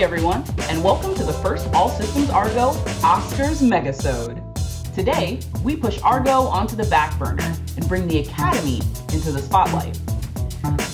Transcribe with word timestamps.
Everyone, 0.00 0.44
and 0.70 0.84
welcome 0.84 1.12
to 1.16 1.24
the 1.24 1.32
first 1.32 1.66
All 1.74 1.88
Systems 1.88 2.30
Argo 2.30 2.70
Oscars 3.02 3.60
Megasode. 3.60 4.94
Today, 4.94 5.40
we 5.64 5.74
push 5.74 6.00
Argo 6.02 6.42
onto 6.42 6.76
the 6.76 6.84
back 6.84 7.18
burner 7.18 7.52
and 7.76 7.88
bring 7.88 8.06
the 8.06 8.20
Academy 8.20 8.80
into 9.12 9.32
the 9.32 9.40
spotlight. 9.40 9.94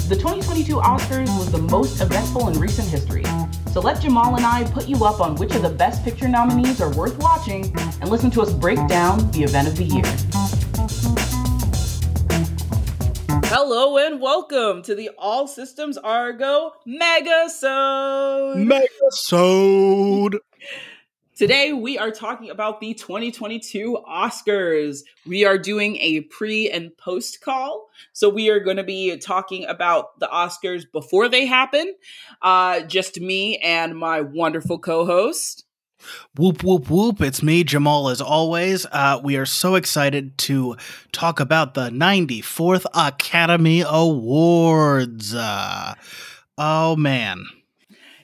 The 0.09 0.17
2022 0.19 0.77
Oscars 0.77 1.29
was 1.39 1.53
the 1.53 1.59
most 1.59 2.01
eventful 2.01 2.49
in 2.49 2.59
recent 2.59 2.89
history, 2.89 3.25
so 3.71 3.81
let 3.81 4.01
Jamal 4.01 4.37
and 4.37 4.47
I 4.47 4.65
put 4.65 4.89
you 4.89 5.05
up 5.05 5.21
on 5.21 5.35
which 5.35 5.55
of 5.55 5.61
the 5.61 5.69
Best 5.69 6.03
Picture 6.03 6.27
nominees 6.27 6.81
are 6.81 6.91
worth 6.95 7.19
watching 7.19 7.77
and 8.01 8.09
listen 8.09 8.31
to 8.31 8.41
us 8.41 8.55
break 8.55 8.89
down 8.89 9.31
the 9.33 9.43
event 9.43 9.69
of 9.69 9.77
the 9.77 9.85
year. 9.85 11.24
Hello 13.57 13.99
and 13.99 14.21
welcome 14.21 14.83
to 14.83 14.97
the 14.97 15.11
All 15.17 15.47
Systems 15.47 15.97
Argo 15.97 16.73
Megasode. 16.89 18.69
Megasode. 18.69 20.39
Today 21.37 21.73
we 21.73 21.97
are 21.97 22.11
talking 22.11 22.51
about 22.51 22.81
the 22.81 22.95
2022 22.95 23.99
Oscars. 24.11 25.03
We 25.25 25.45
are 25.45 25.57
doing 25.57 25.99
a 25.99 26.23
pre 26.23 26.69
and 26.69 26.97
post 26.97 27.43
call. 27.43 27.91
So 28.13 28.29
we 28.29 28.51
are 28.51 28.59
going 28.59 28.79
to 28.79 28.83
be 28.83 29.17
talking 29.19 29.67
about 29.67 30.19
the 30.19 30.27
Oscars 30.27 30.83
before 30.91 31.29
they 31.29 31.47
happen. 31.47 31.95
Uh, 32.43 32.81
just 32.81 33.21
me 33.21 33.59
and 33.59 33.97
my 33.97 34.21
wonderful 34.21 34.81
co-host. 34.81 35.65
Whoop, 36.37 36.63
whoop, 36.63 36.91
whoop. 36.91 37.21
It's 37.21 37.43
me, 37.43 37.65
Jamal, 37.65 38.09
as 38.09 38.21
always. 38.21 38.87
Uh, 38.91 39.21
we 39.23 39.37
are 39.37 39.47
so 39.47 39.75
excited 39.75 40.37
to 40.39 40.77
talk 41.13 41.41
about 41.41 41.75
the 41.75 41.91
94th 41.91 42.87
Academy 42.95 43.85
Awards. 43.87 45.35
Uh, 45.35 45.95
oh, 46.59 46.97
man. 46.97 47.45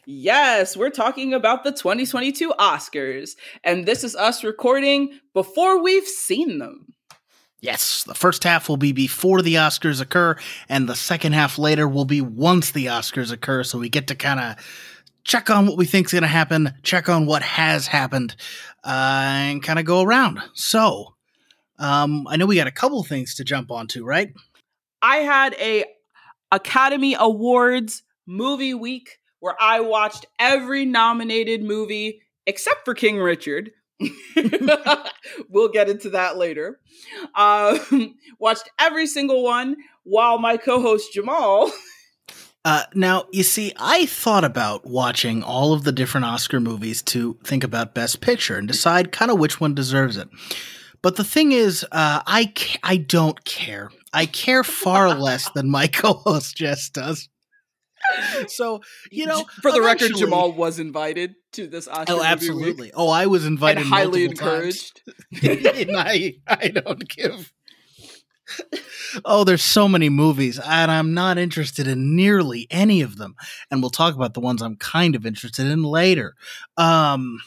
Yes, 0.06 0.76
we're 0.76 0.90
talking 0.90 1.32
about 1.34 1.62
the 1.62 1.70
2022 1.70 2.50
Oscars. 2.58 3.36
And 3.62 3.86
this 3.86 4.02
is 4.02 4.16
us 4.16 4.42
recording 4.42 5.20
before 5.34 5.82
we've 5.82 6.06
seen 6.06 6.58
them. 6.58 6.94
Yes, 7.60 8.04
the 8.04 8.14
first 8.14 8.42
half 8.42 8.68
will 8.68 8.78
be 8.78 8.92
before 8.92 9.42
the 9.42 9.56
Oscars 9.56 10.00
occur, 10.00 10.36
and 10.68 10.88
the 10.88 10.96
second 10.96 11.34
half 11.34 11.58
later 11.58 11.86
will 11.86 12.06
be 12.06 12.22
once 12.22 12.70
the 12.70 12.86
Oscars 12.86 13.30
occur. 13.30 13.64
So 13.64 13.78
we 13.78 13.90
get 13.90 14.06
to 14.06 14.14
kind 14.14 14.40
of 14.40 14.56
check 15.24 15.50
on 15.50 15.66
what 15.66 15.76
we 15.76 15.86
think 15.86 16.06
is 16.06 16.12
going 16.12 16.22
to 16.22 16.28
happen, 16.28 16.74
check 16.82 17.08
on 17.08 17.26
what 17.26 17.42
has 17.42 17.86
happened, 17.86 18.36
uh, 18.84 19.20
and 19.24 19.62
kind 19.62 19.78
of 19.78 19.84
go 19.84 20.02
around. 20.02 20.40
So, 20.54 21.14
um, 21.78 22.26
I 22.28 22.36
know 22.36 22.46
we 22.46 22.56
got 22.56 22.66
a 22.66 22.72
couple 22.72 23.02
things 23.04 23.34
to 23.36 23.44
jump 23.44 23.70
onto, 23.70 24.04
right? 24.04 24.32
I 25.02 25.18
had 25.18 25.54
a 25.54 25.84
Academy 26.52 27.16
Awards 27.18 28.02
movie 28.26 28.74
week 28.74 29.18
where 29.40 29.56
I 29.58 29.80
watched 29.80 30.26
every 30.38 30.84
nominated 30.84 31.62
movie 31.62 32.22
except 32.46 32.84
for 32.84 32.94
King 32.94 33.18
Richard. 33.18 33.70
we'll 35.48 35.68
get 35.68 35.88
into 35.88 36.10
that 36.10 36.36
later. 36.36 36.80
Um, 37.34 38.16
watched 38.38 38.68
every 38.78 39.06
single 39.06 39.42
one 39.42 39.76
while 40.04 40.38
my 40.38 40.56
co-host 40.56 41.12
Jamal 41.12 41.70
Uh, 42.64 42.84
now, 42.94 43.24
you 43.32 43.42
see, 43.42 43.72
I 43.78 44.04
thought 44.06 44.44
about 44.44 44.86
watching 44.86 45.42
all 45.42 45.72
of 45.72 45.84
the 45.84 45.92
different 45.92 46.26
Oscar 46.26 46.60
movies 46.60 47.00
to 47.02 47.38
think 47.42 47.64
about 47.64 47.94
Best 47.94 48.20
Picture 48.20 48.56
and 48.56 48.68
decide 48.68 49.12
kind 49.12 49.30
of 49.30 49.38
which 49.38 49.60
one 49.60 49.74
deserves 49.74 50.16
it. 50.18 50.28
But 51.02 51.16
the 51.16 51.24
thing 51.24 51.52
is, 51.52 51.84
uh, 51.84 52.22
I 52.26 52.52
I 52.82 52.98
don't 52.98 53.42
care. 53.44 53.90
I 54.12 54.26
care 54.26 54.62
far 54.62 55.14
less 55.14 55.50
than 55.50 55.70
my 55.70 55.86
co-host 55.92 56.56
Jess 56.56 56.90
does. 56.90 57.28
So 58.48 58.80
you 59.10 59.26
know, 59.26 59.44
for 59.62 59.72
the 59.72 59.80
record, 59.80 60.12
Jamal 60.16 60.52
was 60.52 60.78
invited 60.78 61.36
to 61.52 61.66
this 61.66 61.88
Oscar. 61.88 62.14
Oh, 62.14 62.22
absolutely! 62.22 62.92
Oh, 62.92 63.08
I 63.08 63.26
was 63.26 63.46
invited, 63.46 63.86
highly 63.86 64.24
encouraged. 64.24 65.02
I 65.42 66.34
I 66.46 66.68
don't 66.68 67.08
give 67.08 67.52
oh, 69.24 69.44
there's 69.44 69.62
so 69.62 69.88
many 69.88 70.08
movies, 70.08 70.58
and 70.58 70.90
I'm 70.90 71.14
not 71.14 71.38
interested 71.38 71.86
in 71.86 72.16
nearly 72.16 72.66
any 72.70 73.02
of 73.02 73.16
them. 73.16 73.36
And 73.70 73.80
we'll 73.80 73.90
talk 73.90 74.14
about 74.14 74.34
the 74.34 74.40
ones 74.40 74.62
I'm 74.62 74.76
kind 74.76 75.14
of 75.14 75.26
interested 75.26 75.66
in 75.66 75.82
later. 75.82 76.34
Um, 76.76 77.40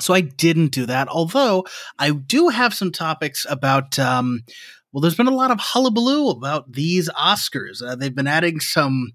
so 0.00 0.14
I 0.14 0.20
didn't 0.22 0.72
do 0.72 0.86
that, 0.86 1.08
although 1.08 1.66
I 1.98 2.10
do 2.10 2.48
have 2.48 2.74
some 2.74 2.92
topics 2.92 3.46
about. 3.48 3.98
Um, 3.98 4.42
well, 4.92 5.00
there's 5.00 5.16
been 5.16 5.26
a 5.26 5.32
lot 5.32 5.50
of 5.50 5.58
hullabaloo 5.58 6.30
about 6.30 6.70
these 6.70 7.08
Oscars. 7.10 7.82
Uh, 7.82 7.96
they've 7.96 8.14
been 8.14 8.28
adding 8.28 8.60
some 8.60 9.12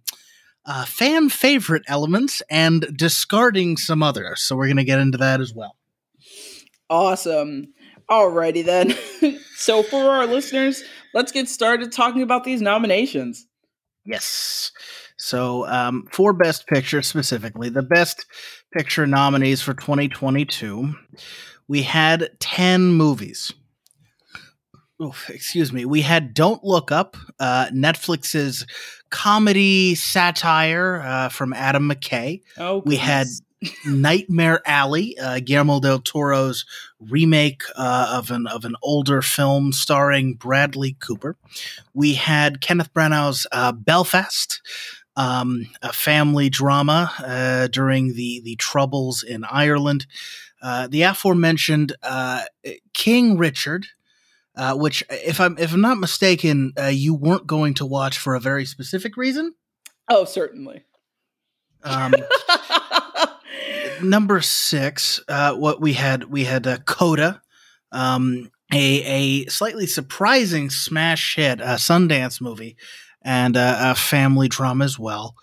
uh, 0.66 0.84
fan 0.84 1.30
favorite 1.30 1.84
elements 1.88 2.42
and 2.50 2.86
discarding 2.98 3.78
some 3.78 4.04
others. 4.04 4.42
So 4.42 4.58
we're 4.58 4.68
going 4.68 4.76
to 4.78 4.84
get 4.84 5.00
into 5.00 5.18
that 5.20 5.40
as 5.40 5.54
well. 5.54 5.78
Awesome. 6.90 7.74
Alrighty 8.10 8.66
then. 8.66 8.96
so 9.60 9.84
for 9.84 10.10
our 10.10 10.26
listeners, 10.26 10.84
let's 11.14 11.34
get 11.34 11.50
started 11.50 11.92
talking 11.92 12.22
about 12.22 12.46
these 12.46 12.62
nominations. 12.62 13.46
Yes. 14.06 14.72
So 15.18 15.68
um, 15.68 16.08
for 16.14 16.32
Best 16.32 16.66
Picture 16.66 17.02
specifically, 17.02 17.68
the 17.68 17.84
Best 17.84 18.26
Picture 18.72 19.06
nominees 19.06 19.62
for 19.62 19.74
2022, 19.74 20.96
we 21.68 21.82
had 21.84 22.30
10 22.40 22.94
movies. 22.94 23.54
Oh, 24.98 25.14
excuse 25.28 25.74
me. 25.74 25.84
We 25.84 26.04
had 26.04 26.34
Don't 26.34 26.64
Look 26.64 26.90
Up, 26.90 27.18
uh, 27.38 27.68
Netflix's 27.74 28.66
comedy 29.12 29.94
satire 29.96 31.02
uh, 31.02 31.30
from 31.30 31.52
Adam 31.52 31.90
McKay. 31.90 32.44
Oh, 32.58 32.82
we 32.86 32.96
had 32.96 33.28
Nightmare 33.86 34.62
Alley, 34.66 35.18
uh, 35.20 35.40
Guillermo 35.40 35.80
del 35.80 36.00
Toro's 36.00 36.66
remake 37.00 37.64
uh, 37.76 38.14
of 38.18 38.32
an 38.32 38.48
of 38.48 38.64
an 38.64 38.76
older 38.82 39.22
film 39.22 39.74
starring 39.74 40.36
Bradley 40.36 40.96
Cooper. 41.00 41.36
We 41.94 42.14
had 42.14 42.62
Kenneth 42.62 42.94
Branagh's 42.94 43.46
uh, 43.52 43.74
Belfast, 43.74 44.62
um, 45.18 45.68
a 45.82 45.92
family 45.92 46.50
drama 46.50 47.12
uh, 47.20 47.68
during 47.68 48.14
the 48.14 48.42
the 48.44 48.56
troubles 48.56 49.24
in 49.24 49.44
Ireland. 49.44 50.08
Uh, 50.62 50.88
the 50.88 51.04
aforementioned 51.04 51.96
uh, 52.04 52.44
King 52.94 53.38
Richard. 53.38 53.88
which, 54.58 55.04
if 55.10 55.42
I'm 55.42 55.58
if 55.58 55.74
I'm 55.74 55.82
not 55.82 55.98
mistaken, 55.98 56.74
you 56.92 57.14
weren't 57.14 57.48
going 57.48 57.74
to 57.76 57.86
watch 57.86 58.18
for 58.18 58.36
a 58.36 58.40
very 58.40 58.66
specific 58.66 59.18
reason. 59.18 59.56
Oh, 60.10 60.26
certainly. 60.26 60.86
Um, 61.84 62.14
number 64.02 64.42
six, 64.42 65.22
uh, 65.28 65.54
what 65.56 65.82
we 65.82 65.94
had, 65.94 66.26
we 66.26 66.44
had 66.44 66.68
uh, 66.68 66.78
Coda, 66.80 67.42
um, 67.92 68.52
a 68.72 69.04
a 69.04 69.46
slightly 69.48 69.88
surprising 69.88 70.70
smash 70.70 71.36
hit, 71.36 71.60
a 71.60 71.76
Sundance 71.76 72.40
movie, 72.40 72.78
and 73.24 73.58
uh, 73.58 73.78
a 73.80 73.96
family 73.96 74.48
drama 74.48 74.86
as 74.86 75.00
well. 75.00 75.36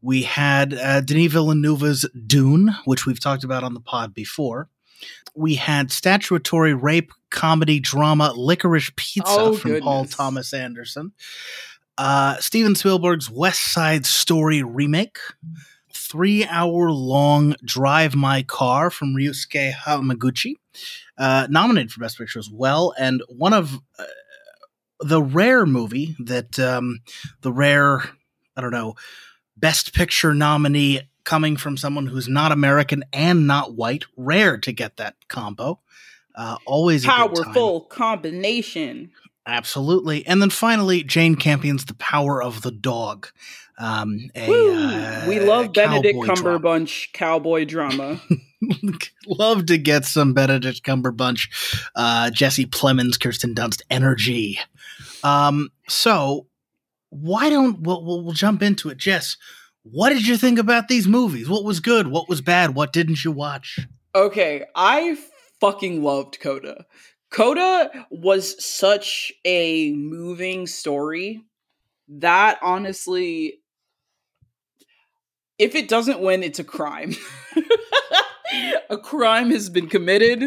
We 0.00 0.22
had 0.22 0.74
uh, 0.74 1.00
Denis 1.00 1.32
Villeneuve's 1.32 2.08
Dune, 2.26 2.74
which 2.86 3.06
we've 3.06 3.20
talked 3.20 3.44
about 3.44 3.62
on 3.62 3.74
the 3.74 3.80
pod 3.80 4.12
before. 4.14 4.68
We 5.34 5.54
had 5.54 5.92
statutory 5.92 6.74
rape 6.74 7.12
comedy 7.30 7.78
drama 7.80 8.34
Licorice 8.36 8.90
Pizza 8.96 9.24
oh, 9.28 9.54
from 9.54 9.72
goodness. 9.72 9.84
Paul 9.84 10.04
Thomas 10.06 10.52
Anderson. 10.52 11.12
Uh, 11.96 12.36
Steven 12.38 12.74
Spielberg's 12.74 13.30
West 13.30 13.72
Side 13.72 14.06
Story 14.06 14.62
remake 14.62 15.18
three 16.12 16.44
hour 16.44 16.90
long 16.90 17.56
Drive 17.64 18.14
My 18.14 18.42
Car 18.42 18.90
from 18.90 19.16
Ryusuke 19.16 19.72
Hamaguchi, 19.72 20.56
uh, 21.16 21.46
nominated 21.48 21.90
for 21.90 22.00
Best 22.00 22.18
Picture 22.18 22.38
as 22.38 22.50
well, 22.50 22.92
and 22.98 23.22
one 23.28 23.54
of 23.54 23.80
uh, 23.98 24.04
the 25.00 25.22
rare 25.22 25.64
movie 25.64 26.14
that 26.18 26.58
um, 26.58 27.00
the 27.40 27.50
rare, 27.50 28.04
I 28.54 28.60
don't 28.60 28.72
know, 28.72 28.94
Best 29.56 29.94
Picture 29.94 30.34
nominee 30.34 31.00
coming 31.24 31.56
from 31.56 31.78
someone 31.78 32.06
who's 32.06 32.28
not 32.28 32.52
American 32.52 33.04
and 33.14 33.46
not 33.46 33.74
white. 33.74 34.04
Rare 34.14 34.58
to 34.58 34.72
get 34.72 34.98
that 34.98 35.16
combo. 35.28 35.80
Uh, 36.34 36.58
always 36.66 37.06
powerful 37.06 37.80
combination. 37.80 39.12
Absolutely. 39.46 40.24
And 40.26 40.40
then 40.40 40.50
finally, 40.50 41.02
Jane 41.02 41.34
Campion's 41.34 41.84
The 41.84 41.94
Power 41.94 42.42
of 42.42 42.62
the 42.62 42.70
Dog. 42.70 43.28
Um, 43.78 44.30
a, 44.36 44.44
uh, 44.44 45.24
we 45.28 45.40
love 45.40 45.72
Benedict 45.72 46.16
Cumberbatch 46.16 47.12
cowboy 47.12 47.64
drama. 47.64 48.20
love 49.26 49.66
to 49.66 49.78
get 49.78 50.04
some 50.04 50.34
Benedict 50.34 50.82
Cumberbatch, 50.84 51.48
uh, 51.96 52.30
Jesse 52.30 52.66
Plemons, 52.66 53.18
Kirsten 53.18 53.54
Dunst 53.54 53.82
energy. 53.90 54.58
Um, 55.24 55.70
so 55.88 56.46
why 57.10 57.50
don't 57.50 57.80
we'll, 57.80 58.04
we'll, 58.04 58.22
we'll 58.22 58.34
jump 58.34 58.62
into 58.62 58.88
it, 58.88 58.98
Jess? 58.98 59.36
What 59.82 60.10
did 60.10 60.26
you 60.26 60.36
think 60.36 60.58
about 60.58 60.86
these 60.86 61.08
movies? 61.08 61.48
What 61.48 61.64
was 61.64 61.80
good? 61.80 62.06
What 62.06 62.28
was 62.28 62.40
bad? 62.40 62.74
What 62.74 62.92
didn't 62.92 63.24
you 63.24 63.32
watch? 63.32 63.80
Okay, 64.14 64.64
I 64.76 65.18
fucking 65.60 66.02
loved 66.02 66.38
Coda. 66.40 66.86
Coda 67.32 67.90
was 68.10 68.62
such 68.62 69.32
a 69.44 69.92
moving 69.92 70.66
story 70.66 71.42
that 72.08 72.58
honestly 72.62 73.62
if 75.58 75.74
it 75.74 75.88
doesn't 75.88 76.20
win, 76.20 76.42
it's 76.42 76.58
a 76.58 76.64
crime. 76.64 77.14
a 78.90 78.98
crime 78.98 79.50
has 79.50 79.70
been 79.70 79.88
committed. 79.88 80.42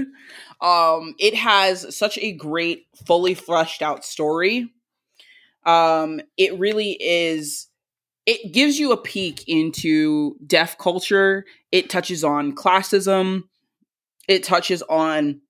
Um, 0.62 1.16
it 1.18 1.36
has 1.36 1.96
such 1.96 2.18
a 2.18 2.34
great, 2.34 2.88
fully 3.06 3.34
fleshed 3.34 3.82
out 3.82 4.04
story. 4.04 4.70
Um, 5.66 6.20
it 6.38 6.60
really 6.60 6.98
is. 7.00 7.68
It 8.26 8.52
gives 8.52 8.78
you 8.78 8.92
a 8.92 8.98
peek 8.98 9.48
into 9.48 10.36
deaf 10.46 10.78
culture. 10.78 11.46
It 11.72 11.90
touches 11.90 12.24
on 12.24 12.54
classism. 12.54 13.44
It 14.28 14.44
touches 14.44 14.82
on 14.84 15.42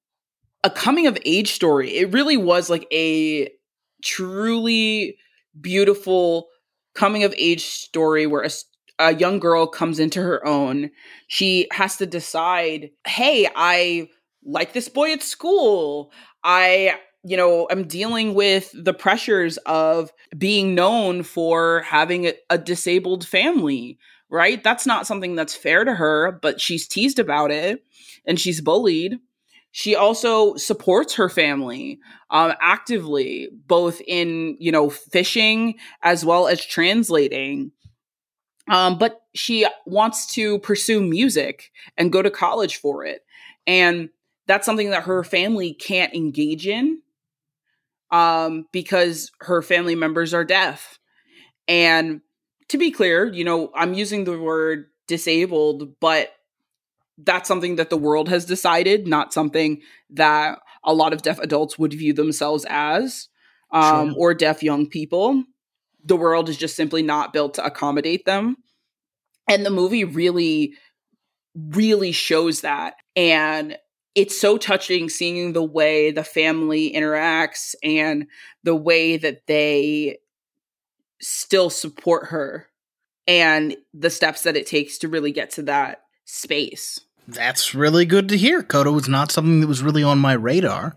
a 0.66 0.70
coming 0.72 1.06
of 1.06 1.18
age 1.26 1.52
story. 1.52 1.96
It 1.96 2.12
really 2.12 2.38
was 2.38 2.72
like 2.72 2.88
a 2.92 3.52
truly 4.04 5.16
beautiful 5.62 6.48
coming 6.96 7.24
of 7.24 7.36
age 7.38 7.64
story 7.64 8.26
where 8.26 8.42
a, 8.42 8.50
a 8.98 9.14
young 9.14 9.38
girl 9.38 9.68
comes 9.68 10.00
into 10.00 10.24
her 10.24 10.46
own. 10.46 10.90
She 11.28 11.68
has 11.72 11.98
to 11.98 12.08
decide, 12.08 12.90
hey, 13.06 13.48
I 13.56 14.10
like 14.44 14.74
this 14.74 14.90
boy 14.90 15.14
at 15.14 15.22
school. 15.22 16.12
I, 16.44 16.96
you 17.24 17.38
know, 17.38 17.68
I'm 17.70 17.88
dealing 17.88 18.34
with 18.34 18.72
the 18.74 18.94
pressures 18.94 19.58
of 19.68 20.12
being 20.36 20.74
known 20.74 21.22
for 21.22 21.82
having 21.82 22.26
a, 22.26 22.34
a, 22.50 22.58
disabled 22.58 23.28
family, 23.28 24.00
right? 24.32 24.64
That's 24.64 24.88
not 24.88 25.06
something 25.06 25.36
that's 25.36 25.54
fair 25.54 25.84
to 25.84 25.94
her, 25.94 26.40
but 26.42 26.60
she's 26.60 26.88
teased 26.88 27.20
about 27.20 27.52
it 27.52 27.84
and 28.26 28.40
she's 28.40 28.62
bullied. 28.62 29.20
She 29.78 29.94
also 29.94 30.56
supports 30.56 31.16
her 31.16 31.28
family 31.28 32.00
um, 32.30 32.54
actively, 32.62 33.50
both 33.68 34.00
in, 34.08 34.56
you 34.58 34.72
know, 34.72 34.90
fishing 34.90 35.76
as 36.02 36.24
well 36.24 36.48
as 36.48 36.66
translating. 36.66 37.74
Um, 38.70 38.98
but 38.98 39.20
she 39.34 39.68
wants 39.86 40.34
to 40.36 40.60
pursue 40.60 41.02
music 41.04 41.74
and 41.98 42.10
go 42.10 42.22
to 42.22 42.32
college 42.32 42.78
for 42.78 43.04
it. 43.04 43.26
And 43.68 44.12
that's 44.48 44.66
something 44.66 44.92
that 44.92 45.04
her 45.04 45.26
family 45.26 45.74
can't 45.74 46.14
engage 46.14 46.66
in 46.68 47.02
um, 48.12 48.68
because 48.72 49.30
her 49.42 49.62
family 49.62 49.96
members 49.96 50.34
are 50.34 50.46
deaf. 50.46 51.00
And 51.68 52.22
to 52.70 52.78
be 52.78 52.92
clear, 52.92 53.26
you 53.26 53.44
know, 53.44 53.72
I'm 53.76 53.94
using 53.94 54.24
the 54.24 54.40
word 54.40 54.86
disabled, 55.10 56.00
but 56.00 56.32
that's 57.18 57.48
something 57.48 57.78
that 57.78 57.90
the 57.90 57.98
world 57.98 58.30
has 58.30 58.46
decided, 58.46 59.08
not 59.08 59.34
something 59.34 59.82
that 60.12 60.60
a 60.84 60.94
lot 60.94 61.14
of 61.14 61.22
deaf 61.22 61.40
adults 61.40 61.80
would 61.80 61.94
view 61.94 62.14
themselves 62.14 62.66
as, 62.70 63.30
um, 63.72 64.16
or 64.18 64.34
deaf 64.34 64.62
young 64.62 64.88
people. 64.88 65.44
The 66.04 66.18
world 66.18 66.50
is 66.50 66.58
just 66.58 66.76
simply 66.76 67.02
not 67.02 67.34
built 67.34 67.56
to 67.56 67.66
accommodate 67.66 68.26
them. 68.26 68.58
And 69.48 69.66
the 69.66 69.72
movie 69.72 70.04
really, 70.04 70.74
really 71.56 72.12
shows 72.12 72.62
that. 72.62 72.96
And 73.16 73.78
it's 74.14 74.40
so 74.40 74.58
touching 74.58 75.10
seeing 75.10 75.54
the 75.54 75.64
way 75.64 76.12
the 76.12 76.24
family 76.24 76.92
interacts 76.94 77.76
and 77.84 78.28
the 78.64 78.76
way 78.76 79.18
that 79.18 79.46
they 79.48 80.18
still 81.22 81.70
support 81.70 82.28
her 82.28 82.68
and 83.28 83.76
the 83.94 84.10
steps 84.10 84.44
that 84.44 84.56
it 84.56 84.68
takes 84.68 85.00
to 85.00 85.08
really 85.08 85.32
get 85.32 85.52
to 85.52 85.64
that 85.64 86.05
space. 86.26 87.00
That's 87.28 87.74
really 87.74 88.06
good 88.06 88.30
to 88.30 88.38
hear. 88.38 88.62
Coda 88.62 88.92
was 88.92 89.08
not 89.08 89.32
something 89.32 89.62
that 89.62 89.68
was 89.68 89.82
really 89.82 90.04
on 90.04 90.20
my 90.20 90.34
radar 90.34 90.96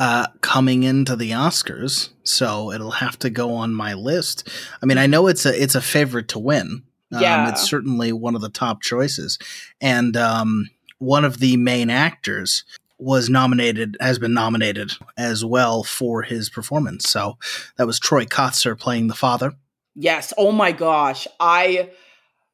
uh, 0.00 0.26
coming 0.40 0.84
into 0.84 1.16
the 1.16 1.32
Oscars, 1.32 2.10
so 2.22 2.72
it'll 2.72 2.92
have 2.92 3.18
to 3.18 3.30
go 3.30 3.52
on 3.52 3.74
my 3.74 3.94
list. 3.94 4.48
I 4.82 4.86
mean, 4.86 4.98
I 4.98 5.06
know 5.06 5.26
it's 5.26 5.44
a 5.44 5.62
it's 5.62 5.74
a 5.74 5.80
favorite 5.80 6.28
to 6.28 6.38
win. 6.38 6.82
Um, 7.12 7.22
yeah, 7.22 7.48
it's 7.50 7.68
certainly 7.68 8.12
one 8.12 8.34
of 8.34 8.40
the 8.40 8.48
top 8.48 8.80
choices, 8.80 9.38
and 9.80 10.16
um, 10.16 10.70
one 10.98 11.24
of 11.24 11.40
the 11.40 11.56
main 11.56 11.90
actors 11.90 12.64
was 12.98 13.28
nominated, 13.28 13.96
has 14.00 14.18
been 14.18 14.32
nominated 14.32 14.92
as 15.18 15.44
well 15.44 15.82
for 15.82 16.22
his 16.22 16.48
performance. 16.48 17.08
So 17.08 17.36
that 17.76 17.86
was 17.86 17.98
Troy 17.98 18.24
Kotsur 18.24 18.78
playing 18.78 19.08
the 19.08 19.14
father. 19.14 19.52
Yes. 19.94 20.32
Oh 20.38 20.52
my 20.52 20.72
gosh. 20.72 21.26
I 21.38 21.90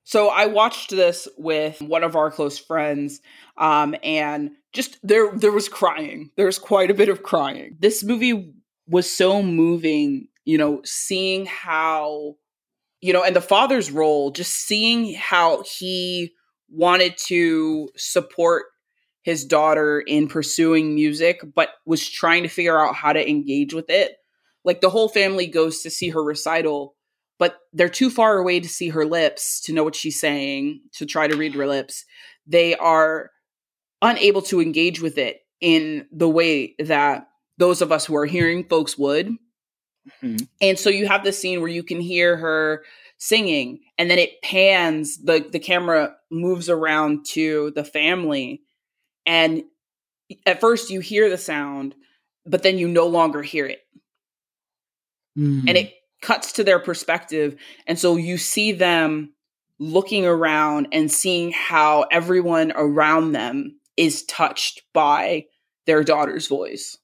so 0.04 0.28
I 0.28 0.46
watched 0.46 0.90
this 0.90 1.28
with 1.36 1.80
one 1.80 2.02
of 2.02 2.16
our 2.16 2.30
close 2.30 2.58
friends, 2.58 3.20
um, 3.56 3.94
and 4.02 4.50
just 4.72 4.98
there 5.02 5.32
there 5.36 5.52
was 5.52 5.68
crying. 5.68 6.30
There's 6.36 6.58
quite 6.58 6.90
a 6.90 6.94
bit 6.94 7.08
of 7.08 7.22
crying. 7.22 7.76
This 7.78 8.02
movie 8.02 8.54
was 8.86 9.10
so 9.10 9.42
moving, 9.42 10.28
you 10.44 10.58
know, 10.58 10.80
seeing 10.84 11.46
how, 11.46 12.34
you 13.00 13.12
know, 13.12 13.22
and 13.22 13.36
the 13.36 13.40
father's 13.40 13.90
role, 13.90 14.30
just 14.30 14.52
seeing 14.52 15.14
how 15.14 15.62
he 15.62 16.32
wanted 16.68 17.16
to 17.26 17.88
support 17.96 18.64
his 19.22 19.44
daughter 19.44 20.00
in 20.00 20.26
pursuing 20.26 20.94
music, 20.94 21.40
but 21.54 21.68
was 21.86 22.08
trying 22.08 22.42
to 22.42 22.48
figure 22.48 22.78
out 22.78 22.96
how 22.96 23.12
to 23.12 23.28
engage 23.30 23.72
with 23.72 23.88
it. 23.88 24.16
Like 24.64 24.80
the 24.80 24.90
whole 24.90 25.08
family 25.08 25.46
goes 25.46 25.82
to 25.82 25.90
see 25.90 26.08
her 26.10 26.22
recital, 26.22 26.96
but 27.42 27.58
they're 27.72 27.88
too 27.88 28.08
far 28.08 28.38
away 28.38 28.60
to 28.60 28.68
see 28.68 28.90
her 28.90 29.04
lips 29.04 29.60
to 29.62 29.72
know 29.72 29.82
what 29.82 29.96
she's 29.96 30.20
saying, 30.20 30.80
to 30.92 31.04
try 31.04 31.26
to 31.26 31.36
read 31.36 31.54
her 31.54 31.66
lips. 31.66 32.04
They 32.46 32.76
are 32.76 33.32
unable 34.00 34.42
to 34.42 34.60
engage 34.60 35.00
with 35.00 35.18
it 35.18 35.40
in 35.60 36.06
the 36.12 36.28
way 36.28 36.76
that 36.78 37.26
those 37.58 37.82
of 37.82 37.90
us 37.90 38.06
who 38.06 38.14
are 38.14 38.26
hearing 38.26 38.62
folks 38.62 38.96
would. 38.96 39.26
Mm-hmm. 40.22 40.44
And 40.60 40.78
so 40.78 40.88
you 40.88 41.08
have 41.08 41.24
this 41.24 41.36
scene 41.36 41.60
where 41.60 41.68
you 41.68 41.82
can 41.82 42.00
hear 42.00 42.36
her 42.36 42.84
singing 43.18 43.80
and 43.98 44.08
then 44.08 44.20
it 44.20 44.40
pans 44.42 45.18
the 45.24 45.44
the 45.50 45.58
camera 45.58 46.14
moves 46.30 46.68
around 46.68 47.26
to 47.26 47.72
the 47.74 47.84
family 47.84 48.62
and 49.26 49.64
at 50.46 50.60
first 50.60 50.90
you 50.90 51.00
hear 51.00 51.28
the 51.28 51.38
sound 51.38 51.96
but 52.46 52.62
then 52.64 52.78
you 52.78 52.88
no 52.88 53.06
longer 53.06 53.40
hear 53.40 53.64
it 53.64 53.80
mm-hmm. 55.38 55.68
and 55.68 55.78
it 55.78 55.92
cuts 56.22 56.52
to 56.52 56.64
their 56.64 56.78
perspective 56.78 57.56
and 57.86 57.98
so 57.98 58.16
you 58.16 58.38
see 58.38 58.72
them 58.72 59.32
looking 59.78 60.24
around 60.24 60.88
and 60.92 61.10
seeing 61.10 61.50
how 61.52 62.06
everyone 62.10 62.72
around 62.76 63.32
them 63.32 63.78
is 63.96 64.24
touched 64.24 64.82
by 64.94 65.44
their 65.86 66.02
daughter's 66.02 66.46
voice 66.46 66.96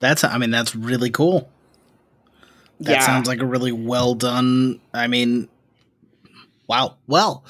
that's 0.00 0.24
i 0.24 0.38
mean 0.38 0.50
that's 0.50 0.74
really 0.74 1.10
cool 1.10 1.50
that 2.82 2.92
yeah. 2.92 3.00
sounds 3.00 3.28
like 3.28 3.40
a 3.40 3.46
really 3.46 3.70
well 3.70 4.14
done. 4.14 4.80
I 4.92 5.06
mean, 5.06 5.48
wow. 6.66 6.96
Well, 7.06 7.44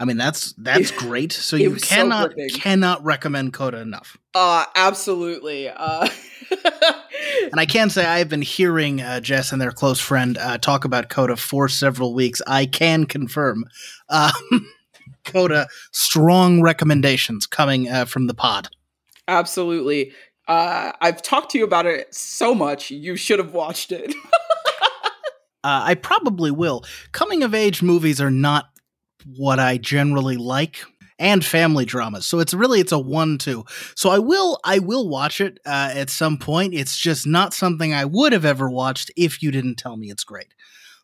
I 0.00 0.06
mean 0.06 0.16
that's 0.16 0.54
that's 0.54 0.90
great. 0.98 1.32
So 1.32 1.56
you 1.56 1.74
cannot 1.76 2.32
so 2.32 2.58
cannot 2.58 3.04
recommend 3.04 3.52
Coda 3.52 3.78
enough. 3.80 4.16
Uh 4.34 4.64
absolutely. 4.74 5.68
Uh 5.68 6.08
and 6.50 7.60
I 7.60 7.66
can 7.66 7.90
say 7.90 8.04
I 8.04 8.18
have 8.18 8.28
been 8.28 8.42
hearing 8.42 9.00
uh, 9.00 9.20
Jess 9.20 9.52
and 9.52 9.60
their 9.60 9.72
close 9.72 10.00
friend 10.00 10.38
uh, 10.38 10.58
talk 10.58 10.84
about 10.84 11.08
Coda 11.08 11.36
for 11.36 11.68
several 11.68 12.14
weeks. 12.14 12.40
I 12.46 12.66
can 12.66 13.06
confirm. 13.06 13.64
Um, 14.08 14.32
Coda, 15.24 15.68
strong 15.92 16.62
recommendations 16.62 17.46
coming 17.46 17.88
uh, 17.88 18.06
from 18.06 18.26
the 18.26 18.34
pod. 18.34 18.68
Absolutely. 19.26 20.12
Uh, 20.46 20.92
I've 21.00 21.20
talked 21.20 21.50
to 21.50 21.58
you 21.58 21.64
about 21.64 21.84
it 21.84 22.14
so 22.14 22.54
much. 22.54 22.90
You 22.90 23.16
should 23.16 23.38
have 23.38 23.52
watched 23.52 23.92
it. 23.92 24.14
Uh, 25.64 25.82
I 25.84 25.94
probably 25.96 26.52
will. 26.52 26.84
Coming 27.10 27.42
of 27.42 27.52
age 27.52 27.82
movies 27.82 28.20
are 28.20 28.30
not 28.30 28.70
what 29.36 29.58
I 29.58 29.76
generally 29.76 30.36
like 30.36 30.84
and 31.18 31.44
family 31.44 31.84
dramas. 31.84 32.26
So 32.26 32.38
it's 32.38 32.54
really 32.54 32.80
it's 32.80 32.92
a 32.92 32.98
one 32.98 33.38
two. 33.38 33.64
So 33.94 34.10
I 34.10 34.18
will 34.18 34.58
I 34.64 34.78
will 34.78 35.08
watch 35.08 35.40
it 35.40 35.58
uh, 35.66 35.90
at 35.94 36.10
some 36.10 36.38
point. 36.38 36.74
It's 36.74 36.98
just 36.98 37.26
not 37.26 37.54
something 37.54 37.92
I 37.92 38.04
would 38.04 38.32
have 38.32 38.44
ever 38.44 38.70
watched 38.70 39.10
if 39.16 39.42
you 39.42 39.50
didn't 39.50 39.76
tell 39.76 39.96
me 39.96 40.10
it's 40.10 40.24
great. 40.24 40.54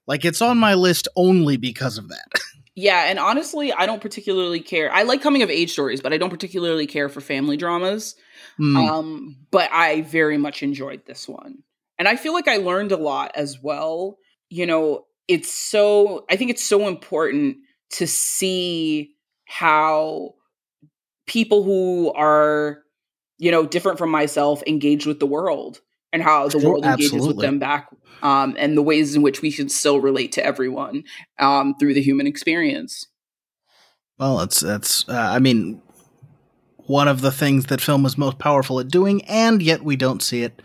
Like 0.07 0.25
it's 0.25 0.43
on 0.43 0.59
my 0.59 0.75
list 0.75 1.09
only 1.17 1.57
because 1.57 1.99
of 1.99 2.09
that. 2.09 2.27
Yeah, 2.77 3.05
and 3.05 3.21
honestly, 3.21 3.73
I 3.73 3.87
don't 3.87 4.03
particularly 4.03 4.59
care. 4.59 4.93
I 4.93 5.05
like 5.05 5.23
coming 5.23 5.45
of 5.45 5.49
age 5.49 5.71
stories, 5.71 6.01
but 6.01 6.13
I 6.13 6.19
don't 6.19 6.31
particularly 6.31 6.89
care 6.89 7.09
for 7.09 7.21
family 7.21 7.57
dramas. 7.57 8.17
Mm. 8.59 8.77
Um, 8.77 9.37
but 9.53 9.71
I 9.71 10.01
very 10.01 10.39
much 10.39 10.65
enjoyed 10.65 11.07
this 11.07 11.29
one. 11.29 11.59
And 12.01 12.09
I 12.09 12.17
feel 12.17 12.33
like 12.33 12.49
I 12.49 12.57
learned 12.57 12.91
a 12.91 12.97
lot 12.97 13.31
as 13.37 13.63
well 13.63 14.19
you 14.55 14.67
know, 14.67 15.05
it's 15.27 15.53
so, 15.53 16.25
I 16.31 16.37
think 16.37 16.51
it's 16.51 16.63
so 16.63 16.87
important 16.87 17.57
to 17.95 18.07
see 18.07 19.11
how 19.45 20.35
people 21.27 21.63
who 21.63 22.13
are, 22.13 22.83
you 23.39 23.51
know, 23.51 23.67
different 23.67 23.99
from 23.99 24.11
myself 24.11 24.63
engage 24.67 25.07
with 25.07 25.21
the 25.21 25.27
world 25.27 25.81
and 26.13 26.23
how 26.23 26.49
the 26.49 26.59
world 26.59 26.85
engages 26.85 27.27
with 27.27 27.39
them 27.39 27.59
back 27.59 27.89
um, 28.23 28.57
and 28.59 28.77
the 28.77 28.83
ways 28.83 29.15
in 29.15 29.23
which 29.23 29.43
we 29.43 29.51
should 29.51 29.71
still 29.71 30.01
relate 30.01 30.33
to 30.33 30.45
everyone 30.45 31.05
um, 31.39 31.75
through 31.79 31.95
the 31.95 32.03
human 32.03 32.27
experience. 32.27 33.07
Well, 34.19 34.41
it's 34.41 34.61
that's 34.61 35.09
uh, 35.09 35.13
I 35.13 35.39
mean 35.41 35.83
one 36.87 37.09
of 37.09 37.21
the 37.21 37.33
things 37.33 37.67
that 37.67 37.81
film 37.81 38.07
is 38.07 38.17
most 38.17 38.39
powerful 38.39 38.79
at 38.79 38.89
doing, 38.89 39.25
and 39.25 39.63
yet 39.63 39.83
we 39.83 39.97
don't 39.97 40.23
see 40.23 40.43
it 40.43 40.63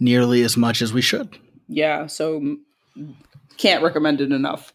nearly 0.00 0.42
as 0.42 0.56
much 0.56 0.82
as 0.82 0.92
we 0.92 1.02
should. 1.02 1.38
Yeah, 1.68 2.06
so 2.06 2.56
can't 3.56 3.82
recommend 3.82 4.20
it 4.20 4.32
enough. 4.32 4.72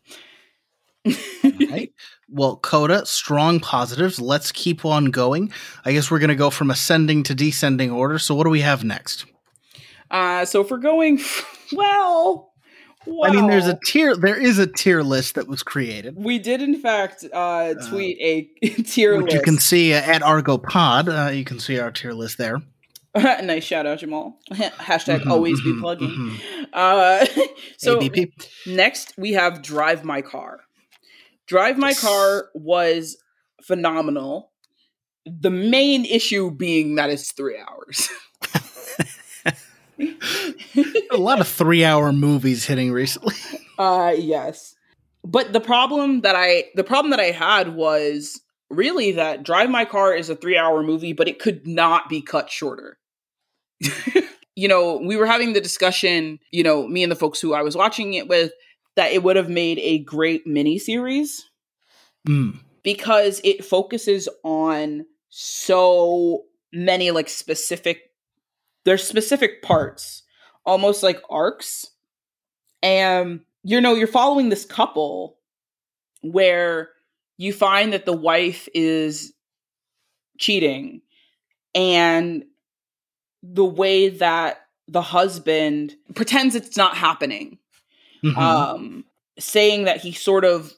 right. 1.72 1.91
Well, 2.29 2.57
Coda, 2.57 3.05
strong 3.05 3.60
positives. 3.60 4.19
Let's 4.19 4.51
keep 4.51 4.86
on 4.86 5.05
going. 5.05 5.51
I 5.86 5.91
guess 5.93 6.10
we're 6.10 6.19
going 6.19 6.29
to 6.29 6.36
go 6.36 6.50
from 6.50 6.72
ascending 6.72 7.24
to 7.24 7.36
descending 7.36 7.91
order. 7.91 8.17
So, 8.19 8.33
what 8.36 8.45
do 8.45 8.50
we 8.50 8.62
have 8.62 8.83
next? 8.83 9.25
Uh, 10.10 10.45
so 10.45 10.62
if 10.62 10.69
we're 10.72 10.77
going, 10.77 11.19
well, 11.74 12.53
I 13.24 13.31
mean, 13.31 13.48
there's 13.48 13.67
a 13.67 13.77
tier. 13.86 14.15
There 14.15 14.39
is 14.39 14.60
a 14.60 14.67
tier 14.67 15.01
list 15.03 15.36
that 15.36 15.48
was 15.48 15.62
created. 15.63 16.15
We 16.17 16.39
did, 16.39 16.62
in 16.62 16.75
fact, 16.79 17.25
uh, 17.33 17.74
tweet 17.89 18.17
a 18.22 18.41
tier 18.83 19.17
which 19.17 19.25
list. 19.25 19.36
you 19.36 19.41
can 19.41 19.57
see 19.60 19.93
uh, 19.93 20.01
at 20.01 20.22
Argo 20.24 20.57
Pod. 20.57 21.10
Uh, 21.10 21.29
you 21.33 21.43
can 21.43 21.60
see 21.60 21.79
our 21.79 21.91
tier 21.91 22.13
list 22.13 22.38
there. 22.38 22.62
nice 23.15 23.63
shout 23.63 23.86
out, 23.86 24.00
Jamal. 24.00 24.39
Hashtag 24.51 25.19
Mhm, 25.22 25.29
always 25.29 25.62
be 25.62 25.72
mhm, 25.74 25.81
plugging. 25.81 26.10
mhm. 26.10 26.67
Uh, 26.74 27.25
so 27.77 28.01
ABP. 28.01 28.31
next 28.65 29.13
we 29.17 29.33
have 29.33 29.62
Drive 29.62 30.03
My 30.03 30.22
Car. 30.22 30.62
Drive 31.47 31.77
My 31.77 31.93
Car 31.93 32.50
was 32.53 33.17
phenomenal. 33.62 34.51
The 35.25 35.50
main 35.50 36.05
issue 36.05 36.51
being 36.51 36.95
that 36.95 37.09
it's 37.09 37.31
three 37.31 37.57
hours. 37.57 38.09
a 41.12 41.17
lot 41.17 41.39
of 41.39 41.47
three-hour 41.47 42.12
movies 42.13 42.65
hitting 42.65 42.91
recently. 42.91 43.35
Uh 43.75 44.13
yes. 44.15 44.75
But 45.25 45.51
the 45.51 45.59
problem 45.59 46.21
that 46.21 46.35
I 46.35 46.65
the 46.75 46.83
problem 46.83 47.09
that 47.09 47.19
I 47.19 47.31
had 47.31 47.73
was 47.73 48.39
really 48.69 49.13
that 49.13 49.41
Drive 49.41 49.71
My 49.71 49.83
Car 49.83 50.13
is 50.13 50.29
a 50.29 50.35
3-hour 50.35 50.83
movie 50.83 51.12
but 51.12 51.27
it 51.27 51.39
could 51.39 51.65
not 51.65 52.07
be 52.07 52.21
cut 52.21 52.51
shorter. 52.51 53.00
you 54.55 54.67
know, 54.67 54.97
we 54.97 55.17
were 55.17 55.25
having 55.25 55.53
the 55.53 55.59
discussion, 55.59 56.38
you 56.51 56.62
know, 56.62 56.88
me 56.88 57.01
and 57.01 57.12
the 57.12 57.15
folks 57.15 57.41
who 57.41 57.55
I 57.55 57.63
was 57.63 57.75
watching 57.75 58.13
it 58.13 58.27
with 58.27 58.51
that 58.95 59.12
it 59.12 59.23
would 59.23 59.35
have 59.35 59.50
made 59.50 59.79
a 59.79 60.00
great 60.00 60.45
mini 60.47 60.77
series 60.77 61.50
Mm. 62.27 62.59
because 62.83 63.41
it 63.43 63.65
focuses 63.65 64.29
on 64.45 65.05
so 65.29 66.43
many 66.71 67.12
like 67.12 67.27
specific 67.27 68.12
there's 68.85 69.03
specific 69.05 69.62
parts 69.62 70.23
almost 70.65 71.03
like 71.03 71.21
arcs 71.29 71.88
and 72.81 73.41
you 73.63 73.81
know 73.81 73.93
you're 73.93 74.07
following 74.07 74.47
this 74.50 74.63
couple 74.63 75.38
where 76.21 76.89
you 77.38 77.51
find 77.51 77.91
that 77.91 78.05
the 78.05 78.15
wife 78.15 78.69
is 78.73 79.33
cheating 80.39 81.01
and 81.75 82.45
the 83.41 83.65
way 83.65 84.07
that 84.09 84.62
the 84.88 85.01
husband 85.01 85.93
pretends 86.15 86.55
it's 86.55 86.77
not 86.77 86.95
happening 86.95 87.57
Mhm. 88.24 88.38
um 88.38 89.06
saying 89.39 89.86
that 89.86 90.01
he 90.01 90.12
sort 90.12 90.46
of 90.46 90.74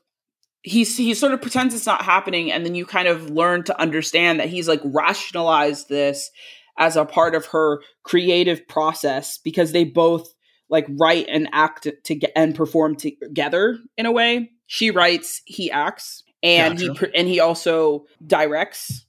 he's 0.64 0.98
he 0.98 1.14
sort 1.14 1.34
of 1.34 1.42
pretends 1.42 1.76
it's 1.76 1.86
not 1.86 2.02
happening 2.02 2.52
and 2.52 2.66
then 2.66 2.74
you 2.74 2.86
kind 2.86 3.08
of 3.08 3.30
learn 3.30 3.64
to 3.64 3.80
understand 3.80 4.40
that 4.40 4.50
he's 4.50 4.68
like 4.68 4.82
rationalized 4.84 5.90
this 5.90 6.32
as 6.78 6.96
a 6.96 7.06
part 7.06 7.36
of 7.36 7.46
her 7.48 7.82
creative 8.04 8.68
process 8.68 9.38
because 9.38 9.72
they 9.72 9.84
both 9.84 10.34
like 10.70 10.88
write 11.00 11.28
and 11.30 11.48
act 11.54 11.88
to 12.04 12.16
get 12.16 12.32
and 12.36 12.56
perform 12.56 12.96
together 12.96 13.78
in 13.98 14.06
a 14.06 14.12
way. 14.12 14.50
She 14.66 14.90
writes 14.90 15.42
he 15.46 15.70
acts 15.70 16.24
and 16.42 16.80
he 16.80 16.94
pr- 16.94 17.06
and 17.14 17.28
he 17.28 17.40
also 17.40 18.06
directs 18.26 19.06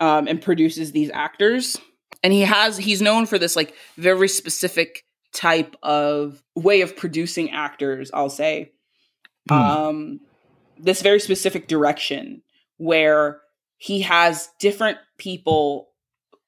um 0.00 0.26
and 0.26 0.42
produces 0.42 0.92
these 0.92 1.10
actors. 1.14 1.76
And 2.24 2.32
he 2.32 2.40
has 2.40 2.76
he's 2.76 3.00
known 3.00 3.26
for 3.26 3.38
this 3.38 3.54
like 3.54 3.74
very 3.96 4.28
specific 4.28 5.04
type 5.32 5.76
of 5.82 6.42
way 6.56 6.80
of 6.80 6.96
producing 6.96 7.50
actors 7.50 8.10
i'll 8.14 8.30
say 8.30 8.72
Hmm. 9.48 9.54
um 9.54 10.20
this 10.78 11.00
very 11.02 11.20
specific 11.20 11.68
direction 11.68 12.42
where 12.76 13.40
he 13.78 14.00
has 14.02 14.48
different 14.60 14.98
people 15.18 15.88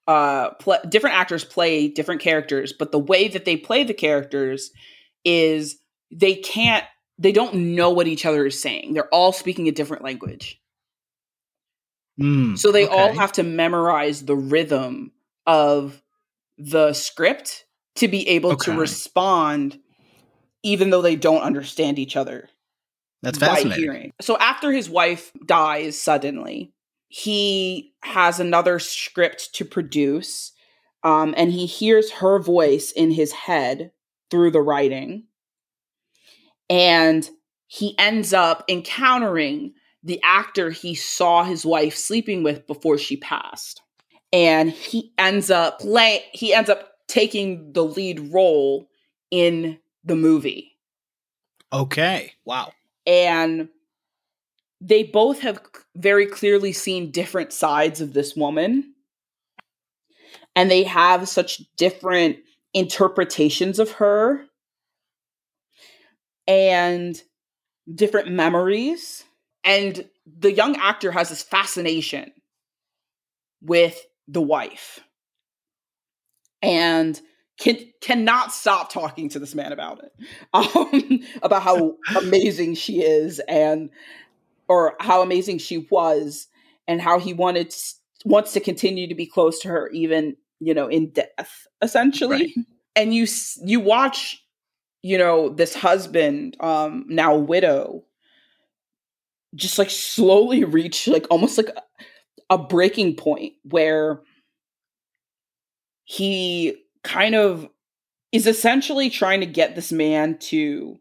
uh 0.07 0.51
different 0.89 1.17
actors 1.17 1.45
play 1.45 1.89
different 1.89 2.21
characters 2.21 2.73
but 2.73 2.93
the 2.93 2.99
way 2.99 3.29
that 3.29 3.45
they 3.45 3.57
play 3.57 3.85
the 3.85 3.95
characters 3.95 4.71
is 5.25 5.77
they 6.11 6.35
can't 6.35 6.85
they 7.19 7.33
don't 7.33 7.55
know 7.55 7.91
what 7.91 8.07
each 8.07 8.25
other 8.27 8.47
is 8.47 8.61
saying 8.61 8.95
they're 8.95 9.15
all 9.15 9.33
speaking 9.33 9.69
a 9.69 9.73
different 9.73 10.03
language 10.05 10.57
Mm. 12.19 12.59
so 12.59 12.71
they 12.71 12.87
all 12.87 13.13
have 13.15 13.33
to 13.33 13.43
memorize 13.43 14.25
the 14.25 14.37
rhythm 14.37 15.13
of 15.47 16.03
the 16.59 16.93
script 16.93 17.65
to 18.01 18.09
be 18.09 18.27
able 18.31 18.57
to 18.57 18.73
respond 18.73 19.79
even 20.63 20.91
though 20.91 21.03
they 21.03 21.17
don't 21.17 21.43
understand 21.43 21.99
each 21.99 22.17
other 22.17 22.49
That's 23.23 23.39
fascinating. 23.39 23.83
hearing. 23.83 24.13
So 24.21 24.39
after 24.39 24.73
his 24.73 24.89
wife 24.89 25.31
dies 25.47 26.01
suddenly, 26.01 26.73
he 27.09 27.93
has 28.03 28.41
another 28.41 28.79
script 28.79 29.55
to 29.55 29.65
produce, 29.65 30.53
um, 31.03 31.35
and 31.37 31.53
he 31.53 31.67
hears 31.67 32.11
her 32.13 32.39
voice 32.39 32.91
in 32.91 33.11
his 33.11 33.33
head 33.33 33.93
through 34.31 34.53
the 34.53 34.63
writing, 34.63 35.25
and 36.71 37.29
he 37.67 37.99
ends 37.99 38.33
up 38.33 38.65
encountering 38.69 39.75
the 40.03 40.21
actor 40.25 40.71
he 40.71 40.95
saw 40.95 41.45
his 41.45 41.67
wife 41.67 41.95
sleeping 41.95 42.43
with 42.43 42.67
before 42.67 42.97
she 42.97 43.17
passed, 43.17 43.83
and 44.33 44.71
he 44.71 45.13
ends 45.19 45.51
up 45.51 45.81
play. 45.81 46.25
He 46.33 46.55
ends 46.55 46.71
up 46.71 46.90
taking 47.11 47.73
the 47.73 47.85
lead 47.85 48.33
role 48.33 48.89
in 49.31 49.79
the 50.05 50.17
movie. 50.17 50.77
Okay. 51.73 52.33
Wow. 52.45 52.73
and 53.07 53.69
they 54.81 55.03
both 55.03 55.41
have 55.41 55.61
very 55.95 56.27
clearly 56.27 56.73
seen 56.73 57.11
different 57.11 57.53
sides 57.53 58.01
of 58.01 58.15
this 58.15 58.35
woman. 58.35 58.95
And 60.57 60.71
they 60.71 60.85
have 60.85 61.29
such 61.29 61.63
different 61.77 62.39
interpretations 62.73 63.79
of 63.79 63.93
her. 63.93 64.45
And 66.47 67.21
different 67.95 68.31
memories. 68.31 69.25
And 69.65 70.09
the 70.27 70.53
young 70.53 70.77
actor 70.77 71.13
has 71.13 71.29
this 71.29 71.43
fascination 71.43 72.33
with 73.61 74.07
the 74.27 74.41
wife 74.41 75.01
and 76.63 77.21
can 77.59 77.77
cannot 78.01 78.53
stop 78.53 78.91
talking 78.91 79.29
to 79.29 79.39
this 79.39 79.55
man 79.55 79.73
about 79.73 80.03
it 80.03 80.13
um, 80.55 81.21
about 81.43 81.63
how 81.63 81.97
amazing 82.17 82.75
she 82.75 83.03
is 83.03 83.39
and 83.49 83.91
or 84.69 84.95
how 85.01 85.23
amazing 85.23 85.59
she 85.59 85.87
was 85.91 86.49
and 86.89 87.01
how 87.01 87.19
he 87.19 87.33
wanted 87.35 87.67
s- 87.69 88.01
wants 88.25 88.53
to 88.53 88.61
continue 88.61 89.07
to 89.09 89.15
be 89.15 89.27
close 89.27 89.59
to 89.61 89.69
her 89.69 89.89
even 89.91 90.37
you 90.61 90.75
know 90.75 90.87
in 90.89 91.11
death 91.11 91.67
essentially. 91.83 92.55
And 92.97 93.15
you 93.15 93.27
you 93.65 93.81
watch 93.81 94.43
you 95.03 95.17
know 95.17 95.49
this 95.49 95.75
husband 95.75 96.57
um 96.61 97.05
now 97.09 97.35
widow 97.37 98.05
just 99.55 99.79
like 99.79 99.91
slowly 99.91 100.65
reach 100.65 101.09
like 101.09 101.27
almost 101.31 101.57
like 101.59 101.69
a, 101.69 101.83
a 102.51 102.59
breaking 102.59 103.17
point 103.17 103.55
where 103.65 104.21
he 106.11 106.77
kind 107.05 107.37
of 107.37 107.69
is 108.33 108.49
essentially 108.49 109.09
trying 109.09 109.39
to 109.39 109.47
get 109.47 109.77
this 109.77 109.93
man 109.93 110.37
to 110.39 110.99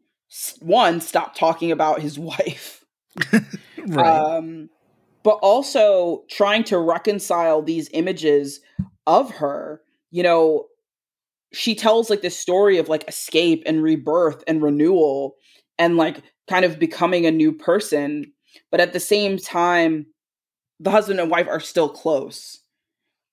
one 0.60 1.02
stop 1.02 1.34
talking 1.34 1.72
about 1.72 2.00
his 2.00 2.20
wife 2.32 2.86
Right. 3.88 4.06
um 4.06 4.70
but 5.24 5.40
also 5.42 6.24
trying 6.30 6.64
to 6.66 6.78
reconcile 6.78 7.64
these 7.64 7.90
images 7.94 8.60
of 9.08 9.32
her 9.32 9.82
you 10.12 10.22
know 10.22 10.66
she 11.54 11.74
tells 11.74 12.12
like 12.12 12.22
this 12.22 12.38
story 12.38 12.78
of 12.78 12.88
like 12.88 13.08
escape 13.08 13.64
and 13.66 13.82
rebirth 13.82 14.44
and 14.46 14.62
renewal 14.62 15.34
and 15.80 15.98
like 15.98 16.22
kind 16.48 16.66
of 16.66 16.78
becoming 16.78 17.26
a 17.26 17.32
new 17.32 17.52
person 17.52 18.32
but 18.70 18.80
at 18.80 18.94
the 18.94 19.00
same 19.00 19.40
time 19.40 20.06
the 20.80 20.92
husband 20.92 21.20
and 21.20 21.32
wife 21.32 21.48
are 21.48 21.60
still 21.60 21.90
close 21.90 22.60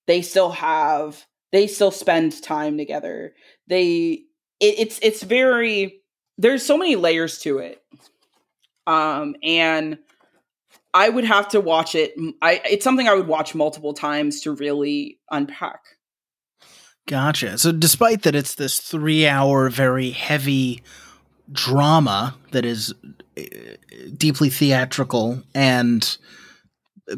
they 0.06 0.22
still 0.22 0.52
have 0.52 1.26
they 1.52 1.66
still 1.66 1.90
spend 1.90 2.42
time 2.42 2.76
together. 2.76 3.34
They 3.66 4.24
it, 4.60 4.78
it's 4.78 4.98
it's 5.02 5.22
very 5.22 6.00
there's 6.38 6.64
so 6.64 6.76
many 6.76 6.96
layers 6.96 7.38
to 7.40 7.58
it. 7.58 7.82
Um 8.86 9.36
and 9.42 9.98
i 10.94 11.08
would 11.08 11.24
have 11.24 11.48
to 11.48 11.60
watch 11.60 11.94
it 11.94 12.14
i 12.40 12.62
it's 12.64 12.84
something 12.84 13.06
i 13.08 13.12
would 13.12 13.26
watch 13.26 13.54
multiple 13.54 13.92
times 13.92 14.40
to 14.40 14.52
really 14.52 15.18
unpack. 15.30 15.80
Gotcha. 17.06 17.56
So, 17.58 17.70
despite 17.70 18.22
that, 18.22 18.34
it's 18.34 18.56
this 18.56 18.80
three-hour, 18.80 19.70
very 19.70 20.10
heavy 20.10 20.82
drama 21.52 22.34
that 22.50 22.64
is 22.64 22.92
uh, 23.38 23.42
deeply 24.16 24.50
theatrical 24.50 25.42
and 25.54 26.16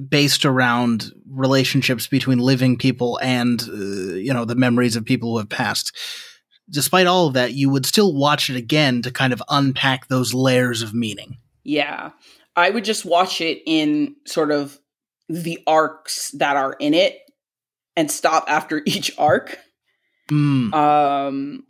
based 0.09 0.45
around 0.45 1.12
relationships 1.30 2.07
between 2.07 2.38
living 2.38 2.76
people 2.76 3.18
and 3.23 3.62
uh, 3.68 4.14
you 4.16 4.33
know 4.33 4.45
the 4.45 4.54
memories 4.54 4.97
of 4.97 5.04
people 5.04 5.33
who 5.33 5.38
have 5.38 5.49
passed. 5.49 5.97
Despite 6.71 7.07
all 7.07 7.28
of 7.28 7.35
that, 7.35 7.54
you 7.54 7.71
would 7.71 7.87
still 7.87 8.14
watch 8.14 8.50
it 8.50 8.57
again 8.57 9.00
to 9.02 9.11
kind 9.11 9.33
of 9.33 9.42
unpack 9.49 10.09
those 10.09 10.35
layers 10.35 10.83
of 10.83 10.92
meaning. 10.92 11.38
Yeah. 11.64 12.11
I 12.57 12.71
would 12.71 12.85
just 12.85 13.04
watch 13.04 13.40
it 13.40 13.62
in 13.64 14.16
sort 14.26 14.50
of 14.50 14.78
the 15.28 15.61
arcs 15.66 16.30
that 16.33 16.57
are 16.57 16.75
in 16.78 16.92
it 16.92 17.18
and 17.97 18.11
stop 18.11 18.45
after 18.49 18.83
each 18.87 19.12
arc. 19.16 19.59
Mm. 20.30 20.75
Um 20.75 21.64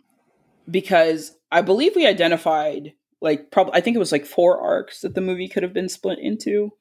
because 0.68 1.32
I 1.50 1.62
believe 1.62 1.94
we 1.94 2.06
identified 2.06 2.92
like 3.20 3.50
probably 3.50 3.74
I 3.74 3.80
think 3.80 3.96
it 3.96 4.00
was 4.00 4.12
like 4.12 4.26
four 4.26 4.60
arcs 4.60 5.00
that 5.00 5.14
the 5.14 5.20
movie 5.20 5.48
could 5.48 5.62
have 5.62 5.72
been 5.72 5.88
split 5.88 6.18
into. 6.18 6.72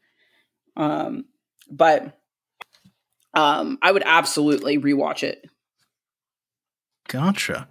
Um 0.77 1.25
but 1.69 2.17
um 3.33 3.77
I 3.81 3.91
would 3.91 4.03
absolutely 4.05 4.77
rewatch 4.77 5.23
it. 5.23 5.45
Gotcha. 7.09 7.67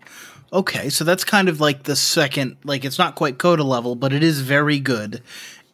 Okay, 0.53 0.89
so 0.89 1.05
that's 1.05 1.25
kind 1.25 1.49
of 1.49 1.61
like 1.61 1.83
the 1.83 1.97
second, 1.97 2.57
like 2.65 2.85
it's 2.85 2.99
not 2.99 3.15
quite 3.15 3.39
Coda 3.39 3.65
level, 3.65 3.95
but 3.95 4.13
it 4.13 4.23
is 4.23 4.41
very 4.41 4.79
good. 4.79 5.23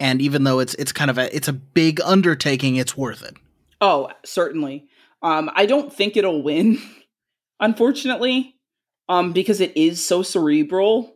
And 0.01 0.21
even 0.21 0.45
though 0.45 0.59
it's 0.59 0.75
it's 0.75 0.93
kind 0.93 1.11
of 1.11 1.19
a 1.19 1.35
it's 1.35 1.49
a 1.49 1.53
big 1.53 2.01
undertaking, 2.01 2.77
it's 2.77 2.97
worth 2.97 3.23
it. 3.23 3.37
Oh, 3.81 4.11
certainly. 4.25 4.87
Um, 5.23 5.51
I 5.55 5.67
don't 5.67 5.93
think 5.93 6.17
it'll 6.17 6.43
win, 6.43 6.79
unfortunately, 7.61 8.57
um, 9.09 9.33
because 9.33 9.61
it 9.61 9.77
is 9.77 10.05
so 10.05 10.23
cerebral. 10.23 11.15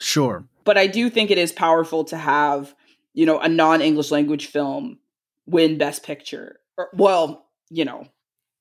Sure. 0.00 0.44
But 0.64 0.78
I 0.78 0.88
do 0.88 1.10
think 1.10 1.30
it 1.30 1.38
is 1.38 1.52
powerful 1.52 2.04
to 2.04 2.16
have, 2.16 2.74
you 3.14 3.26
know, 3.26 3.38
a 3.38 3.48
non-English 3.48 4.10
language 4.10 4.46
film 4.46 4.98
win 5.46 5.78
Best 5.78 6.02
Picture. 6.04 6.60
Or, 6.78 6.88
well, 6.94 7.46
you 7.70 7.84
know, 7.84 8.06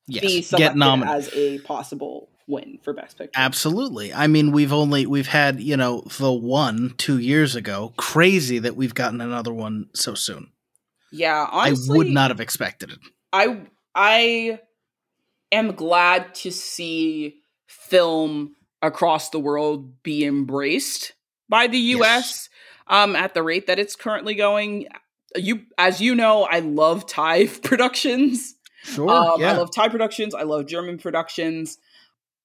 Yes. 0.07 0.51
be 0.51 0.57
Get 0.57 0.75
nominated. 0.75 1.15
as 1.27 1.33
a 1.33 1.59
possible 1.59 2.29
win 2.47 2.79
for 2.83 2.91
Best 2.93 3.17
Picture. 3.17 3.31
Absolutely. 3.35 4.13
I 4.13 4.27
mean, 4.27 4.51
we've 4.51 4.73
only 4.73 5.05
we've 5.05 5.27
had, 5.27 5.61
you 5.61 5.77
know, 5.77 6.01
the 6.17 6.33
one 6.33 6.93
2 6.97 7.17
years 7.19 7.55
ago. 7.55 7.93
Crazy 7.97 8.59
that 8.59 8.75
we've 8.75 8.93
gotten 8.95 9.21
another 9.21 9.53
one 9.53 9.89
so 9.93 10.13
soon. 10.15 10.51
Yeah, 11.11 11.47
honestly, 11.51 11.93
I 11.93 11.97
would 11.97 12.07
not 12.07 12.31
have 12.31 12.39
expected 12.41 12.91
it. 12.91 12.99
I 13.31 13.61
I 13.95 14.59
am 15.51 15.73
glad 15.73 16.33
to 16.35 16.51
see 16.51 17.41
film 17.67 18.55
across 18.81 19.29
the 19.29 19.39
world 19.39 20.01
be 20.03 20.25
embraced 20.25 21.13
by 21.47 21.67
the 21.67 21.77
US 21.77 22.49
um 22.87 23.15
at 23.15 23.33
the 23.33 23.43
rate 23.43 23.67
that 23.67 23.77
it's 23.79 23.95
currently 23.95 24.35
going. 24.35 24.87
You 25.35 25.61
as 25.77 26.01
you 26.01 26.15
know, 26.15 26.43
I 26.43 26.59
love 26.59 27.05
Thai 27.07 27.47
productions. 27.63 28.55
Sure. 28.83 29.09
Um, 29.09 29.39
yeah. 29.41 29.53
I 29.53 29.57
love 29.57 29.69
Thai 29.73 29.89
productions, 29.89 30.33
I 30.35 30.43
love 30.43 30.65
German 30.65 30.97
productions. 30.97 31.77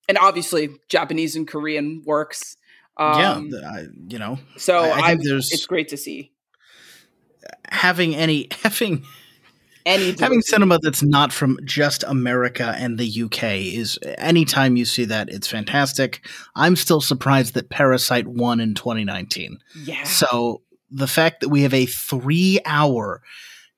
And 0.08 0.18
obviously 0.18 0.68
Japanese 0.88 1.34
and 1.34 1.48
Korean 1.48 2.02
works. 2.06 2.56
Um, 2.96 3.50
yeah, 3.52 3.68
I, 3.68 3.86
you 4.08 4.18
know, 4.18 4.38
so 4.56 4.78
I- 4.78 4.88
I 4.88 5.10
I, 5.10 5.14
there's- 5.16 5.52
it's 5.52 5.66
great 5.66 5.88
to 5.88 5.96
see 5.96 6.32
having 7.70 8.14
any 8.14 8.48
having 8.62 9.04
any 9.84 10.16
having 10.18 10.42
cinema 10.42 10.78
that's 10.82 11.02
not 11.02 11.32
from 11.32 11.58
just 11.64 12.02
America 12.08 12.74
and 12.76 12.98
the 12.98 13.22
UK 13.24 13.42
is 13.74 13.98
anytime 14.18 14.76
you 14.76 14.84
see 14.84 15.04
that 15.04 15.28
it's 15.28 15.46
fantastic. 15.46 16.26
I'm 16.56 16.74
still 16.74 17.00
surprised 17.00 17.54
that 17.54 17.70
Parasite 17.70 18.26
won 18.26 18.58
in 18.58 18.74
2019. 18.74 19.58
Yeah. 19.84 20.02
So 20.04 20.62
the 20.90 21.06
fact 21.06 21.40
that 21.40 21.48
we 21.48 21.62
have 21.62 21.74
a 21.74 21.86
3-hour 21.86 23.22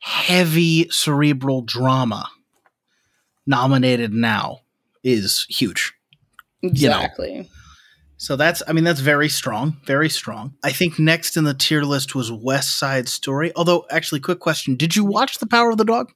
heavy 0.00 0.88
cerebral 0.91 1.62
drama 1.62 2.29
nominated 3.47 4.12
now 4.12 4.61
is 5.03 5.47
huge. 5.49 5.93
know. 6.62 6.71
Exactly. 6.71 7.49
So 8.21 8.35
that's 8.35 8.65
I 8.67 8.73
mean 8.73 8.83
that's 8.83 9.00
very 9.00 9.29
strong, 9.29 9.77
very 9.85 10.09
strong. 10.09 10.55
I 10.65 10.73
think 10.73 10.99
next 10.99 11.37
in 11.37 11.45
the 11.45 11.55
tier 11.55 11.83
list 11.83 12.17
was 12.17 12.33
West 12.33 12.77
Side 12.79 13.09
Story. 13.09 13.53
Although 13.55 13.87
actually 13.91 14.21
quick 14.21 14.41
question, 14.41 14.75
did 14.75 14.97
you 14.97 15.05
watch 15.05 15.38
The 15.38 15.47
Power 15.47 15.71
of 15.71 15.79
the 15.79 15.85
Dog? 15.85 16.11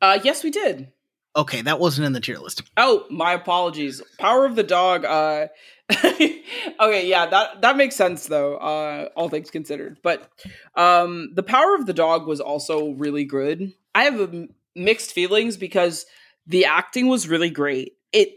Uh 0.00 0.20
yes 0.22 0.44
we 0.44 0.50
did. 0.50 0.92
Okay, 1.36 1.62
that 1.62 1.78
wasn't 1.78 2.06
in 2.06 2.12
the 2.12 2.20
tier 2.20 2.38
list. 2.38 2.62
Oh, 2.76 3.04
my 3.08 3.32
apologies. 3.32 4.02
Power 4.18 4.46
of 4.46 4.56
the 4.56 4.64
dog. 4.64 5.04
Uh, 5.04 5.46
okay, 6.80 7.08
yeah, 7.08 7.26
that 7.26 7.62
that 7.62 7.76
makes 7.76 7.96
sense 7.96 8.26
though. 8.26 8.56
Uh, 8.56 9.08
all 9.16 9.28
things 9.28 9.50
considered, 9.50 9.98
but 10.02 10.30
um, 10.76 11.30
the 11.34 11.42
power 11.42 11.74
of 11.74 11.86
the 11.86 11.92
dog 11.92 12.26
was 12.26 12.40
also 12.40 12.90
really 12.90 13.24
good. 13.24 13.72
I 13.94 14.04
have 14.04 14.48
mixed 14.76 15.12
feelings 15.12 15.56
because 15.56 16.06
the 16.46 16.66
acting 16.66 17.08
was 17.08 17.28
really 17.28 17.50
great. 17.50 17.94
It 18.12 18.34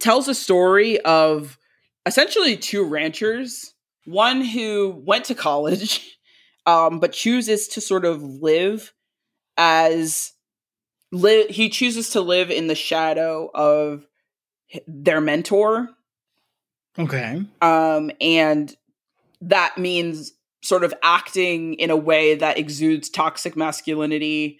tells 0.00 0.26
a 0.26 0.34
story 0.34 1.00
of 1.00 1.56
essentially 2.04 2.56
two 2.56 2.84
ranchers, 2.84 3.74
one 4.04 4.40
who 4.40 5.00
went 5.04 5.26
to 5.26 5.34
college, 5.34 6.18
um, 6.66 6.98
but 6.98 7.12
chooses 7.12 7.68
to 7.68 7.80
sort 7.80 8.04
of 8.04 8.22
live 8.22 8.92
as 9.56 10.32
li- 11.12 11.46
he 11.48 11.68
chooses 11.68 12.10
to 12.10 12.20
live 12.20 12.50
in 12.50 12.66
the 12.66 12.74
shadow 12.74 13.50
of 13.54 14.06
their 14.86 15.20
mentor 15.20 15.90
Okay. 16.98 17.42
um 17.62 18.10
and 18.20 18.74
that 19.40 19.76
means 19.78 20.32
sort 20.62 20.84
of 20.84 20.94
acting 21.02 21.74
in 21.74 21.90
a 21.90 21.96
way 21.96 22.34
that 22.36 22.58
exudes 22.58 23.08
toxic 23.10 23.56
masculinity 23.56 24.58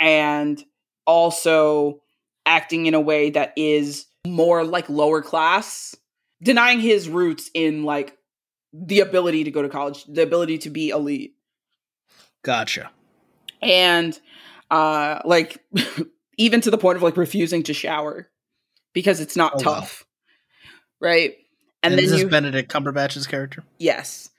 and 0.00 0.64
also 1.06 2.00
acting 2.46 2.86
in 2.86 2.94
a 2.94 3.00
way 3.00 3.30
that 3.30 3.52
is 3.56 4.06
more 4.26 4.64
like 4.64 4.88
lower 4.88 5.22
class 5.22 5.94
denying 6.42 6.80
his 6.80 7.08
roots 7.08 7.50
in 7.54 7.84
like 7.84 8.16
the 8.72 9.00
ability 9.00 9.44
to 9.44 9.50
go 9.50 9.62
to 9.62 9.68
college 9.68 10.04
the 10.06 10.22
ability 10.22 10.58
to 10.58 10.70
be 10.70 10.88
elite 10.88 11.34
Gotcha. 12.42 12.90
and 13.62 14.18
uh 14.70 15.20
like 15.24 15.62
even 16.38 16.60
to 16.62 16.70
the 16.70 16.78
point 16.78 16.96
of 16.96 17.02
like 17.02 17.16
refusing 17.16 17.62
to 17.64 17.72
shower 17.74 18.28
because 18.92 19.20
it's 19.20 19.36
not 19.36 19.52
Oh, 19.54 19.58
wow. 19.58 19.62
tough 19.62 20.04
right 21.00 21.34
And, 21.84 21.92
and, 21.92 22.00
is 22.00 22.10
then 22.10 22.16
this 22.16 22.24
you 22.24 22.30
Benedict 22.30 22.72
Cumberbatch's 22.72 23.26
character? 23.26 23.62
yes 23.78 24.30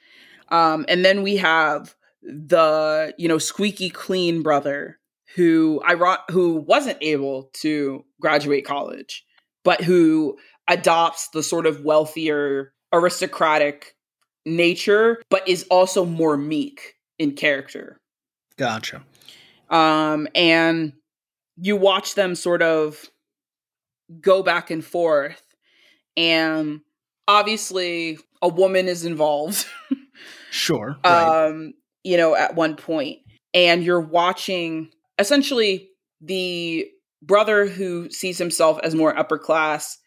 um 0.49 0.85
and 0.87 1.05
then 1.05 1.23
we 1.23 1.37
have 1.37 1.95
the 2.21 3.13
you 3.17 3.27
know 3.27 3.37
squeaky 3.37 3.89
clean 3.89 4.41
brother 4.41 4.99
who 5.35 5.81
i 5.85 6.17
who 6.29 6.55
wasn't 6.55 6.97
able 7.01 7.49
to 7.53 8.03
graduate 8.19 8.65
college 8.65 9.25
but 9.63 9.81
who 9.81 10.37
adopts 10.67 11.29
the 11.29 11.43
sort 11.43 11.65
of 11.65 11.81
wealthier 11.81 12.73
aristocratic 12.93 13.95
nature 14.45 15.21
but 15.29 15.47
is 15.47 15.65
also 15.69 16.05
more 16.05 16.37
meek 16.37 16.95
in 17.19 17.31
character 17.31 17.99
Gotcha. 18.57 19.03
um, 19.69 20.27
and 20.33 20.93
you 21.57 21.75
watch 21.75 22.15
them 22.15 22.35
sort 22.35 22.61
of 22.61 23.09
go 24.21 24.43
back 24.43 24.71
and 24.71 24.83
forth 24.83 25.41
and 26.15 26.81
obviously 27.27 28.17
a 28.41 28.47
woman 28.47 28.87
is 28.87 29.05
involved 29.05 29.65
Sure. 30.51 30.95
right. 31.05 31.47
um, 31.47 31.73
you 32.03 32.17
know 32.17 32.35
at 32.35 32.55
one 32.55 32.75
point 32.75 33.19
and 33.53 33.83
you're 33.83 34.01
watching 34.01 34.89
essentially 35.17 35.89
the 36.21 36.87
brother 37.21 37.65
who 37.65 38.09
sees 38.11 38.37
himself 38.37 38.79
as 38.83 38.93
more 38.95 39.17
upper 39.17 39.37
class 39.37 39.97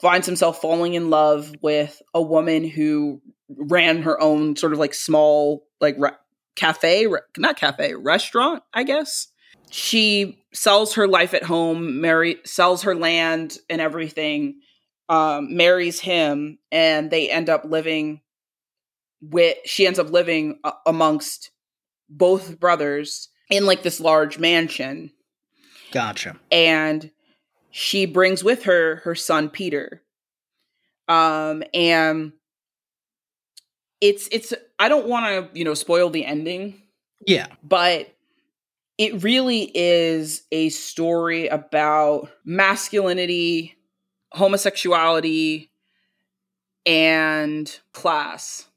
finds 0.00 0.26
himself 0.26 0.60
falling 0.60 0.94
in 0.94 1.10
love 1.10 1.52
with 1.62 2.00
a 2.14 2.22
woman 2.22 2.68
who 2.68 3.20
ran 3.56 4.02
her 4.02 4.20
own 4.20 4.54
sort 4.56 4.72
of 4.72 4.78
like 4.78 4.94
small 4.94 5.64
like 5.80 5.96
re- 5.98 6.10
cafe 6.56 7.06
re- 7.06 7.20
not 7.38 7.56
cafe 7.56 7.94
restaurant 7.94 8.62
i 8.74 8.82
guess 8.82 9.28
she 9.70 10.42
sells 10.52 10.94
her 10.94 11.06
life 11.08 11.34
at 11.34 11.42
home 11.44 12.00
marry 12.00 12.36
sells 12.44 12.82
her 12.82 12.94
land 12.94 13.58
and 13.70 13.80
everything 13.80 14.60
um, 15.08 15.56
marries 15.56 16.00
him 16.00 16.58
and 16.70 17.10
they 17.10 17.30
end 17.30 17.48
up 17.48 17.64
living 17.64 18.20
with 19.20 19.56
she 19.64 19.86
ends 19.86 19.98
up 19.98 20.10
living 20.10 20.58
a- 20.64 20.72
amongst 20.86 21.50
both 22.08 22.60
brothers 22.60 23.28
in 23.50 23.66
like 23.66 23.82
this 23.82 24.00
large 24.00 24.38
mansion 24.38 25.10
gotcha. 25.90 26.36
and 26.52 27.10
she 27.70 28.06
brings 28.06 28.44
with 28.44 28.62
her 28.64 28.96
her 29.04 29.14
son 29.14 29.48
Peter. 29.50 30.02
Um 31.08 31.62
and 31.74 32.32
it's 34.00 34.28
it's 34.30 34.52
I 34.78 34.88
don't 34.88 35.08
want 35.08 35.52
to, 35.52 35.58
you 35.58 35.64
know, 35.64 35.74
spoil 35.74 36.10
the 36.10 36.24
ending, 36.24 36.80
Yeah. 37.26 37.46
but 37.62 38.14
it 38.98 39.22
really 39.22 39.70
is 39.74 40.42
a 40.52 40.68
story 40.68 41.48
about 41.48 42.30
masculinity, 42.44 43.74
homosexuality 44.32 45.70
and 46.86 47.78
class. 47.92 48.68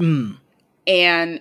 Mm. 0.00 0.38
And 0.86 1.40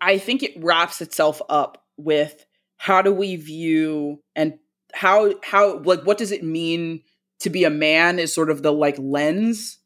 I 0.00 0.18
think 0.18 0.42
it 0.42 0.54
wraps 0.56 1.00
itself 1.00 1.42
up 1.48 1.84
with 1.96 2.46
how 2.76 3.02
do 3.02 3.12
we 3.12 3.36
view 3.36 4.22
and 4.34 4.58
how 4.92 5.34
how 5.42 5.78
like 5.80 6.02
what 6.02 6.18
does 6.18 6.32
it 6.32 6.42
mean 6.42 7.02
to 7.40 7.50
be 7.50 7.64
a 7.64 7.70
man 7.70 8.18
is 8.18 8.32
sort 8.32 8.50
of 8.50 8.62
the 8.62 8.72
like 8.72 8.96
lens 8.98 9.78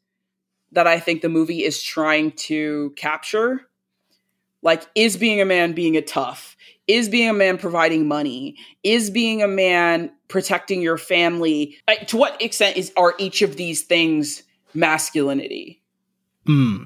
that 0.75 0.87
I 0.87 0.99
think 0.99 1.21
the 1.21 1.29
movie 1.29 1.63
is 1.63 1.81
trying 1.81 2.31
to 2.33 2.93
capture. 2.97 3.61
Like, 4.61 4.83
is 4.93 5.17
being 5.17 5.41
a 5.41 5.45
man 5.45 5.73
being 5.73 5.95
a 5.95 6.01
tough? 6.01 6.55
Is 6.87 7.09
being 7.09 7.29
a 7.29 7.33
man 7.33 7.57
providing 7.57 8.07
money? 8.07 8.57
Is 8.83 9.09
being 9.09 9.41
a 9.41 9.47
man 9.47 10.11
protecting 10.27 10.81
your 10.81 10.97
family? 10.97 11.77
To 12.07 12.17
what 12.17 12.39
extent 12.41 12.77
is 12.77 12.91
are 12.95 13.15
each 13.17 13.41
of 13.41 13.55
these 13.55 13.83
things 13.83 14.43
masculinity? 14.73 15.81
Hmm. 16.45 16.83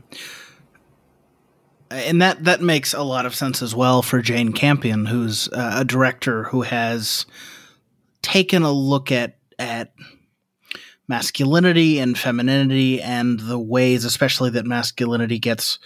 And 1.91 2.21
that 2.21 2.43
that 2.43 2.61
makes 2.61 2.93
a 2.93 3.01
lot 3.01 3.25
of 3.25 3.35
sense 3.35 3.61
as 3.61 3.73
well 3.75 4.01
for 4.01 4.21
Jane 4.21 4.53
Campion, 4.53 5.05
who's 5.07 5.47
uh, 5.49 5.77
a 5.77 5.85
director 5.85 6.43
who 6.43 6.61
has 6.61 7.25
taken 8.21 8.63
a 8.63 8.71
look 8.71 9.11
at 9.11 9.37
at 9.57 9.93
masculinity 11.07 11.97
and 11.99 12.17
femininity 12.17 13.01
and 13.01 13.39
the 13.39 13.57
ways, 13.59 14.05
especially 14.05 14.51
that 14.51 14.65
masculinity 14.65 15.39
gets 15.39 15.79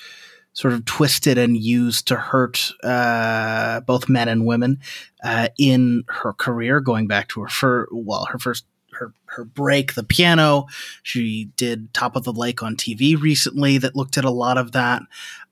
sort 0.53 0.73
of 0.73 0.85
twisted 0.85 1.37
and 1.37 1.57
used 1.57 2.07
to 2.07 2.15
hurt 2.15 2.71
uh, 2.83 3.81
both 3.81 4.07
men 4.07 4.27
and 4.27 4.45
women 4.45 4.79
uh, 5.23 5.49
in 5.57 6.03
her 6.07 6.33
career, 6.33 6.79
going 6.79 7.07
back 7.07 7.27
to 7.29 7.41
her 7.41 7.49
fir- 7.49 7.87
well, 7.91 8.25
her 8.25 8.39
first 8.39 8.65
her 8.93 9.13
her 9.25 9.43
break, 9.43 9.95
the 9.95 10.03
piano. 10.03 10.67
She 11.01 11.45
did 11.57 11.93
Top 11.93 12.15
of 12.15 12.23
the 12.23 12.33
Lake 12.33 12.63
on 12.63 12.75
TV 12.75 13.19
recently 13.19 13.77
that 13.79 13.95
looked 13.95 14.17
at 14.17 14.25
a 14.25 14.31
lot 14.31 14.57
of 14.57 14.71
that, 14.73 15.01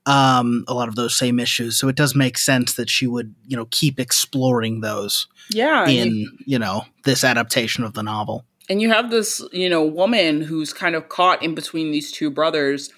um, 0.06 0.64
a 0.68 0.74
lot 0.74 0.88
of 0.88 0.94
those 0.94 1.14
same 1.14 1.38
issues. 1.38 1.76
So 1.76 1.88
it 1.88 1.96
does 1.96 2.14
make 2.14 2.38
sense 2.38 2.74
that 2.74 2.88
she 2.88 3.06
would 3.06 3.34
you 3.46 3.56
know 3.56 3.66
keep 3.70 3.98
exploring 3.98 4.80
those. 4.80 5.26
Yeah, 5.50 5.86
in 5.88 6.14
you, 6.14 6.30
you 6.46 6.58
know 6.58 6.84
this 7.04 7.24
adaptation 7.24 7.84
of 7.84 7.94
the 7.94 8.02
novel. 8.02 8.44
And 8.68 8.80
you 8.80 8.90
have 8.90 9.10
this 9.10 9.42
you 9.52 9.68
know 9.68 9.84
woman 9.84 10.40
who's 10.40 10.72
kind 10.72 10.94
of 10.94 11.08
caught 11.08 11.42
in 11.42 11.54
between 11.54 11.90
these 11.90 12.12
two 12.12 12.30
brothers. 12.30 12.90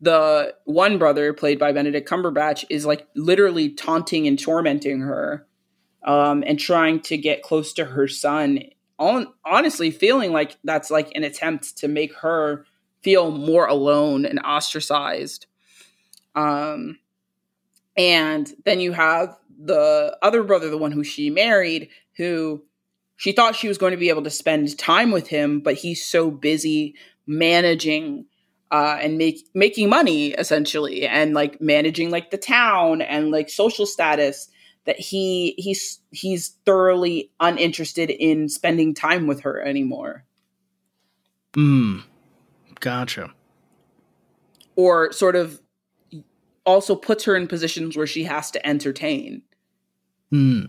The 0.00 0.54
one 0.64 0.98
brother, 0.98 1.32
played 1.32 1.58
by 1.58 1.72
Benedict 1.72 2.08
Cumberbatch, 2.08 2.64
is 2.70 2.86
like 2.86 3.08
literally 3.16 3.70
taunting 3.70 4.26
and 4.26 4.38
tormenting 4.38 5.00
her, 5.00 5.46
um, 6.04 6.44
and 6.46 6.58
trying 6.58 7.00
to 7.00 7.16
get 7.16 7.42
close 7.42 7.72
to 7.74 7.84
her 7.84 8.06
son 8.06 8.60
on, 8.98 9.26
honestly 9.44 9.90
feeling 9.90 10.32
like 10.32 10.56
that's 10.64 10.90
like 10.90 11.10
an 11.14 11.24
attempt 11.24 11.76
to 11.78 11.88
make 11.88 12.14
her 12.16 12.64
feel 13.02 13.30
more 13.30 13.66
alone 13.66 14.24
and 14.24 14.40
ostracized. 14.40 15.46
Um, 16.34 16.98
and 17.96 18.52
then 18.64 18.78
you 18.78 18.92
have 18.92 19.36
the 19.60 20.16
other 20.22 20.44
brother, 20.44 20.70
the 20.70 20.78
one 20.78 20.92
who 20.92 21.02
she 21.02 21.30
married, 21.30 21.88
who 22.16 22.62
she 23.16 23.32
thought 23.32 23.56
she 23.56 23.66
was 23.66 23.78
going 23.78 23.90
to 23.90 23.96
be 23.96 24.10
able 24.10 24.22
to 24.22 24.30
spend 24.30 24.78
time 24.78 25.10
with 25.10 25.26
him, 25.26 25.60
but 25.60 25.74
he's 25.74 26.04
so 26.04 26.30
busy 26.30 26.94
managing 27.26 28.26
uh, 28.70 28.98
and 29.00 29.18
make 29.18 29.48
making 29.54 29.88
money 29.88 30.28
essentially, 30.28 31.06
and 31.06 31.34
like 31.34 31.60
managing 31.60 32.10
like 32.10 32.30
the 32.30 32.38
town 32.38 33.02
and 33.02 33.30
like 33.30 33.48
social 33.48 33.86
status 33.86 34.48
that 34.84 34.98
he 34.98 35.54
he's 35.58 36.00
he's 36.10 36.56
thoroughly 36.64 37.30
uninterested 37.40 38.10
in 38.10 38.48
spending 38.48 38.94
time 38.94 39.26
with 39.26 39.40
her 39.40 39.60
anymore. 39.60 40.24
Hmm. 41.54 41.98
Gotcha. 42.80 43.32
Or 44.76 45.12
sort 45.12 45.36
of 45.36 45.60
also 46.64 46.94
puts 46.94 47.24
her 47.24 47.34
in 47.34 47.48
positions 47.48 47.96
where 47.96 48.06
she 48.06 48.24
has 48.24 48.50
to 48.52 48.66
entertain. 48.66 49.42
Hmm. 50.30 50.66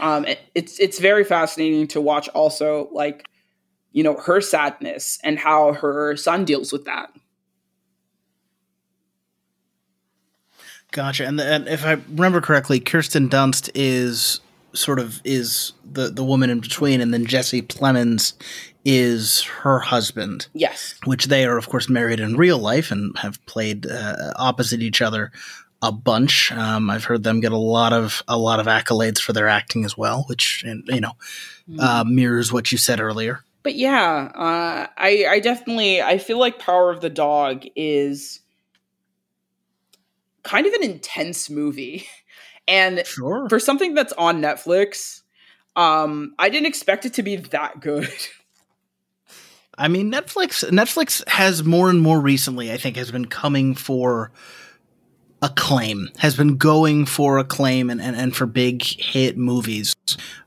Um, 0.00 0.24
it, 0.24 0.40
it's 0.54 0.78
it's 0.78 0.98
very 0.98 1.24
fascinating 1.24 1.88
to 1.88 2.00
watch. 2.00 2.28
Also, 2.28 2.88
like 2.92 3.24
you 3.92 4.02
know 4.02 4.16
her 4.16 4.40
sadness 4.40 5.18
and 5.22 5.38
how 5.38 5.72
her 5.72 6.16
son 6.16 6.44
deals 6.44 6.72
with 6.72 6.84
that. 6.84 7.10
Gotcha. 10.90 11.26
And, 11.26 11.38
the, 11.38 11.44
and 11.44 11.68
if 11.68 11.84
I 11.84 11.92
remember 11.92 12.40
correctly, 12.40 12.80
Kirsten 12.80 13.28
Dunst 13.28 13.70
is 13.74 14.40
sort 14.72 14.98
of 14.98 15.20
is 15.24 15.72
the 15.90 16.08
the 16.08 16.24
woman 16.24 16.50
in 16.50 16.60
between, 16.60 17.00
and 17.00 17.12
then 17.12 17.26
Jesse 17.26 17.62
Plemons 17.62 18.34
is 18.84 19.42
her 19.42 19.80
husband. 19.80 20.48
Yes, 20.54 20.94
which 21.04 21.26
they 21.26 21.44
are 21.44 21.58
of 21.58 21.68
course 21.68 21.88
married 21.88 22.20
in 22.20 22.36
real 22.36 22.58
life 22.58 22.90
and 22.90 23.16
have 23.18 23.44
played 23.46 23.86
uh, 23.86 24.32
opposite 24.36 24.82
each 24.82 25.02
other 25.02 25.30
a 25.82 25.92
bunch. 25.92 26.50
Um, 26.52 26.90
I've 26.90 27.04
heard 27.04 27.22
them 27.22 27.40
get 27.40 27.52
a 27.52 27.58
lot 27.58 27.92
of 27.92 28.22
a 28.26 28.38
lot 28.38 28.60
of 28.60 28.66
accolades 28.66 29.18
for 29.18 29.32
their 29.32 29.48
acting 29.48 29.84
as 29.84 29.96
well, 29.96 30.24
which 30.28 30.64
you 30.64 31.00
know 31.00 31.12
mm-hmm. 31.68 31.80
uh, 31.80 32.04
mirrors 32.04 32.52
what 32.52 32.72
you 32.72 32.78
said 32.78 33.00
earlier. 33.00 33.44
But 33.62 33.74
yeah, 33.74 34.30
uh, 34.34 34.86
I 34.96 35.26
I 35.28 35.40
definitely 35.40 36.00
I 36.00 36.18
feel 36.18 36.38
like 36.38 36.58
Power 36.58 36.90
of 36.90 37.00
the 37.00 37.10
Dog 37.10 37.64
is 37.76 38.40
kind 40.42 40.66
of 40.66 40.72
an 40.74 40.82
intense 40.82 41.50
movie. 41.50 42.06
And 42.70 43.06
sure. 43.06 43.48
for 43.48 43.58
something 43.58 43.94
that's 43.94 44.12
on 44.12 44.42
Netflix, 44.42 45.22
um, 45.74 46.34
I 46.38 46.50
didn't 46.50 46.66
expect 46.66 47.06
it 47.06 47.14
to 47.14 47.22
be 47.22 47.36
that 47.36 47.80
good. 47.80 48.10
I 49.78 49.88
mean, 49.88 50.12
Netflix 50.12 50.68
Netflix 50.68 51.26
has 51.28 51.64
more 51.64 51.88
and 51.88 52.02
more 52.02 52.20
recently, 52.20 52.70
I 52.70 52.76
think, 52.76 52.96
has 52.96 53.10
been 53.10 53.24
coming 53.24 53.74
for 53.74 54.32
acclaim, 55.40 56.08
has 56.18 56.36
been 56.36 56.56
going 56.56 57.06
for 57.06 57.38
acclaim 57.38 57.90
and, 57.90 58.00
and, 58.00 58.16
and 58.16 58.34
for 58.34 58.46
big 58.46 58.82
hit 58.82 59.36
movies 59.36 59.94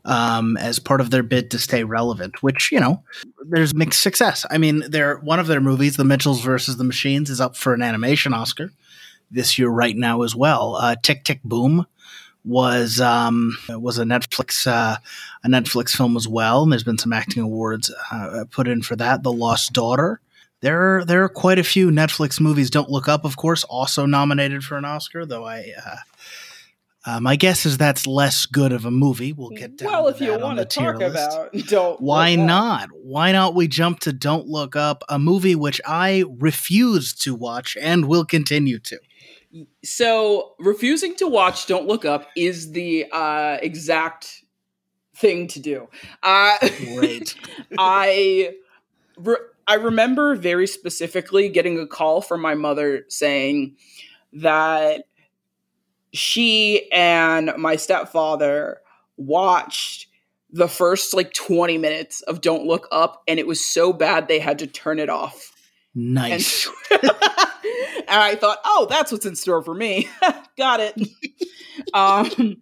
um, 0.04 0.58
as 0.58 0.80
part 0.80 1.00
of 1.00 1.12
their 1.12 1.24
bid 1.24 1.50
to 1.52 1.60
stay 1.60 1.84
relevant, 1.84 2.44
which, 2.44 2.72
you 2.72 2.80
know, 2.80 3.02
there's 3.48 3.74
mixed 3.74 4.02
success. 4.02 4.46
I 4.50 4.58
mean, 4.58 4.84
they're 4.90 5.18
one 5.20 5.40
of 5.40 5.48
their 5.48 5.62
movies, 5.62 5.96
The 5.96 6.04
Mitchells 6.04 6.42
versus 6.42 6.78
the 6.78 6.84
Machines, 6.84 7.30
is 7.30 7.40
up 7.40 7.56
for 7.56 7.74
an 7.74 7.82
animation 7.82 8.34
Oscar 8.34 8.72
this 9.30 9.58
year 9.58 9.70
right 9.70 9.96
now 9.96 10.24
as 10.24 10.36
well. 10.36 10.76
Uh, 10.76 10.96
Tick 11.02 11.24
Tick 11.24 11.42
Boom 11.44 11.86
was 12.44 13.00
um, 13.00 13.58
was 13.70 13.98
a 13.98 14.04
Netflix 14.04 14.68
uh, 14.68 14.98
a 15.44 15.48
Netflix 15.48 15.96
film 15.96 16.18
as 16.18 16.28
well, 16.28 16.64
and 16.64 16.72
there's 16.72 16.84
been 16.84 16.98
some 16.98 17.14
acting 17.14 17.44
awards 17.44 17.94
uh, 18.12 18.46
put 18.52 18.68
in 18.68 18.82
for 18.82 18.96
that. 18.98 19.24
The 19.24 19.32
Lost 19.32 19.74
Daughter. 19.74 20.20
There 20.62 20.98
are, 20.98 21.06
there 21.06 21.24
are 21.24 21.30
quite 21.30 21.60
a 21.60 21.64
few 21.64 21.90
Netflix 21.90 22.40
movies. 22.40 22.70
Don't 22.70 22.90
Look 22.90 23.08
Up, 23.08 23.26
of 23.26 23.38
course, 23.38 23.64
also 23.64 24.06
nominated 24.06 24.64
for 24.64 24.78
an 24.78 24.86
Oscar. 24.86 25.26
Though 25.26 25.46
I, 25.46 25.74
uh, 25.86 25.96
uh 27.06 27.20
my 27.20 27.36
guess 27.36 27.66
is 27.66 27.78
that's 27.78 28.06
less 28.06 28.46
good 28.46 28.72
of 28.72 28.86
a 28.86 28.92
movie. 28.92 29.34
We'll 29.34 29.50
get 29.50 29.78
down. 29.78 29.92
Well, 29.92 30.08
if 30.08 30.22
you 30.22 30.38
want 30.38 30.60
to 30.60 30.66
talk 30.66 30.98
list. 30.98 31.16
about, 31.16 31.54
don't. 31.68 32.00
Why 32.00 32.36
not? 32.36 32.90
Why 32.94 33.32
not? 33.32 33.56
We 33.56 33.68
jump 33.68 34.00
to 34.02 34.14
Don't 34.14 34.48
Look 34.48 34.76
Up, 34.76 35.04
a 35.10 35.18
movie 35.18 35.56
which 35.56 35.82
I 35.86 36.26
refuse 36.38 37.14
to 37.16 37.36
watch 37.36 37.76
and 37.80 38.06
will 38.06 38.26
continue 38.26 38.80
to 38.80 39.00
so 39.84 40.54
refusing 40.60 41.16
to 41.18 41.28
watch 41.28 41.66
Don't 41.68 41.88
Look 41.88 42.06
Up 42.06 42.28
is 42.36 42.72
the 42.72 43.08
uh, 43.12 43.58
exact 43.62 44.44
thing 45.16 45.48
to 45.48 45.60
do. 45.60 45.90
Uh, 46.24 46.58
Great. 46.96 47.36
I 47.78 48.56
re- 49.18 49.38
I 49.72 49.76
remember 49.76 50.36
very 50.36 50.68
specifically 50.68 51.48
getting 51.48 51.80
a 51.80 51.88
call 51.88 52.20
from 52.20 52.42
my 52.42 52.56
mother 52.56 53.06
saying 53.08 53.78
that 54.34 55.06
she 56.12 56.92
and 56.92 57.54
my 57.58 57.78
stepfather 57.78 58.82
watched 59.16 60.08
the 60.52 60.68
first 60.68 61.14
like 61.14 61.34
20 61.34 61.78
minutes 61.78 62.22
of 62.24 62.42
Don't 62.42 62.66
Look 62.66 62.90
Up 62.92 63.24
and 63.30 63.40
it 63.40 63.48
was 63.48 63.64
so 63.64 63.94
bad 63.94 64.28
they 64.28 64.40
had 64.40 64.60
to 64.60 64.68
turn 64.68 65.00
it 65.00 65.08
off. 65.08 65.54
Nice. 65.96 66.68
And, 66.92 67.04
and 67.04 67.12
I 68.10 68.36
thought, 68.36 68.58
oh, 68.66 68.88
that's 68.90 69.10
what's 69.14 69.26
in 69.26 69.38
store 69.38 69.64
for 69.64 69.74
me. 69.74 70.10
Got 70.58 70.82
it. 70.82 71.02
um, 71.94 72.58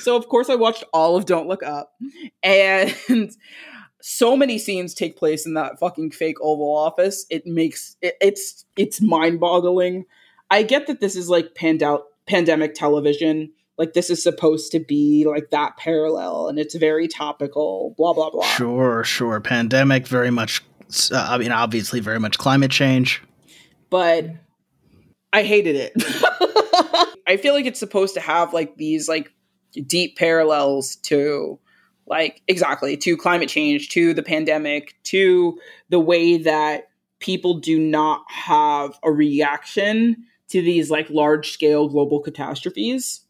so 0.00 0.16
of 0.16 0.30
course 0.30 0.48
I 0.48 0.54
watched 0.54 0.84
all 0.94 1.14
of 1.16 1.26
Don't 1.26 1.46
Look 1.46 1.62
Up, 1.62 1.92
and 2.42 3.36
so 4.06 4.36
many 4.36 4.58
scenes 4.58 4.92
take 4.92 5.16
place 5.16 5.46
in 5.46 5.54
that 5.54 5.78
fucking 5.78 6.10
fake 6.10 6.36
Oval 6.42 6.76
Office. 6.76 7.24
It 7.30 7.46
makes 7.46 7.96
it, 8.02 8.14
it's 8.20 8.66
it's 8.76 9.00
mind 9.00 9.40
boggling. 9.40 10.04
I 10.50 10.62
get 10.62 10.88
that 10.88 11.00
this 11.00 11.16
is 11.16 11.30
like 11.30 11.54
pand- 11.54 11.82
pandemic 12.26 12.74
television. 12.74 13.50
Like 13.78 13.94
this 13.94 14.10
is 14.10 14.22
supposed 14.22 14.72
to 14.72 14.78
be 14.78 15.24
like 15.26 15.48
that 15.52 15.78
parallel, 15.78 16.48
and 16.48 16.58
it's 16.58 16.74
very 16.74 17.08
topical. 17.08 17.94
Blah 17.96 18.12
blah 18.12 18.28
blah. 18.28 18.42
Sure, 18.42 19.04
sure. 19.04 19.40
Pandemic, 19.40 20.06
very 20.06 20.30
much. 20.30 20.62
Uh, 21.10 21.26
I 21.30 21.38
mean, 21.38 21.50
obviously, 21.50 22.00
very 22.00 22.20
much 22.20 22.36
climate 22.36 22.70
change. 22.70 23.22
But 23.88 24.32
I 25.32 25.44
hated 25.44 25.76
it. 25.76 25.92
I 27.26 27.38
feel 27.38 27.54
like 27.54 27.64
it's 27.64 27.80
supposed 27.80 28.12
to 28.14 28.20
have 28.20 28.52
like 28.52 28.76
these 28.76 29.08
like 29.08 29.32
deep 29.86 30.18
parallels 30.18 30.96
to 30.96 31.58
like 32.06 32.42
exactly. 32.48 32.96
To 32.98 33.16
climate 33.16 33.48
change, 33.48 33.88
to 33.90 34.14
the 34.14 34.22
pandemic, 34.22 34.96
to 35.04 35.58
the 35.88 36.00
way 36.00 36.38
that 36.38 36.88
people 37.18 37.54
do 37.54 37.78
not 37.78 38.24
have 38.28 38.98
a 39.02 39.10
reaction 39.10 40.24
to 40.48 40.60
these 40.60 40.90
like 40.90 41.08
large 41.10 41.52
scale 41.52 41.88
global 41.88 42.20
catastrophes. 42.20 43.20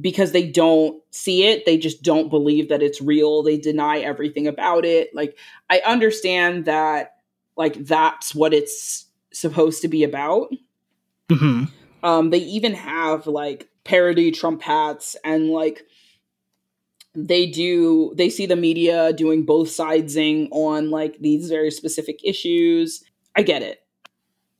Because 0.00 0.32
they 0.32 0.50
don't 0.50 1.00
see 1.10 1.44
it 1.44 1.64
they 1.66 1.78
just 1.78 2.02
don't 2.02 2.28
believe 2.28 2.68
that 2.68 2.82
it's 2.82 3.00
real 3.00 3.44
they 3.44 3.56
deny 3.56 3.98
everything 3.98 4.48
about 4.48 4.84
it. 4.84 5.14
Like 5.14 5.38
i 5.70 5.80
understand 5.86 6.64
that 6.64 7.14
like 7.56 7.74
that's 7.84 8.34
what 8.34 8.52
it's 8.52 9.06
supposed 9.32 9.82
to 9.82 9.88
be 9.88 10.04
about. 10.04 10.50
Mm-hmm. 11.30 11.64
Um, 12.04 12.30
they 12.30 12.38
even 12.38 12.74
have 12.74 13.26
like 13.26 13.68
parody 13.84 14.30
Trump 14.30 14.62
hats 14.62 15.16
and 15.24 15.50
like 15.50 15.84
they 17.14 17.46
do 17.46 18.12
they 18.16 18.28
see 18.28 18.46
the 18.46 18.56
media 18.56 19.12
doing 19.12 19.44
both 19.44 19.68
sidesing 19.68 20.48
on 20.50 20.90
like 20.90 21.18
these 21.18 21.48
very 21.48 21.70
specific 21.70 22.20
issues. 22.24 23.04
I 23.36 23.42
get 23.42 23.62
it. 23.62 23.80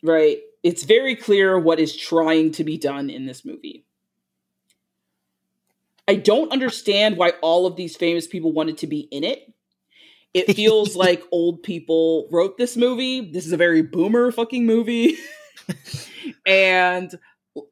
Right? 0.03 0.39
It's 0.63 0.85
very 0.85 1.17
clear 1.17 1.59
what 1.59 1.81
is 1.81 1.97
trying 1.97 2.53
to 2.53 2.65
be 2.65 2.79
done 2.79 3.11
in 3.11 3.27
this 3.27 3.45
movie. 3.45 3.85
I 6.07 6.17
don't 6.17 6.53
understand 6.53 7.17
why 7.17 7.31
all 7.43 7.67
of 7.67 7.77
these 7.77 7.97
famous 7.97 8.27
people 8.27 8.53
wanted 8.53 8.79
to 8.79 8.87
be 8.87 9.01
in 9.11 9.25
it. 9.25 9.53
It 10.33 10.55
feels 10.55 10.97
like 10.97 11.23
old 11.33 11.63
people 11.63 12.29
wrote 12.31 12.57
this 12.57 12.77
movie. 12.77 13.21
This 13.33 13.47
is 13.47 13.53
a 13.53 13.57
very 13.57 13.83
boomer 13.83 14.31
fucking 14.31 14.67
movie. 14.67 15.17
and 16.47 17.15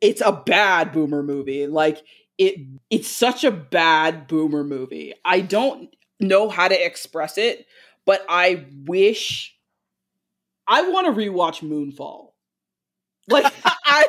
it's 0.01 0.21
a 0.21 0.33
bad 0.33 0.93
boomer 0.93 1.23
movie. 1.23 1.67
Like 1.67 2.03
it 2.39 2.57
it's 2.91 3.09
such 3.09 3.45
a 3.45 3.51
bad 3.51 4.27
boomer 4.27 4.65
movie. 4.65 5.15
I 5.25 5.41
don't 5.41 5.95
know 6.21 6.49
how 6.49 6.69
to 6.69 6.85
express 6.87 7.39
it, 7.39 7.67
but 8.05 8.25
I 8.29 8.67
wish 8.85 9.57
I 10.67 10.89
want 10.89 11.07
to 11.07 11.13
rewatch 11.13 11.63
Moonfall. 11.63 12.31
Like 13.29 13.53
I 13.65 14.07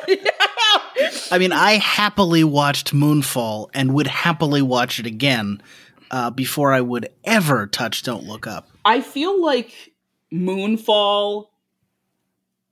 I 1.30 1.38
mean, 1.38 1.52
I 1.52 1.72
happily 1.72 2.44
watched 2.44 2.92
Moonfall 2.94 3.70
and 3.74 3.94
would 3.94 4.06
happily 4.06 4.62
watch 4.62 4.98
it 4.98 5.06
again 5.06 5.62
uh, 6.10 6.30
before 6.30 6.72
I 6.72 6.80
would 6.80 7.08
ever 7.24 7.66
touch 7.66 8.02
Don't 8.02 8.24
Look 8.24 8.46
Up. 8.46 8.68
I 8.84 9.00
feel 9.00 9.42
like 9.42 9.92
Moonfall 10.32 11.46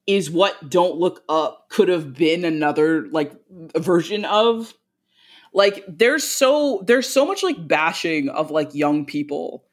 is 0.07 0.31
what 0.31 0.69
Don't 0.69 0.97
Look 0.97 1.23
Up 1.29 1.69
could 1.69 1.88
have 1.88 2.15
been 2.15 2.45
another 2.45 3.07
like 3.09 3.33
version 3.77 4.25
of. 4.25 4.75
Like 5.53 5.85
there's 5.87 6.25
so 6.25 6.83
there's 6.87 7.09
so 7.09 7.27
much 7.27 7.43
like 7.43 7.67
bashing 7.69 8.29
of 8.29 8.51
like 8.51 8.75
young 8.75 9.05
people 9.05 9.65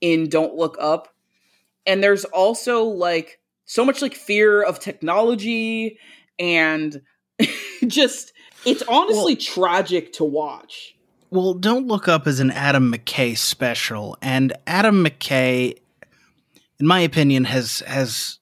in 0.00 0.28
Don't 0.28 0.54
Look 0.54 0.76
Up. 0.80 1.08
And 1.86 2.02
there's 2.02 2.24
also 2.24 2.84
like 2.84 3.40
so 3.64 3.84
much 3.84 4.02
like 4.02 4.14
fear 4.14 4.62
of 4.62 4.78
technology 4.78 5.98
and 6.38 7.02
just 7.86 8.32
it's 8.64 8.82
honestly 8.88 9.34
well, 9.34 9.42
tragic 9.42 10.12
to 10.14 10.24
watch. 10.24 10.96
Well, 11.30 11.54
Don't 11.54 11.86
Look 11.86 12.08
Up 12.08 12.26
is 12.26 12.40
an 12.40 12.50
Adam 12.50 12.92
McKay 12.92 13.36
special, 13.36 14.16
and 14.22 14.52
Adam 14.66 15.04
McKay, 15.04 15.76
in 16.78 16.86
my 16.86 17.00
opinion, 17.00 17.44
has 17.44 17.80
has 17.86 18.38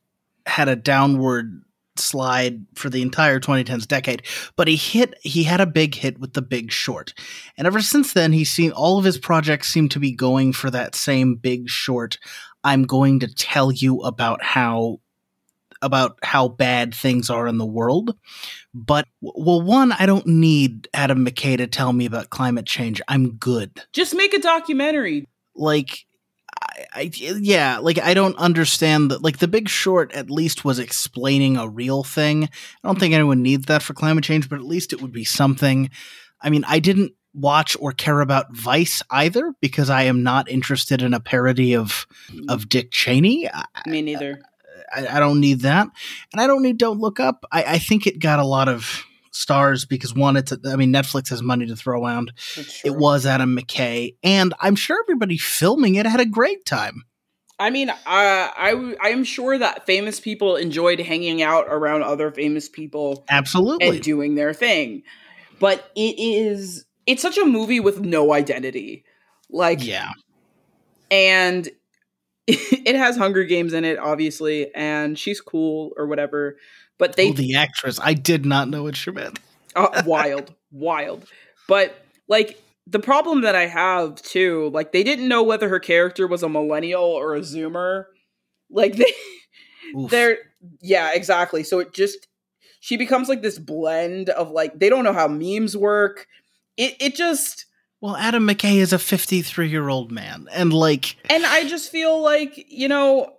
had 0.47 0.68
a 0.68 0.77
downward 0.77 1.63
slide 1.96 2.64
for 2.74 2.90
the 2.90 3.02
entire 3.02 3.38
2010s 3.38 3.87
decade 3.87 4.22
but 4.57 4.68
he 4.68 4.76
hit 4.76 5.14
he 5.20 5.42
had 5.44 5.61
a 5.61 5.66
big 5.66 5.94
hit 5.94 6.18
with 6.18 6.33
the 6.33 6.42
big 6.42 6.72
short 6.72 7.14
and 7.57 7.66
ever 7.66 7.80
since 7.80 8.12
then 8.12 8.33
he's 8.33 8.50
seen 8.50 8.72
all 8.72 8.98
of 8.98 9.04
his 9.04 9.18
projects 9.18 9.68
seem 9.68 9.88
to 9.88 9.98
be 9.98 10.12
going 10.12 10.52
for 10.52 10.70
that 10.70 10.94
same 10.94 11.35
big 11.35 11.68
short 11.68 12.18
i'm 12.64 12.85
going 12.85 13.20
to 13.20 13.33
tell 13.33 13.70
you 13.70 14.00
about 14.00 14.42
how 14.42 14.98
about 15.85 16.18
how 16.22 16.48
bad 16.48 16.94
things 16.94 17.28
are 17.28 17.46
in 17.46 17.59
the 17.59 17.66
world. 17.66 18.16
But 18.72 19.07
well, 19.20 19.61
one, 19.61 19.92
I 19.92 20.07
don't 20.07 20.26
need 20.26 20.88
Adam 20.94 21.24
McKay 21.24 21.59
to 21.59 21.66
tell 21.66 21.92
me 21.92 22.07
about 22.07 22.30
climate 22.30 22.66
change. 22.66 23.02
I'm 23.07 23.33
good. 23.37 23.83
Just 23.92 24.14
make 24.14 24.33
a 24.33 24.40
documentary. 24.40 25.28
Like, 25.54 26.07
I, 26.62 26.87
I 26.95 27.11
yeah, 27.12 27.79
like 27.79 27.99
I 27.99 28.14
don't 28.14 28.37
understand 28.37 29.11
that. 29.11 29.23
Like, 29.23 29.38
The 29.38 29.49
Big 29.49 29.69
Short 29.69 30.12
at 30.12 30.31
least 30.31 30.64
was 30.64 30.79
explaining 30.79 31.57
a 31.57 31.69
real 31.69 32.05
thing. 32.05 32.45
I 32.45 32.49
don't 32.88 32.99
think 32.99 33.14
anyone 33.14 33.43
needs 33.43 33.67
that 33.67 33.83
for 33.83 33.95
climate 33.95 34.25
change, 34.25 34.49
but 34.49 34.59
at 34.59 34.64
least 34.64 34.93
it 34.93 35.03
would 35.03 35.12
be 35.12 35.25
something. 35.25 35.90
I 36.40 36.51
mean, 36.51 36.64
I 36.67 36.79
didn't 36.79 37.12
watch 37.35 37.77
or 37.81 37.93
care 37.93 38.21
about 38.21 38.55
Vice 38.55 39.03
either 39.11 39.53
because 39.61 39.90
I 39.90 40.03
am 40.03 40.23
not 40.23 40.49
interested 40.49 41.03
in 41.03 41.14
a 41.14 41.21
parody 41.21 41.75
of 41.75 42.07
of 42.49 42.62
mm. 42.62 42.69
Dick 42.69 42.90
Cheney. 42.90 43.49
Me 43.87 44.03
neither. 44.03 44.40
I, 44.95 45.17
I, 45.17 45.21
don't 45.21 45.40
need 45.40 45.61
that, 45.61 45.88
and 46.33 46.40
I 46.40 46.47
don't 46.47 46.62
need 46.62 46.79
Don't 46.79 47.01
Look 47.01 47.19
Up. 47.19 47.45
I, 47.51 47.64
I, 47.64 47.79
think 47.79 48.07
it 48.07 48.19
got 48.19 48.38
a 48.38 48.45
lot 48.45 48.69
of 48.69 49.05
stars 49.35 49.85
because 49.85 50.14
one, 50.14 50.37
it's 50.37 50.53
a, 50.53 50.59
I 50.66 50.77
mean 50.77 50.92
Netflix 50.92 51.31
has 51.31 51.42
money 51.42 51.66
to 51.66 51.77
throw 51.77 52.03
around. 52.03 52.33
It 52.85 52.97
was 52.97 53.27
Adam 53.27 53.57
McKay, 53.57 54.16
and 54.23 54.55
I'm 54.61 54.77
sure 54.77 54.99
everybody 55.01 55.38
filming 55.38 55.97
it 55.97 56.07
had 56.07 56.20
a 56.20 56.27
great 56.27 56.64
time. 56.64 57.05
I 57.59 57.70
mean, 57.70 57.90
uh, 57.90 57.94
I 58.07 58.94
I 59.01 59.09
am 59.09 59.25
sure 59.25 59.57
that 59.59 59.87
famous 59.87 60.18
people 60.18 60.57
enjoyed 60.57 60.99
hanging 61.01 61.42
out 61.42 61.66
around 61.68 62.03
other 62.03 62.31
famous 62.31 62.68
people, 62.68 63.25
absolutely, 63.29 63.88
and 63.88 64.03
doing 64.03 64.35
their 64.35 64.53
thing. 64.53 65.03
But 65.61 65.90
it 65.94 66.18
is 66.18 66.85
it's 67.07 67.23
such 67.23 67.38
a 67.38 67.44
movie 67.44 67.81
with 67.81 68.01
no 68.01 68.33
identity, 68.33 69.05
like 69.51 69.85
yeah, 69.85 70.11
and 71.11 71.68
it 72.47 72.97
has 72.97 73.16
Hunger 73.16 73.44
Games 73.44 73.73
in 73.73 73.85
it, 73.85 73.99
obviously, 73.99 74.75
and 74.75 75.18
she's 75.18 75.40
cool 75.40 75.92
or 75.97 76.07
whatever. 76.07 76.57
But 76.98 77.16
they, 77.16 77.30
oh, 77.30 77.33
the 77.33 77.57
actress, 77.57 77.98
I 78.02 78.14
did 78.14 78.46
not 78.46 78.68
know 78.68 78.83
what 78.83 78.96
she 78.96 79.11
meant. 79.11 79.38
uh, 79.76 80.02
wild, 80.07 80.54
wild. 80.70 81.26
But 81.66 82.04
like 82.28 82.62
the 82.87 83.00
problem 83.00 83.42
that 83.42 83.54
I 83.54 83.66
have 83.66 84.20
too, 84.22 84.70
like 84.70 84.92
they 84.92 85.02
didn't 85.02 85.28
know 85.28 85.42
whether 85.42 85.68
her 85.68 85.80
character 85.80 86.26
was 86.26 86.42
a 86.42 86.48
millennial 86.48 87.04
or 87.04 87.35
a 87.35 87.40
Zoomer. 87.40 88.04
Like 88.70 88.96
they, 88.96 89.12
Oof. 89.96 90.11
they're 90.11 90.38
yeah, 90.80 91.12
exactly. 91.14 91.64
So 91.64 91.80
it 91.80 91.92
just 91.92 92.28
she 92.80 92.96
becomes 92.96 93.28
like 93.28 93.42
this 93.42 93.59
blend 93.59 94.28
of 94.28 94.50
like 94.50 94.78
they 94.78 94.88
don't 94.88 95.04
know 95.04 95.12
how 95.12 95.28
memes 95.28 95.76
work. 95.76 96.26
It 96.76 96.96
it 97.00 97.14
just 97.14 97.66
well, 98.04 98.16
Adam 98.16 98.46
McKay 98.46 98.76
is 98.76 98.92
a 98.92 98.98
53 98.98 99.70
year 99.70 99.88
old 99.88 100.12
man. 100.12 100.46
And 100.52 100.74
like. 100.74 101.16
And 101.30 101.46
I 101.46 101.66
just 101.66 101.90
feel 101.90 102.20
like, 102.20 102.52
you 102.68 102.87
know, 102.87 103.33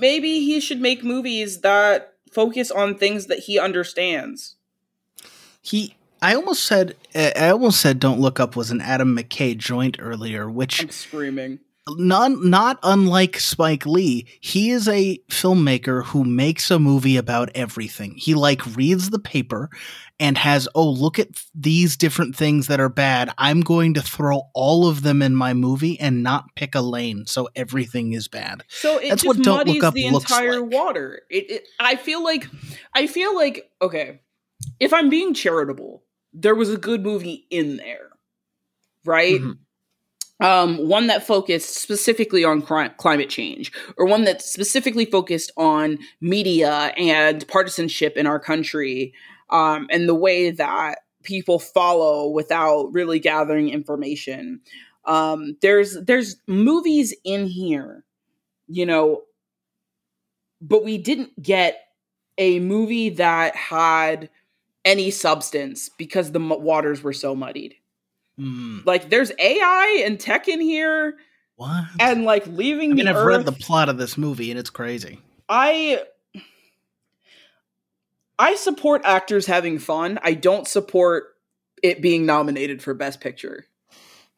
maybe 0.00 0.40
he 0.40 0.58
should 0.58 0.80
make 0.80 1.04
movies 1.04 1.60
that 1.60 2.13
focus 2.34 2.70
on 2.70 2.96
things 2.96 3.26
that 3.26 3.40
he 3.40 3.58
understands. 3.58 4.56
He. 5.62 5.96
I 6.20 6.34
almost 6.34 6.64
said 6.64 6.96
I 7.14 7.50
almost 7.50 7.80
said 7.80 8.00
Don't 8.00 8.18
Look 8.18 8.40
Up 8.40 8.56
was 8.56 8.70
an 8.70 8.80
Adam 8.80 9.14
McKay 9.14 9.56
joint 9.56 9.96
earlier, 9.98 10.48
which 10.48 10.82
I'm 10.82 10.90
screaming 10.90 11.60
not 11.88 12.42
not 12.42 12.78
unlike 12.82 13.38
Spike 13.38 13.84
Lee, 13.84 14.26
he 14.40 14.70
is 14.70 14.88
a 14.88 15.18
filmmaker 15.30 16.04
who 16.04 16.24
makes 16.24 16.70
a 16.70 16.78
movie 16.78 17.16
about 17.16 17.50
everything. 17.54 18.14
He 18.16 18.34
like 18.34 18.64
reads 18.74 19.10
the 19.10 19.18
paper 19.18 19.68
and 20.18 20.38
has, 20.38 20.66
"Oh, 20.74 20.88
look 20.88 21.18
at 21.18 21.28
these 21.54 21.96
different 21.96 22.36
things 22.36 22.68
that 22.68 22.80
are 22.80 22.88
bad. 22.88 23.30
I'm 23.36 23.60
going 23.60 23.94
to 23.94 24.02
throw 24.02 24.42
all 24.54 24.86
of 24.86 25.02
them 25.02 25.20
in 25.20 25.34
my 25.34 25.52
movie 25.52 26.00
and 26.00 26.22
not 26.22 26.54
pick 26.56 26.74
a 26.74 26.80
lane 26.80 27.26
so 27.26 27.48
everything 27.54 28.12
is 28.14 28.28
bad." 28.28 28.62
So 28.68 28.98
it 28.98 29.10
That's 29.10 29.22
just 29.22 29.38
what 29.38 29.44
Don't 29.44 29.66
Look 29.66 29.84
Up 29.84 29.94
the 29.94 30.06
entire 30.06 30.60
like. 30.60 30.72
water. 30.72 31.22
It, 31.28 31.50
it 31.50 31.68
I 31.78 31.96
feel 31.96 32.24
like 32.24 32.48
I 32.94 33.06
feel 33.06 33.34
like 33.34 33.70
okay, 33.82 34.20
if 34.80 34.94
I'm 34.94 35.10
being 35.10 35.34
charitable, 35.34 36.02
there 36.32 36.54
was 36.54 36.70
a 36.70 36.78
good 36.78 37.02
movie 37.02 37.46
in 37.50 37.76
there. 37.76 38.08
Right? 39.04 39.38
Mm-hmm 39.40 39.63
um, 40.40 40.88
one 40.88 41.06
that 41.06 41.26
focused 41.26 41.76
specifically 41.76 42.44
on 42.44 42.62
cri- 42.62 42.90
climate 42.96 43.30
change, 43.30 43.72
or 43.96 44.06
one 44.06 44.24
that 44.24 44.42
specifically 44.42 45.04
focused 45.04 45.52
on 45.56 45.98
media 46.20 46.92
and 46.96 47.46
partisanship 47.48 48.16
in 48.16 48.26
our 48.26 48.40
country, 48.40 49.14
um, 49.50 49.86
and 49.90 50.08
the 50.08 50.14
way 50.14 50.50
that 50.50 50.98
people 51.22 51.58
follow 51.58 52.28
without 52.28 52.92
really 52.92 53.18
gathering 53.18 53.70
information. 53.70 54.60
Um, 55.04 55.56
there's 55.60 56.00
there's 56.02 56.36
movies 56.46 57.14
in 57.24 57.46
here, 57.46 58.04
you 58.66 58.86
know, 58.86 59.22
but 60.60 60.84
we 60.84 60.98
didn't 60.98 61.40
get 61.42 61.80
a 62.38 62.58
movie 62.60 63.10
that 63.10 63.54
had 63.54 64.30
any 64.84 65.10
substance 65.10 65.88
because 65.88 66.32
the 66.32 66.40
waters 66.40 67.02
were 67.02 67.12
so 67.12 67.34
muddied. 67.34 67.74
Mm. 68.38 68.84
Like 68.84 69.10
there's 69.10 69.32
AI 69.38 70.02
and 70.04 70.18
tech 70.18 70.48
in 70.48 70.60
here. 70.60 71.16
What? 71.56 71.84
And 72.00 72.24
like 72.24 72.46
leaving 72.46 72.92
I 72.92 72.94
mean, 72.94 73.08
I've 73.08 73.16
Earth, 73.16 73.26
read 73.26 73.46
the 73.46 73.52
plot 73.52 73.88
of 73.88 73.98
this 73.98 74.18
movie 74.18 74.50
and 74.50 74.58
it's 74.58 74.70
crazy. 74.70 75.20
I 75.48 76.02
I 78.38 78.56
support 78.56 79.02
actors 79.04 79.46
having 79.46 79.78
fun. 79.78 80.18
I 80.22 80.34
don't 80.34 80.66
support 80.66 81.36
it 81.82 82.02
being 82.02 82.26
nominated 82.26 82.82
for 82.82 82.94
best 82.94 83.20
picture. 83.20 83.66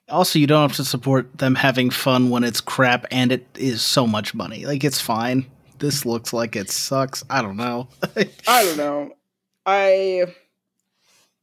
Also, 0.08 0.38
you 0.38 0.46
don't 0.46 0.68
have 0.68 0.76
to 0.76 0.84
support 0.84 1.38
them 1.38 1.54
having 1.54 1.90
fun 1.90 2.30
when 2.30 2.44
it's 2.44 2.60
crap 2.60 3.06
and 3.10 3.32
it 3.32 3.46
is 3.56 3.82
so 3.82 4.06
much 4.06 4.34
money. 4.34 4.66
Like 4.66 4.84
it's 4.84 5.00
fine. 5.00 5.46
This 5.78 6.06
looks 6.06 6.32
like 6.32 6.54
it 6.54 6.70
sucks. 6.70 7.24
I 7.28 7.42
don't 7.42 7.56
know. 7.56 7.88
I 8.46 8.64
don't 8.64 8.76
know. 8.76 9.12
I 9.64 10.34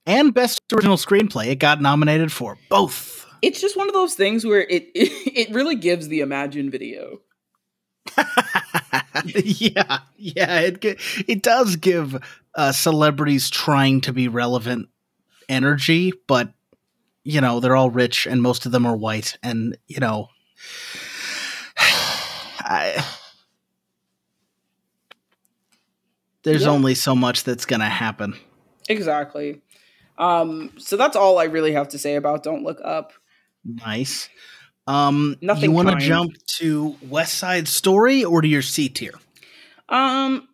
and 0.05 0.33
Best 0.33 0.61
Original 0.73 0.97
Screenplay. 0.97 1.47
It 1.47 1.55
got 1.59 1.81
nominated 1.81 2.31
for 2.31 2.57
both. 2.69 3.25
It's 3.41 3.59
just 3.61 3.75
one 3.77 3.87
of 3.87 3.93
those 3.93 4.13
things 4.15 4.45
where 4.45 4.61
it 4.61 4.89
it, 4.95 5.09
it 5.49 5.53
really 5.53 5.75
gives 5.75 6.07
the 6.07 6.21
Imagine 6.21 6.69
video. 6.69 7.19
yeah, 9.25 9.99
yeah, 10.17 10.59
it 10.59 10.83
it 11.27 11.41
does 11.41 11.75
give 11.77 12.17
uh, 12.55 12.71
celebrities 12.71 13.49
trying 13.49 14.01
to 14.01 14.13
be 14.13 14.27
relevant 14.27 14.89
energy, 15.49 16.11
but 16.27 16.53
you 17.23 17.39
know 17.41 17.59
they're 17.59 17.75
all 17.75 17.89
rich 17.89 18.27
and 18.27 18.41
most 18.41 18.65
of 18.65 18.71
them 18.71 18.85
are 18.85 18.95
white, 18.97 19.37
and 19.41 19.77
you 19.87 19.99
know, 19.99 20.27
I, 21.77 23.03
there's 26.43 26.63
Yeah. 26.63 26.69
only 26.71 26.95
so 26.95 27.15
much 27.15 27.43
that's 27.45 27.65
gonna 27.65 27.89
happen. 27.89 28.35
Exactly. 28.89 29.61
Um, 30.17 30.71
so 30.77 30.97
that's 30.97 31.15
all 31.15 31.39
I 31.39 31.45
really 31.45 31.73
have 31.73 31.89
to 31.89 31.97
say 31.97 32.15
about 32.15 32.43
Don't 32.43 32.63
Look 32.63 32.79
Up. 32.83 33.13
Nice. 33.65 34.29
Um, 34.87 35.37
Nothing 35.41 35.71
you 35.71 35.75
want 35.75 35.89
to 35.89 36.05
jump 36.05 36.33
to 36.57 36.95
West 37.07 37.35
Side 37.35 37.67
Story 37.67 38.23
or 38.23 38.41
to 38.41 38.47
your 38.47 38.61
C 38.61 38.89
tier? 38.89 39.13
Um, 39.89 40.47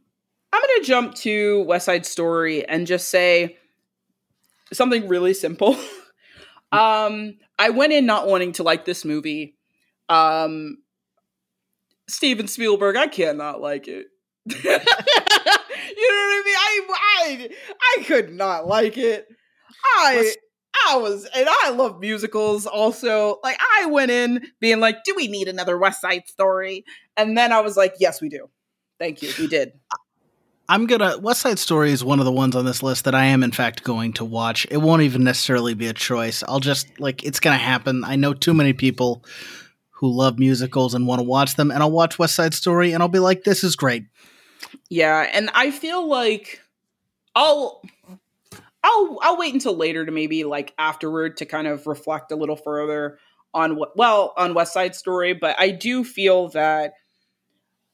I'm 0.51 0.61
gonna 0.61 0.83
jump 0.83 1.15
to 1.15 1.63
West 1.63 1.85
Side 1.85 2.05
Story 2.05 2.67
and 2.67 2.87
just 2.87 3.09
say 3.09 3.57
something 4.71 5.07
really 5.07 5.33
simple. 5.33 5.73
um, 6.71 7.37
I 7.57 7.69
went 7.71 7.93
in 7.93 8.05
not 8.05 8.27
wanting 8.27 8.53
to 8.53 8.63
like 8.63 8.85
this 8.85 9.03
movie. 9.03 9.55
Um, 10.07 10.77
Steven 12.07 12.47
Spielberg, 12.47 12.95
I 12.95 13.07
cannot 13.07 13.61
like 13.61 13.87
it. 13.87 14.07
you 14.45 14.63
know 14.63 14.77
what 14.77 14.87
I 15.99 16.43
mean? 16.45 16.55
I, 16.55 16.81
I 16.89 17.49
I 17.81 18.03
could 18.03 18.33
not 18.33 18.67
like 18.67 18.97
it. 18.97 19.27
I 19.83 20.33
I 20.87 20.97
was 20.97 21.25
and 21.35 21.47
I 21.49 21.69
love 21.71 21.99
musicals 21.99 22.65
also. 22.65 23.39
Like 23.43 23.57
I 23.79 23.85
went 23.87 24.11
in 24.11 24.47
being 24.59 24.79
like, 24.79 25.03
do 25.03 25.13
we 25.15 25.27
need 25.27 25.47
another 25.47 25.77
West 25.77 26.01
Side 26.01 26.27
Story? 26.27 26.85
And 27.17 27.37
then 27.37 27.51
I 27.51 27.61
was 27.61 27.75
like, 27.75 27.95
yes, 27.99 28.21
we 28.21 28.29
do. 28.29 28.49
Thank 28.99 29.21
you. 29.21 29.31
We 29.39 29.47
did. 29.47 29.73
I'm 30.67 30.85
gonna 30.85 31.17
West 31.17 31.41
Side 31.41 31.57
Story 31.57 31.91
is 31.91 32.03
one 32.03 32.19
of 32.19 32.25
the 32.25 32.31
ones 32.31 32.55
on 32.55 32.63
this 32.63 32.83
list 32.83 33.05
that 33.05 33.15
I 33.15 33.25
am 33.25 33.41
in 33.41 33.51
fact 33.51 33.83
going 33.83 34.13
to 34.13 34.25
watch. 34.25 34.67
It 34.69 34.77
won't 34.77 35.01
even 35.01 35.23
necessarily 35.23 35.73
be 35.73 35.87
a 35.87 35.93
choice. 35.93 36.43
I'll 36.47 36.59
just 36.59 36.99
like 36.99 37.23
it's 37.23 37.39
gonna 37.39 37.57
happen. 37.57 38.03
I 38.03 38.15
know 38.15 38.33
too 38.33 38.53
many 38.53 38.73
people 38.73 39.23
who 39.89 40.11
love 40.11 40.37
musicals 40.37 40.93
and 40.93 41.07
want 41.07 41.19
to 41.19 41.23
watch 41.23 41.55
them, 41.55 41.71
and 41.71 41.81
I'll 41.81 41.91
watch 41.91 42.19
West 42.19 42.35
Side 42.35 42.53
Story 42.53 42.93
and 42.93 43.01
I'll 43.01 43.09
be 43.09 43.19
like, 43.19 43.43
this 43.43 43.63
is 43.63 43.75
great. 43.75 44.03
Yeah, 44.89 45.27
and 45.33 45.49
I 45.55 45.71
feel 45.71 46.07
like 46.07 46.61
I'll 47.35 47.81
I'll 48.83 49.19
I'll 49.21 49.37
wait 49.37 49.53
until 49.53 49.75
later 49.75 50.05
to 50.05 50.11
maybe 50.11 50.43
like 50.43 50.73
afterward 50.77 51.37
to 51.37 51.45
kind 51.45 51.67
of 51.67 51.87
reflect 51.87 52.31
a 52.31 52.35
little 52.35 52.55
further 52.55 53.19
on 53.53 53.75
what 53.75 53.97
well 53.97 54.33
on 54.37 54.53
West 54.53 54.73
Side 54.73 54.95
Story, 54.95 55.33
but 55.33 55.55
I 55.59 55.71
do 55.71 56.03
feel 56.03 56.49
that 56.49 56.93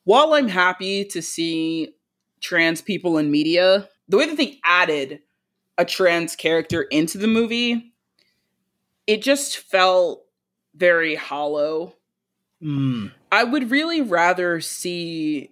while 0.04 0.34
I'm 0.34 0.48
happy 0.48 1.06
to 1.06 1.22
see 1.22 1.96
trans 2.40 2.82
people 2.82 3.18
in 3.18 3.32
media, 3.32 3.90
the 4.08 4.18
way 4.18 4.28
that 4.28 4.38
they 4.38 4.60
added 4.64 5.22
a 5.78 5.86
trans 5.86 6.36
character 6.36 6.84
into 6.84 7.18
the 7.18 7.28
movie, 7.28 7.94
it 9.08 9.22
just 9.22 9.58
felt 9.58 10.26
very 10.76 11.16
hollow. 11.16 11.96
Mm, 12.62 13.12
I 13.32 13.44
would 13.44 13.72
really 13.72 14.02
rather 14.02 14.62
see 14.62 15.52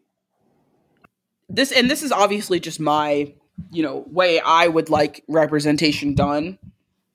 this, 1.49 1.71
and 1.71 1.89
this 1.89 2.03
is 2.03 2.11
obviously 2.11 2.59
just 2.59 2.79
my, 2.79 3.33
you 3.71 3.83
know, 3.83 4.05
way 4.07 4.39
I 4.39 4.67
would 4.67 4.89
like 4.89 5.23
representation 5.27 6.15
done. 6.15 6.57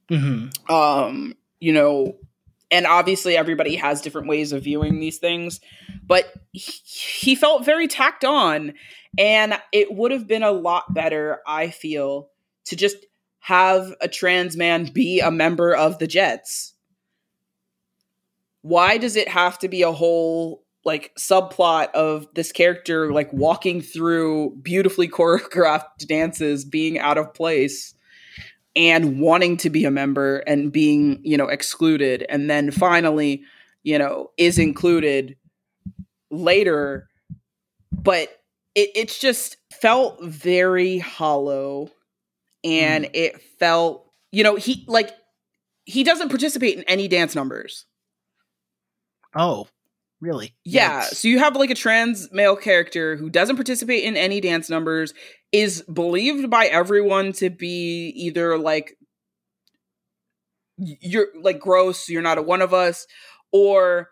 hmm 0.09 0.49
Um, 0.69 1.35
you 1.61 1.73
know, 1.73 2.17
and 2.71 2.87
obviously 2.87 3.37
everybody 3.37 3.77
has 3.77 4.01
different 4.01 4.29
ways 4.29 4.53
of 4.53 4.65
viewing 4.65 5.01
these 5.01 5.19
things, 5.19 5.61
but 6.07 6.33
he, 6.53 6.73
he 6.85 7.35
felt 7.35 7.65
very 7.65 7.89
tacked 7.89 8.25
on, 8.25 8.75
and 9.17 9.59
it 9.73 9.93
would 9.95 10.13
have 10.13 10.27
been 10.27 10.43
a 10.43 10.53
lot 10.53 10.93
better, 10.93 11.41
I 11.47 11.71
feel, 11.71 12.29
to 12.67 12.77
just 12.77 12.97
have 13.41 13.95
a 14.01 14.09
trans 14.09 14.57
man 14.57 14.85
be 14.85 15.21
a 15.21 15.31
member 15.31 15.75
of 15.75 15.99
the 15.99 16.07
Jets 16.07 16.75
why 18.63 18.99
does 18.99 19.17
it 19.17 19.29
have 19.29 19.59
to 19.61 19.69
be 19.69 19.83
a 19.83 19.93
whole 19.93 20.63
like 20.85 21.13
subplot 21.19 21.91
of 21.93 22.27
this 22.35 22.53
character 22.53 23.13
like 23.13 23.29
mm-hmm. 23.29 23.39
walking 23.39 23.81
through 23.81 24.57
beautifully 24.63 25.09
choreographed 25.09 26.07
dances 26.07 26.65
being 26.65 26.99
out 26.99 27.19
of 27.19 27.35
place 27.35 27.95
and 28.77 29.21
wanting 29.21 29.57
to 29.57 29.71
be 29.71 29.85
a 29.85 29.91
member 29.91 30.39
and 30.47 30.73
being 30.73 31.21
you 31.23 31.37
know 31.37 31.49
excluded 31.49 32.25
and 32.29 32.49
then 32.49 32.71
finally 32.71 33.43
you 33.83 33.99
know 33.99 34.31
is 34.37 34.59
included 34.59 35.37
later. 36.31 37.09
But 37.93 38.29
it, 38.75 38.91
it's 38.95 39.19
just 39.19 39.57
felt 39.73 40.23
very 40.23 40.99
hollow 40.99 41.91
and 42.65 43.05
mm. 43.07 43.11
it 43.15 43.41
felt 43.59 44.11
you 44.33 44.45
know 44.45 44.57
he 44.57 44.85
like 44.89 45.11
he 45.85 46.05
doesn't 46.05 46.29
participate 46.29 46.79
in 46.79 46.85
any 46.85 47.09
dance 47.09 47.35
numbers. 47.35 47.87
Oh, 49.35 49.69
really? 50.21 50.55
yeah, 50.65 51.03
Yikes. 51.03 51.15
so 51.15 51.29
you 51.29 51.39
have 51.39 51.57
like 51.57 51.71
a 51.71 51.75
trans 51.75 52.31
male 52.33 52.57
character 52.57 53.17
who 53.17 53.31
doesn't 53.31 53.57
participate 53.57 54.05
in 54.05 54.17
any 54.17 54.41
dance 54.41 54.69
numbers, 54.69 55.15
is 55.53 55.83
believed 55.83 56.51
by 56.51 56.67
everyone 56.67 57.33
to 57.35 57.51
be 57.51 58.13
either 58.17 58.59
like 58.59 58.97
you're 60.79 61.29
like 61.41 61.59
gross, 61.59 62.09
you're 62.09 62.23
not 62.23 62.39
a 62.39 62.43
one 62.43 62.63
of 62.63 62.73
us, 62.73 63.07
or 63.53 64.11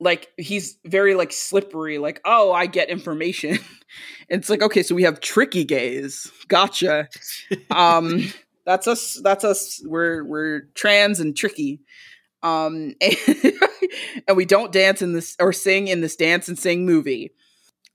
like 0.00 0.30
he's 0.36 0.78
very 0.84 1.14
like 1.14 1.32
slippery, 1.32 1.98
like, 1.98 2.20
oh, 2.24 2.52
I 2.52 2.66
get 2.66 2.88
information. 2.88 3.58
it's 4.28 4.50
like, 4.50 4.62
okay, 4.62 4.82
so 4.82 4.94
we 4.94 5.02
have 5.04 5.20
tricky 5.20 5.64
gays. 5.64 6.30
Gotcha. 6.48 7.08
um 7.70 8.32
that's 8.66 8.86
us 8.86 9.20
that's 9.22 9.44
us. 9.44 9.82
We're 9.84 10.24
we're 10.24 10.62
trans 10.74 11.20
and 11.20 11.36
tricky. 11.36 11.80
Um 12.44 12.94
and, 13.00 13.16
and 14.28 14.36
we 14.36 14.44
don't 14.44 14.70
dance 14.70 15.02
in 15.02 15.12
this 15.12 15.36
or 15.40 15.52
sing 15.52 15.88
in 15.88 16.00
this 16.00 16.14
dance 16.14 16.46
and 16.48 16.58
sing 16.58 16.86
movie. 16.86 17.32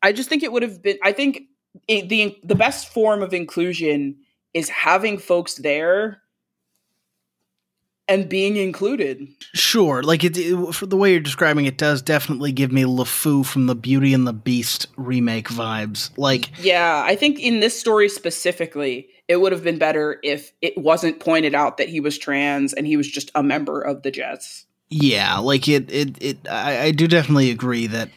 I 0.01 0.11
just 0.11 0.27
think 0.27 0.43
it 0.43 0.51
would 0.51 0.63
have 0.63 0.81
been 0.81 0.97
I 1.03 1.13
think 1.13 1.43
it, 1.87 2.09
the 2.09 2.37
the 2.43 2.55
best 2.55 2.89
form 2.89 3.21
of 3.21 3.33
inclusion 3.33 4.17
is 4.53 4.69
having 4.69 5.17
folks 5.17 5.55
there 5.55 6.21
and 8.09 8.27
being 8.27 8.57
included. 8.57 9.27
Sure, 9.53 10.01
like 10.03 10.23
it, 10.23 10.37
it- 10.37 10.73
for 10.73 10.85
the 10.87 10.97
way 10.97 11.11
you're 11.11 11.19
describing 11.21 11.65
it 11.65 11.77
does 11.77 12.01
definitely 12.01 12.51
give 12.51 12.71
me 12.71 12.83
LeFou 12.83 13.45
from 13.45 13.67
the 13.67 13.75
Beauty 13.75 14.13
and 14.13 14.25
the 14.27 14.33
Beast 14.33 14.87
remake 14.97 15.47
vibes. 15.47 16.09
Like 16.17 16.49
Yeah, 16.61 17.03
I 17.05 17.15
think 17.15 17.39
in 17.39 17.59
this 17.61 17.79
story 17.79 18.09
specifically, 18.09 19.07
it 19.27 19.37
would 19.41 19.51
have 19.51 19.63
been 19.63 19.77
better 19.77 20.19
if 20.23 20.51
it 20.61 20.77
wasn't 20.77 21.19
pointed 21.19 21.53
out 21.53 21.77
that 21.77 21.87
he 21.87 21.99
was 21.99 22.17
trans 22.17 22.73
and 22.73 22.87
he 22.87 22.97
was 22.97 23.07
just 23.09 23.29
a 23.35 23.43
member 23.43 23.79
of 23.79 24.01
the 24.01 24.09
Jets. 24.11 24.65
yeah, 24.89 25.37
like 25.37 25.67
it 25.67 25.91
it 25.91 26.17
it 26.21 26.37
I, 26.49 26.85
I 26.85 26.91
do 26.91 27.07
definitely 27.07 27.51
agree 27.51 27.85
that 27.87 28.09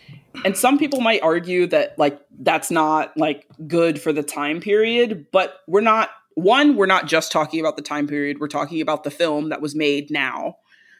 And 0.46 0.57
some 0.57 0.78
people 0.78 1.00
might 1.02 1.22
argue 1.22 1.66
that 1.66 1.98
like 1.98 2.18
that's 2.40 2.70
not 2.70 3.14
like 3.16 3.46
good 3.68 4.00
for 4.00 4.12
the 4.14 4.22
time 4.22 4.61
period, 4.61 5.26
but 5.33 5.61
we're 5.68 5.83
not 5.83 6.09
one, 6.35 6.77
we're 6.77 6.87
not 6.87 7.07
just 7.07 7.31
talking 7.33 7.61
about 7.61 7.77
the 7.77 7.83
time 7.83 8.07
period, 8.07 8.38
we're 8.40 8.49
talking 8.49 8.81
about 8.81 9.05
the 9.05 9.11
film 9.11 9.51
that 9.51 9.61
was 9.61 9.75
made 9.75 10.11
now. 10.11 10.57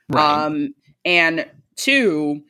right. 0.09 0.45
Um, 0.47 0.75
and 1.05 1.47
two, 1.77 2.42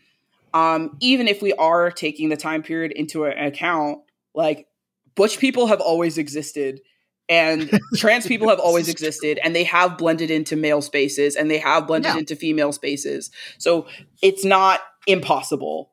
um, 0.54 0.96
even 1.00 1.28
if 1.28 1.40
we 1.42 1.52
are 1.54 1.90
taking 1.90 2.28
the 2.28 2.36
time 2.36 2.62
period 2.62 2.92
into 2.92 3.24
account, 3.24 4.00
like 4.34 4.66
butch 5.14 5.38
people 5.38 5.66
have 5.68 5.80
always 5.80 6.18
existed 6.18 6.80
and 7.28 7.70
trans 7.96 8.26
people 8.26 8.48
have 8.48 8.58
always 8.58 8.86
This 8.86 8.94
is 8.96 8.98
true. 9.00 9.06
existed 9.08 9.38
and 9.42 9.54
they 9.56 9.64
have 9.64 9.96
blended 9.96 10.30
into 10.30 10.56
male 10.56 10.82
spaces 10.82 11.36
and 11.36 11.50
they 11.50 11.58
have 11.58 11.86
blended 11.86 12.12
Yeah. 12.12 12.18
into 12.18 12.36
female 12.36 12.72
spaces. 12.72 13.30
So 13.58 13.86
it's 14.22 14.44
not 14.44 14.80
impossible. 15.06 15.92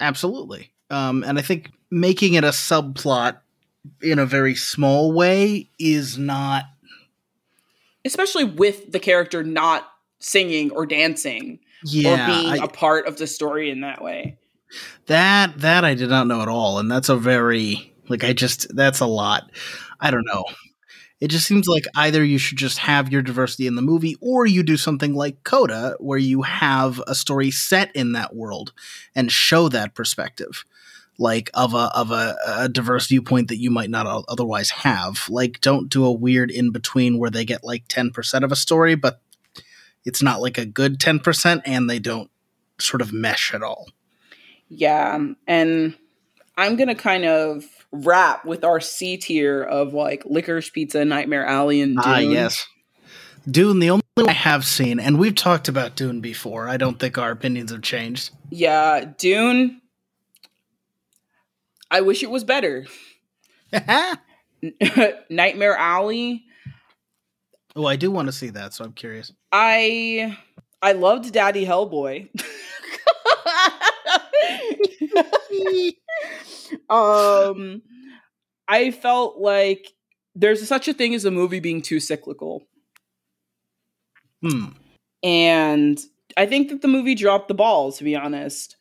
Absolutely. 0.00 0.72
Um, 0.90 1.22
and 1.24 1.38
I 1.38 1.42
think 1.42 1.70
making 1.90 2.34
it 2.34 2.44
a 2.44 2.48
subplot 2.48 3.38
in 4.02 4.18
a 4.18 4.26
very 4.26 4.54
small 4.54 5.12
way 5.12 5.70
is 5.78 6.18
not 6.18 6.64
Especially 8.06 8.44
with 8.44 8.92
the 8.92 9.00
character 9.00 9.42
not 9.42 9.88
singing 10.18 10.70
or 10.70 10.86
dancing 10.86 11.60
yeah 11.84 12.12
or 12.12 12.26
being 12.26 12.60
I- 12.60 12.64
a 12.64 12.68
part 12.68 13.06
of 13.06 13.18
the 13.18 13.26
story 13.26 13.70
in 13.70 13.80
that 13.80 14.02
way. 14.02 14.38
that 15.06 15.58
that 15.60 15.84
I 15.84 15.94
did 15.94 16.08
not 16.08 16.26
know 16.26 16.42
at 16.42 16.48
all, 16.48 16.78
and 16.78 16.90
that's 16.90 17.08
a 17.08 17.16
very 17.16 17.92
like 18.08 18.24
I 18.24 18.32
just 18.32 18.74
that's 18.74 19.00
a 19.00 19.06
lot. 19.06 19.50
I 20.00 20.10
don't 20.10 20.24
know. 20.26 20.44
It 21.20 21.28
just 21.28 21.46
seems 21.46 21.66
like 21.66 21.84
either 21.94 22.22
you 22.24 22.38
should 22.38 22.58
just 22.58 22.78
have 22.78 23.10
your 23.10 23.22
diversity 23.22 23.66
in 23.66 23.76
the 23.76 23.82
movie, 23.82 24.16
or 24.20 24.44
you 24.46 24.62
do 24.62 24.76
something 24.76 25.14
like 25.14 25.42
Coda, 25.44 25.96
where 25.98 26.18
you 26.18 26.42
have 26.42 27.02
a 27.06 27.14
story 27.14 27.50
set 27.50 27.94
in 27.94 28.12
that 28.12 28.34
world 28.34 28.72
and 29.14 29.32
show 29.32 29.68
that 29.70 29.94
perspective, 29.94 30.64
like 31.18 31.50
of 31.54 31.74
a 31.74 31.90
of 31.94 32.10
a, 32.10 32.36
a 32.46 32.68
diverse 32.68 33.06
viewpoint 33.06 33.48
that 33.48 33.60
you 33.60 33.70
might 33.70 33.90
not 33.90 34.24
otherwise 34.28 34.70
have. 34.70 35.28
Like, 35.28 35.60
don't 35.60 35.88
do 35.88 36.04
a 36.04 36.12
weird 36.12 36.50
in 36.50 36.70
between 36.70 37.18
where 37.18 37.30
they 37.30 37.44
get 37.44 37.64
like 37.64 37.84
ten 37.88 38.10
percent 38.10 38.44
of 38.44 38.52
a 38.52 38.56
story, 38.56 38.94
but 38.94 39.20
it's 40.04 40.22
not 40.22 40.40
like 40.40 40.58
a 40.58 40.66
good 40.66 41.00
ten 41.00 41.18
percent, 41.20 41.62
and 41.64 41.88
they 41.88 41.98
don't 41.98 42.30
sort 42.78 43.00
of 43.00 43.12
mesh 43.12 43.54
at 43.54 43.62
all. 43.62 43.88
Yeah, 44.68 45.18
and 45.46 45.94
I'm 46.56 46.76
gonna 46.76 46.94
kind 46.94 47.24
of 47.24 47.64
wrap 47.92 48.44
with 48.44 48.64
our 48.64 48.80
C 48.80 49.16
tier 49.16 49.62
of 49.62 49.94
like 49.94 50.24
Licorice 50.24 50.72
Pizza, 50.72 51.04
Nightmare 51.04 51.46
Alley, 51.46 51.80
and 51.80 51.96
Dune. 51.96 52.04
Ah, 52.04 52.18
yes. 52.18 52.66
Dune, 53.48 53.78
the 53.78 53.90
only 53.90 54.02
one 54.14 54.28
I 54.28 54.32
have 54.32 54.64
seen, 54.64 54.98
and 54.98 55.18
we've 55.18 55.34
talked 55.34 55.68
about 55.68 55.96
Dune 55.96 56.20
before. 56.20 56.66
I 56.68 56.78
don't 56.78 56.98
think 56.98 57.18
our 57.18 57.30
opinions 57.30 57.70
have 57.70 57.82
changed. 57.82 58.30
Yeah, 58.50 59.04
Dune. 59.18 59.82
I 61.94 62.00
wish 62.00 62.24
it 62.24 62.30
was 62.30 62.42
better. 62.42 62.86
Nightmare 65.30 65.76
Alley. 65.76 66.44
oh, 67.76 67.86
I 67.86 67.94
do 67.94 68.10
want 68.10 68.26
to 68.26 68.32
see 68.32 68.50
that, 68.50 68.74
so 68.74 68.84
I'm 68.84 68.94
curious. 68.94 69.32
I 69.52 70.36
I 70.82 70.90
loved 70.90 71.32
Daddy 71.32 71.64
Hellboy. 71.64 72.30
um 76.90 77.82
I 78.66 78.90
felt 78.90 79.38
like 79.38 79.92
there's 80.34 80.66
such 80.66 80.88
a 80.88 80.94
thing 80.94 81.14
as 81.14 81.24
a 81.24 81.30
movie 81.30 81.60
being 81.60 81.80
too 81.80 82.00
cyclical. 82.00 82.66
Hmm. 84.42 84.70
And 85.22 86.00
I 86.36 86.46
think 86.46 86.70
that 86.70 86.82
the 86.82 86.88
movie 86.88 87.14
dropped 87.14 87.46
the 87.46 87.54
ball, 87.54 87.92
to 87.92 88.02
be 88.02 88.16
honest. 88.16 88.74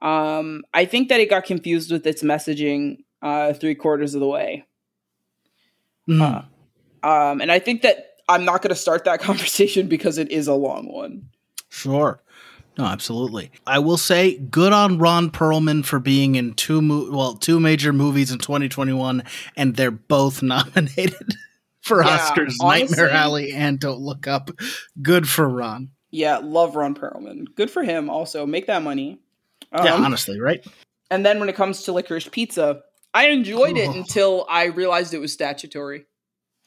Um, 0.00 0.62
I 0.72 0.84
think 0.84 1.08
that 1.08 1.20
it 1.20 1.28
got 1.30 1.44
confused 1.44 1.90
with 1.90 2.06
its 2.06 2.22
messaging 2.22 2.98
uh, 3.22 3.52
three 3.52 3.74
quarters 3.74 4.14
of 4.14 4.20
the 4.20 4.26
way. 4.28 4.64
Hmm. 6.06 6.22
Uh, 6.22 6.42
um, 7.02 7.40
and 7.40 7.50
I 7.52 7.58
think 7.58 7.82
that 7.82 8.14
I'm 8.28 8.44
not 8.44 8.62
going 8.62 8.70
to 8.70 8.76
start 8.76 9.04
that 9.04 9.20
conversation 9.20 9.88
because 9.88 10.18
it 10.18 10.30
is 10.30 10.46
a 10.48 10.54
long 10.54 10.90
one. 10.92 11.28
Sure. 11.68 12.22
No, 12.76 12.84
absolutely. 12.84 13.50
I 13.66 13.80
will 13.80 13.96
say, 13.96 14.38
good 14.38 14.72
on 14.72 14.98
Ron 14.98 15.30
Perlman 15.30 15.84
for 15.84 15.98
being 15.98 16.36
in 16.36 16.54
two 16.54 16.80
mo- 16.80 17.10
well, 17.10 17.34
two 17.34 17.58
major 17.58 17.92
movies 17.92 18.30
in 18.30 18.38
2021, 18.38 19.24
and 19.56 19.74
they're 19.74 19.90
both 19.90 20.42
nominated 20.44 21.34
for 21.80 22.04
Yeah, 22.04 22.18
Oscars: 22.18 22.54
honestly- 22.60 22.66
Nightmare 22.68 23.10
Alley 23.10 23.52
and 23.52 23.80
Don't 23.80 24.00
Look 24.00 24.28
Up. 24.28 24.50
Good 25.02 25.28
for 25.28 25.48
Ron. 25.48 25.90
Yeah, 26.10 26.38
love 26.38 26.76
Ron 26.76 26.94
Perlman. 26.94 27.46
Good 27.56 27.70
for 27.70 27.82
him. 27.82 28.08
Also, 28.08 28.46
make 28.46 28.66
that 28.68 28.82
money. 28.82 29.18
Yeah, 29.72 29.94
Um, 29.94 30.04
honestly, 30.04 30.40
right? 30.40 30.64
And 31.10 31.24
then 31.24 31.40
when 31.40 31.48
it 31.48 31.54
comes 31.56 31.82
to 31.84 31.92
licorice 31.92 32.28
pizza, 32.30 32.82
I 33.14 33.28
enjoyed 33.28 33.76
it 33.76 33.88
until 33.94 34.46
I 34.48 34.64
realized 34.66 35.14
it 35.14 35.18
was 35.18 35.32
statutory. 35.32 36.06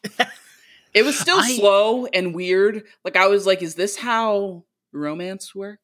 it 0.93 1.04
was 1.04 1.18
still 1.20 1.39
I- 1.39 1.56
slow 1.56 2.06
and 2.08 2.34
weird. 2.34 2.84
Like 3.06 3.16
I 3.16 3.28
was 3.28 3.45
like, 3.45 3.62
is 3.62 3.76
this 3.76 3.97
how 3.97 4.66
romance 4.91 5.54
worked? 5.54 5.84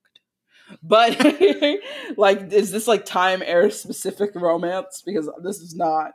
But 0.84 1.18
like, 2.18 2.51
is 2.51 2.72
this 2.72 2.88
like 2.88 3.05
time 3.05 3.41
era 3.45 3.72
specific 3.72 4.32
romance? 4.36 5.01
Because 5.05 5.30
this 5.43 5.59
is 5.59 5.76
not 5.76 6.11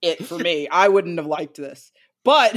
it 0.00 0.24
for 0.24 0.38
me. 0.38 0.68
I 0.70 0.88
wouldn't 0.88 1.18
have 1.18 1.26
liked 1.26 1.56
this. 1.56 1.92
But 2.24 2.54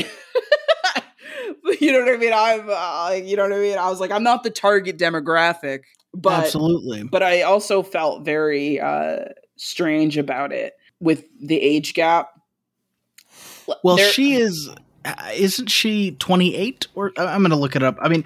you 1.82 1.91
know 1.91 1.99
what 2.05 2.13
I 2.13 2.17
mean? 2.17 2.34
I'm, 2.34 2.69
uh, 2.69 3.11
you 3.21 3.36
know 3.36 3.43
what 3.43 3.53
I 3.53 3.59
mean? 3.59 3.78
I 3.78 3.89
was 3.89 3.99
like, 3.99 4.11
I'm 4.11 4.23
not 4.23 4.43
the 4.43 4.49
target 4.49 4.97
demographic, 4.97 5.82
but 6.22 6.45
absolutely. 6.45 7.03
but 7.03 7.22
I 7.24 7.43
also 7.43 7.84
felt 7.84 8.26
very 8.26 8.80
uh, 8.80 9.26
strange 9.55 10.18
about 10.18 10.51
it 10.51 10.74
with 10.99 11.26
the 11.39 11.59
age 11.61 11.93
gap. 11.93 12.30
Well, 13.84 13.97
There- 13.97 14.11
she 14.11 14.36
is. 14.36 14.70
uh, 15.05 15.13
Isn't 15.36 15.68
she 15.70 16.11
28? 16.11 16.88
Or 16.95 17.11
I- 17.18 17.26
I'm 17.26 17.41
going 17.41 17.51
to 17.51 17.55
look 17.57 17.76
it 17.76 17.84
up. 17.84 17.97
I 18.01 18.07
mean, 18.09 18.26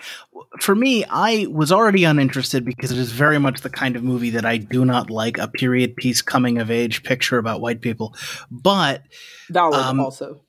for 0.59 0.75
me, 0.75 1.03
I 1.09 1.47
was 1.49 1.71
already 1.71 2.03
uninterested 2.03 2.63
because 2.65 2.91
it 2.91 2.97
is 2.97 3.11
very 3.11 3.39
much 3.39 3.61
the 3.61 3.69
kind 3.69 3.95
of 3.95 4.03
movie 4.03 4.29
that 4.31 4.45
I 4.45 4.57
do 4.57 4.85
not 4.85 5.09
like 5.09 5.37
a 5.37 5.47
period 5.47 5.95
piece 5.95 6.21
coming 6.21 6.57
of 6.59 6.69
age 6.71 7.03
picture 7.03 7.37
about 7.37 7.61
white 7.61 7.81
people. 7.81 8.15
But 8.49 9.03
valid 9.49 9.79
um, 9.79 9.99
also. 9.99 10.41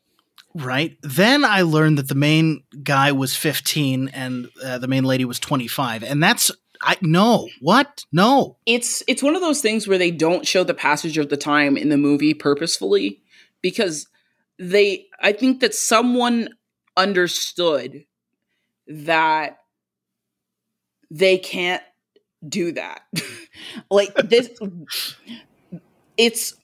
right 0.55 0.97
then, 1.03 1.45
I 1.45 1.63
learned 1.63 1.99
that 1.99 2.09
the 2.09 2.15
main 2.15 2.63
guy 2.83 3.13
was 3.13 3.35
15 3.37 4.09
and 4.09 4.49
uh, 4.65 4.79
the 4.79 4.89
main 4.89 5.05
lady 5.05 5.25
was 5.25 5.39
25, 5.41 6.03
and 6.03 6.23
that's 6.23 6.51
I 6.83 6.97
no 7.01 7.49
what 7.61 8.05
no 8.13 8.57
It's 8.67 9.03
it's 9.09 9.23
one 9.23 9.35
of 9.35 9.41
those 9.43 9.61
things 9.61 9.87
where 9.87 9.99
they 9.99 10.11
don't 10.11 10.47
show 10.47 10.65
the 10.65 10.75
passage 10.75 11.19
of 11.19 11.29
the 11.29 11.37
time 11.37 11.77
in 11.77 11.89
the 11.89 11.97
movie 11.97 12.35
purposefully 12.35 13.23
because 13.63 14.07
they 14.59 15.07
I 15.21 15.33
think 15.33 15.61
that 15.61 15.75
someone 15.75 16.49
understood 16.97 18.05
that 18.87 19.59
they 21.11 21.39
can't 21.39 21.83
do 22.49 22.73
that. 22.73 23.03
like 23.91 24.15
this 24.17 24.51
it's 26.17 26.55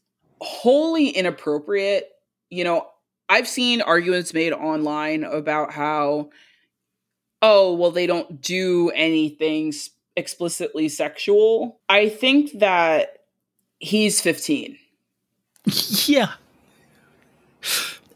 wholly 0.40 1.08
inappropriate. 1.08 2.08
You 2.50 2.64
know, 2.64 2.86
I've 3.28 3.48
seen 3.48 3.82
arguments 3.82 4.32
made 4.34 4.52
online 4.52 5.24
about 5.24 5.72
how 5.72 6.30
oh, 7.42 7.74
well 7.74 7.90
they 7.90 8.06
don't 8.06 8.40
do 8.40 8.90
anything 8.94 9.68
s- 9.68 9.90
explicitly 10.18 10.88
sexual. 10.88 11.80
I 11.88 12.08
think 12.08 12.58
that 12.58 13.20
he's 13.78 14.20
15. 14.20 14.76
yeah, 16.06 16.32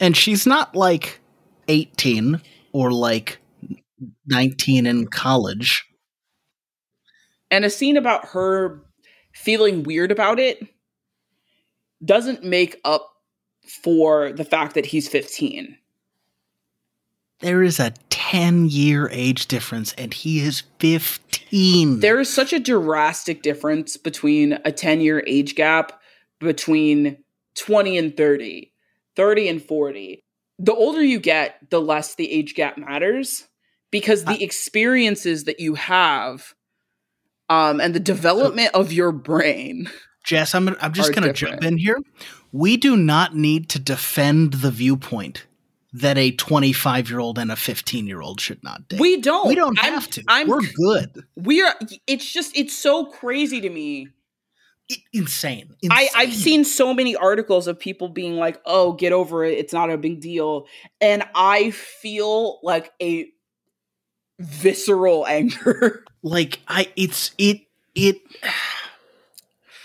and 0.01 0.17
she's 0.17 0.47
not 0.47 0.75
like 0.75 1.21
18 1.69 2.41
or 2.73 2.93
like 2.93 3.39
19 4.27 4.87
in 4.87 5.07
college. 5.07 5.87
And 7.51 7.65
a 7.65 7.71
scene 7.71 7.97
about 7.97 8.27
her 8.29 8.83
feeling 9.33 9.83
weird 9.83 10.11
about 10.11 10.41
it 10.41 10.67
doesn't 12.05 12.43
make 12.43 12.81
up 12.85 13.09
for 13.83 14.33
the 14.33 14.45
fact 14.45 14.75
that 14.75 14.87
he's 14.87 15.09
15. 15.09 15.77
There 17.41 17.63
is 17.63 17.79
a 17.79 17.93
10 18.33 18.71
year 18.71 19.11
age 19.13 19.47
difference, 19.47 19.93
and 19.99 20.15
he 20.15 20.41
is 20.41 20.63
15. 20.79 22.01
There 22.01 22.19
is 22.19 22.33
such 22.33 22.55
a 22.55 22.59
drastic 22.59 23.43
difference 23.43 23.99
between 23.99 24.59
a 24.65 24.73
10 24.73 25.03
year 25.03 25.23
age 25.27 25.55
gap 25.55 26.01
between 26.41 27.19
20 27.57 27.99
and 27.99 28.17
30, 28.17 28.73
30 29.17 29.49
and 29.49 29.63
40. 29.63 30.25
The 30.59 30.73
older 30.73 31.03
you 31.03 31.21
get, 31.21 31.59
the 31.69 31.79
less 31.79 32.15
the 32.15 32.33
age 32.33 32.55
gap 32.55 32.79
matters 32.79 33.47
because 33.91 34.25
the 34.25 34.43
experiences 34.43 35.45
that 35.45 35.61
you 35.61 35.75
have 35.75 36.55
um, 37.51 37.83
and 37.83 37.95
the 37.95 38.01
development 38.01 38.71
of 38.73 38.95
your 38.95 39.13
brain. 39.13 39.91
Jess, 40.25 40.55
I'm, 40.55 40.75
I'm 40.81 40.95
just 40.95 41.15
going 41.15 41.27
to 41.27 41.35
jump 41.35 41.63
in 41.63 41.77
here. 41.77 41.99
We 42.51 42.79
do 42.79 42.97
not 42.97 43.37
need 43.37 43.69
to 43.71 43.79
defend 43.79 44.55
the 44.55 44.71
viewpoint 44.71 45.45
that 45.95 46.17
a 46.17 46.31
25 46.33 47.11
year 47.11 47.19
old 47.21 47.39
and 47.39 47.53
a 47.53 47.57
15 47.57 48.07
year 48.07 48.21
old 48.21 48.41
should 48.41 48.63
not 48.65 48.89
date. 48.89 49.01
We 49.01 49.21
don't. 49.21 49.47
we 49.49 49.55
don't 49.55 49.79
I'm- 49.83 49.93
have 49.93 50.09
to. 50.11 50.25
I'm, 50.29 50.49
We're 50.49 50.63
good. 50.63 51.25
We're. 51.37 51.73
It's 52.07 52.31
just. 52.31 52.57
It's 52.57 52.77
so 52.77 53.07
crazy 53.07 53.61
to 53.61 53.69
me. 53.71 54.09
I- 54.91 54.97
insane. 55.13 55.75
I, 55.91 56.09
I've 56.15 56.33
seen 56.35 56.65
so 56.65 56.93
many 56.93 57.15
articles 57.17 57.67
of 57.67 57.79
people 57.79 58.09
being 58.09 58.37
like, 58.37 58.61
"Oh, 58.67 58.93
get 58.93 59.13
over 59.13 59.45
it. 59.45 59.59
It's 59.59 59.73
not 59.73 59.91
a 59.91 59.97
big 59.99 60.21
deal," 60.21 60.67
and 61.01 61.25
I 61.35 61.71
feel 61.71 62.59
like 62.63 62.93
a 63.01 63.29
visceral 64.39 65.27
anger. 65.27 66.05
like 66.23 66.61
I 66.69 66.89
it's 66.97 67.31
it 67.39 67.61
it 67.95 68.17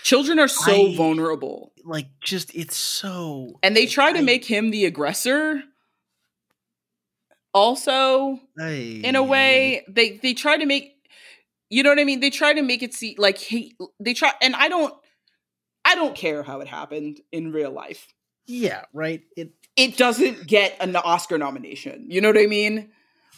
Children 0.04 0.38
are 0.38 0.48
so 0.48 0.88
I- 0.88 0.96
vulnerable, 0.96 1.72
like 1.84 2.06
just 2.22 2.54
it's 2.54 2.76
so 2.76 3.58
and 3.62 3.76
they 3.76 3.86
try 3.86 4.12
to 4.12 4.18
I- 4.20 4.22
make 4.22 4.44
him 4.44 4.70
the 4.70 4.86
aggressor. 4.86 5.62
Also, 7.58 8.40
in 8.58 9.16
a 9.16 9.22
way, 9.22 9.84
they 9.88 10.18
they 10.22 10.34
try 10.34 10.56
to 10.56 10.66
make 10.66 10.94
you 11.70 11.82
know 11.82 11.90
what 11.90 11.98
I 11.98 12.04
mean. 12.04 12.20
They 12.20 12.30
try 12.30 12.52
to 12.52 12.62
make 12.62 12.82
it 12.82 12.94
see 12.94 13.14
like 13.18 13.38
he. 13.38 13.76
They 14.00 14.14
try, 14.14 14.32
and 14.40 14.54
I 14.54 14.68
don't. 14.68 14.94
I 15.84 15.94
don't 15.94 16.14
care 16.14 16.42
how 16.42 16.60
it 16.60 16.68
happened 16.68 17.20
in 17.32 17.52
real 17.52 17.70
life. 17.70 18.06
Yeah, 18.46 18.82
right. 18.92 19.22
It 19.36 19.52
it 19.76 19.96
doesn't 19.96 20.46
get 20.46 20.76
an 20.80 20.94
Oscar 20.96 21.38
nomination. 21.38 22.06
You 22.08 22.20
know 22.20 22.28
what 22.28 22.38
I 22.38 22.46
mean? 22.46 22.90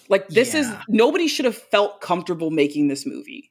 Like 0.08 0.28
this 0.28 0.54
is 0.54 0.70
nobody 0.88 1.28
should 1.28 1.44
have 1.44 1.56
felt 1.56 2.00
comfortable 2.00 2.50
making 2.50 2.88
this 2.88 3.06
movie. 3.06 3.49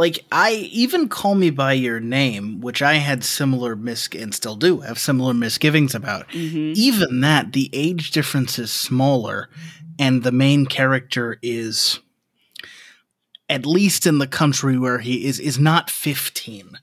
Like 0.00 0.24
I 0.32 0.52
even 0.72 1.10
call 1.10 1.34
me 1.34 1.50
by 1.50 1.74
your 1.74 2.00
name, 2.00 2.62
which 2.62 2.80
I 2.80 2.94
had 2.94 3.22
similar 3.22 3.76
mis 3.76 4.08
and 4.18 4.34
still 4.34 4.56
do 4.56 4.80
have 4.80 4.98
similar 4.98 5.34
misgivings 5.34 5.94
about. 5.94 6.26
Mm-hmm. 6.30 6.72
Even 6.74 7.20
that, 7.20 7.52
the 7.52 7.68
age 7.74 8.10
difference 8.10 8.58
is 8.58 8.72
smaller, 8.72 9.50
and 9.98 10.22
the 10.22 10.32
main 10.32 10.64
character 10.64 11.38
is, 11.42 12.00
at 13.50 13.66
least 13.66 14.06
in 14.06 14.16
the 14.16 14.26
country 14.26 14.78
where 14.78 15.00
he 15.00 15.26
is, 15.26 15.38
is 15.38 15.58
not 15.58 15.90
fifteen. 15.90 16.78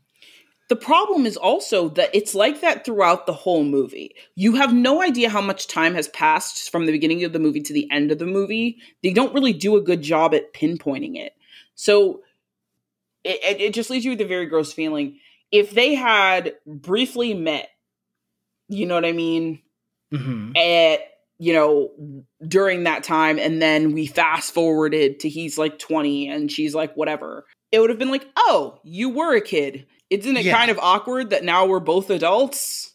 The 0.70 0.76
problem 0.76 1.26
is 1.26 1.38
also 1.38 1.90
that 1.90 2.14
it's 2.14 2.36
like 2.36 2.62
that 2.62 2.86
throughout 2.86 3.26
the 3.26 3.34
whole 3.34 3.64
movie. 3.64 4.14
You 4.36 4.58
have 4.58 4.76
no 4.76 5.02
idea 5.02 5.32
how 5.32 5.42
much 5.42 5.66
time 5.66 5.96
has 5.96 6.08
passed 6.10 6.70
from 6.72 6.86
the 6.86 6.92
beginning 6.92 7.24
of 7.24 7.34
the 7.34 7.40
movie 7.40 7.62
to 7.62 7.74
the 7.74 7.90
end 7.90 8.12
of 8.12 8.20
the 8.20 8.28
movie. 8.28 8.78
They 9.02 9.12
don't 9.12 9.34
really 9.34 9.54
do 9.54 9.76
a 9.76 9.82
good 9.82 10.04
job 10.04 10.36
at 10.36 10.54
pinpointing 10.54 11.18
it. 11.18 11.34
So 11.74 12.22
it, 13.28 13.40
it, 13.44 13.62
it 13.62 13.74
just 13.74 13.90
leaves 13.90 14.06
you 14.06 14.12
with 14.12 14.22
a 14.22 14.26
very 14.26 14.46
gross 14.48 14.74
feeling. 14.74 15.20
if 15.52 15.72
they 15.72 15.96
had 15.96 16.54
briefly 16.66 17.34
met, 17.34 17.70
you 18.70 18.86
know 18.86 18.96
what 18.96 19.06
I 19.06 19.12
mean, 19.14 19.62
hmm 20.12 20.52
at 20.56 21.00
you 21.40 21.54
know 21.54 21.92
during 22.48 22.84
that 22.86 23.04
time, 23.04 23.38
and 23.40 23.62
then 23.62 23.94
we 23.94 24.08
fast 24.08 24.54
forwarded 24.54 25.20
to 25.22 25.30
he's 25.30 25.58
like 25.58 25.78
twenty 25.80 26.28
and 26.30 26.52
she's 26.52 26.74
like 26.74 26.96
whatever, 26.96 27.46
it 27.72 27.80
would 27.80 27.90
have 27.90 28.00
been 28.00 28.12
like, 28.12 28.28
oh, 28.38 28.80
you 28.84 29.10
were 29.10 29.36
a 29.36 29.42
kid. 29.42 29.86
Isn't 30.10 30.38
it 30.38 30.46
Yeah. 30.46 30.58
kind 30.58 30.72
of 30.72 30.80
awkward 30.80 31.30
that 31.32 31.44
now 31.44 31.66
we're 31.66 31.80
both 31.82 32.10
adults? 32.10 32.94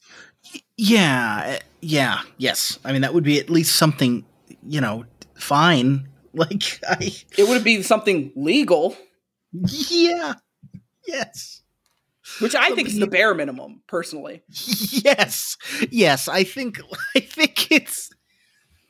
Yeah, 0.77 1.43
eh, 1.47 1.59
yeah, 1.81 2.21
yes. 2.39 2.79
I 2.85 2.93
mean, 2.93 3.03
that 3.03 3.15
would 3.15 3.25
be 3.25 3.39
at 3.39 3.49
least 3.51 3.77
something, 3.77 4.25
you 4.67 4.81
know, 4.81 5.05
fine. 5.35 6.09
Like, 6.35 6.81
I, 6.89 7.15
It 7.37 7.47
would 7.47 7.63
be 7.63 7.83
something 7.83 8.33
legal, 8.35 8.97
yeah, 9.53 10.35
yes, 11.07 11.63
which 12.41 12.55
I 12.55 12.71
think 12.75 12.89
is 12.89 12.99
the 12.99 13.07
bare 13.07 13.35
minimum, 13.35 13.83
personally. 13.87 14.43
yes, 14.49 15.57
yes. 15.91 16.29
I 16.29 16.45
think, 16.45 16.81
I 17.17 17.21
think 17.21 17.71
it's, 17.71 18.11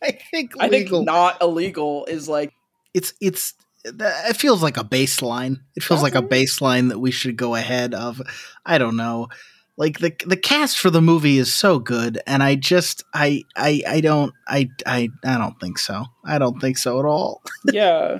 I 0.03 0.13
think 0.13 0.53
I 0.59 0.69
think 0.69 0.91
not 0.91 1.43
illegal 1.43 2.05
is 2.07 2.29
like 2.29 2.53
it's, 2.95 3.15
it's. 3.21 3.55
It 3.85 4.37
feels 4.37 4.63
like 4.63 4.77
a 4.77 4.85
baseline. 4.85 5.57
It 5.75 5.83
feels 5.83 6.05
like 6.05 6.15
a 6.15 6.23
baseline 6.23 6.91
that 6.91 7.01
we 7.01 7.11
should 7.11 7.37
go 7.37 7.57
ahead 7.57 7.95
of. 7.95 8.23
I 8.65 8.79
don't 8.79 8.97
know. 8.97 9.27
Like 9.77 9.99
the 9.99 10.15
the 10.25 10.37
cast 10.37 10.79
for 10.79 10.89
the 10.89 11.03
movie 11.03 11.39
is 11.39 11.53
so 11.53 11.81
good, 11.81 12.21
and 12.25 12.45
I 12.45 12.55
just 12.55 13.03
I 13.13 13.43
I 13.57 13.83
I 13.89 14.01
don't 14.01 14.33
I 14.47 14.69
I 14.87 15.09
I 15.25 15.39
don't 15.39 15.59
think 15.59 15.79
so. 15.79 16.05
I 16.25 16.39
don't 16.39 16.61
think 16.61 16.79
so 16.79 17.01
at 17.01 17.07
all. 17.07 17.43
yeah. 17.73 18.19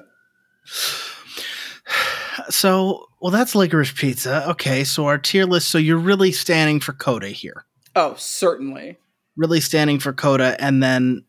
So, 2.51 3.07
well, 3.21 3.31
that's 3.31 3.55
licorice 3.55 3.93
pizza. 3.93 4.49
Okay, 4.51 4.85
so 4.85 5.07
our 5.07 5.19
tier 5.19 5.45
list. 5.45 5.69
So 5.71 5.79
you're 5.79 5.99
really 5.99 6.33
standing 6.33 6.81
for 6.81 6.93
Coda 6.93 7.29
here, 7.29 7.65
Oh, 7.97 8.15
certainly. 8.17 8.99
really 9.37 9.61
standing 9.61 9.99
for 9.99 10.13
Coda, 10.13 10.57
and 10.63 10.83
then, 10.83 11.25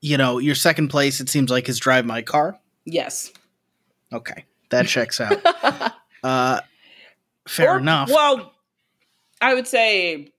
you 0.00 0.16
know, 0.16 0.38
your 0.38 0.54
second 0.54 0.88
place. 0.88 1.20
It 1.20 1.28
seems 1.28 1.50
like 1.50 1.68
is 1.68 1.78
Drive 1.78 2.04
My 2.06 2.22
Car. 2.22 2.58
Yes. 2.84 3.32
Okay, 4.12 4.44
that 4.70 4.86
checks 4.88 5.20
out. 5.20 5.40
uh, 6.24 6.60
fair 7.46 7.74
Or- 7.74 7.78
enough. 7.78 8.08
Well, 8.10 8.52
I 9.40 9.54
would 9.54 9.66
say 9.66 10.32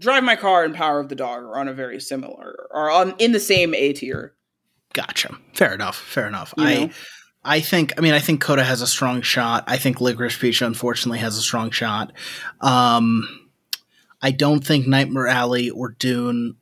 Drive 0.00 0.24
My 0.24 0.36
Car 0.36 0.64
and 0.64 0.74
Power 0.74 0.98
of 1.00 1.08
the 1.08 1.14
Dog 1.14 1.42
are 1.44 1.58
on 1.58 1.68
a 1.68 1.72
very 1.72 2.00
similar 2.00 2.66
are 2.72 2.90
on 2.90 3.14
in 3.18 3.32
the 3.32 3.40
same 3.40 3.74
A 3.74 3.92
tier. 3.92 4.34
Gotcha. 4.92 5.38
Fair 5.54 5.72
enough. 5.72 5.96
Fair 5.96 6.26
enough. 6.28 6.52
You 6.58 6.64
I. 6.64 6.74
know? 6.74 6.90
I 7.44 7.60
think. 7.60 7.92
I 7.98 8.00
mean, 8.00 8.14
I 8.14 8.20
think 8.20 8.40
Coda 8.40 8.64
has 8.64 8.82
a 8.82 8.86
strong 8.86 9.22
shot. 9.22 9.64
I 9.66 9.76
think 9.76 10.00
Licorice 10.00 10.38
Pizza, 10.38 10.64
unfortunately, 10.66 11.18
has 11.18 11.36
a 11.36 11.42
strong 11.42 11.70
shot. 11.70 12.12
Um, 12.60 13.50
I 14.20 14.30
don't 14.30 14.64
think 14.64 14.86
Nightmare 14.86 15.26
Alley 15.26 15.70
or 15.70 15.90
Dune 15.90 16.56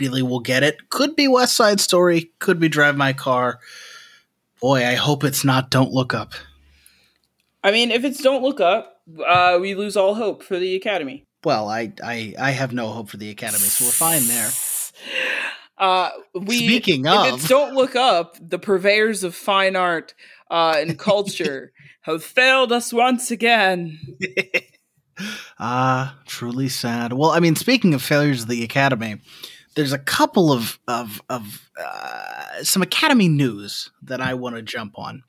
really 0.00 0.22
will 0.22 0.40
get 0.40 0.62
it. 0.62 0.90
Could 0.90 1.14
be 1.14 1.28
West 1.28 1.56
Side 1.56 1.80
Story. 1.80 2.32
Could 2.38 2.58
be 2.58 2.68
Drive 2.68 2.96
My 2.96 3.12
Car. 3.12 3.60
Boy, 4.60 4.84
I 4.84 4.94
hope 4.94 5.24
it's 5.24 5.44
not. 5.44 5.70
Don't 5.70 5.92
look 5.92 6.12
up. 6.12 6.32
I 7.62 7.70
mean, 7.70 7.90
if 7.90 8.04
it's 8.04 8.22
Don't 8.22 8.42
Look 8.42 8.60
Up, 8.60 9.00
uh, 9.26 9.58
we 9.60 9.74
lose 9.74 9.96
all 9.96 10.14
hope 10.14 10.42
for 10.42 10.58
the 10.58 10.74
Academy. 10.74 11.26
Well, 11.44 11.68
I, 11.68 11.92
I, 12.02 12.34
I 12.38 12.50
have 12.50 12.72
no 12.72 12.88
hope 12.88 13.10
for 13.10 13.16
the 13.16 13.30
Academy, 13.30 13.64
so 13.64 13.84
we're 13.84 13.90
fine 13.90 14.26
there. 14.26 14.50
Uh, 15.80 16.10
we 16.34 16.58
Speaking 16.58 17.06
if 17.06 17.12
of- 17.12 17.34
it's 17.34 17.48
Don't 17.48 17.74
Look 17.74 17.96
Up, 17.96 18.36
the 18.40 18.58
purveyors 18.58 19.24
of 19.24 19.34
fine 19.34 19.74
art 19.74 20.14
uh, 20.50 20.76
and 20.76 20.98
culture 20.98 21.72
have 22.02 22.22
failed 22.22 22.70
us 22.70 22.92
once 22.92 23.30
again. 23.30 23.98
Ah, 25.58 26.18
truly 26.24 26.70
sad. 26.70 27.12
Well, 27.12 27.30
I 27.30 27.40
mean, 27.40 27.54
speaking 27.54 27.92
of 27.92 28.00
failures 28.00 28.42
of 28.42 28.48
the 28.48 28.64
Academy, 28.64 29.20
there's 29.74 29.92
a 29.92 29.98
couple 29.98 30.50
of 30.50 30.78
of 30.88 31.20
of 31.28 31.70
uh, 31.78 32.62
some 32.62 32.80
Academy 32.80 33.28
news 33.28 33.90
that 34.02 34.22
I 34.22 34.32
want 34.32 34.56
to 34.56 34.62
jump 34.62 34.98
on. 34.98 35.22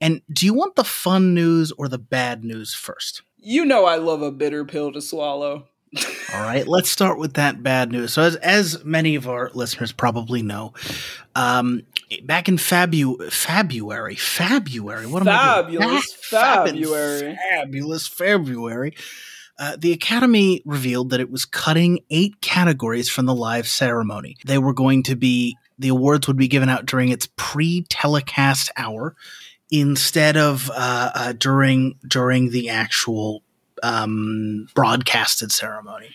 And 0.00 0.22
do 0.32 0.46
you 0.46 0.54
want 0.54 0.76
the 0.76 0.84
fun 0.84 1.34
news 1.34 1.70
or 1.72 1.86
the 1.88 1.98
bad 1.98 2.44
news 2.44 2.72
first? 2.72 3.20
You 3.36 3.66
know 3.66 3.84
I 3.84 3.96
love 3.96 4.22
a 4.22 4.32
bitter 4.32 4.64
pill 4.64 4.90
to 4.92 5.02
swallow. 5.02 5.68
All 6.34 6.40
right, 6.40 6.66
let's 6.66 6.90
start 6.90 7.18
with 7.18 7.34
that 7.34 7.62
bad 7.62 7.92
news. 7.92 8.12
So, 8.12 8.22
as 8.22 8.36
as 8.36 8.84
many 8.84 9.14
of 9.14 9.28
our 9.28 9.50
listeners 9.54 9.92
probably 9.92 10.42
know, 10.42 10.74
um, 11.34 11.82
back 12.24 12.48
in 12.48 12.56
Fabu 12.56 13.30
February, 13.30 14.16
February, 14.16 15.06
what 15.06 15.22
am 15.22 15.28
I 15.28 15.62
doing? 15.62 15.80
Fabulous 15.80 16.12
February. 16.14 17.38
fabulous 17.50 18.08
February. 18.08 18.94
Uh, 19.58 19.76
the 19.78 19.92
Academy 19.92 20.62
revealed 20.66 21.10
that 21.10 21.20
it 21.20 21.30
was 21.30 21.46
cutting 21.46 22.00
eight 22.10 22.40
categories 22.42 23.08
from 23.08 23.24
the 23.24 23.34
live 23.34 23.66
ceremony. 23.66 24.36
They 24.44 24.58
were 24.58 24.74
going 24.74 25.02
to 25.04 25.16
be 25.16 25.56
the 25.78 25.88
awards 25.88 26.26
would 26.26 26.36
be 26.36 26.48
given 26.48 26.68
out 26.68 26.86
during 26.86 27.08
its 27.10 27.28
pre-telecast 27.36 28.70
hour 28.76 29.14
instead 29.70 30.36
of 30.36 30.70
uh, 30.74 31.10
uh, 31.14 31.32
during 31.32 31.98
during 32.06 32.50
the 32.50 32.70
actual 32.70 33.42
um, 33.82 34.68
broadcasted 34.74 35.52
ceremony. 35.52 36.10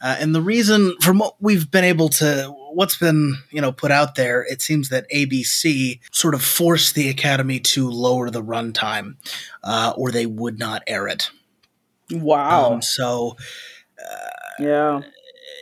Uh, 0.00 0.16
and 0.20 0.32
the 0.34 0.40
reason, 0.42 0.94
from 1.00 1.18
what 1.18 1.34
we've 1.40 1.70
been 1.70 1.84
able 1.84 2.08
to, 2.08 2.54
what's 2.72 2.96
been 2.96 3.36
you 3.50 3.60
know 3.60 3.72
put 3.72 3.90
out 3.90 4.14
there, 4.14 4.44
it 4.48 4.62
seems 4.62 4.90
that 4.90 5.10
ABC 5.10 5.98
sort 6.12 6.34
of 6.34 6.42
forced 6.42 6.94
the 6.94 7.08
Academy 7.08 7.58
to 7.58 7.90
lower 7.90 8.30
the 8.30 8.42
runtime, 8.42 9.16
uh, 9.64 9.92
or 9.96 10.12
they 10.12 10.26
would 10.26 10.58
not 10.58 10.82
air 10.86 11.08
it. 11.08 11.30
Wow. 12.12 12.74
Um, 12.74 12.82
so 12.82 13.36
Uh, 13.98 14.62
yeah. 14.62 15.00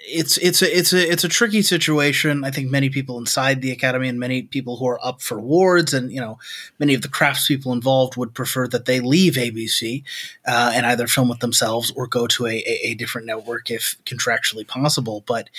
It's 0.09 0.39
it's 0.39 0.63
a 0.63 0.79
it's 0.79 0.93
a 0.93 1.11
it's 1.11 1.25
a 1.25 1.29
tricky 1.29 1.63
situation. 1.63 2.45
I 2.45 2.51
think 2.51 2.71
many 2.71 2.89
people 2.91 3.19
inside 3.19 3.61
the 3.61 3.73
academy 3.73 4.09
and 4.09 4.19
many 4.19 4.43
people 4.43 4.77
who 4.77 4.87
are 4.87 5.05
up 5.05 5.21
for 5.21 5.39
awards 5.39 5.93
and 5.93 6.13
you 6.13 6.21
know 6.21 6.39
many 6.79 6.95
of 6.95 7.03
the 7.03 7.09
craftspeople 7.09 7.73
involved 7.73 8.17
would 8.17 8.35
prefer 8.35 8.69
that 8.69 8.87
they 8.87 9.01
leave 9.01 9.35
ABC 9.35 10.05
uh, 10.47 10.73
and 10.75 10.87
either 10.87 11.07
film 11.07 11.31
it 11.31 11.41
themselves 11.41 11.93
or 11.97 12.07
go 12.07 12.27
to 12.29 12.47
a, 12.47 12.55
a, 12.55 12.81
a 12.85 12.95
different 12.95 13.27
network 13.27 13.71
if 13.71 13.97
contractually 14.05 14.67
possible. 14.67 15.25
But 15.27 15.51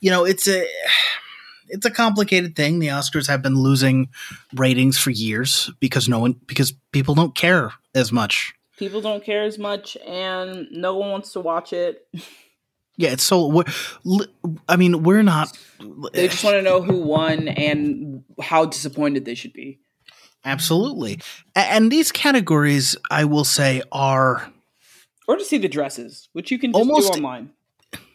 you 0.00 0.10
know 0.10 0.24
it's 0.24 0.48
a 0.48 0.66
it's 1.68 1.86
a 1.86 1.90
complicated 1.90 2.56
thing. 2.56 2.78
The 2.78 2.88
Oscars 2.88 3.28
have 3.28 3.42
been 3.42 3.56
losing 3.56 4.08
ratings 4.54 4.98
for 4.98 5.10
years 5.10 5.70
because 5.80 6.08
no 6.08 6.18
one 6.18 6.40
because 6.46 6.72
people 6.92 7.14
don't 7.14 7.34
care 7.34 7.72
as 7.94 8.10
much. 8.10 8.54
People 8.78 9.00
don't 9.00 9.22
care 9.22 9.44
as 9.44 9.58
much, 9.58 9.96
and 9.98 10.66
no 10.72 10.96
one 10.96 11.10
wants 11.10 11.32
to 11.34 11.40
watch 11.40 11.72
it. 11.72 12.08
Yeah, 12.96 13.10
it's 13.10 13.22
so. 13.24 13.64
I 14.68 14.76
mean, 14.76 15.02
we're 15.02 15.22
not. 15.22 15.56
They 16.12 16.28
just 16.28 16.44
want 16.44 16.56
to 16.56 16.62
know 16.62 16.82
who 16.82 17.00
won 17.00 17.48
and 17.48 18.22
how 18.40 18.66
disappointed 18.66 19.24
they 19.24 19.34
should 19.34 19.52
be. 19.52 19.80
Absolutely. 20.44 21.20
And 21.54 21.90
these 21.90 22.12
categories, 22.12 22.96
I 23.10 23.24
will 23.24 23.44
say, 23.44 23.82
are 23.92 24.52
Or 25.28 25.36
to 25.36 25.44
see 25.44 25.58
the 25.58 25.68
dresses, 25.68 26.28
which 26.32 26.50
you 26.50 26.58
can 26.58 26.72
just 26.72 26.78
Almost- 26.80 27.12
do 27.12 27.16
online. 27.18 27.50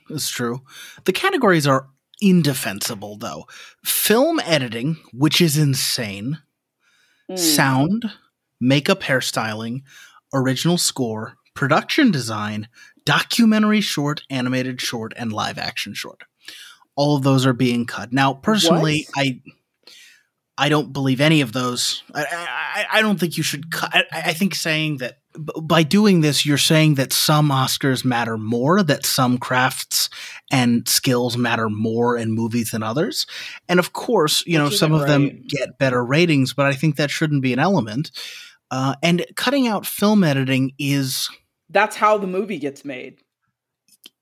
it's 0.09 0.29
true. 0.29 0.61
The 1.05 1.13
categories 1.13 1.65
are 1.65 1.87
indefensible, 2.21 3.17
though. 3.17 3.45
Film 3.83 4.39
editing, 4.41 4.97
which 5.13 5.39
is 5.41 5.57
insane. 5.57 6.39
Mm. 7.31 7.39
Sound, 7.39 8.11
makeup, 8.59 9.01
hairstyling, 9.01 9.81
original 10.33 10.77
score, 10.77 11.37
production 11.53 12.11
design, 12.11 12.67
documentary 13.07 13.81
short, 13.81 14.21
animated 14.29 14.81
short, 14.81 15.13
and 15.15 15.31
live 15.31 15.57
action 15.57 15.93
short. 15.93 16.21
All 16.95 17.15
of 17.15 17.23
those 17.23 17.45
are 17.45 17.53
being 17.53 17.85
cut. 17.85 18.11
Now, 18.11 18.33
personally, 18.33 19.07
I 19.15 19.41
I 20.57 20.69
don't 20.69 20.91
believe 20.91 21.21
any 21.21 21.41
of 21.41 21.53
those. 21.53 22.03
I, 22.13 22.25
I, 22.25 22.85
I 22.97 23.01
don't 23.01 23.19
think 23.19 23.37
you 23.37 23.43
should 23.43 23.71
cut. 23.71 23.93
I, 23.93 24.03
I 24.11 24.33
think 24.33 24.55
saying 24.55 24.97
that 24.97 25.19
by 25.61 25.83
doing 25.83 26.21
this, 26.21 26.45
you're 26.45 26.57
saying 26.57 26.95
that 26.95 27.13
some 27.13 27.49
Oscars 27.49 28.03
matter 28.03 28.37
more, 28.37 28.81
that 28.81 29.05
some 29.05 29.37
crafts 29.37 30.09
and 30.51 30.87
skills 30.89 31.37
matter 31.37 31.69
more 31.69 32.17
in 32.17 32.31
movies 32.31 32.71
than 32.71 32.81
others. 32.81 33.27
And 33.69 33.79
of 33.79 33.93
course, 33.93 34.43
you 34.47 34.57
know, 34.57 34.69
some 34.69 34.93
of 34.93 35.07
them 35.07 35.43
get 35.47 35.77
better 35.77 36.03
ratings, 36.03 36.53
but 36.53 36.65
I 36.65 36.73
think 36.73 36.95
that 36.95 37.11
shouldn't 37.11 37.43
be 37.43 37.53
an 37.53 37.59
element. 37.59 38.09
Uh, 38.71 38.95
and 39.03 39.25
cutting 39.35 39.67
out 39.67 39.85
film 39.85 40.23
editing 40.23 40.73
is, 40.79 41.29
That's 41.69 41.95
how 41.95 42.17
the 42.17 42.27
movie 42.27 42.59
gets 42.59 42.85
made. 42.85 43.17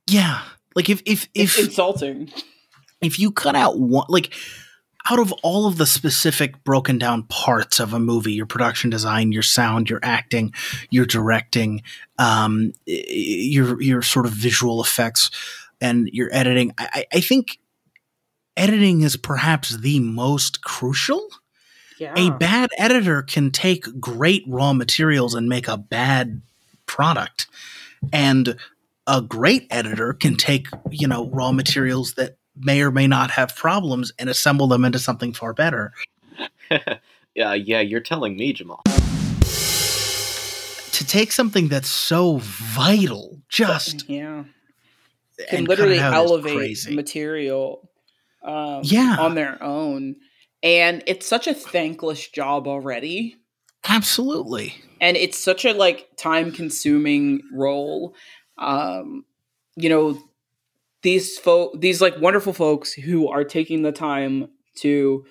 yeah, 0.09 0.41
like 0.75 0.89
if 0.89 1.01
if 1.05 1.27
It's 1.33 1.57
if 1.57 1.65
insulting. 1.65 2.31
if 3.01 3.19
you 3.19 3.31
cut 3.31 3.55
out 3.55 3.79
one 3.79 4.05
like 4.09 4.33
out 5.09 5.19
of 5.19 5.31
all 5.43 5.67
of 5.67 5.77
the 5.77 5.85
specific 5.85 6.63
broken 6.63 6.97
down 6.97 7.23
parts 7.23 7.79
of 7.79 7.93
a 7.93 7.99
movie 7.99 8.33
your 8.33 8.47
production 8.47 8.89
design 8.89 9.31
your 9.31 9.43
sound 9.43 9.87
your 9.89 9.99
acting 10.01 10.51
your 10.89 11.05
directing 11.05 11.83
um, 12.17 12.73
your 12.87 13.79
your 13.81 14.01
sort 14.01 14.25
of 14.25 14.31
visual 14.31 14.81
effects 14.81 15.29
and 15.79 16.07
your 16.11 16.29
editing 16.31 16.71
I, 16.79 16.89
I 16.93 17.05
I 17.17 17.19
think 17.21 17.59
editing 18.57 19.01
is 19.01 19.15
perhaps 19.17 19.77
the 19.77 19.99
most 19.99 20.63
crucial 20.63 21.27
Yeah. 21.99 22.13
a 22.17 22.31
bad 22.31 22.69
editor 22.77 23.21
can 23.21 23.51
take 23.51 23.99
great 23.99 24.43
raw 24.47 24.73
materials 24.73 25.35
and 25.35 25.47
make 25.47 25.67
a 25.67 25.77
bad 25.77 26.41
product 26.85 27.47
and 28.13 28.57
a 29.07 29.21
great 29.21 29.67
editor 29.69 30.13
can 30.13 30.35
take 30.35 30.67
you 30.89 31.07
know 31.07 31.29
raw 31.29 31.51
materials 31.51 32.13
that 32.13 32.37
may 32.55 32.81
or 32.81 32.91
may 32.91 33.07
not 33.07 33.31
have 33.31 33.55
problems 33.55 34.11
and 34.17 34.29
assemble 34.29 34.67
them 34.67 34.85
into 34.85 34.99
something 34.99 35.33
far 35.33 35.53
better. 35.53 35.93
yeah, 37.35 37.53
yeah, 37.53 37.81
you're 37.81 37.99
telling 37.99 38.37
me, 38.37 38.53
Jamal. 38.53 38.81
To 40.91 41.05
take 41.05 41.31
something 41.31 41.67
that's 41.67 41.89
so 41.89 42.37
vital, 42.41 43.41
just 43.49 44.09
yeah, 44.09 44.45
can 45.49 45.65
literally 45.65 45.99
elevate 45.99 46.89
material, 46.89 47.89
um, 48.43 48.81
yeah, 48.83 49.17
on 49.19 49.35
their 49.35 49.61
own, 49.61 50.15
and 50.63 51.03
it's 51.05 51.27
such 51.27 51.47
a 51.47 51.53
thankless 51.53 52.27
job 52.29 52.67
already. 52.67 53.35
Absolutely, 53.87 54.73
and 54.99 55.15
it's 55.17 55.37
such 55.37 55.65
a 55.65 55.73
like 55.73 56.09
time-consuming 56.17 57.41
role. 57.53 58.15
Um, 58.57 59.25
you 59.75 59.89
know, 59.89 60.17
these 61.03 61.37
folk 61.39 61.79
these 61.81 62.01
like 62.01 62.19
wonderful 62.21 62.53
folks 62.53 62.93
who 62.93 63.29
are 63.29 63.43
taking 63.43 63.83
the 63.83 63.91
time 63.93 64.49
to 64.77 65.25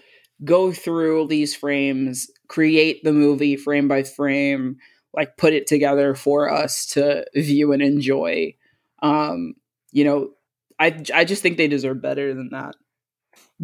go 0.45 0.73
through 0.73 1.29
these 1.29 1.55
frames 1.57 2.31
create 2.49 3.05
the 3.05 3.13
movie 3.13 3.57
frame 3.57 3.89
by 3.89 4.03
frame 4.05 4.77
like 5.15 5.37
put 5.39 5.53
it 5.55 5.67
together 5.67 6.15
for 6.15 6.51
us 6.53 6.87
to 6.87 7.25
view 7.37 7.73
and 7.73 7.83
enjoy. 7.83 8.55
Um 9.03 9.55
you 9.93 10.05
know 10.05 10.31
i 10.81 11.03
i 11.15 11.25
just 11.25 11.43
think 11.43 11.57
they 11.57 11.69
deserve 11.69 12.03
better 12.03 12.35
than 12.35 12.51
that 12.53 12.75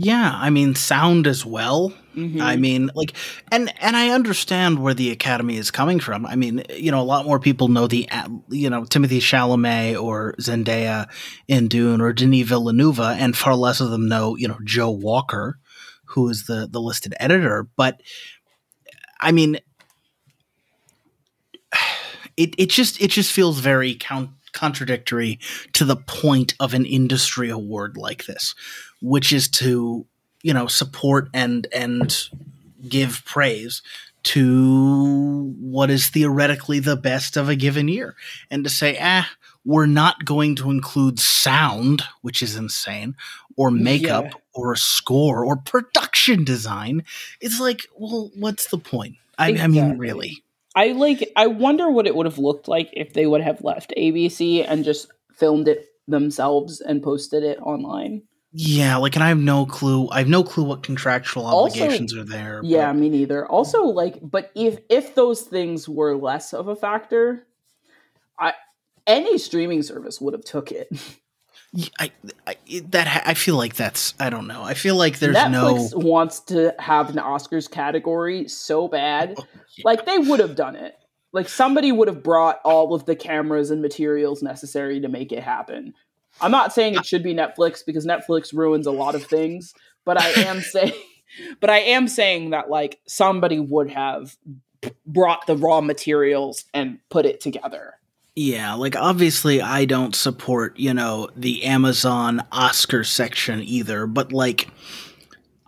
yeah, 0.03 0.33
I 0.35 0.49
mean 0.49 0.75
sound 0.75 1.27
as 1.27 1.45
well. 1.45 1.93
Mm-hmm. 2.17 2.41
I 2.41 2.57
mean 2.57 2.91
like 2.95 3.13
and 3.53 3.71
and 3.83 3.95
I 3.95 4.11
understand 4.11 4.79
where 4.79 4.95
the 4.95 5.11
academy 5.11 5.59
is 5.59 5.71
coming 5.71 6.01
from. 6.01 6.25
I 6.25 6.37
mean, 6.37 6.65
you 6.75 6.91
know, 6.91 7.01
a 7.01 7.05
lot 7.05 7.27
more 7.27 7.39
people 7.39 7.69
know 7.69 7.87
the 7.87 8.09
you 8.49 8.71
know, 8.71 8.87
Timothy 8.87 9.21
Chalamet 9.21 10.01
or 10.01 10.35
Zendaya 10.41 11.07
in 11.49 11.69
Dune 11.69 12.01
or 12.01 12.15
Denis 12.15 12.49
Villeneuve 12.49 12.99
and 12.99 13.37
far 13.37 13.55
less 13.55 13.83
of 13.83 13.91
them 13.91 14.09
know, 14.09 14.37
you 14.37 14.49
know, 14.49 14.57
Joe 14.65 14.91
Walker 14.91 15.59
who 16.07 16.31
is 16.31 16.45
the 16.47 16.67
the 16.71 16.81
listed 16.81 17.15
editor, 17.21 17.69
but 17.77 18.01
I 19.21 19.33
mean 19.33 19.59
it 22.39 22.55
it 22.57 22.71
just 22.71 23.03
it 23.03 23.09
just 23.09 23.33
feels 23.33 23.59
very 23.59 23.97
count 23.97 24.31
contradictory 24.53 25.39
to 25.75 25.85
the 25.85 25.97
point 25.97 26.55
of 26.59 26.75
an 26.75 26.87
industry 26.87 27.51
award 27.51 27.97
like 27.99 28.25
this, 28.25 28.55
which 29.01 29.33
is 29.33 29.49
to 29.49 30.07
you 30.43 30.55
know 30.55 30.67
support 30.67 31.29
and 31.35 31.67
and 31.73 32.29
give 32.89 33.23
praise 33.25 33.83
to 34.23 35.55
what 35.61 35.91
is 35.91 36.09
theoretically 36.09 36.79
the 36.79 36.97
best 36.97 37.37
of 37.37 37.49
a 37.49 37.57
given 37.57 37.89
year, 37.89 38.15
and 38.51 38.65
to 38.65 38.71
say, 38.71 38.99
ah, 39.01 39.29
we're 39.65 39.87
not 39.87 40.25
going 40.25 40.57
to 40.57 40.71
include 40.71 41.19
sound, 41.19 42.03
which 42.23 42.43
is 42.43 42.57
insane, 42.57 43.15
or 43.57 43.71
makeup, 43.71 44.25
yeah. 44.25 44.31
or 44.55 44.77
score, 44.77 45.45
or 45.45 45.57
production 45.57 46.45
design. 46.45 47.05
It's 47.41 47.61
like, 47.61 47.87
well, 47.97 48.31
what's 48.35 48.69
the 48.69 48.79
point? 48.79 49.17
I, 49.39 49.51
exactly. 49.51 49.81
I 49.81 49.85
mean, 49.85 49.99
really. 49.99 50.45
I 50.75 50.93
like 50.93 51.33
I 51.35 51.47
wonder 51.49 51.91
what 51.91 52.07
it 52.07 52.15
would 52.15 52.27
have 52.27 52.39
looked 52.39 52.69
like 52.69 52.91
if 52.93 53.13
they 53.13 53.27
would 53.27 53.41
have 53.41 53.63
left 53.63 53.93
ABC 53.97 54.65
and 54.67 54.85
just 54.85 55.11
filmed 55.35 55.67
it 55.67 55.87
themselves 56.07 56.81
and 56.81 57.03
posted 57.03 57.43
it 57.43 57.59
online. 57.61 58.23
Yeah, 58.53 58.97
like 58.97 59.15
and 59.15 59.23
I 59.23 59.29
have 59.29 59.39
no 59.39 59.65
clue. 59.65 60.09
I 60.11 60.19
have 60.19 60.29
no 60.29 60.43
clue 60.43 60.65
what 60.65 60.83
contractual 60.83 61.47
obligations 61.47 62.13
also, 62.13 62.23
are 62.23 62.25
there. 62.25 62.61
Yeah, 62.65 62.93
but. 62.93 62.99
me 62.99 63.09
neither. 63.09 63.47
Also 63.47 63.85
like 63.85 64.19
but 64.23 64.51
if 64.55 64.79
if 64.89 65.15
those 65.15 65.43
things 65.43 65.89
were 65.89 66.17
less 66.17 66.53
of 66.53 66.67
a 66.67 66.75
factor, 66.75 67.47
I 68.39 68.55
any 69.07 69.39
streaming 69.39 69.83
service 69.83 70.21
would 70.21 70.35
have 70.35 70.45
took 70.45 70.73
it. 70.73 70.89
I, 72.01 72.11
I 72.49 72.57
that 72.87 73.23
I 73.25 73.35
feel 73.35 73.57
like 73.57 73.77
that's 73.77 74.15
I 74.19 74.29
don't 74.29 74.49
know. 74.49 74.63
I 74.63 74.75
feel 74.75 74.97
like 74.97 75.21
there's 75.21 75.37
Netflix 75.37 75.93
no 75.93 75.99
wants 75.99 76.41
to 76.41 76.75
have 76.81 77.11
an 77.11 77.17
Oscars 77.17 77.71
category 77.71 78.49
so 78.49 78.89
bad. 78.89 79.35
Oh, 79.39 79.47
yeah. 79.77 79.83
Like 79.85 80.05
they 80.07 80.19
would 80.19 80.41
have 80.41 80.57
done 80.57 80.75
it. 80.75 80.97
Like 81.33 81.49
somebody 81.49 81.93
would 81.93 82.09
have 82.09 82.25
brought 82.25 82.61
all 82.65 82.93
of 82.93 83.07
the 83.07 83.15
cameras 83.15 83.71
and 83.71 83.81
materials 83.81 84.43
necessary 84.43 85.01
to 85.01 85.09
make 85.09 85.31
it 85.31 85.45
happen. 85.45 85.95
I'm 86.41 86.51
not 86.51 86.73
saying 86.73 86.95
it 86.95 87.07
should 87.07 87.23
be 87.23 87.35
Netflix 87.35 87.85
because 87.85 88.07
Netflix 88.07 88.53
ruins 88.53 88.87
a 88.87 88.93
lot 88.93 89.15
of 89.15 89.25
things, 89.25 89.75
but 90.05 90.21
I 90.21 90.29
am 90.43 90.61
saying 90.61 90.93
but 91.61 91.71
I 91.71 91.79
am 91.79 92.09
saying 92.09 92.51
that 92.51 92.71
like 92.71 93.01
somebody 93.07 93.59
would 93.59 93.91
have 93.91 94.37
brought 95.07 95.47
the 95.47 95.57
raw 95.57 95.81
materials 95.81 96.65
and 96.73 96.99
put 97.09 97.27
it 97.27 97.41
together. 97.41 97.95
Yeah, 98.37 98.75
like 98.75 98.97
obviously 98.97 99.61
I 99.61 99.85
don't 99.85 100.15
support, 100.15 100.79
you 100.79 100.95
know, 100.95 101.29
the 101.37 101.65
Amazon 101.65 102.43
Oscar 102.53 103.05
section 103.05 103.61
either, 103.61 104.07
but 104.07 104.33
like 104.33 104.69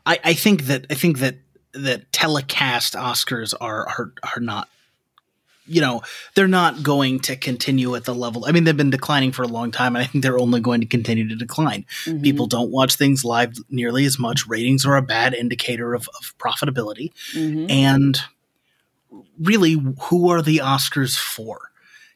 I, 0.07 0.18
I 0.25 0.35
think 0.35 0.64
that 0.64 0.87
I 0.91 0.95
think 0.95 1.18
that 1.18 1.37
that 1.75 2.12
telecast 2.12 2.95
Oscars 2.95 3.55
are 3.61 3.89
are 3.89 4.12
are 4.37 4.41
not 4.41 4.68
you 5.67 5.81
know, 5.81 6.03
they're 6.35 6.49
not 6.49 6.83
going 6.83 7.21
to 7.21 7.37
continue 7.37 7.95
at 7.95 8.05
the 8.05 8.15
level. 8.15 8.45
I 8.47 8.53
mean, 8.53 8.65
they've 8.65 8.77
been 8.77 8.91
declining 8.91 9.33
for 9.33 9.43
a 9.43 9.49
long 9.49 9.71
time, 9.71 9.95
and 9.95 10.05
I 10.05 10.07
think 10.07 10.23
they're 10.23 10.39
only 10.39 10.61
going 10.61 10.81
to 10.81 10.87
continue 10.87 11.29
to 11.29 11.37
decline. 11.37 11.87
Mm-hmm. 12.05 12.23
People 12.23 12.47
don't 12.47 12.71
watch 12.71 12.97
things 12.97 13.25
live 13.25 13.55
nearly 13.71 14.05
as 14.05 14.19
much. 14.19 14.47
Ratings 14.47 14.85
are 14.85 14.97
a 14.97 15.03
bad 15.03 15.35
indicator 15.35 15.95
of, 15.95 16.09
of 16.21 16.37
profitability. 16.39 17.13
Mm-hmm. 17.35 17.71
And 17.71 18.21
really, 19.41 19.77
who 20.03 20.31
are 20.31 20.43
the 20.43 20.59
Oscars 20.59 21.17
for? 21.17 21.73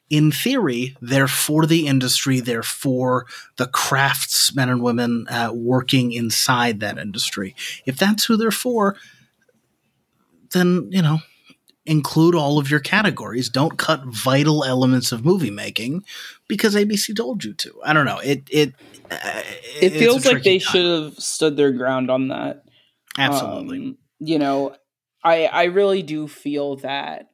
in 0.09 0.31
theory, 0.31 0.97
they're 1.01 1.29
for 1.29 1.67
the 1.67 1.87
industry, 1.87 2.41
they're 2.41 2.63
for 2.63 3.27
the 3.57 3.67
craftsmen 3.67 4.69
and 4.69 4.83
women 4.83 5.27
uh, 5.29 5.51
working 5.53 6.13
inside 6.13 6.81
that 6.81 6.99
industry. 6.99 7.57
If 7.87 7.99
that's 7.99 8.25
who 8.25 8.37
they're 8.37 8.51
for, 8.51 8.97
then, 10.53 10.89
you 10.93 11.03
know, 11.03 11.19
include 11.87 12.35
all 12.35 12.59
of 12.59 12.71
your 12.71 12.81
categories. 12.81 13.49
Don't 13.49 13.79
cut 13.79 14.05
vital 14.05 14.65
elements 14.65 15.13
of 15.13 15.25
movie 15.25 15.51
making 15.51 16.05
because 16.49 16.75
ABC 16.75 17.17
told 17.17 17.45
you 17.45 17.55
to. 17.55 17.81
I 17.85 17.93
don't 17.93 18.07
know. 18.07 18.19
It 18.19 18.49
it 18.51 18.75
uh, 19.11 19.43
it 19.81 19.91
feels 19.91 20.27
like 20.27 20.43
they 20.43 20.59
should 20.59 20.85
have 20.85 21.19
stood 21.19 21.57
their 21.57 21.73
ground 21.73 22.11
on 22.11 22.29
that. 22.29 22.65
Absolutely. 23.19 23.79
Um, 23.79 23.99
you 24.19 24.39
know, 24.39 24.75
I 25.25 25.47
I 25.47 25.65
really 25.65 26.03
do 26.03 26.29
feel 26.29 26.77
that 26.77 27.31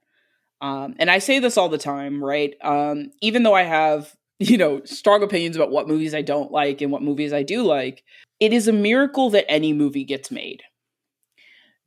um, 0.63 0.95
and 1.01 1.11
I 1.11 1.19
say 1.19 1.41
this 1.41 1.59
all 1.59 1.69
the 1.69 1.77
time, 1.77 2.23
right? 2.23 2.55
Um, 2.63 3.11
even 3.21 3.43
though 3.43 3.53
I 3.53 3.65
have, 3.65 4.15
you 4.39 4.57
know, 4.57 4.81
strong 4.85 5.23
opinions 5.23 5.57
about 5.57 5.71
what 5.71 5.89
movies 5.89 6.15
I 6.15 6.23
don't 6.23 6.53
like 6.53 6.81
and 6.81 6.91
what 6.91 7.03
movies 7.03 7.33
I 7.33 7.43
do 7.43 7.65
like, 7.65 8.05
it 8.41 8.53
is 8.53 8.69
a 8.69 8.73
miracle 8.73 9.29
that 9.31 9.51
any 9.51 9.73
movie 9.73 10.05
gets 10.05 10.31
made. 10.31 10.63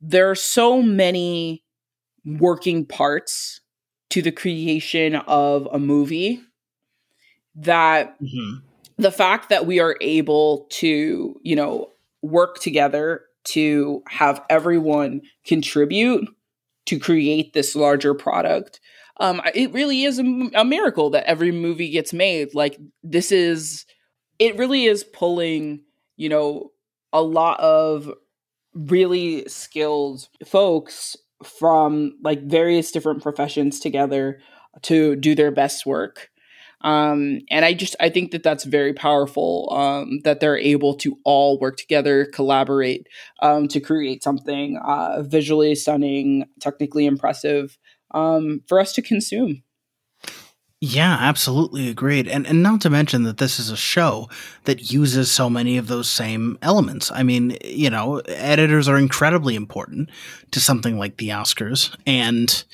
There 0.00 0.30
are 0.30 0.36
so 0.36 0.82
many 0.82 1.64
working 2.26 2.84
parts 2.84 3.60
to 4.10 4.20
the 4.20 4.32
creation 4.32 5.14
of 5.14 5.68
a 5.72 5.78
movie 5.78 6.40
that 7.54 8.20
mm-hmm. 8.20 8.58
the 8.98 9.12
fact 9.12 9.48
that 9.48 9.66
we 9.66 9.80
are 9.80 9.96
able 10.00 10.66
to, 10.70 11.40
you 11.42 11.56
know, 11.56 11.90
work 12.22 12.58
together 12.58 13.22
to 13.44 14.02
have 14.08 14.42
everyone 14.50 15.22
contribute 15.46 16.28
to 16.86 16.98
create 16.98 17.52
this 17.52 17.76
larger 17.76 18.14
product. 18.14 18.80
Um, 19.18 19.40
it 19.54 19.72
really 19.72 20.04
is 20.04 20.18
a, 20.18 20.50
a 20.54 20.64
miracle 20.64 21.10
that 21.10 21.24
every 21.24 21.52
movie 21.52 21.90
gets 21.90 22.12
made. 22.12 22.54
Like 22.54 22.78
this 23.02 23.32
is, 23.32 23.86
it 24.38 24.58
really 24.58 24.84
is 24.84 25.04
pulling, 25.04 25.82
you 26.16 26.28
know, 26.28 26.72
a 27.12 27.22
lot 27.22 27.58
of 27.60 28.12
really 28.74 29.48
skilled 29.48 30.28
folks 30.44 31.16
from 31.44 32.16
like 32.22 32.42
various 32.44 32.90
different 32.90 33.22
professions 33.22 33.80
together 33.80 34.40
to 34.82 35.16
do 35.16 35.34
their 35.34 35.50
best 35.50 35.86
work. 35.86 36.30
Um, 36.82 37.40
and 37.50 37.64
i 37.64 37.72
just 37.72 37.96
i 38.00 38.10
think 38.10 38.32
that 38.32 38.42
that's 38.42 38.64
very 38.64 38.92
powerful 38.92 39.72
um, 39.72 40.20
that 40.24 40.40
they're 40.40 40.58
able 40.58 40.94
to 40.96 41.18
all 41.24 41.58
work 41.58 41.78
together 41.78 42.26
collaborate 42.26 43.06
um, 43.40 43.66
to 43.68 43.80
create 43.80 44.22
something 44.22 44.78
uh, 44.84 45.22
visually 45.22 45.74
stunning 45.74 46.44
technically 46.60 47.06
impressive 47.06 47.78
um, 48.10 48.60
for 48.68 48.78
us 48.78 48.92
to 48.92 49.00
consume 49.00 49.62
yeah, 50.80 51.16
absolutely 51.20 51.88
agreed. 51.88 52.28
And 52.28 52.46
and 52.46 52.62
not 52.62 52.82
to 52.82 52.90
mention 52.90 53.22
that 53.22 53.38
this 53.38 53.58
is 53.58 53.70
a 53.70 53.76
show 53.76 54.28
that 54.64 54.92
uses 54.92 55.30
so 55.30 55.48
many 55.48 55.78
of 55.78 55.88
those 55.88 56.08
same 56.08 56.58
elements. 56.60 57.10
I 57.10 57.22
mean, 57.22 57.56
you 57.64 57.88
know, 57.88 58.18
editors 58.26 58.86
are 58.86 58.98
incredibly 58.98 59.54
important 59.54 60.10
to 60.50 60.60
something 60.60 60.98
like 60.98 61.16
the 61.16 61.30
Oscars 61.30 61.96
and 62.06 62.64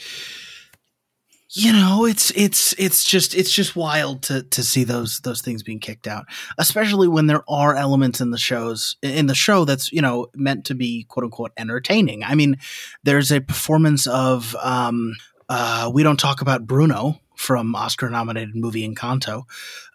you 1.54 1.70
know 1.70 2.06
it's 2.06 2.30
it's 2.30 2.72
it's 2.78 3.04
just 3.04 3.34
it's 3.34 3.52
just 3.52 3.76
wild 3.76 4.22
to 4.22 4.42
to 4.44 4.62
see 4.62 4.84
those 4.84 5.20
those 5.20 5.42
things 5.42 5.62
being 5.62 5.78
kicked 5.78 6.06
out 6.06 6.24
especially 6.56 7.06
when 7.06 7.26
there 7.26 7.44
are 7.46 7.76
elements 7.76 8.22
in 8.22 8.30
the 8.30 8.38
shows 8.38 8.96
in 9.02 9.26
the 9.26 9.34
show 9.34 9.66
that's 9.66 9.92
you 9.92 10.00
know 10.00 10.28
meant 10.34 10.64
to 10.64 10.74
be 10.74 11.04
quote 11.10 11.24
unquote 11.24 11.52
entertaining 11.58 12.24
i 12.24 12.34
mean 12.34 12.56
there's 13.02 13.30
a 13.30 13.40
performance 13.40 14.06
of 14.06 14.56
um 14.62 15.12
uh 15.50 15.90
we 15.92 16.02
don't 16.02 16.18
talk 16.18 16.40
about 16.40 16.66
bruno 16.66 17.20
from 17.42 17.74
Oscar 17.74 18.08
nominated 18.08 18.54
movie 18.54 18.88
Encanto. 18.88 19.42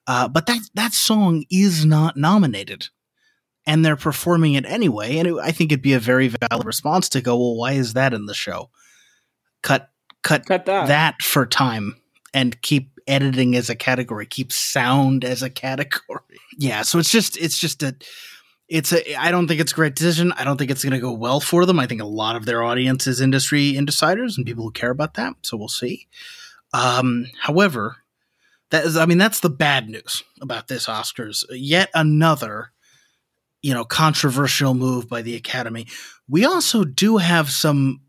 Uh, 0.06 0.28
but 0.28 0.46
that 0.46 0.62
that 0.76 0.94
song 0.94 1.46
is 1.50 1.86
not 1.86 2.18
nominated, 2.18 2.90
and 3.66 3.84
they're 3.84 3.96
performing 3.96 4.54
it 4.54 4.66
anyway. 4.66 5.18
And 5.18 5.28
it, 5.28 5.36
I 5.42 5.52
think 5.52 5.72
it'd 5.72 5.82
be 5.82 5.94
a 5.94 6.00
very 6.00 6.28
valid 6.28 6.66
response 6.66 7.10
to 7.10 7.22
go, 7.22 7.38
well, 7.38 7.56
why 7.56 7.74
is 7.74 7.94
that 7.94 8.14
in 8.14 8.26
the 8.26 8.34
show? 8.34 8.70
Cut 9.64 9.90
cut 10.24 10.46
Cut 10.46 10.66
that. 10.66 10.88
that 10.88 11.22
for 11.22 11.46
time 11.46 11.96
and 12.34 12.62
keep 12.62 12.92
editing 13.08 13.56
as 13.56 13.70
a 13.70 13.76
category, 13.76 14.26
keep 14.26 14.52
sound 14.52 15.24
as 15.24 15.42
a 15.42 15.50
category. 15.50 16.22
Yeah, 16.60 16.82
so 16.82 16.98
it's 16.98 17.12
just 17.12 17.38
it's 17.38 17.60
just 17.60 17.84
a 17.84 17.96
it's 18.68 18.92
a 18.92 19.16
I 19.16 19.30
don't 19.30 19.48
think 19.48 19.62
it's 19.62 19.74
a 19.74 19.76
great 19.76 19.94
decision. 19.94 20.32
I 20.32 20.44
don't 20.44 20.58
think 20.58 20.72
it's 20.72 20.84
going 20.84 20.94
to 20.94 21.00
go 21.00 21.12
well 21.12 21.40
for 21.40 21.68
them. 21.68 21.80
I 21.80 21.86
think 21.86 22.02
a 22.02 22.06
lot 22.06 22.36
of 22.36 22.46
their 22.46 22.64
audience 22.64 23.06
is 23.06 23.22
industry 23.22 23.78
insiders 23.78 24.38
and 24.38 24.46
people 24.46 24.64
who 24.64 24.72
care 24.72 24.90
about 24.90 25.14
that. 25.14 25.36
So 25.44 25.56
we'll 25.56 25.68
see. 25.68 26.08
Um, 26.74 27.26
however, 27.42 27.98
that 28.72 28.86
is 28.86 28.98
I 28.98 29.06
mean 29.06 29.18
that's 29.18 29.40
the 29.40 29.50
bad 29.50 29.90
news 29.90 30.24
about 30.42 30.68
this 30.68 30.88
Oscars. 30.88 31.44
Yet 31.50 31.90
another 31.94 32.72
you 33.62 33.74
know 33.74 33.84
controversial 33.86 34.74
move 34.74 35.08
by 35.08 35.22
the 35.22 35.36
Academy. 35.36 35.88
We 36.28 36.46
also 36.46 36.84
do 36.84 37.18
have 37.18 37.50
some 37.50 38.02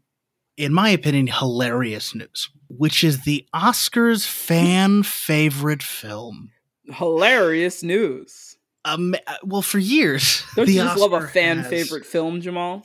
in 0.56 0.72
my 0.72 0.88
opinion 0.90 1.28
hilarious 1.28 2.14
news, 2.14 2.50
which 2.68 3.04
is 3.04 3.22
the 3.22 3.46
Oscars 3.54 4.26
fan 4.26 5.02
favorite 5.04 5.82
film. 5.82 6.50
Hilarious 6.90 7.82
news. 7.82 8.56
Um, 8.84 9.14
well, 9.42 9.60
for 9.60 9.78
years, 9.78 10.42
Don't 10.56 10.68
you 10.68 10.76
just 10.82 10.98
love 10.98 11.12
a 11.12 11.26
fan 11.28 11.58
has- 11.58 11.68
favorite 11.68 12.06
film, 12.06 12.40
Jamal? 12.40 12.82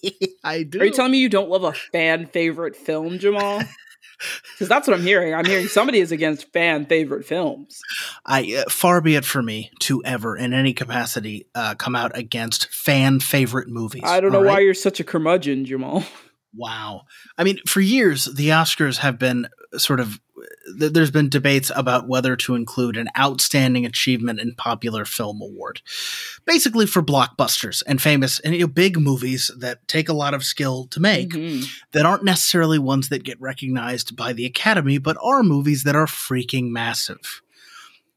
I 0.44 0.64
do. 0.64 0.80
Are 0.80 0.84
you 0.84 0.92
telling 0.92 1.12
me 1.12 1.18
you 1.18 1.28
don't 1.30 1.48
love 1.48 1.64
a 1.64 1.72
fan 1.72 2.26
favorite 2.26 2.76
film, 2.76 3.18
Jamal? 3.18 3.62
Because 4.54 4.68
that's 4.68 4.88
what 4.88 4.96
I'm 4.96 5.02
hearing. 5.02 5.34
I'm 5.34 5.44
hearing 5.44 5.68
somebody 5.68 6.00
is 6.00 6.12
against 6.12 6.50
fan 6.52 6.86
favorite 6.86 7.26
films. 7.26 7.80
I 8.24 8.64
uh, 8.66 8.70
far 8.70 9.02
be 9.02 9.14
it 9.14 9.26
for 9.26 9.42
me 9.42 9.70
to 9.80 10.02
ever, 10.04 10.34
in 10.34 10.54
any 10.54 10.72
capacity, 10.72 11.46
uh, 11.54 11.74
come 11.74 11.94
out 11.94 12.16
against 12.16 12.72
fan 12.72 13.20
favorite 13.20 13.68
movies. 13.68 14.02
I 14.04 14.20
don't 14.20 14.32
know 14.32 14.38
all 14.38 14.44
why 14.44 14.60
you're 14.60 14.72
such 14.72 14.98
a 14.98 15.04
curmudgeon, 15.04 15.64
Jamal. 15.64 16.04
Wow. 16.58 17.02
I 17.36 17.44
mean, 17.44 17.58
for 17.66 17.82
years, 17.82 18.24
the 18.24 18.48
Oscars 18.48 18.98
have 18.98 19.18
been 19.18 19.48
sort 19.76 20.00
of. 20.00 20.18
Th- 20.78 20.92
There's 20.92 21.10
been 21.10 21.28
debates 21.28 21.70
about 21.74 22.08
whether 22.08 22.36
to 22.36 22.54
include 22.54 22.96
an 22.96 23.08
outstanding 23.18 23.86
achievement 23.86 24.40
in 24.40 24.54
popular 24.54 25.04
film 25.04 25.40
award, 25.40 25.80
basically 26.44 26.86
for 26.86 27.02
blockbusters 27.02 27.82
and 27.86 28.00
famous 28.00 28.38
and 28.40 28.54
you 28.54 28.60
know, 28.60 28.66
big 28.66 28.98
movies 28.98 29.50
that 29.58 29.86
take 29.88 30.08
a 30.08 30.12
lot 30.14 30.34
of 30.34 30.44
skill 30.44 30.86
to 30.88 31.00
make 31.00 31.30
Mhm. 31.30 31.66
that 31.92 32.06
aren't 32.06 32.24
necessarily 32.24 32.78
ones 32.78 33.08
that 33.08 33.24
get 33.24 33.40
recognized 33.40 34.16
by 34.16 34.32
the 34.32 34.44
Academy, 34.44 34.98
but 34.98 35.16
are 35.22 35.42
movies 35.42 35.84
that 35.84 35.96
are 35.96 36.06
freaking 36.06 36.70
massive. 36.70 37.42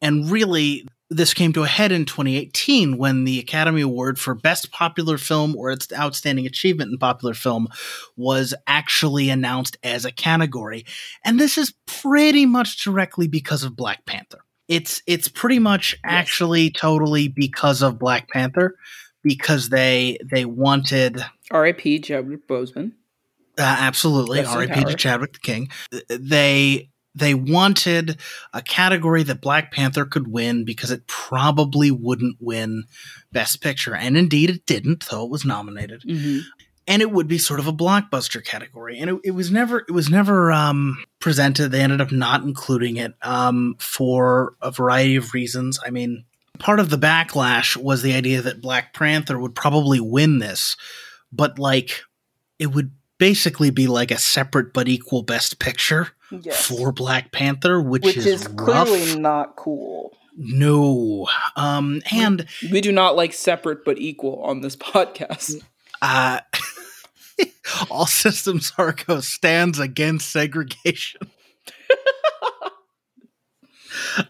And 0.02 0.30
really, 0.32 0.88
this 1.10 1.34
came 1.34 1.54
to 1.54 1.64
a 1.64 1.68
head 1.68 1.92
in 1.92 2.06
2018 2.06 2.98
when 2.98 3.24
the 3.24 3.40
Academy 3.40 3.82
Award 3.82 4.20
for 4.20 4.36
Best 4.36 4.72
Popular 4.72 5.18
Film 5.18 5.56
or 5.56 5.72
its 5.72 5.92
Outstanding 5.92 6.46
Achievement 6.46 6.92
in 6.92 6.98
Popular 6.98 7.34
Film 7.34 7.68
was 8.16 8.54
actually 8.68 9.30
announced 9.30 9.78
as 9.84 10.06
a 10.06 10.12
category. 10.12 10.86
And 11.26 11.40
this 11.40 11.58
is 11.58 11.74
pretty 11.88 12.46
much 12.46 12.84
directly 12.84 13.28
because 13.28 13.64
of 13.64 13.76
Black 13.76 14.06
Panther. 14.06 14.40
It's 14.68 15.02
it's 15.08 15.28
pretty 15.28 15.58
much 15.58 15.98
actually 16.06 16.70
totally 16.70 17.28
because 17.28 17.82
of 17.82 17.98
Black 17.98 18.30
Panther 18.30 18.76
because 19.24 19.70
they 19.70 20.20
they 20.32 20.46
wanted 20.46 21.26
R.I.P. 21.50 22.00
Chadwick 22.02 22.48
Boseman. 22.48 22.92
uh, 23.58 23.64
absolutely. 23.64 24.46
R.I.P. 24.46 24.84
to. 24.84 24.94
Chadwick 24.94 25.34
the 25.34 25.40
King. 25.40 25.70
They 26.08 26.90
they 27.20 27.34
wanted 27.34 28.20
a 28.54 28.62
category 28.62 29.24
that 29.24 29.42
Black 29.42 29.72
Panther 29.72 30.06
could 30.06 30.28
win 30.28 30.66
because 30.66 30.92
it 30.92 31.08
probably 31.08 31.92
wouldn't 31.92 32.38
win 32.40 32.86
Best 33.32 33.62
Picture, 33.62 33.96
and 33.96 34.18
indeed 34.18 34.50
it 34.50 34.66
didn't, 34.66 35.08
though 35.10 35.26
it 35.26 35.32
was 35.32 35.46
nominated. 35.46 36.04
Mhm. 36.04 36.42
And 36.88 37.04
it 37.04 37.12
would 37.12 37.28
be 37.28 37.38
sort 37.38 37.60
of 37.60 37.68
a 37.68 37.74
blockbuster 37.74 38.44
category, 38.44 38.98
and 38.98 39.12
it, 39.12 39.20
it 39.24 39.32
was 39.32 39.52
never 39.52 39.80
it 39.88 39.92
was 39.92 40.10
never 40.10 40.52
um, 40.52 40.98
presented. 41.20 41.70
They 41.70 41.82
ended 41.82 42.02
up 42.02 42.12
not 42.12 42.42
including 42.44 42.98
it 42.98 43.14
um, 43.22 43.76
for 43.80 44.56
a 44.62 44.72
variety 44.72 45.16
of 45.16 45.36
reasons. 45.36 45.80
I 45.86 45.92
mean, 45.92 46.26
part 46.58 46.80
of 46.80 46.90
the 46.90 46.98
backlash 46.98 47.78
was 47.78 48.02
the 48.02 48.14
idea 48.14 48.42
that 48.42 48.62
Black 48.62 48.94
Panther 48.94 49.38
would 49.38 49.54
probably 49.54 50.00
win 50.00 50.40
this, 50.40 50.76
but 51.32 51.60
like 51.60 52.02
it 52.58 52.68
would 52.74 52.92
basically 53.20 53.70
be 53.70 53.86
like 53.86 54.10
a 54.10 54.18
separate 54.18 54.74
but 54.74 54.88
equal 54.88 55.22
best 55.22 55.60
picture 55.60 56.10
for 56.54 56.92
Black 56.92 57.32
Panther, 57.32 57.82
which, 57.82 58.04
Which 58.04 58.18
is, 58.18 58.26
is 58.26 58.48
clearly 58.48 59.20
not 59.20 59.56
cool. 59.56 60.16
no. 60.38 61.28
Um, 61.56 62.02
and 62.12 62.46
We 62.72 62.82
do 62.82 62.92
not 62.92 63.16
like 63.16 63.34
separate 63.34 63.86
but 63.86 64.00
equal 64.00 64.42
on 64.44 64.62
this 64.62 64.76
podcast. 64.76 65.64
uh, 66.02 66.40
all 67.90 68.06
systems 68.06 68.72
Argo 68.78 69.20
stands 69.22 69.80
against 69.80 70.32
segregation. 70.32 71.22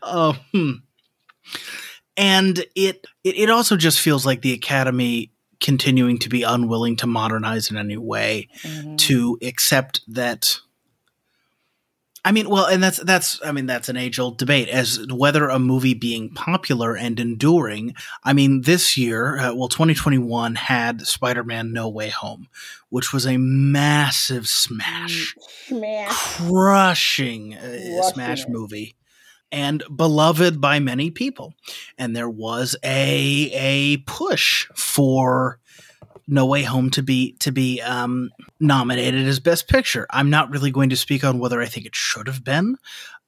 um, 0.03 0.83
and 2.17 2.59
it, 2.75 3.05
it 3.23 3.37
it 3.37 3.49
also 3.49 3.77
just 3.77 3.99
feels 3.99 4.25
like 4.25 4.41
the 4.41 4.53
Academy 4.53 5.31
continuing 5.59 6.17
to 6.19 6.29
be 6.29 6.43
unwilling 6.43 6.95
to 6.97 7.07
modernize 7.07 7.69
in 7.69 7.77
any 7.77 7.97
way. 7.97 8.47
to 8.97 9.37
accept 9.41 10.01
that 10.07 10.57
I 12.25 12.31
mean, 12.31 12.49
well, 12.49 12.65
and 12.65 12.83
that's 12.83 12.97
that's 12.97 13.39
I 13.45 13.51
mean 13.51 13.65
that's 13.65 13.87
an 13.89 13.95
age 13.97 14.19
old 14.19 14.37
debate 14.37 14.67
as 14.67 15.05
whether 15.09 15.47
a 15.47 15.57
movie 15.59 15.93
being 15.93 16.29
popular 16.33 16.95
and 16.95 17.19
enduring. 17.19 17.95
I 18.23 18.33
mean, 18.33 18.61
this 18.61 18.97
year, 18.97 19.37
uh, 19.39 19.53
well, 19.55 19.69
2021 19.69 20.55
had 20.55 21.07
Spider 21.07 21.43
Man 21.43 21.71
No 21.71 21.87
Way 21.89 22.09
Home, 22.09 22.47
which 22.89 23.13
was 23.13 23.25
a 23.25 23.37
massive 23.37 24.47
smash, 24.47 25.35
Smash. 25.67 26.11
crushing 26.37 27.55
uh, 27.55 28.03
smash 28.11 28.43
it. 28.43 28.49
movie. 28.49 28.95
And 29.51 29.83
beloved 29.95 30.61
by 30.61 30.79
many 30.79 31.09
people, 31.09 31.53
and 31.97 32.15
there 32.15 32.29
was 32.29 32.75
a 32.83 33.49
a 33.53 33.97
push 34.05 34.67
for 34.75 35.59
no 36.29 36.45
Way 36.45 36.63
Home 36.63 36.89
to 36.91 37.01
be 37.03 37.33
to 37.39 37.51
be 37.51 37.81
um, 37.81 38.29
nominated 38.59 39.25
as 39.27 39.39
Best 39.39 39.67
Picture. 39.67 40.05
I'm 40.11 40.29
not 40.29 40.49
really 40.51 40.71
going 40.71 40.89
to 40.91 40.95
speak 40.95 41.23
on 41.23 41.39
whether 41.39 41.61
I 41.61 41.65
think 41.65 41.85
it 41.85 41.95
should 41.95 42.27
have 42.27 42.43
been. 42.43 42.77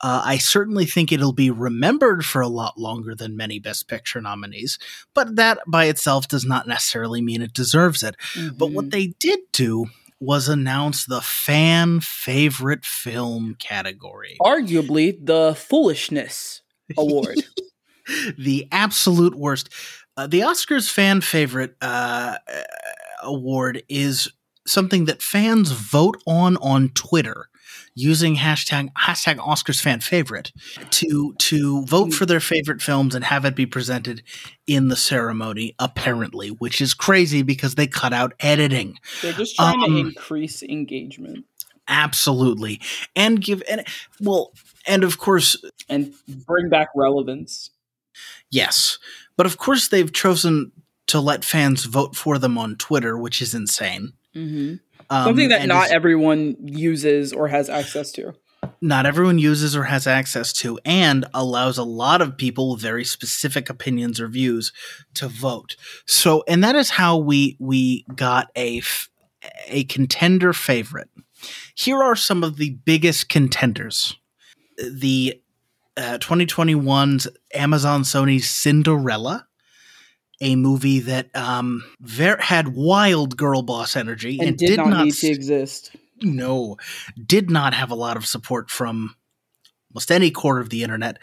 Uh, 0.04 0.22
I 0.26 0.38
certainly 0.38 0.86
think 0.86 1.12
it'll 1.12 1.32
be 1.34 1.52
remembered 1.52 2.26
for 2.26 2.42
a 2.42 2.48
lot 2.48 2.78
longer 2.78 3.14
than 3.14 3.38
many 3.38 3.60
Best 3.60 3.88
Picture 3.88 4.20
nominees, 4.22 4.80
but 5.14 5.36
that 5.36 5.60
by 5.68 5.86
itself 5.86 6.28
does 6.28 6.44
not 6.46 6.68
necessarily 6.68 7.22
mean 7.22 7.42
it 7.42 7.54
deserves 7.54 8.02
it. 8.04 8.16
But 8.36 8.66
Mm-hmm. 8.68 8.74
what 8.76 8.90
they 8.92 9.08
did 9.20 9.40
do 9.52 9.88
was 10.20 10.48
announce 10.48 11.06
the 11.06 11.22
fan 11.22 12.00
favorite 12.00 12.86
film 12.86 13.56
category. 13.60 14.38
arguably 14.42 15.18
the 15.24 15.56
foolishness 15.56 16.62
award. 16.98 17.40
the 18.38 18.68
absolute 18.72 19.36
worst. 19.36 19.70
Uh, 20.18 20.28
the 20.28 20.42
Oscars 20.42 20.90
fan 20.92 21.22
favorite 21.22 21.76
uh, 21.82 22.36
uh, 22.48 22.62
award 23.24 23.84
is 23.90 24.30
something 24.68 25.06
that 25.06 25.22
fans 25.22 25.72
vote 25.72 26.22
on 26.28 26.58
on 26.58 26.90
Twitter 26.90 27.48
using 27.96 28.36
hashtag 28.36 28.90
hashtag 28.94 29.38
Oscars 29.38 29.82
fan 29.82 30.00
favorite 30.02 30.52
to 30.92 31.34
to 31.40 31.84
vote 31.86 32.14
for 32.14 32.26
their 32.26 32.40
favorite 32.40 32.82
films 32.82 33.16
and 33.16 33.26
have 33.26 33.46
it 33.46 33.56
be 33.56 33.66
presented 33.66 34.22
in 34.68 34.90
the 34.90 34.96
ceremony. 34.96 35.76
Apparently, 35.80 36.50
which 36.50 36.82
is 36.82 36.94
crazy 36.94 37.42
because 37.42 37.76
they 37.76 37.88
cut 37.88 38.14
out 38.14 38.34
editing. 38.40 38.98
They're 39.22 39.34
just 39.34 39.56
trying 39.56 39.82
Um, 39.84 39.94
to 39.94 39.98
increase 40.00 40.62
engagement 40.64 41.46
Absolutely, 41.88 42.80
and 43.16 43.42
give 43.42 43.62
and 43.70 43.86
well, 44.22 44.54
and 44.88 45.04
of 45.04 45.18
course 45.18 45.58
and 45.90 46.14
bring 46.48 46.70
back 46.70 46.90
relevance. 46.96 47.72
Yes. 48.50 48.98
But 49.42 49.48
of 49.48 49.58
course, 49.58 49.88
they've 49.88 50.14
chosen 50.14 50.72
to 51.08 51.20
let 51.20 51.44
fans 51.44 51.86
vote 51.86 52.16
for 52.16 52.38
them 52.38 52.60
on 52.60 52.76
Twitter, 52.76 53.18
which 53.18 53.42
is 53.42 53.56
insane. 53.56 54.14
Mm-hmm. 54.36 54.76
Um, 55.10 55.26
Something 55.26 55.50
that 55.50 55.68
not 55.68 55.88
is- 55.88 55.94
everyone 55.94 56.58
uses 56.60 57.34
or 57.34 57.48
has 57.48 57.68
access 57.68 58.12
to. 58.12 58.36
not 58.82 59.08
everyone 59.08 59.40
uses 59.40 59.76
or 59.76 59.86
has 59.86 60.06
access 60.06 60.54
to, 60.54 60.78
and 60.86 61.26
allows 61.34 61.80
a 61.80 61.84
lot 61.84 62.22
of 62.22 62.38
people 62.38 62.70
with 62.74 62.82
very 62.82 63.04
specific 63.04 63.68
opinions 63.68 64.20
or 64.20 64.28
views 64.28 64.72
to 65.16 65.28
vote. 65.28 65.76
So, 66.06 66.44
and 66.48 66.64
that 66.64 66.76
is 66.76 66.92
how 66.92 67.18
we 67.18 67.58
we 67.60 68.06
got 68.16 68.52
a 68.56 68.78
f- 68.78 69.10
a 69.66 69.86
contender 69.86 70.54
favorite. 70.54 71.10
Here 71.74 71.98
are 71.98 72.16
some 72.16 72.44
of 72.44 72.58
the 72.58 72.78
biggest 72.86 73.28
contenders. 73.28 74.16
The 74.78 75.42
uh, 75.98 76.18
2021's 76.20 77.28
Amazon 77.54 78.04
Sony's 78.04 78.50
Cinderella, 78.50 79.48
a 80.40 80.56
movie 80.56 81.00
that 81.02 81.36
um, 81.36 81.84
ver- 82.00 82.40
had 82.40 82.70
wild 82.70 83.38
girl 83.38 83.62
boss 83.62 83.96
energy 83.96 84.40
And, 84.40 84.50
and, 84.50 84.58
did, 84.58 84.78
not, 84.78 85.04
need 85.06 85.14
s- 85.14 85.20
to 85.22 85.28
exist. 85.28 85.92
no, 86.22 86.78
did 87.24 87.50
not 87.50 87.74
have 87.74 87.92
a 87.92 87.96
lot 87.96 88.18
of 88.18 88.26
support 88.26 88.70
from 88.70 89.16
almost 89.94 90.12
any 90.12 90.32
corner 90.32 90.60
of 90.62 90.70
the 90.70 90.84
internet. 90.84 91.18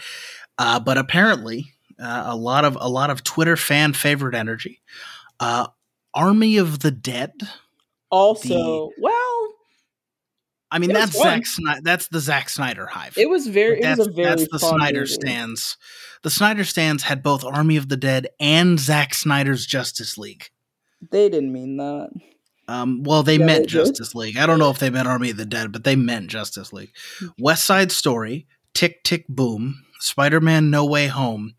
Uh, 0.58 0.78
but 0.80 0.98
apparently, 0.98 1.72
uh, 2.00 2.24
a 2.26 2.36
lot 2.36 2.64
of 2.64 2.76
a 2.80 2.88
lot 2.88 3.10
of 3.10 3.24
Twitter 3.24 3.56
fan 3.56 3.92
favorite 3.92 4.34
energy. 4.34 4.80
Uh, 5.40 5.66
Army 6.14 6.56
of 6.58 6.80
the 6.80 6.90
Dead. 6.90 7.32
Also, 8.10 8.90
well, 8.98 9.27
I 10.70 10.78
mean, 10.78 10.90
It 10.90 10.94
that's. 10.94 11.12
Zack 11.16 11.46
Snyder. 11.46 11.80
That's 11.82 12.08
the 12.08 12.20
Zack 12.20 12.48
Snyder 12.48 12.86
hive. 12.86 13.16
it 13.16 13.28
was 13.30 13.46
very. 13.46 13.78
It 13.78 13.82
that's, 13.82 13.98
was 13.98 14.08
a 14.08 14.12
very. 14.12 14.28
that's 14.28 14.48
the 14.48 14.58
Snyder 14.58 15.00
movie. 15.00 15.12
stands. 15.12 15.76
The 16.22 16.30
Snyder 16.30 16.64
stands 16.64 17.04
had 17.04 17.22
both 17.22 17.44
Army 17.44 17.76
of 17.76 17.88
the 17.88 17.96
Dead 17.96 18.28
and 18.40 18.78
Zack 18.78 19.14
Snyder's 19.14 19.64
Justice 19.66 20.18
League. 20.18 20.50
They 21.10 21.28
didn't 21.28 21.52
mean 21.52 21.76
that. 21.78 22.10
Um, 22.66 23.02
well, 23.02 23.22
they 23.22 23.36
Yeah, 23.38 23.46
meant 23.46 23.62
they. 23.62 23.66
Justice 23.68 24.14
League. 24.14 24.36
I 24.36 24.44
don't 24.46 24.58
know 24.58 24.68
if 24.70 24.78
they 24.78 24.90
meant 24.90 25.08
Army 25.08 25.30
of 25.30 25.36
the 25.38 25.46
Dead, 25.46 25.72
but 25.72 25.84
they 25.84 25.96
meant 25.96 26.28
Justice 26.28 26.72
League. 26.72 26.90
Hmm. 27.18 27.28
West 27.38 27.64
Side 27.64 27.90
Story, 27.92 28.46
Tick 28.74 29.02
Tick 29.04 29.24
Boom, 29.28 29.82
Spider 30.00 30.40
Man 30.40 30.68
No 30.70 30.84
Way 30.84 31.06
Home. 31.06 31.54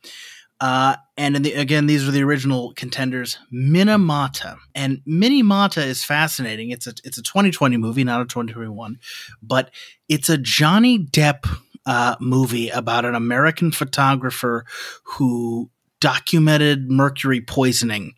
Uh, 0.62 0.98
and 1.20 1.36
the, 1.44 1.52
again, 1.52 1.86
these 1.86 2.08
are 2.08 2.12
the 2.12 2.24
original 2.24 2.72
contenders. 2.78 3.40
Minamata 3.54 4.58
and 4.74 5.02
Minamata 5.06 5.86
is 5.86 6.02
fascinating. 6.02 6.70
It's 6.70 6.88
a 6.88 6.94
it's 7.04 7.18
a 7.18 7.22
2020 7.22 7.76
movie, 7.76 8.06
not 8.06 8.22
a 8.22 8.24
2021, 8.24 8.98
but 9.44 9.70
it's 10.08 10.30
a 10.30 10.38
Johnny 10.38 10.98
Depp 10.98 11.46
uh, 11.86 12.16
movie 12.22 12.70
about 12.70 13.04
an 13.04 13.16
American 13.16 13.72
photographer 13.72 14.64
who 15.04 15.70
documented 16.00 16.90
mercury 16.90 17.42
poisoning 17.42 18.14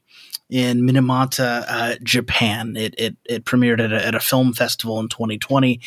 in 0.52 0.82
Minamata, 0.82 1.66
uh, 1.68 1.96
Japan. 2.04 2.76
It, 2.78 2.94
it 3.00 3.18
it 3.26 3.46
premiered 3.46 3.84
at 3.84 3.92
a, 3.92 4.06
at 4.06 4.14
a 4.14 4.20
film 4.20 4.54
festival 4.54 5.00
in 5.00 5.10
2020. 5.10 5.82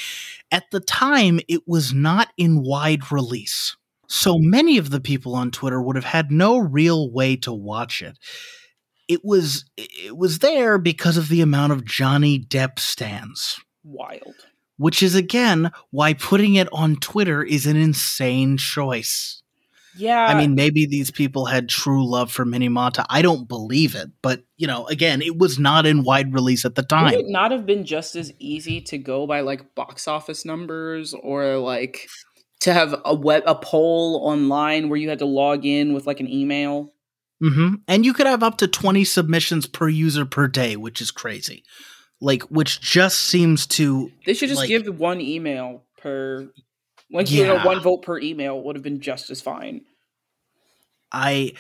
At 0.51 0.65
the 0.73 0.81
time, 0.81 1.39
it 1.47 1.63
was 1.65 1.95
not 1.95 2.31
in 2.37 2.65
wide 2.65 3.13
release. 3.13 3.77
So 4.15 4.39
many 4.39 4.79
of 4.79 4.91
the 4.91 5.01
people 5.01 5.35
on 5.35 5.51
Twitter 5.51 5.83
would 5.83 5.97
have 5.97 6.05
had 6.05 6.31
no 6.31 6.57
real 6.57 7.11
way 7.11 7.35
to 7.39 7.53
watch 7.53 8.01
it. 8.01 8.17
It 9.09 9.23
was 9.25 9.65
it 9.77 10.17
was 10.17 10.39
there 10.39 10.79
because 10.79 11.17
of 11.17 11.29
the 11.29 11.41
amount 11.41 11.73
of 11.73 11.85
Johnny 11.85 12.39
Depp 12.39 12.79
stands, 12.79 13.61
Wild. 13.83 14.37
which 14.77 15.03
is 15.03 15.17
again 15.17 15.73
why 15.91 16.15
putting 16.15 16.55
it 16.55 16.69
on 16.73 16.95
Twitter 16.95 17.43
is 17.43 17.67
an 17.67 17.77
insane 17.77 18.57
choice. 18.57 19.43
Yeah. 19.97 20.25
I 20.27 20.39
mean, 20.41 20.55
maybe 20.55 20.87
these 20.87 21.11
people 21.11 21.47
had 21.47 21.69
true 21.69 22.09
love 22.09 22.31
for 22.31 22.45
Minamata. 22.45 23.05
I 23.11 23.21
don't 23.21 23.49
believe 23.49 23.97
it, 23.97 24.11
but 24.23 24.45
you 24.57 24.69
know, 24.69 24.87
again, 24.87 25.23
it 25.23 25.39
was 25.39 25.59
not 25.59 25.87
in 25.87 26.05
wide 26.05 26.33
release 26.33 26.65
at 26.65 26.77
the 26.77 26.83
would 26.83 26.89
time. 26.89 27.13
it 27.13 27.17
would 27.17 27.27
not 27.27 27.51
have 27.51 27.67
been 27.67 27.85
just 27.85 28.15
as 28.15 28.33
easy 28.39 28.81
to 28.83 28.97
go 28.97 29.27
by 29.27 29.41
like 29.41 29.75
box 29.75 30.07
office 30.07 30.45
numbers 30.45 31.15
or 31.15 31.59
like 31.59 32.07
to 32.65 32.73
have 32.75 32.95
a 33.05 33.15
web 33.15 33.43
a 33.47 33.55
poll 33.55 34.21
online 34.25 34.89
where 34.89 34.99
you 34.99 35.09
had 35.09 35.21
to 35.21 35.27
log 35.27 35.65
in 35.65 35.95
with 35.95 36.07
like 36.07 36.21
an 36.21 36.29
email? 36.31 36.93
hmm 37.41 37.75
And 37.89 38.05
you 38.05 38.13
could 38.13 38.27
have 38.27 38.43
up 38.43 38.59
to 38.59 38.69
20 38.69 39.05
submissions 39.05 39.67
per 39.67 39.89
user 39.89 40.25
per 40.27 40.47
day, 40.49 40.77
which 40.77 41.01
is 41.01 41.11
crazy. 41.11 41.63
Like, 42.21 42.43
which 42.45 42.81
just 42.81 43.19
seems 43.19 43.67
to. 43.79 44.11
They 44.25 44.35
should 44.35 44.49
just 44.49 44.61
Like- 44.61 44.69
give 44.69 44.87
one 44.99 45.21
email 45.21 45.85
per 45.99 46.51
like 47.13 47.31
you 47.31 47.45
know 47.47 47.55
Yeah. 47.57 47.67
one 47.67 47.81
vote 47.81 48.03
per 48.03 48.19
email 48.19 48.61
would 48.63 48.77
have 48.77 48.83
been 48.83 49.01
just 49.01 49.31
as 49.31 49.41
fine. 49.41 49.83
I. 51.13 51.53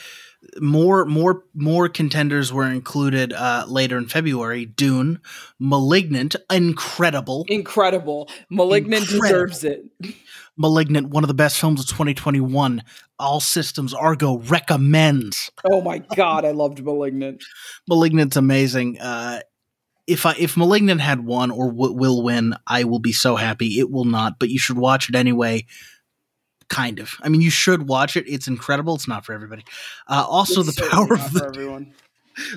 More, 0.61 1.05
more, 1.05 1.45
more 1.55 1.88
contenders 1.88 2.53
were 2.53 2.70
included 2.70 3.32
uh, 3.32 3.64
later 3.68 3.99
in 3.99 4.07
February. 4.07 4.66
Dune, 4.66 5.20
*Malignant*, 5.59 6.36
incredible. 6.51 7.45
Incredible. 7.49 8.28
Malignant 8.51 9.03
Incredible. 9.11 9.47
deserves 9.47 9.64
it. 9.64 9.84
*Malignant*, 10.57 11.09
one 11.09 11.24
of 11.24 11.28
the 11.28 11.34
best 11.34 11.59
films 11.59 11.80
of 11.80 11.86
2021. 11.88 12.82
All 13.18 13.40
systems 13.40 13.95
Argo 13.95 14.38
recommends. 14.38 15.51
Oh 15.64 15.80
my 15.80 15.99
god, 15.99 16.45
I 16.45 16.51
loved 16.51 16.84
Malignant. 16.84 17.42
Malignant's 17.88 18.36
amazing. 18.36 19.01
Uh, 19.01 19.40
if 20.07 20.26
I 20.26 20.34
if 20.38 20.57
Malignant 20.57 21.01
had 21.01 21.24
won 21.24 21.51
or 21.51 21.70
w- 21.70 21.95
will 21.95 22.22
win, 22.22 22.55
I 22.66 22.84
will 22.84 22.99
be 22.99 23.12
so 23.12 23.36
happy. 23.36 23.78
It 23.78 23.90
will 23.90 24.05
not, 24.05 24.38
but 24.38 24.51
you 24.51 24.59
should 24.59 24.76
watch 24.76 25.09
it 25.09 25.14
anyway. 25.14 25.66
Kind 26.68 26.98
of. 26.98 27.14
I 27.22 27.28
mean, 27.28 27.40
you 27.40 27.50
should 27.50 27.88
watch 27.88 28.16
it. 28.16 28.24
It's 28.26 28.48
incredible. 28.48 28.94
It's 28.94 29.08
not 29.08 29.24
for 29.24 29.32
everybody. 29.32 29.64
Uh, 30.08 30.24
also, 30.28 30.60
It's 30.60 30.76
the 30.76 30.86
power 30.90 31.14
of 31.14 31.32
the 31.32 31.44
everyone. 31.44 31.94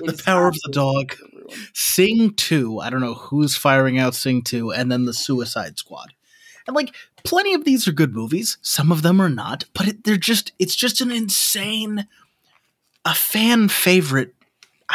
The 0.04 0.20
power 0.24 0.48
of 0.48 0.54
the 0.64 0.72
dog. 0.72 1.10
not 1.10 1.18
for 1.18 1.24
everyone. 1.26 1.56
Sing 1.74 2.34
two. 2.34 2.80
I 2.80 2.90
don't 2.90 3.00
know 3.00 3.14
who's 3.14 3.56
firing 3.56 3.98
out 3.98 4.14
Sing 4.14 4.42
two, 4.42 4.72
and 4.72 4.90
then 4.90 5.04
the 5.04 5.14
Suicide 5.14 5.78
Squad. 5.78 6.14
And 6.66 6.76
like 6.76 6.94
plenty 7.24 7.54
of 7.54 7.64
these 7.64 7.88
are 7.88 7.92
good 7.92 8.14
movies. 8.14 8.58
Some 8.60 8.92
of 8.92 9.02
them 9.02 9.20
are 9.20 9.30
not, 9.30 9.64
but 9.72 9.88
it, 9.88 10.04
they're 10.04 10.16
just 10.16 10.52
it's 10.58 10.76
just 10.76 11.00
an 11.00 11.10
insane, 11.10 12.06
a 13.04 13.14
fan 13.14 13.68
favorite 13.68 14.34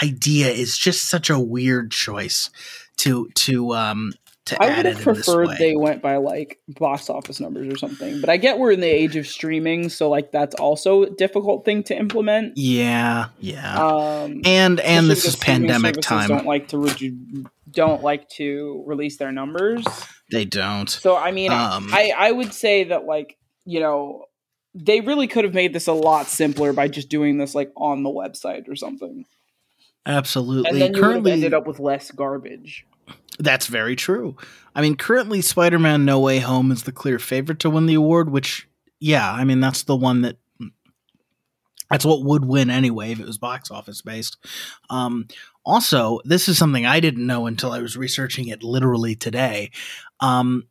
idea 0.02 0.50
is 0.50 0.78
just 0.78 1.10
such 1.10 1.30
a 1.30 1.40
weird 1.40 1.92
choice 1.92 2.50
to 2.98 3.30
to 3.36 3.74
um 3.74 4.14
to 4.46 4.62
I 4.62 4.76
would 4.76 4.86
have 4.86 5.00
preferred 5.02 5.50
they 5.58 5.76
went 5.76 6.02
by 6.02 6.18
like 6.18 6.60
box 6.68 7.10
office 7.10 7.40
numbers 7.40 7.74
or 7.74 7.78
something. 7.78 8.20
But 8.20 8.30
I 8.30 8.38
get 8.38 8.60
we're 8.60 8.72
in 8.72 8.82
the 8.82 8.88
age 8.88 9.16
of 9.16 9.26
streaming, 9.28 9.88
so 9.90 10.10
like 10.10 10.32
that's 10.32 10.54
also 10.56 11.04
a 11.04 11.10
difficult 11.10 11.64
thing 11.64 11.84
to 11.84 11.98
implement. 11.98 12.58
yeah, 12.58 13.28
yeah, 13.40 13.76
Um, 13.78 14.42
and 14.46 14.80
and 14.82 15.10
this 15.10 15.26
is 15.26 15.36
pandemic 15.38 16.02
time. 16.02 16.28
Don't 16.28 16.46
like 16.46 16.68
to 16.70 16.78
redu- 16.78 17.46
don't 17.72 18.04
like 18.04 18.28
to 18.32 18.84
release 18.86 19.18
their 19.18 19.32
numbers. 19.32 19.86
they 20.32 20.46
don't. 20.46 20.90
So 20.90 21.16
I 21.16 21.32
mean, 21.32 21.52
Um, 21.52 21.90
I 21.94 22.12
I 22.18 22.32
would 22.32 22.54
say 22.54 22.84
that 22.86 23.06
like 23.06 23.38
you 23.66 23.80
know 23.80 24.26
they 24.76 25.00
really 25.02 25.28
could 25.28 25.46
have 25.46 25.54
made 25.54 25.72
this 25.72 25.88
a 25.88 25.94
lot 25.94 26.26
simpler 26.28 26.74
by 26.74 26.88
just 26.90 27.08
doing 27.08 27.38
this 27.38 27.56
like 27.56 27.72
on 27.78 28.04
the 28.04 28.10
website 28.10 28.68
or 28.68 28.76
something, 28.76 29.24
Absolutely. 30.06 30.70
and 30.70 30.82
then 30.82 30.94
you 30.94 31.02
Currently, 31.02 31.32
ended 31.32 31.54
up 31.54 31.66
with 31.66 31.80
less 31.80 32.12
garbage. 32.12 32.86
That's 33.40 33.68
very 33.68 33.96
true. 33.96 34.38
I 34.76 34.82
mean, 34.82 34.96
currently, 34.96 35.42
Spider 35.42 35.80
Man 35.80 36.06
No 36.06 36.20
Way 36.20 36.40
Home 36.40 36.72
is 36.72 36.84
the 36.84 36.92
clear 36.92 37.20
favorite 37.20 37.60
to 37.60 37.70
win 37.70 37.86
the 37.86 37.94
award, 37.96 38.30
which, 38.30 38.68
yeah, 39.00 39.32
I 39.32 39.44
mean, 39.44 39.60
that's 39.60 39.84
the 39.84 39.96
one 39.96 40.22
that. 40.22 40.38
That's 41.92 42.06
what 42.06 42.24
would 42.24 42.46
win 42.46 42.72
anyway 42.72 43.12
if 43.12 43.20
it 43.20 43.28
was 43.28 43.38
box 43.38 43.70
office 43.70 44.02
based. 44.02 44.38
Um, 44.90 45.28
also, 45.64 46.22
this 46.26 46.50
is 46.50 46.58
something 46.58 46.88
I 46.88 47.00
didn't 47.00 47.28
know 47.28 47.46
until 47.46 47.72
I 47.72 47.82
was 47.82 47.96
researching 47.96 48.48
it 48.48 48.64
literally 48.64 49.16
today. 49.16 49.70
Um, 50.20 50.64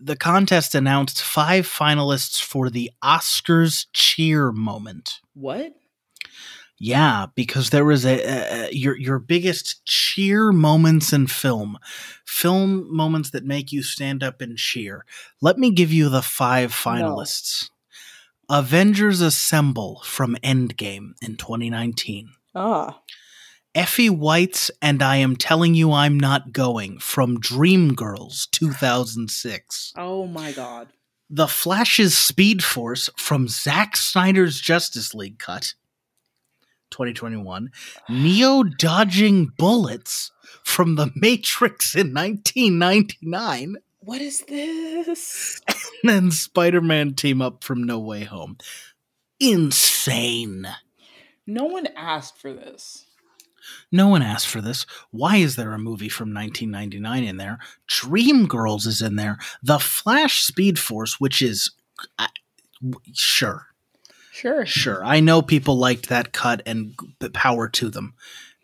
the 0.00 0.16
contest 0.16 0.74
announced 0.74 1.22
five 1.22 1.68
finalists 1.68 2.42
for 2.42 2.68
the 2.68 2.90
Oscars 3.02 3.86
cheer 3.92 4.50
moment. 4.50 5.20
What? 5.34 5.72
Yeah, 6.78 7.26
because 7.34 7.70
there 7.70 7.84
was 7.84 8.04
a, 8.04 8.20
a, 8.68 8.72
your 8.72 8.96
your 8.98 9.18
biggest 9.18 9.84
cheer 9.86 10.50
moments 10.52 11.12
in 11.12 11.28
film, 11.28 11.78
film 12.26 12.94
moments 12.94 13.30
that 13.30 13.44
make 13.44 13.70
you 13.70 13.82
stand 13.82 14.22
up 14.22 14.40
and 14.40 14.58
cheer. 14.58 15.04
Let 15.40 15.56
me 15.56 15.70
give 15.70 15.92
you 15.92 16.08
the 16.08 16.22
five 16.22 16.72
finalists. 16.72 17.70
Avengers 18.50 19.20
Assemble 19.20 20.02
from 20.04 20.36
Endgame 20.42 21.12
in 21.22 21.36
2019. 21.36 22.30
Ah, 22.54 23.00
Effie 23.74 24.10
White's 24.10 24.70
and 24.82 25.02
I 25.02 25.16
Am 25.16 25.34
Telling 25.36 25.74
You 25.74 25.92
I'm 25.92 26.18
Not 26.18 26.52
Going 26.52 26.98
from 26.98 27.40
Dreamgirls 27.40 28.50
2006. 28.50 29.92
oh 29.96 30.26
my 30.26 30.52
god. 30.52 30.88
The 31.30 31.48
Flash's 31.48 32.16
Speed 32.16 32.62
Force 32.62 33.08
from 33.16 33.48
Zack 33.48 33.96
Snyder's 33.96 34.60
Justice 34.60 35.14
League 35.14 35.38
cut, 35.38 35.74
2021. 36.90 37.70
Neo 38.08 38.62
dodging 38.62 39.52
bullets 39.58 40.30
from 40.64 40.96
The 40.96 41.10
Matrix 41.14 41.94
in 41.94 42.14
1999. 42.14 43.76
What 44.00 44.20
is 44.20 44.42
this? 44.42 45.60
And 46.02 46.12
then 46.12 46.30
Spider 46.32 46.82
Man 46.82 47.14
team 47.14 47.40
up 47.40 47.64
from 47.64 47.82
No 47.82 47.98
Way 47.98 48.24
Home. 48.24 48.58
Insane. 49.40 50.68
No 51.46 51.64
one 51.64 51.88
asked 51.96 52.36
for 52.36 52.52
this. 52.52 53.06
No 53.90 54.08
one 54.08 54.22
asked 54.22 54.48
for 54.48 54.60
this. 54.60 54.84
Why 55.10 55.36
is 55.36 55.56
there 55.56 55.72
a 55.72 55.78
movie 55.78 56.10
from 56.10 56.34
1999 56.34 57.24
in 57.24 57.36
there? 57.38 57.58
Dreamgirls 57.88 58.86
is 58.86 59.00
in 59.00 59.16
there. 59.16 59.38
The 59.62 59.78
Flash 59.78 60.42
Speed 60.42 60.78
Force, 60.78 61.18
which 61.18 61.40
is. 61.40 61.70
I, 62.18 62.28
sure. 63.14 63.68
Sure. 64.34 64.66
Sure. 64.66 65.04
I 65.04 65.20
know 65.20 65.42
people 65.42 65.78
liked 65.78 66.08
that 66.08 66.32
cut 66.32 66.60
and 66.66 66.98
power 67.32 67.68
to 67.68 67.88
them. 67.88 68.14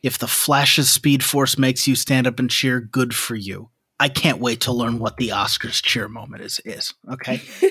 If 0.03 0.19
the 0.19 0.27
Flash's 0.27 0.91
Speed 0.91 1.23
Force 1.23 1.57
makes 1.57 1.87
you 1.87 1.95
stand 1.95 2.27
up 2.27 2.41
and 2.41 2.51
cheer, 2.51 2.81
good 2.81 3.15
for 3.15 3.37
you. 3.37 3.71
I 4.01 4.09
can't 4.09 4.41
wait 4.41 4.63
to 4.63 4.73
learn 4.73 4.99
what 4.99 5.17
the 5.17 5.29
Oscars 5.29 5.81
cheer 5.81 6.09
moment 6.09 6.43
is. 6.43 6.61
Is 6.65 6.93
okay. 7.13 7.41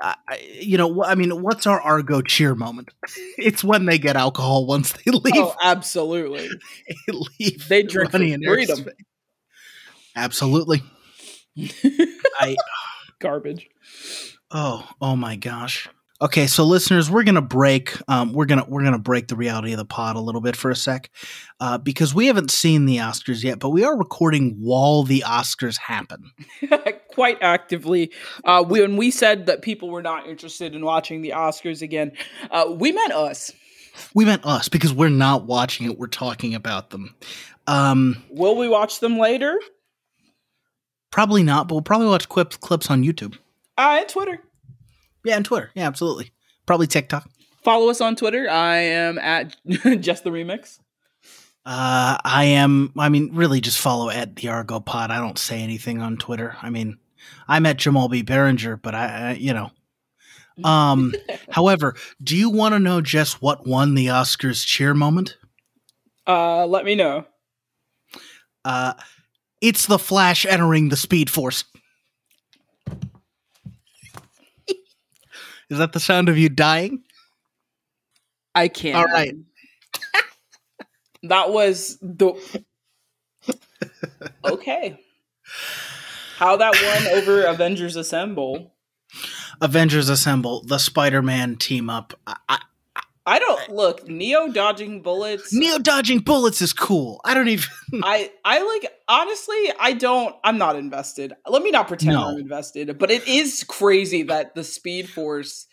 I, 0.00 0.14
you 0.60 0.78
know, 0.78 1.02
I 1.02 1.16
mean, 1.16 1.42
what's 1.42 1.66
our 1.66 1.80
Argo 1.80 2.22
cheer 2.22 2.54
moment? 2.54 2.90
It's 3.38 3.64
when 3.64 3.86
they 3.86 3.98
get 3.98 4.14
alcohol 4.14 4.64
once 4.64 4.92
they 4.92 5.10
oh, 5.12 5.20
leave. 5.24 5.34
oh, 5.36 5.56
absolutely. 5.60 6.48
They 7.08 7.18
leave. 7.40 7.68
They 7.68 7.82
drink 7.82 8.12
Ronnie 8.12 8.32
and 8.32 8.44
freedom. 8.44 8.86
Absolutely. 10.14 10.84
I 12.38 12.54
Garbage. 13.18 13.68
Oh, 14.52 14.88
oh 15.00 15.16
my 15.16 15.34
gosh. 15.34 15.88
Okay, 16.24 16.46
so 16.46 16.64
listeners, 16.64 17.10
we're 17.10 17.22
gonna 17.22 17.42
break. 17.42 17.98
Um, 18.08 18.32
we're 18.32 18.46
gonna 18.46 18.64
we're 18.66 18.82
gonna 18.82 18.98
break 18.98 19.28
the 19.28 19.36
reality 19.36 19.72
of 19.72 19.78
the 19.78 19.84
pod 19.84 20.16
a 20.16 20.20
little 20.20 20.40
bit 20.40 20.56
for 20.56 20.70
a 20.70 20.76
sec, 20.76 21.10
uh, 21.60 21.76
because 21.76 22.14
we 22.14 22.28
haven't 22.28 22.50
seen 22.50 22.86
the 22.86 22.96
Oscars 22.96 23.44
yet, 23.44 23.58
but 23.58 23.68
we 23.68 23.84
are 23.84 23.94
recording 23.94 24.56
while 24.58 25.02
the 25.02 25.22
Oscars 25.26 25.76
happen. 25.78 26.30
Quite 27.08 27.36
actively, 27.42 28.10
uh, 28.46 28.64
when 28.64 28.96
we 28.96 29.10
said 29.10 29.44
that 29.44 29.60
people 29.60 29.90
were 29.90 30.00
not 30.00 30.26
interested 30.26 30.74
in 30.74 30.82
watching 30.82 31.20
the 31.20 31.34
Oscars 31.36 31.82
again, 31.82 32.12
uh, 32.50 32.74
we 32.74 32.90
meant 32.90 33.12
us. 33.12 33.52
We 34.14 34.24
meant 34.24 34.46
us 34.46 34.70
because 34.70 34.94
we're 34.94 35.10
not 35.10 35.44
watching 35.44 35.90
it; 35.90 35.98
we're 35.98 36.06
talking 36.06 36.54
about 36.54 36.88
them. 36.88 37.14
Um, 37.66 38.22
Will 38.30 38.56
we 38.56 38.66
watch 38.66 39.00
them 39.00 39.18
later? 39.18 39.60
probably 41.10 41.42
not, 41.42 41.68
but 41.68 41.74
we'll 41.74 41.82
probably 41.82 42.06
watch 42.06 42.30
clips 42.30 42.56
clips 42.56 42.90
on 42.90 43.04
YouTube. 43.04 43.36
Uh, 43.76 43.98
and 44.00 44.08
Twitter. 44.08 44.40
Yeah, 45.24 45.36
and 45.36 45.44
Twitter. 45.44 45.70
Yeah, 45.74 45.86
absolutely. 45.86 46.32
Probably 46.66 46.86
TikTok. 46.86 47.28
Follow 47.62 47.88
us 47.88 48.00
on 48.00 48.14
Twitter. 48.14 48.48
I 48.48 48.76
am 48.76 49.18
at 49.18 49.56
just 50.00 50.24
the 50.24 50.30
remix. 50.30 50.78
Uh, 51.66 52.18
I 52.22 52.44
am. 52.44 52.92
I 52.98 53.08
mean, 53.08 53.30
really, 53.32 53.60
just 53.60 53.80
follow 53.80 54.10
at 54.10 54.36
the 54.36 54.48
Argo 54.48 54.80
Pod. 54.80 55.10
I 55.10 55.18
don't 55.18 55.38
say 55.38 55.62
anything 55.62 56.02
on 56.02 56.18
Twitter. 56.18 56.56
I 56.60 56.68
mean, 56.68 56.98
I'm 57.48 57.64
at 57.64 57.78
Jamal 57.78 58.08
B. 58.08 58.22
Behringer, 58.22 58.80
but 58.80 58.94
I, 58.94 59.30
I 59.30 59.32
you 59.32 59.54
know. 59.54 59.70
Um, 60.62 61.14
however, 61.50 61.96
do 62.22 62.36
you 62.36 62.50
want 62.50 62.74
to 62.74 62.78
know 62.78 63.00
just 63.00 63.40
what 63.40 63.66
won 63.66 63.94
the 63.94 64.08
Oscars 64.08 64.64
cheer 64.66 64.92
moment? 64.92 65.38
Uh, 66.26 66.66
let 66.66 66.84
me 66.84 66.94
know. 66.94 67.24
Uh, 68.64 68.94
it's 69.62 69.86
the 69.86 69.98
Flash 69.98 70.44
entering 70.44 70.90
the 70.90 70.96
Speed 70.96 71.30
Force. 71.30 71.64
Is 75.70 75.78
that 75.78 75.92
the 75.92 76.00
sound 76.00 76.28
of 76.28 76.38
you 76.38 76.48
dying? 76.48 77.02
I 78.54 78.68
can't. 78.68 78.96
All 78.96 79.04
right. 79.04 79.34
That 81.24 81.50
was 81.50 81.96
the 82.02 82.34
okay. 84.44 84.98
How 86.36 86.56
that 86.56 86.74
won 86.82 87.18
over 87.18 87.44
Avengers 87.44 87.96
Assemble? 87.96 88.74
Avengers 89.60 90.10
Assemble, 90.10 90.62
the 90.64 90.76
Spider-Man 90.78 91.56
team 91.56 91.88
up. 91.88 92.12
I, 92.26 92.58
I, 93.26 93.38
don't 93.38 93.70
look 93.70 94.06
Neo 94.08 94.48
dodging 94.48 95.02
bullets. 95.02 95.52
Neo 95.52 95.78
dodging 95.78 96.18
bullets 96.18 96.60
is 96.60 96.72
cool. 96.72 97.20
I 97.24 97.34
don't 97.34 97.48
even. 97.48 97.68
I 98.02 98.30
I 98.44 98.62
like 98.62 98.92
honestly. 99.08 99.72
I 99.78 99.92
don't. 99.94 100.34
I'm 100.44 100.58
not 100.58 100.76
invested. 100.76 101.32
Let 101.46 101.62
me 101.62 101.70
not 101.70 101.88
pretend 101.88 102.14
No. 102.14 102.28
I'm 102.28 102.38
invested. 102.38 102.98
But 102.98 103.10
it 103.10 103.26
is 103.26 103.64
crazy 103.66 104.24
that 104.24 104.54
the 104.54 104.64
Speed 104.64 105.08
Force. 105.08 105.66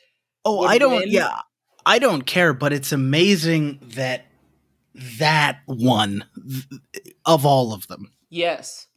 Oh, 0.46 0.64
I 0.66 0.78
don't. 0.78 0.96
win. 0.98 1.10
Yeah, 1.10 1.40
I 1.86 2.00
don't 2.00 2.26
care. 2.26 2.54
But 2.54 2.74
it's 2.74 2.92
amazing 2.92 3.80
that 3.96 4.26
that 5.20 5.60
one 5.66 6.26
of 7.26 7.46
all 7.46 7.74
of 7.74 7.88
them. 7.88 8.12
Yes, 8.30 8.88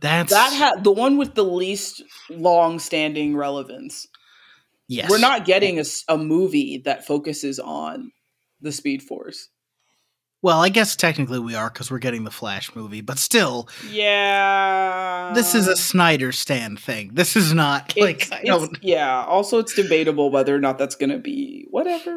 That's 0.00 0.32
that 0.32 0.52
had 0.52 0.84
the 0.84 0.92
one 0.92 1.16
with 1.16 1.34
the 1.34 1.44
least 1.44 2.02
long-standing 2.28 3.36
relevance. 3.36 4.06
Yes. 4.88 5.10
We're 5.10 5.18
not 5.18 5.44
getting 5.44 5.82
a 6.08 6.16
movie 6.18 6.78
that 6.84 7.06
focuses 7.06 7.58
on 7.58 8.12
the 8.60 8.72
Speed 8.72 9.02
Force. 9.02 9.48
Well, 10.42 10.60
I 10.60 10.68
guess 10.68 10.94
technically 10.94 11.38
we 11.38 11.54
are 11.54 11.70
because 11.70 11.90
we're 11.90 11.98
getting 12.00 12.24
the 12.24 12.30
Flash 12.30 12.74
movie, 12.76 13.00
but 13.00 13.18
still, 13.18 13.66
Yeah, 13.90 15.32
this 15.34 15.54
is 15.54 15.68
a 15.68 15.74
Snyder 15.76 16.32
stand 16.32 16.78
thing. 16.78 17.12
This 17.14 17.34
is 17.34 17.54
not 17.54 17.94
like 17.96 18.26
It's- 18.26 18.32
I 18.32 18.40
it's- 18.42 18.68
yeah. 18.82 19.24
Also, 19.24 19.58
it's 19.58 19.72
debatable 19.74 20.30
whether 20.30 20.54
or 20.54 20.58
not 20.60 20.76
that's 20.76 20.96
going 20.96 21.08
to 21.10 21.18
be 21.18 21.66
whatever. 21.70 22.10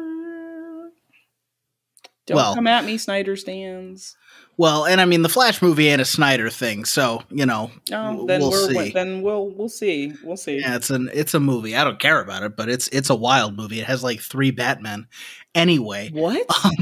Don't 2.26 2.36
Well- 2.36 2.54
come 2.54 2.66
at 2.66 2.84
me, 2.84 2.98
Snyder 2.98 3.34
stands. 3.36 4.14
Well, 4.58 4.84
and 4.86 5.00
I 5.00 5.04
mean 5.04 5.22
the 5.22 5.28
Flash 5.28 5.62
movie 5.62 5.86
ain't 5.88 6.00
a 6.00 6.04
Snyder 6.04 6.50
thing, 6.50 6.84
so 6.84 7.22
you 7.30 7.46
know. 7.46 7.70
No, 7.90 8.08
w- 8.10 8.26
then 8.26 8.40
we'll 8.40 8.50
we're 8.50 8.68
see. 8.84 8.90
then 8.90 9.22
we'll 9.22 9.50
we'll 9.50 9.68
see. 9.68 10.12
We'll 10.24 10.36
see. 10.36 10.58
Yeah, 10.58 10.74
it's 10.74 10.90
an 10.90 11.08
it's 11.14 11.32
a 11.32 11.38
movie. 11.40 11.76
I 11.76 11.84
don't 11.84 12.00
care 12.00 12.20
about 12.20 12.42
it, 12.42 12.56
but 12.56 12.68
it's 12.68 12.88
it's 12.88 13.08
a 13.08 13.14
wild 13.14 13.56
movie. 13.56 13.78
It 13.78 13.86
has 13.86 14.02
like 14.02 14.20
three 14.20 14.50
Batmen. 14.50 15.06
Anyway, 15.54 16.10
What? 16.12 16.44
um, 16.64 16.72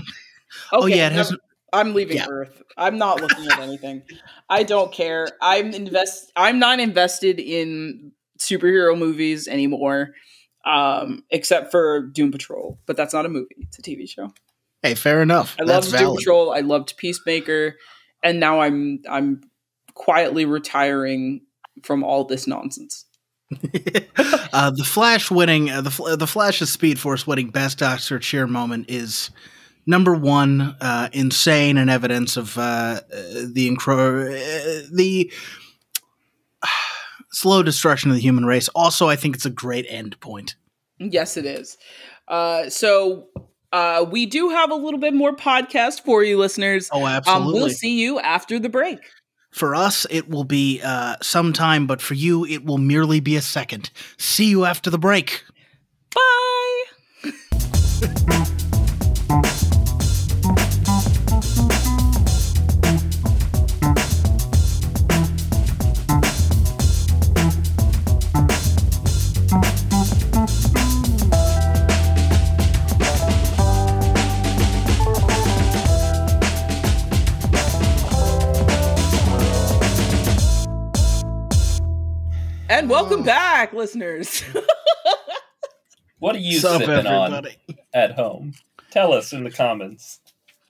oh 0.73 0.87
yeah, 0.87 1.07
it 1.09 1.13
has. 1.13 1.31
never- 1.31 1.43
I'm 1.73 1.93
leaving 1.93 2.17
yeah. 2.17 2.27
Earth. 2.31 2.63
I'm 2.79 2.97
not 2.97 3.21
looking 3.21 3.47
at 3.51 3.59
anything. 3.59 4.03
I 4.49 4.63
don't 4.63 4.91
care. 4.91 5.29
I'm 5.43 5.75
invest. 5.75 6.33
I'm 6.35 6.59
not 6.59 6.81
invested 6.81 7.39
in 7.41 8.13
superhero 8.39 8.97
movies 8.97 9.49
anymore, 9.49 10.15
um, 10.65 11.25
except 11.31 11.71
for 11.73 12.03
Doom 12.07 12.33
Patrol. 12.33 12.79
But 12.87 12.97
that's 12.97 13.13
not 13.13 13.27
a 13.27 13.29
movie; 13.29 13.57
it's 13.59 13.79
a 13.79 13.83
TV 13.83 14.09
show. 14.09 14.33
Hey, 14.87 14.95
fair 14.95 15.21
enough. 15.21 15.57
I 15.61 15.65
That's 15.65 15.91
loved 15.91 15.99
Doom. 15.99 16.17
Patrol. 16.17 16.53
I 16.53 16.61
loved 16.61 16.97
Peacemaker, 16.97 17.75
and 18.23 18.39
now 18.39 18.61
I'm 18.61 19.01
I'm 19.11 19.41
quietly 19.95 20.45
retiring 20.45 21.41
from 21.83 22.05
all 22.05 22.23
this 22.25 22.47
nonsense. 22.47 23.05
uh, 24.53 24.71
the 24.71 24.85
Flash 24.85 25.29
winning 25.29 25.71
uh, 25.71 25.81
the 25.81 26.17
the 26.17 26.27
Flash's 26.29 26.71
Speed 26.71 27.01
Force 27.01 27.27
winning 27.27 27.51
Best 27.51 27.83
Oscar 27.83 28.21
cheer 28.21 28.47
moment 28.47 28.89
is 28.89 29.31
number 29.87 30.15
one, 30.15 30.77
uh, 30.81 31.09
insane 31.13 31.79
and 31.79 31.91
evidence 31.91 32.37
of 32.37 32.57
uh, 32.57 32.61
uh, 32.61 33.01
the 33.11 33.69
incro- 33.69 34.31
uh, 34.31 34.89
the 34.95 35.33
slow 37.33 37.65
destruction 37.65 38.13
of 38.13 38.17
the 38.17 38.23
human 38.23 38.45
race. 38.45 38.69
Also, 38.69 39.09
I 39.09 39.17
think 39.17 39.35
it's 39.35 39.47
a 39.47 39.51
great 39.51 39.87
end 39.89 40.21
point. 40.21 40.55
Yes, 41.01 41.37
it 41.37 41.45
is. 41.45 41.77
Uh, 42.29 42.71
so 42.71 43.29
uh, 43.77 44.05
we 44.11 44.25
do 44.27 44.49
have 44.49 44.71
a 44.71 44.75
little 44.75 44.99
bit 45.01 45.13
more 45.15 45.35
podcast 45.37 46.01
for 46.05 46.23
you, 46.25 46.39
listeners. 46.39 46.89
Oh, 46.93 47.01
Um, 47.05 47.13
absolutely. 47.13 47.61
we'll 47.61 47.71
see 47.71 48.01
you 48.01 48.19
after 48.21 48.59
the 48.59 48.69
break. 48.69 48.99
For 49.51 49.75
us, 49.75 50.07
it 50.11 50.29
will 50.29 50.45
be 50.45 50.81
uh, 50.83 51.17
some 51.23 51.53
time, 51.53 51.87
but 51.87 52.01
for 52.03 52.15
you, 52.15 52.45
it 52.47 52.65
will 52.65 52.79
merely 52.79 53.21
be 53.21 53.37
a 53.37 53.43
second. 53.43 53.91
See 54.19 54.47
you 54.47 54.65
after 54.65 54.91
the 54.91 54.99
break. 54.99 55.45
Bye. 56.15 56.85
back, 83.27 83.73
listeners. 83.73 84.43
What 86.19 86.35
are 86.35 86.39
you 86.39 86.59
Sup, 86.59 86.81
sipping 86.81 87.07
on 87.07 87.47
at 87.93 88.13
home? 88.13 88.55
Tell 88.91 89.13
us 89.13 89.35
in 89.35 89.45
the 89.45 89.51
comments. 89.51 90.19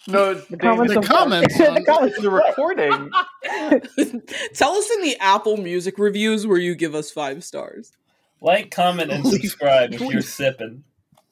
No, 0.09 0.35
the 0.35 0.57
comments 0.57 0.93
The 0.93 0.99
of- 0.99 1.05
comments 1.07 1.57
the 1.59 1.71
on 1.71 1.85
comments 1.85 2.21
the 2.21 2.31
recording. 2.31 3.11
Tell 4.55 4.73
us 4.73 4.91
in 4.91 5.03
the 5.03 5.17
Apple 5.21 5.57
Music 5.57 5.99
reviews 5.99 6.49
where 6.49 6.59
you 6.59 6.75
give 6.75 6.97
us 6.97 7.13
five 7.13 7.45
stars. 7.45 7.93
Like, 8.41 8.73
comment, 8.73 9.13
and 9.13 9.25
subscribe 9.25 9.95
if 9.95 10.01
you're 10.01 10.21
sipping. 10.21 10.83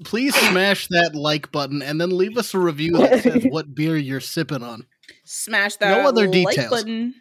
Please 0.05 0.35
smash 0.37 0.87
that 0.89 1.17
like 1.17 1.51
button 1.51 1.83
and 1.83 2.01
then 2.01 2.17
leave 2.17 2.39
us 2.39 2.55
a 2.55 2.59
review 2.61 2.93
that 2.99 3.21
says 3.25 3.45
what 3.51 3.75
beer 3.75 3.97
you're 3.97 4.21
sipping 4.21 4.63
on. 4.63 4.87
Smash 5.25 5.75
that 5.77 5.99
No 6.03 6.09
other 6.09 6.27
like 6.29 6.33
details. 6.55 6.71
button. 6.71 7.15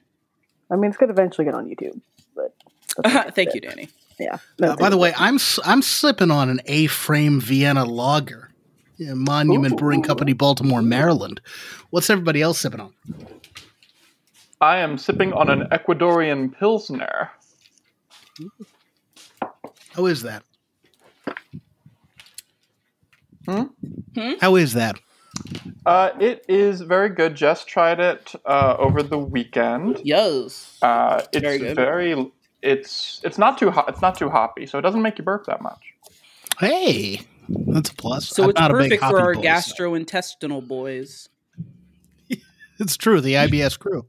I 0.72 0.76
mean, 0.76 0.90
it's 0.92 0.98
going 0.98 1.08
to 1.10 1.14
eventually 1.14 1.46
get 1.46 1.56
on 1.56 1.66
YouTube, 1.68 2.00
but 2.36 2.54
that's 2.98 3.14
not 3.14 3.36
Thank 3.36 3.54
you, 3.56 3.62
Danny. 3.62 3.90
Yeah. 4.20 4.38
Uh, 4.62 4.76
by 4.76 4.90
the 4.90 4.98
it. 4.98 5.00
way, 5.00 5.14
I'm 5.18 5.36
s- 5.36 5.60
I'm 5.66 5.82
sipping 5.82 6.32
on 6.32 6.50
an 6.50 6.60
A-frame 6.66 7.40
Vienna 7.42 7.84
Lager, 7.86 8.52
yeah, 8.98 9.14
Monument 9.16 9.78
Brewing 9.78 10.04
Company, 10.04 10.34
Baltimore, 10.34 10.82
Maryland. 10.82 11.42
What's 11.90 12.10
everybody 12.10 12.42
else 12.42 12.60
sipping 12.60 12.80
on? 12.80 12.94
I 14.62 14.78
am 14.78 14.98
sipping 14.98 15.34
on 15.34 15.50
an 15.50 15.68
Ecuadorian 15.72 16.58
Pilsner. 16.58 17.32
How 19.94 20.06
is 20.06 20.22
that? 20.24 20.44
Hmm? 23.48 23.64
Hmm? 24.16 24.34
How 24.40 24.56
is 24.56 24.74
that? 24.74 25.00
Uh, 25.86 26.12
it 26.20 26.46
is 26.48 26.82
very 26.82 27.10
good. 27.10 27.36
Just 27.36 27.68
tried 27.68 28.00
it 28.00 28.34
uh, 28.46 28.76
over 28.80 29.04
the 29.04 29.18
weekend. 29.18 30.00
Yes. 30.04 30.78
Uh, 30.82 31.22
it's 31.34 31.42
Very 31.42 31.58
good. 31.58 31.76
very. 31.76 32.32
It's 32.64 33.20
it's 33.24 33.38
not 33.38 33.58
too 33.58 33.70
hot. 33.72 33.90
It's 33.90 34.02
not 34.02 34.18
too 34.18 34.30
hoppy, 34.30 34.66
so 34.66 34.80
it 34.80 34.82
doesn't 34.84 35.02
make 35.02 35.18
you 35.18 35.24
burp 35.24 35.46
that 35.48 35.62
much. 35.62 35.94
Hey, 36.60 37.22
that's 37.50 37.90
a 37.90 37.96
plus. 37.96 38.30
So 38.30 38.44
I'm 38.46 38.50
it's 38.52 38.60
not 38.60 38.72
a 38.72 38.78
big 38.78 38.84
perfect 38.90 39.02
for 39.02 39.06
hoppy 39.06 39.22
our 39.22 39.34
boy, 39.36 39.42
so- 39.42 39.48
gastrointestinal 39.48 40.68
boys. 40.68 41.30
It's 42.80 42.98
true, 42.98 43.22
the 43.22 43.34
IBS 43.36 43.78
crew. 43.78 44.08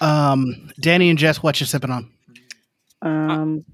Um, 0.00 0.70
Danny 0.80 1.10
and 1.10 1.18
Jess, 1.18 1.42
what 1.42 1.58
you 1.58 1.66
sipping 1.66 1.90
on? 1.90 2.10
Um, 3.02 3.64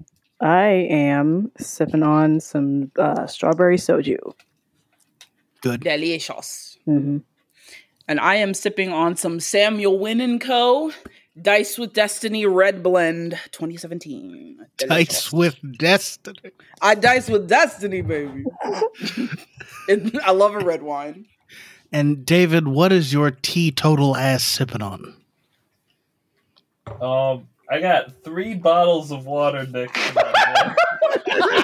I 0.41 0.65
am 0.89 1.51
sipping 1.59 2.01
on 2.01 2.39
some 2.39 2.91
uh, 2.97 3.27
strawberry 3.27 3.77
soju. 3.77 4.33
Good. 5.61 5.81
Delicious. 5.81 6.77
hmm 6.85 7.19
And 8.07 8.19
I 8.19 8.35
am 8.35 8.55
sipping 8.55 8.91
on 8.91 9.15
some 9.15 9.39
Samuel 9.39 9.99
Wynn 9.99 10.19
and 10.19 10.41
Co. 10.41 10.91
Dice 11.41 11.77
with 11.77 11.93
Destiny 11.93 12.45
Red 12.45 12.81
Blend 12.81 13.31
2017. 13.51 14.57
Dice 14.77 15.33
with 15.33 15.57
destiny. 15.77 16.51
I 16.81 16.95
dice 16.95 17.29
with 17.29 17.47
Destiny, 17.47 18.01
baby. 18.01 18.45
It- 19.87 20.15
I 20.23 20.31
love 20.31 20.55
a 20.55 20.59
red 20.59 20.81
wine. 20.81 21.27
And 21.91 22.25
David, 22.25 22.67
what 22.67 22.91
is 22.91 23.13
your 23.13 23.29
teetotal 23.31 24.15
ass 24.17 24.43
sipping 24.43 24.81
on? 24.81 25.13
Um, 26.99 27.47
I 27.69 27.79
got 27.81 28.23
three 28.23 28.55
bottles 28.55 29.11
of 29.11 29.25
water 29.25 29.65
next 29.67 29.93
to 30.07 30.13
my 30.15 30.75
bed. 31.35 31.55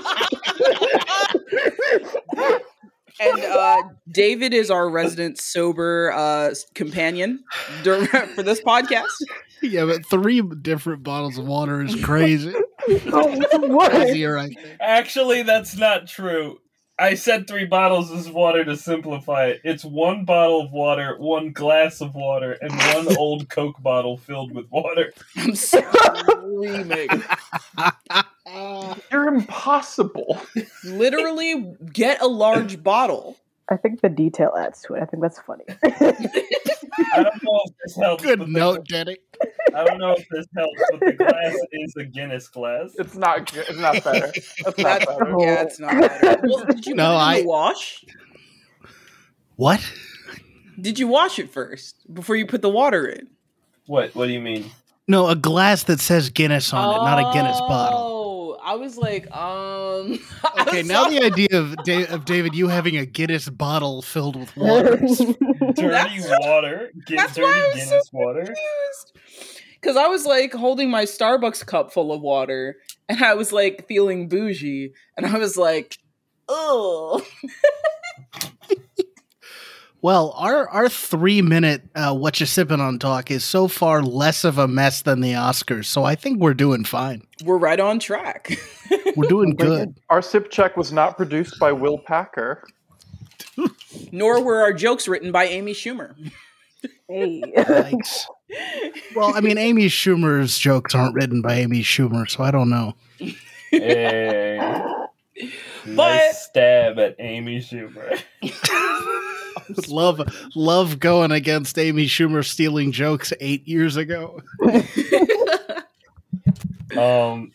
And 3.20 3.40
uh, 3.40 3.84
David 4.10 4.52
is 4.52 4.72
our 4.72 4.90
resident 4.90 5.40
sober 5.40 6.12
uh, 6.12 6.56
companion 6.74 7.44
for 7.84 8.42
this 8.42 8.60
podcast. 8.62 9.12
Yeah, 9.72 9.86
but 9.86 10.06
three 10.06 10.42
different 10.42 11.04
bottles 11.04 11.38
of 11.38 11.46
water 11.46 11.82
is 11.84 11.96
crazy. 12.04 12.54
Oh, 13.14 13.68
what? 13.68 13.92
Crazier, 13.92 14.40
I 14.40 14.48
think. 14.48 14.78
Actually, 14.80 15.44
that's 15.44 15.78
not 15.78 16.08
true. 16.08 16.58
I 16.98 17.14
said 17.14 17.48
three 17.48 17.66
bottles 17.66 18.10
of 18.10 18.34
water 18.34 18.66
to 18.66 18.76
simplify 18.76 19.46
it. 19.50 19.62
It's 19.64 19.86
one 19.86 20.26
bottle 20.26 20.62
of 20.62 20.72
water, 20.72 21.16
one 21.20 21.52
glass 21.52 22.02
of 22.02 22.16
water, 22.16 22.58
and 22.60 22.72
one 22.72 23.16
old 23.20 23.50
Coke 23.50 23.82
bottle 23.84 24.18
filled 24.18 24.52
with 24.54 24.66
water. 24.72 25.14
I'm 25.38 25.54
screaming. 25.56 27.08
You're 29.12 29.28
impossible. 29.28 30.42
Literally, 30.84 31.76
get 31.94 32.20
a 32.22 32.28
large 32.28 32.82
bottle. 32.84 33.38
I 33.70 33.78
think 33.78 34.02
the 34.02 34.10
detail 34.10 34.54
adds 34.58 34.82
to 34.84 34.96
it. 34.96 35.04
I 35.04 35.06
think 35.06 35.22
that's 35.22 35.40
funny. 35.40 35.66
I 37.14 37.24
don't 37.24 37.44
know 37.44 37.60
if 37.66 37.74
this 37.84 37.96
helps. 37.98 38.24
Good 38.24 38.40
but 38.40 38.46
the- 38.48 38.52
note, 38.60 38.88
Denny. 38.88 39.18
I 39.76 39.84
don't 39.86 39.98
know 40.00 40.12
if 40.12 40.26
this 40.30 40.46
helps, 40.56 40.82
but 40.92 41.00
the 41.00 41.14
glass 41.14 41.56
is 41.72 41.96
a 41.98 42.04
Guinness 42.06 42.48
glass. 42.50 42.92
It's 43.00 43.16
not 43.16 43.52
good. 43.52 43.66
It's 43.70 43.80
not 43.80 44.04
better. 44.04 44.32
That's 44.64 44.78
not 44.78 44.78
That's, 44.78 45.06
better. 45.06 45.36
yeah, 45.40 45.62
it's 45.62 45.80
not 45.80 46.00
better. 46.22 46.42
Well, 46.44 46.66
did 46.66 46.86
you 46.86 46.94
No, 46.96 47.04
put 47.06 47.12
it 47.12 47.16
in 47.16 47.22
I- 47.22 47.42
the 47.42 47.48
wash? 47.48 48.06
What? 49.56 49.94
Did 50.80 50.98
you 51.00 51.08
wash 51.08 51.38
it 51.40 51.52
first 51.52 51.96
before 52.14 52.36
you 52.36 52.46
put 52.46 52.62
the 52.62 52.70
water 52.70 53.06
in? 53.08 53.28
What? 53.88 54.16
What 54.16 54.28
do 54.28 54.34
you 54.34 54.42
mean? 54.42 54.72
No, 55.08 55.28
a 55.28 55.36
glass 55.36 55.84
that 55.84 56.00
says 56.00 56.30
Guinness 56.30 56.74
on 56.74 56.96
it, 56.96 57.04
not 57.04 57.20
a 57.20 57.34
Guinness 57.34 57.60
bottle. 57.62 58.21
I 58.72 58.76
was 58.76 58.98
like, 58.98 59.30
um. 59.36 60.18
Okay, 60.62 60.84
now 60.84 61.04
like- 61.04 61.12
the 61.20 61.24
idea 61.26 61.60
of, 61.60 61.76
da- 61.84 62.08
of 62.08 62.24
David 62.24 62.56
you 62.56 62.70
having 62.70 62.96
a 62.98 63.06
Guinness 63.06 63.50
bottle 63.50 64.02
filled 64.02 64.38
with 64.38 64.56
water. 64.58 64.96
Dirty 64.96 65.36
That's- 65.76 66.30
water. 66.40 66.92
Get 67.06 67.18
that's 67.18 67.36
dirty 67.36 67.42
why 67.48 67.54
I 67.54 67.68
was 67.68 67.76
Guinness 67.76 68.10
so 68.12 68.18
water. 68.18 68.56
Because 69.74 69.98
I 69.98 70.08
was 70.08 70.26
like 70.26 70.54
holding 70.54 70.90
my 70.90 71.04
Starbucks 71.04 71.66
cup 71.66 71.92
full 71.92 72.14
of 72.14 72.22
water, 72.22 72.78
and 73.10 73.22
I 73.24 73.34
was 73.34 73.52
like 73.52 73.88
feeling 73.90 74.30
bougie, 74.30 74.94
and 75.18 75.26
I 75.26 75.38
was 75.38 75.58
like, 75.58 75.98
oh. 76.48 77.26
Well, 80.04 80.34
our 80.36 80.68
our 80.70 80.90
three 80.90 81.42
minute 81.44 81.84
uh, 81.96 82.16
what 82.16 82.40
you 82.40 82.46
sipping 82.48 82.80
on 82.82 82.98
talk 82.98 83.30
is 83.30 83.44
so 83.44 83.68
far 83.68 84.02
less 84.02 84.44
of 84.44 84.58
a 84.58 84.68
mess 84.68 85.04
than 85.04 85.22
the 85.22 85.34
Oscars, 85.34 85.86
so 85.86 86.04
I 86.04 86.16
think 86.16 86.40
we're 86.40 86.56
doing 86.56 86.84
fine. 86.86 87.22
We're 87.44 87.58
right 87.58 87.80
on 87.80 88.00
track. 88.00 88.52
We're 89.16 89.28
doing 89.28 89.56
good. 89.56 89.96
Our 90.10 90.22
sip 90.22 90.50
check 90.52 90.76
was 90.78 90.92
not 90.94 91.18
produced 91.18 91.60
by 91.60 91.72
Will 91.74 91.98
Packer. 91.98 92.64
Nor 94.12 94.42
were 94.44 94.62
our 94.62 94.74
jokes 94.74 95.08
written 95.08 95.32
by 95.32 95.46
Amy 95.46 95.74
Schumer. 95.74 96.14
hey. 97.10 97.42
Thanks. 97.58 98.28
Well, 99.16 99.34
I 99.36 99.42
mean, 99.42 99.58
Amy 99.58 99.88
Schumer's 99.88 100.58
jokes 100.58 100.96
aren't 100.96 101.14
written 101.16 101.42
by 101.42 101.56
Amy 101.56 101.82
Schumer, 101.82 102.30
so 102.30 102.44
I 102.44 102.52
don't 102.52 102.70
know. 102.70 102.96
Hey. 103.70 104.58
But- 105.86 105.88
nice 105.88 106.44
stab 106.44 107.00
at 107.00 107.16
Amy 107.20 107.60
Schumer. 107.60 108.22
love 109.88 110.22
love 110.56 111.00
going 111.00 111.32
against 111.32 111.78
Amy 111.78 112.06
Schumer 112.06 112.46
stealing 112.46 112.92
jokes 112.92 113.34
eight 113.40 113.68
years 113.68 113.98
ago. 113.98 114.42
Um, 116.98 117.52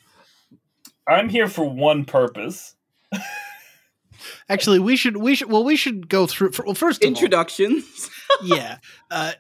I'm 1.07 1.29
here 1.29 1.49
for 1.49 1.69
one 1.69 2.05
purpose. 2.05 2.75
Actually, 4.49 4.79
we 4.79 4.97
should 4.97 5.17
we 5.17 5.35
should 5.35 5.51
well 5.51 5.65
we 5.65 5.77
should 5.77 6.09
go 6.09 6.27
through. 6.27 6.53
Well, 6.65 6.75
first 6.75 7.03
of 7.03 7.07
all, 7.07 7.09
Introductions. 7.09 8.11
yeah. 8.43 8.79
Uh, 9.11 9.33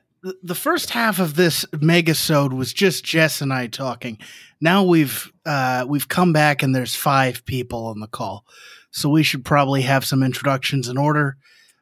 the 0.43 0.55
first 0.55 0.91
half 0.91 1.21
of 1.21 1.37
this 1.37 1.65
megasode 1.73 2.53
was 2.53 2.73
just 2.73 3.05
Jess 3.05 3.41
and 3.41 3.53
I 3.53 3.69
talking. 3.69 4.19
Now 4.61 4.85
we've 4.85 5.31
uh, 5.45 5.87
we've 5.89 6.09
come 6.09 6.33
back 6.33 6.63
and 6.63 6.75
there's 6.75 6.95
five 6.95 7.45
people 7.45 7.87
on 7.87 8.01
the 8.01 8.09
call, 8.09 8.45
so 8.91 9.09
we 9.09 9.23
should 9.23 9.45
probably 9.45 9.83
have 9.83 10.05
some 10.05 10.23
introductions 10.23 10.89
in 10.89 10.99
order. 10.99 11.37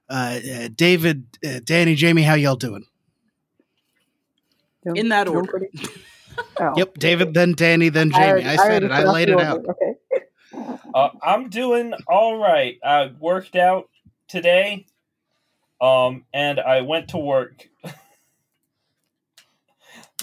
Uh, 0.08 0.38
uh, 0.54 0.68
David, 0.74 1.26
uh, 1.46 1.60
Danny, 1.64 1.94
Jamie, 1.94 2.22
how 2.22 2.34
y'all 2.34 2.56
doing? 2.56 2.84
In 4.84 5.08
that 5.08 5.28
order. 5.28 5.68
Oh. 6.60 6.72
Yep, 6.76 6.98
David, 6.98 7.34
then 7.34 7.52
Danny, 7.52 7.88
then 7.88 8.10
Jamie. 8.10 8.24
already- 8.26 8.46
I, 8.46 8.56
said 8.56 8.82
already 8.82 8.86
it. 8.86 8.90
I 8.92 9.04
laid 9.04 9.28
it 9.28 9.34
order. 9.34 9.44
out. 9.46 9.64
Okay. 9.68 10.78
Uh, 10.94 11.08
I'm 11.22 11.48
doing 11.48 11.94
all 12.08 12.36
right. 12.38 12.76
I 12.84 13.12
worked 13.18 13.56
out 13.56 13.88
today, 14.28 14.86
um, 15.80 16.24
and 16.32 16.60
I 16.60 16.82
went 16.82 17.08
to 17.08 17.18
work 17.18 17.68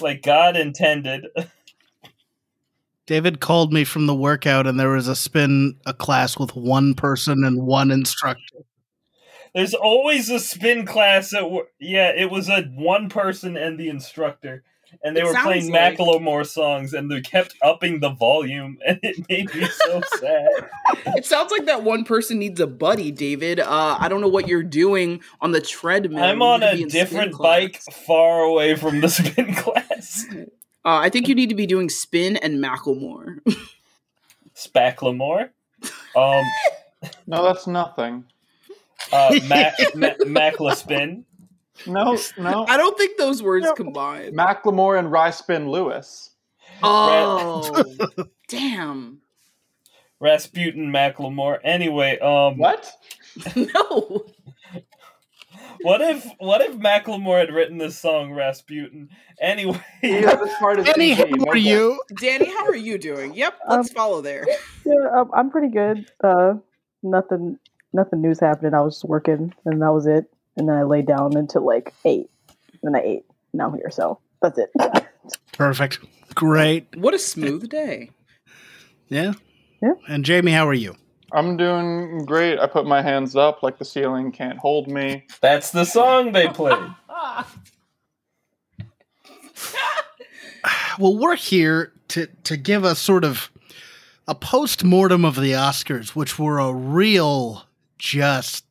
like 0.00 0.22
God 0.22 0.56
intended. 0.56 1.26
David 3.06 3.40
called 3.40 3.72
me 3.72 3.84
from 3.84 4.06
the 4.06 4.14
workout, 4.14 4.66
and 4.66 4.78
there 4.78 4.90
was 4.90 5.08
a 5.08 5.16
spin 5.16 5.76
a 5.86 5.92
class 5.92 6.38
with 6.38 6.54
one 6.54 6.94
person 6.94 7.44
and 7.44 7.62
one 7.66 7.90
instructor. 7.90 8.51
There's 9.54 9.74
always 9.74 10.30
a 10.30 10.38
spin 10.40 10.86
class 10.86 11.34
at 11.34 11.50
work. 11.50 11.68
Yeah, 11.78 12.10
it 12.16 12.30
was 12.30 12.48
a 12.48 12.62
one 12.62 13.08
person 13.10 13.56
and 13.56 13.78
the 13.78 13.88
instructor, 13.88 14.64
and 15.04 15.14
they 15.14 15.20
It 15.20 15.24
were 15.26 15.34
playing 15.34 15.70
like- 15.70 15.98
Macklemore 15.98 16.46
songs, 16.46 16.94
and 16.94 17.10
they 17.10 17.20
kept 17.20 17.54
upping 17.60 18.00
the 18.00 18.08
volume, 18.10 18.78
and 18.86 18.98
it 19.02 19.28
made 19.28 19.54
me 19.54 19.66
so 19.66 20.00
sad. 20.18 20.48
It 21.16 21.26
sounds 21.26 21.50
like 21.50 21.66
that 21.66 21.82
one 21.82 22.04
person 22.04 22.38
needs 22.38 22.60
a 22.60 22.66
buddy, 22.66 23.10
David. 23.10 23.60
Uh, 23.60 23.96
I 24.00 24.08
don't 24.08 24.22
know 24.22 24.28
what 24.28 24.48
you're 24.48 24.62
doing 24.62 25.20
on 25.42 25.52
the 25.52 25.60
treadmill. 25.60 26.24
I'm 26.24 26.40
on 26.40 26.62
a 26.62 26.74
be 26.74 26.82
in 26.84 26.90
spin 26.90 27.04
different 27.04 27.36
bike, 27.38 27.82
far 27.92 28.40
away 28.40 28.74
from 28.74 29.02
the 29.02 29.08
spin 29.10 29.54
class. 29.54 30.24
Uh, 30.84 30.96
I 30.98 31.10
think 31.10 31.28
you 31.28 31.34
need 31.34 31.50
to 31.50 31.54
be 31.54 31.66
doing 31.66 31.88
spin 31.90 32.36
and 32.38 32.58
Macklemore. 32.64 33.38
Spacklemore. 34.56 35.50
Um, 36.16 36.44
No, 37.26 37.44
that's 37.44 37.66
nothing. 37.66 38.24
Uh, 39.12 39.38
Mac, 39.48 39.74
Ma- 39.94 40.14
Maclaspin. 40.20 41.24
No, 41.86 42.18
no. 42.38 42.66
I 42.68 42.76
don't 42.76 42.96
think 42.98 43.16
those 43.18 43.42
words 43.42 43.64
No. 43.64 43.72
combine. 43.74 44.32
Macklemore 44.34 44.98
and 44.98 45.08
Ryspin 45.08 45.68
Lewis. 45.68 46.30
Oh, 46.82 47.84
damn. 48.48 49.18
Rasputin 50.20 50.92
Macklemore. 50.92 51.58
Anyway, 51.64 52.18
um, 52.18 52.58
What? 52.58 52.90
No. 53.56 54.24
what 55.82 56.00
if 56.00 56.26
what 56.38 56.60
if 56.60 56.76
Macklemore 56.76 57.40
had 57.40 57.50
written 57.52 57.78
this 57.78 57.98
song 57.98 58.32
Rasputin? 58.32 59.08
Anyway, 59.40 59.80
Yeah, 60.02 60.36
this 60.36 60.54
part 60.58 60.78
is 60.78 60.86
Danny, 60.86 61.12
easy. 61.12 61.22
how 61.22 61.26
No 61.36 61.44
are 61.50 61.56
you? 61.56 62.00
Danny, 62.20 62.46
how 62.46 62.66
are 62.66 62.76
you 62.76 62.98
doing? 62.98 63.34
Yep, 63.34 63.54
let's 63.68 63.90
follow 63.92 64.20
there. 64.20 64.46
Yeah, 64.84 64.94
um, 65.16 65.30
I'm 65.34 65.50
pretty 65.50 65.68
good. 65.72 66.06
Uh, 66.22 66.54
nothing, 67.02 67.58
nothing 67.92 68.22
news 68.22 68.40
happening. 68.40 68.74
I 68.74 68.80
was 68.80 69.04
working, 69.04 69.54
and 69.64 69.80
that 69.82 69.92
was 69.92 70.06
it. 70.06 70.26
And 70.56 70.68
then 70.68 70.76
I 70.76 70.82
laid 70.82 71.06
down 71.06 71.36
until 71.36 71.64
like 71.64 71.92
eight. 72.04 72.30
And 72.48 72.94
then 72.94 72.96
I 72.96 73.04
ate. 73.04 73.24
Now 73.52 73.68
I'm 73.68 73.74
here, 73.74 73.90
so 73.90 74.18
that's 74.40 74.58
it. 74.58 74.70
Perfect. 75.52 76.00
Great. 76.34 76.96
What 76.96 77.14
a 77.14 77.18
smooth 77.18 77.68
day. 77.68 78.10
Yeah. 79.08 79.32
Yeah. 79.82 79.94
And 80.08 80.24
Jamie, 80.24 80.52
how 80.52 80.66
are 80.66 80.74
you? 80.74 80.96
I'm 81.32 81.56
doing 81.56 82.24
great. 82.26 82.58
I 82.58 82.66
put 82.66 82.86
my 82.86 83.00
hands 83.02 83.36
up 83.36 83.62
like 83.62 83.78
the 83.78 83.84
ceiling 83.84 84.32
can't 84.32 84.58
hold 84.58 84.88
me. 84.88 85.24
that's 85.40 85.70
the 85.70 85.84
song 85.84 86.32
they 86.32 86.48
played. 86.48 86.78
Well, 90.98 91.16
we're 91.16 91.36
here 91.36 91.92
to 92.08 92.26
to 92.44 92.56
give 92.56 92.84
a 92.84 92.94
sort 92.94 93.24
of 93.24 93.50
a 94.28 94.34
post 94.34 94.84
mortem 94.84 95.24
of 95.24 95.36
the 95.36 95.52
Oscars, 95.52 96.10
which 96.10 96.38
were 96.38 96.58
a 96.58 96.72
real 96.72 97.64
just 98.02 98.66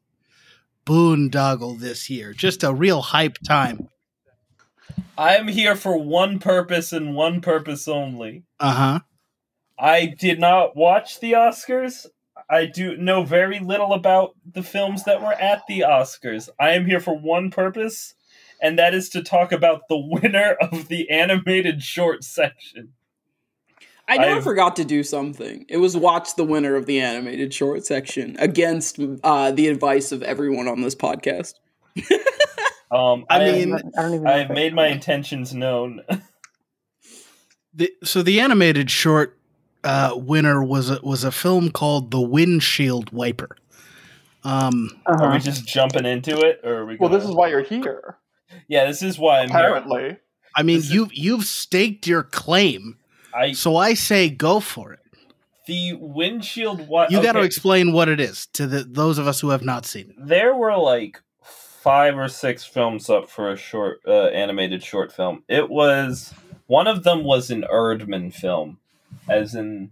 boondoggle 0.86 1.80
this 1.80 2.10
year. 2.10 2.34
Just 2.34 2.64
a 2.64 2.74
real 2.74 3.02
hype 3.02 3.38
time. 3.48 3.88
I 5.18 5.38
am 5.38 5.48
here 5.48 5.76
for 5.76 5.98
one 5.98 6.38
purpose 6.38 6.92
and 6.92 7.16
one 7.16 7.40
purpose 7.40 7.88
only. 7.88 8.44
Uh 8.60 8.74
huh. 8.74 9.00
I 9.80 10.06
did 10.06 10.40
not 10.40 10.76
watch 10.76 11.22
the 11.22 11.32
Oscars. 11.32 12.08
I 12.50 12.66
do 12.66 12.98
know 12.98 13.24
very 13.24 13.60
little 13.60 13.94
about 13.94 14.36
the 14.46 14.64
films 14.64 15.06
that 15.06 15.22
were 15.22 15.34
at 15.34 15.64
the 15.68 15.80
Oscars. 15.80 16.50
I 16.60 16.72
am 16.72 16.86
here 16.86 17.00
for 17.00 17.18
one 17.18 17.52
purpose, 17.52 18.14
and 18.62 18.78
that 18.78 18.94
is 18.94 19.08
to 19.10 19.24
talk 19.24 19.54
about 19.54 19.88
the 19.88 19.98
winner 20.22 20.58
of 20.62 20.90
the 20.90 21.10
animated 21.10 21.82
short 21.82 22.26
section. 22.26 22.94
I 24.14 24.18
never 24.18 24.36
I've- 24.38 24.44
forgot 24.44 24.76
to 24.78 24.86
do 24.86 25.04
something. 25.04 25.66
It 25.70 25.78
was 25.78 25.96
watch 25.98 26.36
the 26.36 26.44
winner 26.44 26.76
of 26.76 26.86
the 26.86 27.00
animated 27.00 27.54
short 27.54 27.86
section 27.86 28.36
against 28.40 29.00
uh, 29.24 29.52
the 29.52 29.68
advice 29.68 30.12
of 30.12 30.22
everyone 30.24 30.68
on 30.68 30.82
this 30.82 30.96
podcast. 30.96 31.56
Um, 32.94 33.24
I 33.30 33.38
I, 33.40 33.52
mean, 33.54 33.74
I 33.74 34.02
don't 34.02 34.16
even. 34.16 34.28
I've 34.28 34.50
made 34.50 34.74
my 34.74 34.88
intentions 34.88 35.54
known. 35.54 36.02
The, 37.74 37.90
so 38.04 38.22
the 38.22 38.42
animated 38.42 38.92
short 38.92 39.40
uh, 39.86 40.12
winner 40.18 40.62
was 40.62 40.90
a, 40.90 41.00
was 41.02 41.24
a 41.24 41.32
film 41.32 41.72
called 41.72 42.12
The 42.12 42.20
Windshield 42.20 43.14
Wiper. 43.14 43.56
Um, 44.44 44.90
Uh-huh. 45.06 45.24
Are 45.24 45.32
we 45.32 45.40
just 45.40 45.66
jumping 45.68 46.06
into 46.06 46.38
it, 46.38 46.60
or 46.66 46.80
are 46.80 46.86
we? 46.86 46.98
Well, 46.98 47.08
Gonna... 47.10 47.22
this 47.22 47.30
is 47.30 47.34
why 47.34 47.48
you're 47.48 47.64
here. 47.64 48.18
yeah, 48.68 48.86
this 48.88 49.02
is 49.02 49.18
why 49.18 49.40
I'm 49.40 49.50
here. 49.50 49.58
Apparently, 49.60 50.18
I 50.54 50.64
mean, 50.64 50.82
you 50.84 51.08
you've 51.14 51.46
staked 51.46 52.08
your 52.08 52.24
claim, 52.24 52.98
I 53.34 53.54
so 53.54 53.78
I 53.78 53.94
say 53.94 54.30
go 54.30 54.60
for 54.60 54.94
it. 54.94 55.00
the 55.68 55.94
windshield. 55.94 56.88
What 56.88 57.12
You 57.12 57.22
got 57.22 57.34
to 57.34 57.42
explain 57.42 57.94
what 57.94 58.10
it 58.10 58.20
is 58.20 58.48
to 58.54 58.68
the, 58.68 58.84
those 58.84 59.18
of 59.18 59.28
us 59.28 59.40
who 59.40 59.50
have 59.50 59.64
not 59.64 59.86
seen 59.86 60.10
it. 60.10 60.16
there 60.18 60.56
were 60.56 60.78
like 60.78 61.22
five 61.82 62.18
or 62.18 62.28
six 62.28 62.64
films 62.64 63.10
up 63.10 63.30
for 63.30 63.52
a 63.52 63.58
short 63.58 64.02
uh, 64.08 64.28
animated 64.28 64.84
short 64.84 65.12
film. 65.12 65.44
It 65.48 65.70
was 65.70 66.34
one 66.68 66.88
of 66.88 67.04
them 67.04 67.24
was 67.24 67.50
an 67.50 67.66
Aardman 67.72 68.34
film, 68.34 68.78
as 69.28 69.56
in 69.56 69.92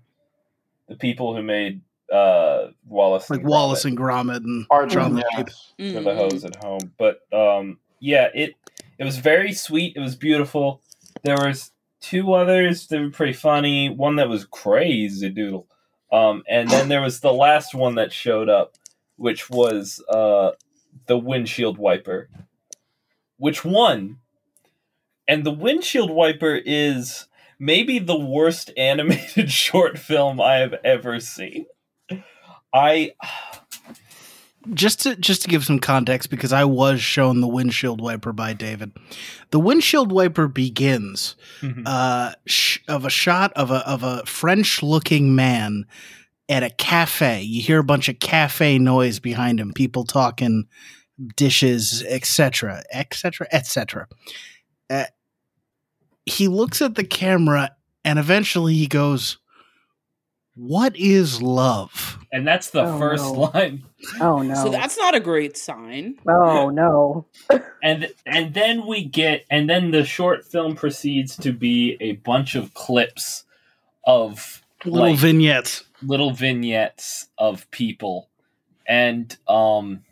the 0.88 0.96
people 0.96 1.36
who 1.36 1.42
made 1.42 1.82
uh, 2.12 2.68
Wallace 2.88 3.30
Like 3.30 3.42
and 3.42 3.50
Wallace 3.50 3.86
Gromit 3.86 3.88
and 3.88 3.98
Gromit 3.98 4.38
and 4.38 4.66
Art 4.70 4.92
Shaun 4.92 5.16
the 5.16 5.24
yes. 5.32 5.74
Sheep. 5.80 5.96
for 5.96 6.02
the 6.02 6.16
hose 6.16 6.46
at 6.46 6.56
home. 6.64 6.94
But 6.98 7.22
um, 7.34 7.80
yeah, 8.00 8.30
it 8.34 8.56
it 8.98 9.04
was 9.04 9.18
very 9.18 9.54
sweet. 9.54 9.96
It 9.96 10.00
was 10.00 10.16
beautiful. 10.16 10.82
There 11.24 11.38
was 11.38 11.72
two 12.02 12.34
others 12.34 12.88
that 12.88 13.00
were 13.00 13.10
pretty 13.10 13.34
funny. 13.34 13.90
One 13.90 14.16
that 14.18 14.30
was 14.30 14.46
crazy 14.46 15.30
doodle. 15.30 15.68
Um, 16.12 16.44
and 16.50 16.70
then 16.70 16.90
there 16.90 17.02
was 17.02 17.20
the 17.20 17.34
last 17.34 17.76
one 17.76 17.96
that 17.96 18.12
showed 18.12 18.50
up, 18.50 18.76
which 19.18 19.50
was 19.50 20.04
uh, 20.10 20.52
the 21.06 21.18
windshield 21.18 21.78
wiper, 21.78 22.30
which 23.38 23.64
won. 23.64 24.18
And 25.28 25.46
the 25.46 25.52
windshield 25.52 26.10
wiper 26.10 26.60
is 26.66 27.28
maybe 27.60 28.00
the 28.00 28.18
worst 28.18 28.72
animated 28.78 29.52
short 29.52 30.00
film 30.00 30.42
I 30.42 30.56
have 30.56 30.76
ever 30.84 31.20
seen. 31.20 31.66
I 32.74 33.14
just 34.74 35.02
to 35.02 35.16
just 35.16 35.42
to 35.44 35.48
give 35.48 35.66
some 35.66 35.80
context 35.80 36.30
because 36.30 36.52
I 36.54 36.66
was 36.66 37.02
shown 37.02 37.42
the 37.42 37.48
windshield 37.48 38.02
wiper 38.02 38.34
by 38.34 38.54
David. 38.54 38.92
The 39.52 39.60
windshield 39.60 40.12
wiper 40.12 40.48
begins 40.48 41.36
uh, 41.86 42.34
sh- 42.46 42.80
of 42.88 43.06
a 43.06 43.10
shot 43.10 43.54
of 43.54 43.72
a 43.72 43.88
of 43.88 44.04
a 44.04 44.26
French 44.26 44.84
looking 44.84 45.36
man 45.36 45.86
at 46.50 46.64
a 46.64 46.70
cafe. 46.70 47.42
You 47.42 47.62
hear 47.62 47.80
a 47.80 47.84
bunch 47.84 48.10
of 48.10 48.20
cafe 48.20 48.80
noise 48.80 49.20
behind 49.20 49.60
him, 49.60 49.72
people 49.74 50.04
talking, 50.04 50.68
dishes, 51.36 52.04
etc., 52.08 52.84
etc., 52.92 53.48
etc. 53.52 54.08
He 56.26 56.48
looks 56.48 56.82
at 56.82 56.96
the 56.96 57.04
camera 57.04 57.76
and 58.06 58.20
eventually 58.20 58.76
he 58.76 58.88
goes, 58.88 59.38
"What 60.60 60.96
is 60.98 61.42
love?" 61.42 62.18
and 62.32 62.48
that's 62.48 62.70
the 62.72 62.84
Oh, 62.84 63.00
first 63.00 63.24
no. 63.24 63.32
line. 63.54 63.84
Oh 64.22 64.42
no. 64.44 64.54
So 64.56 64.70
that's 64.70 64.98
not 64.98 65.16
a 65.16 65.20
great 65.20 65.58
sign. 65.58 66.16
oh 66.28 66.70
no. 66.70 67.26
and 67.84 68.12
and 68.26 68.54
then 68.54 68.86
we 68.86 69.04
get 69.06 69.46
and 69.50 69.70
then 69.70 69.92
the 69.92 70.04
short 70.04 70.46
film 70.46 70.76
proceeds 70.76 71.36
to 71.38 71.52
be 71.54 71.98
a 72.02 72.14
bunch 72.14 72.56
of 72.56 72.74
clips 72.74 73.46
of 74.06 74.62
Little 74.86 75.10
like 75.12 75.18
vignettes. 75.18 75.84
little 76.02 76.32
vignettes 76.32 77.28
of 77.38 77.70
people 77.72 78.30
and 78.88 79.36
um 79.48 80.04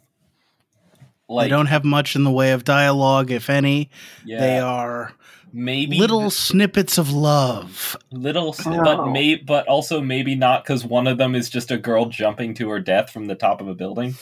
they 1.30 1.34
like 1.36 1.50
don't 1.50 1.66
have 1.68 1.84
much 1.84 2.16
in 2.16 2.24
the 2.24 2.32
way 2.32 2.52
of 2.54 2.64
dialogue, 2.64 3.32
if 3.32 3.50
any. 3.50 3.90
yeah, 4.26 4.40
They 4.40 4.60
are 4.60 5.12
maybe 5.54 5.98
little 5.98 6.22
th- 6.22 6.34
snippets 6.34 6.98
of 6.98 7.12
love. 7.12 7.96
little 8.12 8.50
s- 8.50 8.66
Oh. 8.66 8.84
but 8.84 9.12
may 9.12 9.36
but 9.36 9.68
also 9.68 10.02
maybe 10.02 10.36
not 10.36 10.64
because 10.64 10.86
one 10.86 11.08
of 11.08 11.18
them 11.18 11.36
is 11.36 11.50
just 11.50 11.72
a 11.72 11.78
girl 11.78 12.06
jumping 12.06 12.54
to 12.56 12.70
her 12.70 12.80
death 12.80 13.10
from 13.10 13.26
the 13.26 13.36
top 13.36 13.62
of 13.62 13.68
a 13.68 13.76
building 13.76 14.16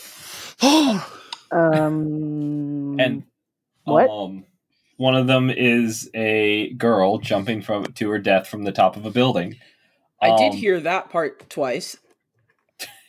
Um. 1.52 2.96
and 3.00 3.22
What? 3.84 4.08
um 4.10 4.44
one 4.98 5.14
of 5.14 5.26
them 5.26 5.50
is 5.50 6.10
a 6.14 6.70
girl 6.74 7.18
jumping 7.18 7.60
from 7.62 7.84
to 7.92 8.08
her 8.10 8.18
death 8.18 8.48
from 8.48 8.64
the 8.64 8.72
top 8.72 8.96
of 8.96 9.04
a 9.04 9.10
building 9.10 9.56
I 10.22 10.34
did 10.38 10.52
Um, 10.52 10.56
hear 10.56 10.80
that 10.80 11.10
part 11.10 11.48
twice. 11.50 11.98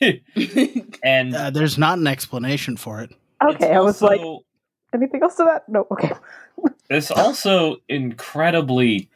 and 1.02 1.34
Uh, 1.34 1.50
there's 1.50 1.78
not 1.78 1.98
an 1.98 2.06
explanation 2.06 2.76
for 2.76 3.00
it. 3.00 3.10
okay, 3.42 3.68
it's 3.68 3.76
I 3.76 3.80
was 3.80 4.02
like, 4.02 4.20
also- 4.20 4.44
anything 4.94 5.22
else 5.22 5.36
to 5.36 5.44
that? 5.44 5.68
No. 5.68 5.86
Okay. 5.90 6.12
it's 6.90 7.10
also 7.10 7.76
incredibly 7.88 9.08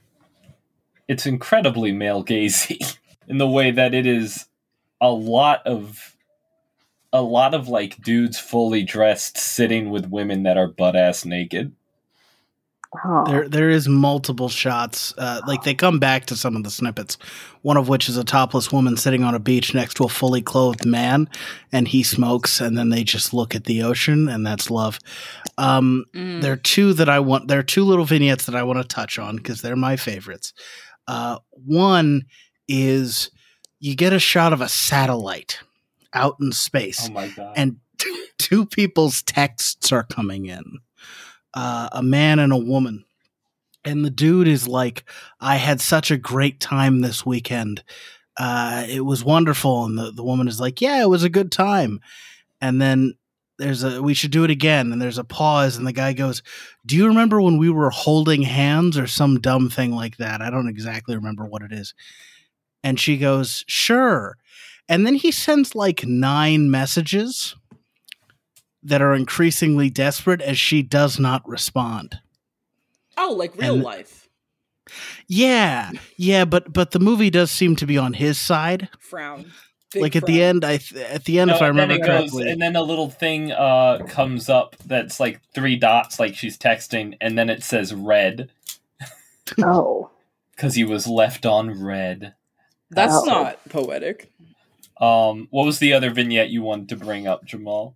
it's 1.08 1.26
incredibly 1.26 1.92
male 1.92 2.24
gazy 2.24 2.96
in 3.28 3.38
the 3.38 3.48
way 3.48 3.70
that 3.70 3.94
it 3.94 4.06
is 4.06 4.46
a 5.00 5.10
lot 5.10 5.66
of 5.66 6.16
a 7.12 7.22
lot 7.22 7.54
of 7.54 7.68
like 7.68 8.00
dudes 8.02 8.38
fully 8.38 8.82
dressed 8.82 9.36
sitting 9.36 9.90
with 9.90 10.06
women 10.06 10.44
that 10.44 10.56
are 10.56 10.68
butt 10.68 10.96
ass 10.96 11.24
naked 11.24 11.74
Oh. 13.04 13.24
There, 13.26 13.48
there 13.48 13.70
is 13.70 13.88
multiple 13.88 14.50
shots. 14.50 15.14
Uh, 15.16 15.40
like 15.46 15.62
they 15.62 15.74
come 15.74 15.98
back 15.98 16.26
to 16.26 16.36
some 16.36 16.56
of 16.56 16.62
the 16.62 16.70
snippets. 16.70 17.16
One 17.62 17.78
of 17.78 17.88
which 17.88 18.08
is 18.08 18.18
a 18.18 18.24
topless 18.24 18.70
woman 18.70 18.96
sitting 18.98 19.24
on 19.24 19.34
a 19.34 19.38
beach 19.38 19.72
next 19.74 19.94
to 19.94 20.04
a 20.04 20.08
fully 20.08 20.42
clothed 20.42 20.84
man, 20.84 21.28
and 21.72 21.88
he 21.88 22.02
smokes, 22.02 22.60
and 22.60 22.76
then 22.76 22.90
they 22.90 23.02
just 23.02 23.32
look 23.32 23.54
at 23.54 23.64
the 23.64 23.82
ocean, 23.82 24.28
and 24.28 24.46
that's 24.46 24.70
love. 24.70 24.98
Um, 25.58 26.04
Mm. 26.14 26.42
There 26.42 26.52
are 26.52 26.56
two 26.56 26.92
that 26.94 27.08
I 27.08 27.20
want. 27.20 27.48
There 27.48 27.58
are 27.58 27.62
two 27.62 27.84
little 27.84 28.04
vignettes 28.04 28.44
that 28.46 28.54
I 28.54 28.62
want 28.62 28.80
to 28.82 28.94
touch 28.94 29.18
on 29.18 29.36
because 29.36 29.62
they're 29.62 29.76
my 29.76 29.96
favorites. 29.96 30.52
Uh, 31.08 31.38
one 31.52 32.24
is 32.68 33.30
you 33.80 33.94
get 33.96 34.12
a 34.12 34.18
shot 34.18 34.52
of 34.52 34.60
a 34.60 34.68
satellite 34.68 35.60
out 36.12 36.36
in 36.40 36.52
space, 36.52 37.08
oh 37.08 37.12
my 37.12 37.28
god 37.28 37.54
and 37.56 37.76
two 38.38 38.66
people's 38.66 39.22
texts 39.22 39.90
are 39.92 40.02
coming 40.04 40.46
in 40.46 40.62
uh, 41.54 41.88
a 41.92 42.02
man 42.02 42.38
and 42.38 42.52
a 42.52 42.56
woman. 42.56 43.04
And 43.84 44.04
the 44.04 44.10
dude 44.10 44.46
is 44.46 44.68
like 44.68 45.04
i 45.40 45.56
had 45.56 45.80
such 45.80 46.10
a 46.10 46.16
great 46.16 46.60
time 46.60 47.00
this 47.00 47.26
weekend. 47.26 47.82
Uh, 48.36 48.86
it 48.88 49.04
was 49.04 49.24
wonderful. 49.24 49.84
And 49.84 49.98
the, 49.98 50.12
the 50.12 50.24
woman 50.24 50.48
is 50.48 50.60
like 50.60 50.80
yeah 50.80 51.02
it 51.02 51.08
was 51.08 51.24
a 51.24 51.28
good 51.28 51.50
time. 51.50 52.00
And 52.60 52.80
then 52.80 53.14
there's 53.58 53.82
a 53.82 54.02
we 54.02 54.14
should 54.14 54.30
do 54.30 54.44
it 54.44 54.50
again. 54.50 54.92
And 54.92 55.02
there's 55.02 55.18
a 55.18 55.24
pause 55.24 55.76
and 55.76 55.86
the 55.86 55.92
guy 55.92 56.12
goes 56.12 56.42
do 56.86 56.96
you 56.96 57.08
remember 57.08 57.40
when 57.40 57.58
we 57.58 57.70
were 57.70 57.90
holding 57.90 58.42
hands 58.42 58.96
or 58.96 59.06
some 59.06 59.40
dumb 59.40 59.68
thing 59.68 59.92
like 59.92 60.16
that? 60.18 60.40
I 60.40 60.50
don't 60.50 60.68
exactly 60.68 61.16
remember 61.16 61.44
what 61.44 61.62
it 61.62 61.72
is. 61.72 61.94
And 62.84 62.98
she 62.98 63.16
goes 63.16 63.64
sure. 63.66 64.36
And 64.88 65.06
then 65.06 65.14
he 65.14 65.30
sends 65.30 65.74
like 65.74 66.04
nine 66.04 66.70
messages 66.70 67.56
that 68.82 69.02
are 69.02 69.14
increasingly 69.14 69.90
desperate 69.90 70.40
as 70.40 70.58
she 70.58 70.82
does 70.82 71.18
not 71.18 71.46
respond. 71.48 72.18
oh, 73.16 73.32
like 73.32 73.56
real 73.56 73.74
and- 73.74 73.82
life. 73.82 74.28
Yeah, 75.26 75.92
yeah, 76.16 76.44
but 76.44 76.72
but 76.72 76.90
the 76.90 76.98
movie 76.98 77.30
does 77.30 77.50
seem 77.50 77.76
to 77.76 77.86
be 77.86 77.96
on 77.96 78.12
his 78.14 78.36
side. 78.38 78.88
Frown. 78.98 79.52
Big 79.92 80.02
like 80.02 80.16
at 80.16 80.26
the 80.26 80.42
end, 80.42 80.64
I 80.64 80.78
th- 80.78 81.04
at 81.04 81.24
the 81.24 81.38
end, 81.38 81.48
No, 81.50 81.56
if 81.56 81.62
I 81.62 81.68
remember 81.68 81.94
it 81.94 81.98
goes, 82.02 82.30
correctly, 82.32 82.50
and 82.50 82.60
then 82.60 82.76
a 82.76 82.82
little 82.82 83.08
thing 83.10 83.52
uh, 83.52 83.98
comes 84.08 84.48
up 84.48 84.74
that's 84.86 85.20
like 85.20 85.40
three 85.54 85.76
dots, 85.76 86.18
like 86.18 86.34
she's 86.34 86.58
texting, 86.58 87.16
and 87.20 87.38
then 87.38 87.48
it 87.50 87.62
says 87.62 87.94
read 87.94 88.50
oh. 89.62 90.10
because 90.56 90.74
he 90.74 90.84
was 90.84 91.06
left 91.06 91.46
on 91.46 91.82
read. 91.82 92.34
That's 92.90 93.14
Oh. 93.14 93.24
not 93.24 93.58
poetic. 93.68 94.30
Um, 95.00 95.48
what 95.50 95.64
was 95.64 95.78
the 95.78 95.92
other 95.92 96.10
vignette 96.10 96.50
you 96.50 96.62
wanted 96.62 96.88
to 96.90 96.96
bring 96.96 97.26
up, 97.26 97.44
Jamal? 97.44 97.94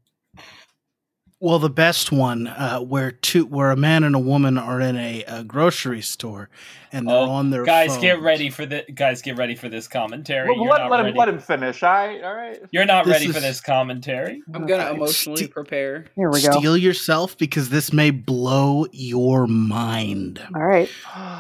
Well, 1.39 1.59
the 1.59 1.69
best 1.71 2.11
one 2.11 2.47
uh, 2.47 2.81
where 2.81 3.11
two 3.11 3.45
where 3.45 3.71
a 3.71 3.77
man 3.77 4.05
and 4.05 4.15
a 4.15 4.19
woman 4.19 4.57
are 4.57 4.81
in 4.81 4.97
a, 4.97 5.23
a 5.25 5.45
grocery 5.45 6.01
store 6.01 6.49
and 6.93 7.07
they're 7.09 7.17
Oh, 7.17 7.31
on 7.31 7.51
their 7.51 7.65
guys, 7.65 7.97
get 7.99 8.21
ready 8.23 8.49
for 8.49 8.65
the 8.65 8.85
guys. 8.95 9.21
Get 9.21 9.37
ready 9.37 9.55
for 9.55 9.69
this 9.69 9.87
commentary. 9.87 10.49
Well, 10.49 10.65
let, 10.67 10.91
let 10.91 11.05
him 11.05 11.15
let 11.15 11.29
him 11.29 11.39
finish. 11.39 11.83
All 11.83 11.93
right, 11.93 12.23
all 12.25 12.35
right. 12.35 12.59
You're 12.71 12.87
not 12.87 13.05
This 13.05 13.13
ready 13.13 13.27
for 13.33 13.41
this 13.41 13.61
commentary. 13.61 14.43
I'm 14.55 14.67
gonna 14.67 14.85
Okay. 14.85 14.97
emotionally 14.97 15.45
Ste- 15.45 15.51
prepare. 15.51 16.07
Here 16.17 16.31
we 16.31 16.41
go. 16.43 16.53
Steel 16.53 16.77
yourself 16.77 17.37
because 17.37 17.69
this 17.69 17.93
may 17.93 18.11
blow 18.11 18.87
your 18.93 19.47
mind. 19.47 20.41
All 20.55 20.63
right. 20.63 20.89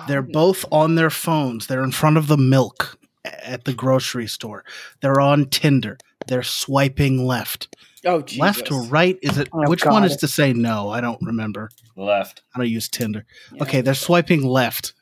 They're 0.08 0.20
both 0.22 0.64
on 0.70 0.96
their 0.96 1.10
phones. 1.10 1.68
They're 1.68 1.84
in 1.84 1.92
front 1.92 2.16
of 2.18 2.26
the 2.26 2.36
milk, 2.36 2.98
at 3.24 3.64
the 3.64 3.72
grocery 3.72 4.26
store. 4.26 4.62
They're 5.00 5.20
on 5.20 5.46
Tinder. 5.46 5.96
They're 6.26 6.42
swiping 6.42 7.24
left. 7.26 7.74
Oh, 8.06 8.22
Jesus. 8.22 8.40
Left 8.40 8.72
or 8.72 8.82
right? 8.84 9.18
Is 9.22 9.36
it 9.38 9.48
Oh, 9.52 9.68
which 9.68 9.84
one 9.84 10.04
is 10.04 10.16
to 10.18 10.28
say 10.28 10.52
no? 10.52 10.88
I 10.90 11.00
don't 11.00 11.20
remember. 11.22 11.70
Left. 11.96 12.42
I 12.54 12.58
don't 12.60 12.68
use 12.68 12.88
Tinder. 12.88 13.24
Yeah. 13.52 13.62
Okay, 13.62 13.80
they're 13.80 13.94
swiping 13.94 14.42
left. 14.44 14.92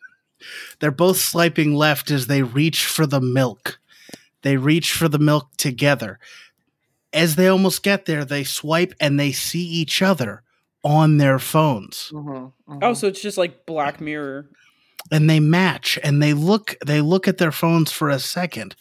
They're 0.81 0.91
both 0.91 1.19
swiping 1.19 1.75
left 1.75 2.11
as 2.11 2.27
they 2.27 2.43
reach 2.43 2.87
for 2.87 3.07
the 3.07 3.21
milk. 3.21 3.79
They 4.43 4.57
reach 4.57 4.93
for 4.93 5.09
the 5.09 5.19
milk 5.19 5.49
together. 5.57 6.19
As 7.13 7.37
they 7.37 7.47
almost 7.49 7.83
get 7.83 8.07
there, 8.07 8.25
they 8.25 8.45
swipe 8.45 8.93
and 9.01 9.19
they 9.19 9.33
see 9.33 9.65
each 9.65 10.03
other 10.03 10.43
on 10.83 11.17
their 11.17 11.39
phones. 11.39 12.11
Mhm, 12.13 12.53
mhm. 12.69 12.79
Oh, 12.83 12.93
so 12.95 13.07
it's 13.07 13.23
just 13.23 13.39
like 13.39 13.65
Black 13.67 14.01
Mirror. 14.01 14.51
And 15.11 15.29
they 15.31 15.41
match 15.41 15.99
and 16.03 16.23
they 16.23 16.33
look 16.35 16.77
they 16.85 17.01
look 17.01 17.29
at 17.29 17.39
their 17.39 17.53
phones 17.53 17.93
for 17.93 18.09
a 18.11 18.19
second 18.19 18.75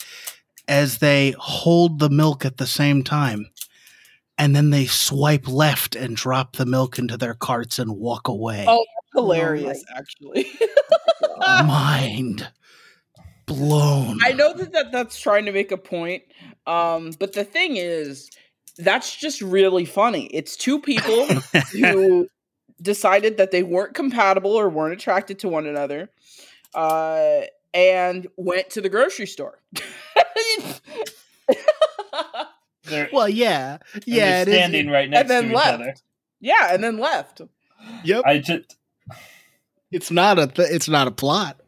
as 0.68 0.98
they 1.00 1.36
hold 1.38 2.00
the 2.00 2.10
milk 2.10 2.45
at 2.45 2.58
the 2.58 2.68
same 2.68 3.04
time. 3.04 3.48
And 4.38 4.56
then 4.56 4.72
they 4.72 4.86
swipe 4.86 5.48
left 5.48 5.96
and 5.96 6.16
drop 6.16 6.56
the 6.56 6.66
milk 6.66 6.98
into 6.98 7.18
their 7.18 7.36
carts 7.36 7.78
and 7.78 7.98
walk 7.98 8.28
away. 8.28 8.66
Oh, 8.68 8.84
Hilarious, 9.14 9.84
actually. 9.96 10.50
Mind 11.40 12.50
blown. 13.46 14.20
I 14.24 14.32
know 14.32 14.54
that, 14.54 14.72
that 14.74 14.92
that's 14.92 15.20
trying 15.20 15.46
to 15.46 15.52
make 15.52 15.72
a 15.72 15.78
point, 15.78 16.24
um, 16.66 17.12
but 17.20 17.34
the 17.34 17.44
thing 17.44 17.78
is, 17.78 18.30
that's 18.78 19.16
just 19.16 19.42
really 19.42 19.86
funny. 19.86 20.26
It's 20.28 20.56
two 20.56 20.80
people 20.80 21.26
who 21.72 22.28
decided 22.82 23.38
that 23.38 23.52
they 23.52 23.64
weren't 23.64 23.94
compatible 23.94 24.52
or 24.52 24.70
weren't 24.70 24.94
attracted 24.94 25.40
to 25.40 25.50
one 25.50 25.68
another, 25.68 26.10
uh, 26.74 27.42
and 27.74 28.28
went 28.38 28.70
to 28.72 28.82
the 28.82 28.90
grocery 28.90 29.28
store. 29.28 29.60
They're, 32.86 33.10
Well, 33.14 33.30
yeah, 33.30 33.78
yeah, 34.06 34.26
they're 34.30 34.42
it 34.44 34.48
is. 34.48 34.54
standing 34.56 34.90
right 34.90 35.10
next 35.10 35.28
then 35.30 35.44
to 35.44 35.50
each 35.50 35.56
left. 35.56 35.74
other. 35.74 35.94
yeah, 36.40 36.74
and 36.74 36.84
then 36.84 36.98
left. 36.98 37.42
Yep, 38.04 38.24
I 38.26 38.40
just, 38.40 38.78
it's 39.92 40.10
not 40.12 40.40
a 40.40 40.48
th- 40.48 40.70
it's 40.72 40.90
not 40.90 41.08
a 41.08 41.12
plot. 41.12 41.60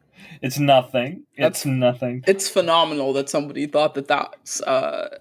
it's 0.42 0.58
nothing. 0.58 1.24
That's- 1.36 1.60
It's 1.60 1.66
nothing. 1.66 2.24
It's 2.26 2.48
phenomenal 2.48 3.12
that 3.14 3.28
somebody 3.28 3.66
thought 3.66 3.94
that 3.94 4.08
that's 4.08 4.60
uh, 4.62 5.18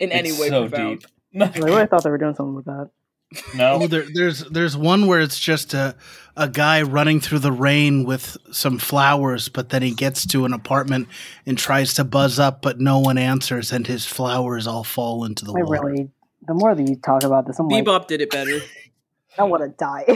in 0.00 0.10
any 0.12 0.32
way 0.32 0.48
so 0.48 0.68
profound. 0.68 1.00
deep. 1.32 1.40
I 1.56 1.58
really 1.60 1.86
thought 1.86 2.04
they 2.04 2.10
were 2.10 2.18
doing 2.18 2.34
something 2.34 2.54
with 2.54 2.64
that. 2.66 2.90
Oh, 3.34 3.56
no, 3.56 3.86
there, 3.86 4.06
there's 4.12 4.40
there's 4.44 4.76
one 4.76 5.06
where 5.06 5.20
it's 5.20 5.38
just 5.38 5.74
a 5.74 5.94
a 6.36 6.48
guy 6.48 6.82
running 6.82 7.20
through 7.20 7.40
the 7.40 7.52
rain 7.52 8.04
with 8.04 8.36
some 8.52 8.78
flowers, 8.78 9.48
but 9.48 9.68
then 9.68 9.82
he 9.82 9.92
gets 9.92 10.24
to 10.26 10.44
an 10.44 10.52
apartment 10.54 11.08
and 11.44 11.58
tries 11.58 11.92
to 11.94 12.04
buzz 12.04 12.38
up, 12.38 12.62
but 12.62 12.80
no 12.80 12.98
one 13.00 13.18
answers, 13.18 13.72
and 13.72 13.86
his 13.86 14.06
flowers 14.06 14.66
all 14.66 14.84
fall 14.84 15.24
into 15.24 15.44
the 15.44 15.52
I 15.52 15.62
water. 15.62 15.86
really, 15.86 16.10
the 16.46 16.54
more 16.54 16.74
that 16.74 16.88
you 16.88 16.96
talk 16.96 17.24
about 17.24 17.46
this, 17.46 17.58
I'm 17.58 17.68
like, 17.68 17.84
Bebop 17.84 18.06
did 18.06 18.20
it 18.20 18.30
better. 18.30 18.60
I 19.38 19.42
want 19.42 19.62
to 19.62 19.68
die. 19.68 20.04
I 20.08 20.12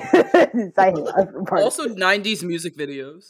hate 0.52 0.74
that 0.74 1.44
part. 1.46 1.62
also, 1.62 1.88
'90s 1.88 2.42
music 2.42 2.76
videos. 2.76 3.26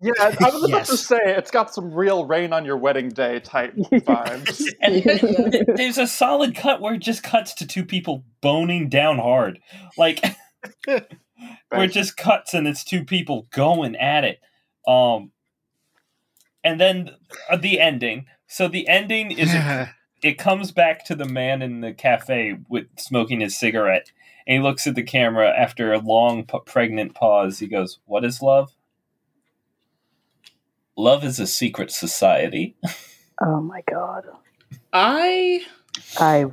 Yeah, 0.00 0.12
I 0.18 0.28
was 0.50 0.64
about 0.64 0.68
Yes. 0.70 0.88
to 0.90 0.96
say 0.96 1.18
it's 1.24 1.50
got 1.50 1.74
some 1.74 1.92
real 1.92 2.24
rain 2.24 2.52
on 2.52 2.64
your 2.64 2.76
wedding 2.76 3.08
day 3.08 3.40
type 3.40 3.74
vibes. 3.74 4.62
and 4.80 5.66
there's 5.76 5.98
a 5.98 6.06
solid 6.06 6.54
cut 6.54 6.80
where 6.80 6.94
it 6.94 7.00
just 7.00 7.22
cuts 7.24 7.52
to 7.54 7.66
two 7.66 7.84
people 7.84 8.24
boning 8.40 8.88
down 8.88 9.18
hard, 9.18 9.58
like 9.96 10.20
where 10.84 11.04
it 11.72 11.92
just 11.92 12.16
cuts 12.16 12.54
and 12.54 12.68
it's 12.68 12.84
two 12.84 13.04
people 13.04 13.48
going 13.50 13.96
at 13.96 14.24
it. 14.24 14.38
Um, 14.86 15.32
and 16.62 16.80
then 16.80 17.10
uh, 17.50 17.56
the 17.56 17.80
ending. 17.80 18.26
So 18.46 18.68
the 18.68 18.86
ending 18.88 19.32
is 19.32 19.50
it, 19.52 19.88
it 20.22 20.38
comes 20.38 20.70
back 20.70 21.04
to 21.06 21.14
the 21.16 21.26
man 21.26 21.60
in 21.60 21.80
the 21.80 21.92
cafe 21.92 22.56
with 22.68 22.86
smoking 22.98 23.40
his 23.40 23.58
cigarette, 23.58 24.10
and 24.46 24.56
he 24.56 24.62
looks 24.62 24.86
at 24.86 24.94
the 24.94 25.02
camera 25.02 25.50
after 25.50 25.92
a 25.92 25.98
long, 25.98 26.44
p- 26.46 26.58
pregnant 26.66 27.14
pause. 27.14 27.58
He 27.58 27.66
goes, 27.66 27.98
"What 28.06 28.24
is 28.24 28.40
love? 28.40 28.72
Love 30.98 31.24
is 31.24 31.38
a 31.38 31.46
secret 31.46 31.90
society." 31.92 32.76
oh 33.40 33.60
my 33.60 33.82
god. 33.90 34.24
I 34.92 35.64
I, 36.18 36.46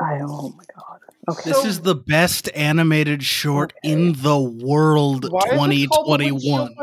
I, 0.00 0.20
oh 0.22 0.54
my 0.56 0.64
god. 0.74 1.00
Okay. 1.28 1.50
This 1.50 1.64
is 1.64 1.80
the 1.80 1.96
best 1.96 2.48
animated 2.54 3.24
short 3.24 3.72
in 3.82 4.12
the 4.22 4.38
world. 4.38 5.30
Why 5.30 5.40
is 5.40 5.82
it 5.82 5.90
2021. 5.90 6.74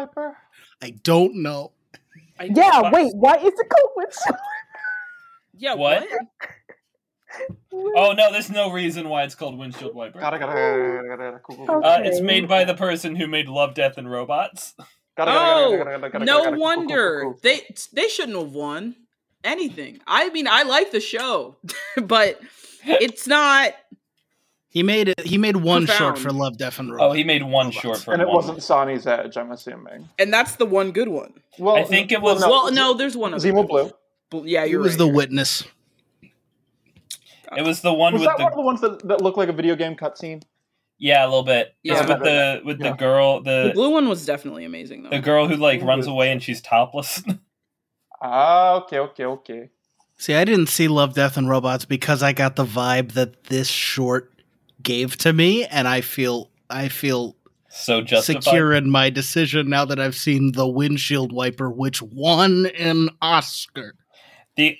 I 0.81 0.89
don't 1.03 1.35
know. 1.41 1.71
I 2.37 2.49
yeah, 2.53 2.81
What? 2.81 2.93
wait, 2.93 3.15
why 3.15 3.35
is 3.35 3.53
it 3.57 3.69
called 3.69 3.89
windshield? 3.95 4.35
Wiper? 4.35 4.41
Yeah 5.55 5.75
What? 5.75 6.05
what? 7.69 7.93
Oh 7.95 8.11
no, 8.11 8.31
there's 8.33 8.49
no 8.51 8.71
reason 8.71 9.07
why 9.07 9.23
it's 9.23 9.35
called 9.35 9.57
windshield 9.57 9.95
wiper. 9.95 10.19
Gotta, 10.19 10.37
gotta, 10.39 10.51
gotta, 10.53 11.07
gotta, 11.07 11.17
gotta, 11.17 11.39
cool, 11.39 11.55
cool, 11.55 11.65
cool. 11.67 11.85
Uh, 11.85 11.99
it's 12.03 12.19
made 12.19 12.49
by 12.49 12.65
the 12.65 12.73
person 12.75 13.15
who 13.15 13.27
made 13.27 13.47
Love, 13.47 13.73
Death, 13.73 13.97
and 13.97 14.11
Robots. 14.11 14.73
Gotta, 15.15 15.31
gotta, 15.31 15.65
Oh, 15.65 15.77
gotta, 15.77 15.89
gotta, 15.91 16.09
gotta, 16.09 16.25
no 16.25 16.37
gotta, 16.37 16.43
cool, 16.43 16.51
cool, 16.55 16.61
wonder 16.63 17.21
cool, 17.21 17.31
cool. 17.33 17.39
they 17.43 17.61
they 17.93 18.07
shouldn't 18.07 18.37
have 18.37 18.51
won 18.51 18.95
anything. 19.43 19.99
I 20.07 20.29
mean, 20.29 20.47
I 20.47 20.63
like 20.63 20.91
the 20.91 20.99
show, 20.99 21.55
but 22.03 22.39
it's 22.85 23.27
not. 23.27 23.73
He 24.69 24.81
made 24.81 25.09
it. 25.09 25.19
He 25.19 25.37
made 25.37 25.57
one 25.57 25.85
short 25.85 26.17
for 26.17 26.31
Love, 26.31 26.57
Death, 26.57 26.79
and 26.79 26.91
Oh, 26.99 27.11
he 27.11 27.23
made 27.23 27.43
one 27.43 27.67
Robots. 27.67 27.77
short 27.79 27.97
for 27.99 28.13
And 28.13 28.23
it 28.23 28.27
one. 28.27 28.37
wasn't 28.37 28.63
Sonny's 28.63 29.05
Edge, 29.05 29.37
I'm 29.37 29.51
assuming. 29.51 30.09
And 30.17 30.33
that's 30.33 30.55
the 30.55 30.65
one 30.65 30.91
good 30.91 31.09
one. 31.09 31.31
Well, 31.59 31.75
I 31.75 31.83
think 31.83 32.11
it 32.11 32.19
was- 32.19 32.41
well, 32.41 32.71
no, 32.71 32.95
there's 32.95 33.15
one 33.15 33.35
of 33.35 33.41
Zima 33.41 33.63
Blue. 33.63 33.91
Yeah, 34.33 34.65
He 34.65 34.71
you're 34.71 34.79
was 34.81 34.93
right. 34.93 34.97
the 34.97 35.03
you're 35.05 35.11
right. 35.13 35.17
witness. 35.17 35.63
It 37.55 37.61
was 37.61 37.81
the 37.81 37.93
one 37.93 38.13
Was 38.13 38.21
with 38.21 38.29
that 38.29 38.37
the 38.37 38.43
one 38.45 38.51
of 38.51 38.57
the 38.57 38.63
ones 38.63 38.81
that, 38.81 39.07
that 39.07 39.21
looked 39.21 39.37
like 39.37 39.49
a 39.49 39.53
video 39.53 39.75
game 39.75 39.95
cutscene? 39.95 40.41
Yeah, 40.97 41.23
a 41.23 41.27
little 41.27 41.43
bit. 41.43 41.75
Yeah. 41.83 41.99
With 42.07 42.19
the 42.23 42.61
with 42.65 42.79
Yeah. 42.81 42.91
the 42.91 42.95
girl 42.97 43.41
The 43.41 43.65
the 43.67 43.71
blue 43.73 43.89
one 43.91 44.07
was 44.09 44.25
definitely 44.25 44.65
amazing 44.65 45.03
though. 45.03 45.09
the 45.09 45.19
girl 45.19 45.47
who 45.47 45.55
like 45.55 45.81
runs 45.81 46.07
away 46.07 46.31
and 46.31 46.41
she's 46.41 46.61
topless. 46.61 47.23
Ah, 48.21 48.75
okay, 48.75 48.99
okay, 48.99 49.25
okay. 49.25 49.69
See, 50.17 50.33
I 50.33 50.45
didn't 50.45 50.67
see 50.69 50.87
Love, 50.87 51.13
Death, 51.13 51.35
and 51.35 51.49
Robots 51.49 51.83
because 51.85 52.23
I 52.23 52.31
got 52.31 52.55
the 52.55 52.63
vibe 52.65 53.13
that 53.13 53.45
this 53.45 53.67
short 53.67 54.31
gave 54.81 55.17
to 55.17 55.33
me, 55.33 55.65
and 55.65 55.87
I 55.89 55.99
feel 56.01 56.49
I 56.69 56.87
feel 56.87 57.35
so 57.69 58.01
justified. 58.01 58.43
secure 58.43 58.71
in 58.73 58.89
my 58.89 59.09
decision 59.09 59.69
now 59.69 59.83
that 59.85 59.99
I've 59.99 60.15
seen 60.15 60.53
the 60.53 60.67
windshield 60.67 61.33
wiper, 61.33 61.69
which 61.69 62.01
won 62.01 62.67
an 62.79 63.09
Oscar. 63.21 63.95
The 64.55 64.77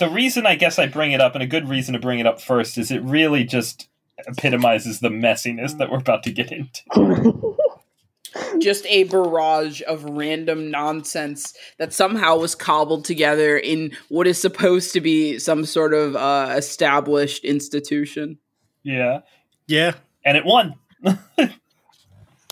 the 0.00 0.08
reason 0.08 0.46
I 0.46 0.56
guess 0.56 0.78
I 0.78 0.86
bring 0.86 1.12
it 1.12 1.20
up 1.20 1.34
and 1.34 1.42
a 1.42 1.46
good 1.46 1.68
reason 1.68 1.92
to 1.92 2.00
bring 2.00 2.18
it 2.18 2.26
up 2.26 2.40
first 2.40 2.78
is 2.78 2.90
it 2.90 3.02
really 3.02 3.44
just 3.44 3.86
epitomizes 4.26 5.00
the 5.00 5.08
messiness 5.08 5.76
that 5.78 5.90
we're 5.90 5.98
about 5.98 6.22
to 6.24 6.32
get 6.32 6.52
into. 6.52 7.56
Just 8.60 8.86
a 8.86 9.04
barrage 9.04 9.82
of 9.86 10.04
random 10.04 10.70
nonsense 10.70 11.54
that 11.78 11.92
somehow 11.92 12.38
was 12.38 12.54
cobbled 12.54 13.04
together 13.04 13.58
in 13.58 13.92
what 14.08 14.26
is 14.26 14.40
supposed 14.40 14.92
to 14.94 15.00
be 15.00 15.38
some 15.38 15.66
sort 15.66 15.92
of 15.92 16.16
uh, 16.16 16.54
established 16.56 17.44
institution. 17.44 18.38
Yeah. 18.82 19.20
Yeah, 19.66 19.92
And 20.24 20.36
it 20.36 20.44
won. 20.44 20.74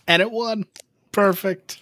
and 0.07 0.23
it 0.23 0.31
won. 0.31 0.65
Perfect. 1.13 1.79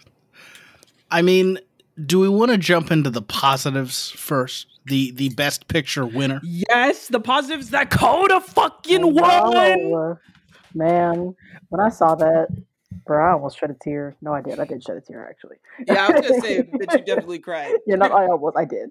I 1.11 1.23
mean, 1.23 1.59
do 2.05 2.19
we 2.21 2.29
want 2.29 2.51
to 2.51 2.59
jump 2.59 2.91
into 2.91 3.11
the 3.11 3.23
positives 3.23 4.11
first? 4.11 4.78
The 4.89 5.11
the 5.13 5.29
best 5.31 5.69
picture 5.69 6.07
winner. 6.07 6.41
Yes, 6.43 7.09
the 7.09 7.21
positives 7.21 7.71
that 7.71 7.91
Coda 7.91 8.41
fucking 8.41 9.03
won. 9.03 9.91
Wow. 9.91 10.19
Man, 10.75 11.35
when 11.69 11.81
I 11.81 11.89
saw 11.89 12.15
that, 12.15 12.49
bro, 13.07 13.25
I 13.27 13.33
almost 13.33 13.59
shed 13.59 13.71
a 13.71 13.75
tear. 13.75 14.17
No, 14.21 14.33
I 14.33 14.43
did. 14.43 14.61
I 14.61 14.65
did 14.65 14.83
shed 14.83 14.97
a 14.97 15.01
tear, 15.01 15.29
actually. 15.29 15.57
Yeah, 15.87 16.07
I 16.07 16.13
was 16.13 16.29
gonna 16.29 16.41
say 16.41 16.63
that 16.73 16.93
you 16.93 17.05
definitely 17.05 17.39
cried. 17.39 17.75
yeah, 17.87 17.97
no, 17.97 18.07
I 18.07 18.27
almost, 18.27 18.57
I 18.57 18.65
did. 18.65 18.91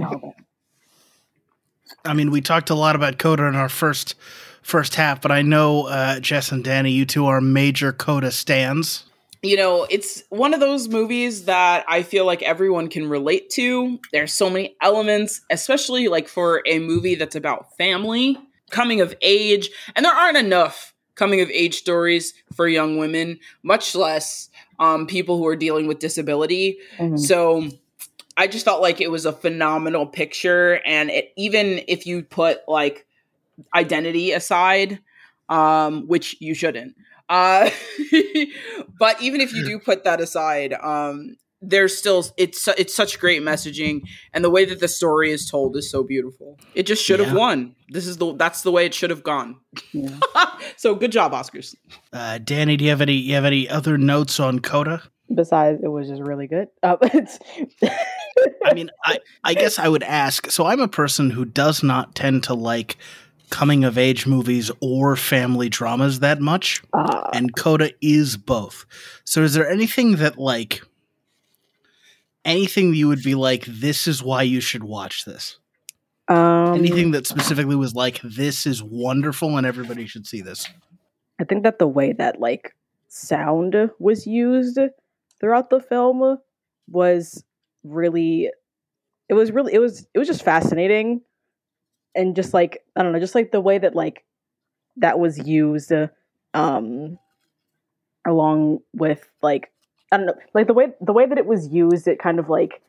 Oh. 0.00 0.34
I 2.04 2.14
mean, 2.14 2.30
we 2.30 2.40
talked 2.40 2.70
a 2.70 2.74
lot 2.74 2.96
about 2.96 3.18
Coda 3.18 3.44
in 3.44 3.54
our 3.54 3.68
first 3.68 4.14
first 4.62 4.94
half, 4.94 5.20
but 5.20 5.30
I 5.30 5.42
know 5.42 5.86
uh, 5.86 6.20
Jess 6.20 6.50
and 6.50 6.64
Danny, 6.64 6.90
you 6.92 7.04
two 7.04 7.26
are 7.26 7.40
major 7.40 7.92
Coda 7.92 8.30
stands. 8.30 9.04
You 9.44 9.56
know, 9.56 9.86
it's 9.90 10.22
one 10.30 10.54
of 10.54 10.60
those 10.60 10.88
movies 10.88 11.44
that 11.44 11.84
I 11.88 12.02
feel 12.02 12.24
like 12.24 12.42
everyone 12.42 12.88
can 12.88 13.08
relate 13.08 13.50
to. 13.50 13.98
There's 14.12 14.32
so 14.32 14.48
many 14.48 14.74
elements, 14.80 15.42
especially 15.50 16.08
like 16.08 16.28
for 16.28 16.62
a 16.66 16.78
movie 16.78 17.14
that's 17.14 17.36
about 17.36 17.76
family, 17.76 18.38
coming 18.70 19.00
of 19.00 19.14
age, 19.20 19.70
and 19.94 20.04
there 20.04 20.12
aren't 20.12 20.38
enough 20.38 20.94
coming 21.14 21.40
of 21.40 21.50
age 21.50 21.74
stories 21.74 22.34
for 22.54 22.66
young 22.66 22.96
women, 22.96 23.38
much 23.62 23.94
less 23.94 24.48
um, 24.80 25.06
people 25.06 25.38
who 25.38 25.46
are 25.46 25.56
dealing 25.56 25.86
with 25.86 25.98
disability. 25.98 26.78
Mhm. 26.98 27.18
So 27.18 27.68
I 28.36 28.46
just 28.46 28.64
felt 28.64 28.82
like 28.82 29.00
it 29.00 29.10
was 29.10 29.26
a 29.26 29.32
phenomenal 29.32 30.06
picture, 30.06 30.80
and 30.84 31.10
it, 31.10 31.32
even 31.36 31.82
if 31.86 32.06
you 32.06 32.22
put 32.22 32.60
like 32.66 33.06
identity 33.74 34.32
aside, 34.32 34.98
um, 35.48 36.06
which 36.08 36.36
you 36.40 36.54
shouldn't. 36.54 36.96
Uh, 37.28 37.70
but 38.98 39.20
even 39.22 39.40
if 39.40 39.52
you 39.54 39.64
do 39.64 39.78
put 39.78 40.04
that 40.04 40.20
aside, 40.20 40.74
um, 40.74 41.36
there's 41.60 41.96
still 41.96 42.26
it's 42.36 42.68
it's 42.68 42.94
such 42.94 43.18
great 43.18 43.40
messaging 43.40 44.02
and 44.34 44.44
the 44.44 44.50
way 44.50 44.66
that 44.66 44.80
the 44.80 44.88
story 44.88 45.30
is 45.32 45.48
told 45.48 45.76
is 45.76 45.90
so 45.90 46.02
beautiful. 46.02 46.58
It 46.74 46.84
just 46.84 47.02
should 47.02 47.20
have 47.20 47.30
Yeah. 47.30 47.38
won. 47.38 47.74
This 47.88 48.06
is 48.06 48.18
the 48.18 48.34
that's 48.34 48.62
the 48.62 48.70
way 48.70 48.84
it 48.84 48.92
should 48.92 49.10
have 49.10 49.22
gone. 49.22 49.56
Yeah. 49.92 50.18
so 50.76 50.94
good 50.94 51.10
job, 51.12 51.32
Oscars. 51.32 51.74
Uh, 52.12 52.38
Danny, 52.38 52.76
do 52.76 52.84
you 52.84 52.90
have 52.90 53.00
any 53.00 53.14
you 53.14 53.34
have 53.34 53.46
any 53.46 53.68
other 53.68 53.96
notes 53.96 54.38
on 54.38 54.58
Coda? 54.58 55.02
Besides, 55.34 55.80
it 55.82 55.88
was 55.88 56.08
just 56.08 56.20
really 56.20 56.46
good. 56.46 56.68
Uh, 56.82 56.98
it's 57.02 57.38
I 58.62 58.74
mean, 58.74 58.90
I, 59.04 59.18
I 59.42 59.54
guess 59.54 59.78
I 59.78 59.88
would 59.88 60.02
ask. 60.02 60.50
So 60.50 60.66
I'm 60.66 60.80
a 60.80 60.88
person 60.88 61.30
who 61.30 61.46
does 61.46 61.82
not 61.82 62.14
tend 62.14 62.42
to 62.44 62.54
like 62.54 62.96
coming 63.50 63.84
of 63.84 63.98
age 63.98 64.26
movies 64.26 64.70
or 64.80 65.16
family 65.16 65.68
dramas 65.68 66.20
that 66.20 66.40
much, 66.40 66.82
uh, 66.92 67.30
and 67.32 67.54
Coda 67.56 67.92
is 68.00 68.36
both. 68.36 68.86
So 69.24 69.42
is 69.42 69.54
there 69.54 69.68
anything 69.68 70.16
that 70.16 70.38
like 70.38 70.82
anything 72.44 72.94
you 72.94 73.08
would 73.08 73.22
be 73.22 73.34
like, 73.34 73.64
this 73.66 74.06
is 74.06 74.22
why 74.22 74.42
you 74.42 74.60
should 74.60 74.84
watch 74.84 75.24
this? 75.24 75.58
um, 76.28 76.74
anything 76.74 77.10
that 77.10 77.26
specifically 77.26 77.76
was 77.76 77.94
like, 77.94 78.20
this 78.22 78.66
is 78.66 78.82
wonderful 78.82 79.56
and 79.56 79.66
everybody 79.66 80.06
should 80.06 80.26
see 80.26 80.40
this? 80.40 80.68
I 81.40 81.44
think 81.44 81.64
that 81.64 81.78
the 81.78 81.86
way 81.86 82.12
that 82.12 82.40
like 82.40 82.74
sound 83.08 83.76
was 83.98 84.26
used 84.26 84.78
throughout 85.38 85.70
the 85.70 85.80
film 85.80 86.38
was 86.88 87.44
really 87.82 88.50
it 89.28 89.34
was 89.34 89.50
really 89.50 89.74
it 89.74 89.78
was 89.78 90.06
it 90.14 90.18
was 90.18 90.28
just 90.28 90.42
fascinating 90.42 91.20
and 92.14 92.36
just 92.36 92.54
like 92.54 92.84
I 92.96 93.02
don't 93.02 93.12
know 93.12 93.20
just 93.20 93.34
like 93.34 93.52
the 93.52 93.60
way 93.60 93.78
that 93.78 93.94
like 93.94 94.24
that 94.96 95.18
was 95.18 95.38
used 95.46 95.92
um 96.54 97.18
along 98.26 98.80
with 98.92 99.28
like 99.42 99.70
I 100.12 100.16
don't 100.16 100.26
know 100.26 100.34
like 100.54 100.66
the 100.66 100.74
way 100.74 100.86
the 101.00 101.12
way 101.12 101.26
that 101.26 101.38
it 101.38 101.46
was 101.46 101.68
used 101.68 102.08
it 102.08 102.18
kind 102.18 102.38
of 102.38 102.48
like 102.48 102.82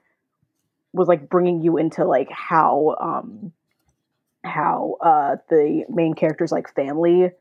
was 0.93 1.07
like 1.07 1.29
bringing 1.29 1.61
you 1.61 1.77
into 1.77 2.05
like 2.05 2.29
how 2.31 2.95
um 3.01 3.51
how 4.43 4.97
uh 5.01 5.35
the 5.49 5.85
main 5.89 6.13
character's 6.13 6.51
like 6.51 6.73
family 6.73 7.31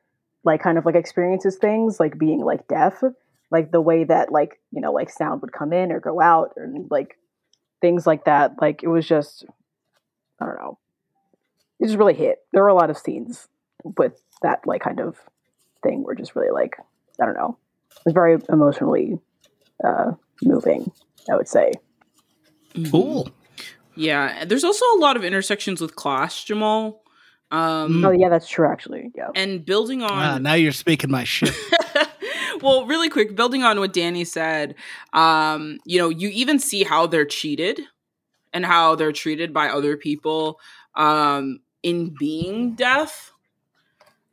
like 0.42 0.62
kind 0.62 0.78
of 0.78 0.84
like 0.86 0.94
experiences 0.94 1.56
things 1.56 2.00
like 2.00 2.18
being 2.18 2.40
like 2.40 2.66
deaf 2.66 3.02
like 3.50 3.70
the 3.70 3.80
way 3.80 4.04
that 4.04 4.32
like 4.32 4.58
you 4.72 4.80
know 4.80 4.92
like 4.92 5.10
sound 5.10 5.40
would 5.42 5.52
come 5.52 5.72
in 5.72 5.92
or 5.92 6.00
go 6.00 6.20
out 6.20 6.52
and 6.56 6.90
like 6.90 7.18
things 7.80 8.06
like 8.06 8.24
that 8.24 8.52
like 8.60 8.82
it 8.82 8.88
was 8.88 9.06
just 9.06 9.44
i 10.40 10.46
don't 10.46 10.56
know 10.56 10.78
it 11.80 11.86
just 11.86 11.98
really 11.98 12.14
hit 12.14 12.38
there 12.52 12.62
were 12.62 12.68
a 12.68 12.74
lot 12.74 12.90
of 12.90 12.98
scenes 12.98 13.48
with 13.98 14.22
that 14.42 14.60
like 14.66 14.82
kind 14.82 15.00
of 15.00 15.18
thing 15.82 16.02
were 16.02 16.14
just 16.14 16.34
really 16.34 16.50
like 16.50 16.76
i 17.20 17.24
don't 17.24 17.36
know 17.36 17.56
it 17.90 18.02
was 18.06 18.14
very 18.14 18.38
emotionally 18.48 19.18
uh 19.84 20.12
moving 20.42 20.90
i 21.30 21.36
would 21.36 21.48
say 21.48 21.72
Cool. 22.90 23.28
Yeah, 23.94 24.44
there's 24.44 24.64
also 24.64 24.84
a 24.96 24.98
lot 24.98 25.16
of 25.16 25.24
intersections 25.24 25.80
with 25.80 25.94
class, 25.94 26.42
Jamal. 26.42 27.02
Um, 27.50 28.04
oh 28.04 28.10
yeah 28.10 28.30
that's 28.30 28.48
true 28.48 28.66
actually 28.66 29.12
yeah 29.14 29.28
and 29.36 29.64
building 29.64 30.02
on 30.02 30.10
Ah, 30.10 30.38
now 30.38 30.54
you're 30.54 30.72
speaking 30.72 31.10
my 31.10 31.22
shit. 31.22 31.54
well, 32.62 32.84
really 32.86 33.08
quick, 33.08 33.36
building 33.36 33.62
on 33.62 33.78
what 33.78 33.92
Danny 33.92 34.24
said, 34.24 34.74
um, 35.12 35.78
you 35.84 35.98
know, 35.98 36.08
you 36.08 36.30
even 36.30 36.58
see 36.58 36.82
how 36.82 37.06
they're 37.06 37.26
cheated 37.26 37.80
and 38.52 38.64
how 38.64 38.96
they're 38.96 39.12
treated 39.12 39.52
by 39.52 39.68
other 39.68 39.96
people 39.96 40.58
um, 40.96 41.60
in 41.84 42.12
being 42.18 42.74
deaf. 42.74 43.32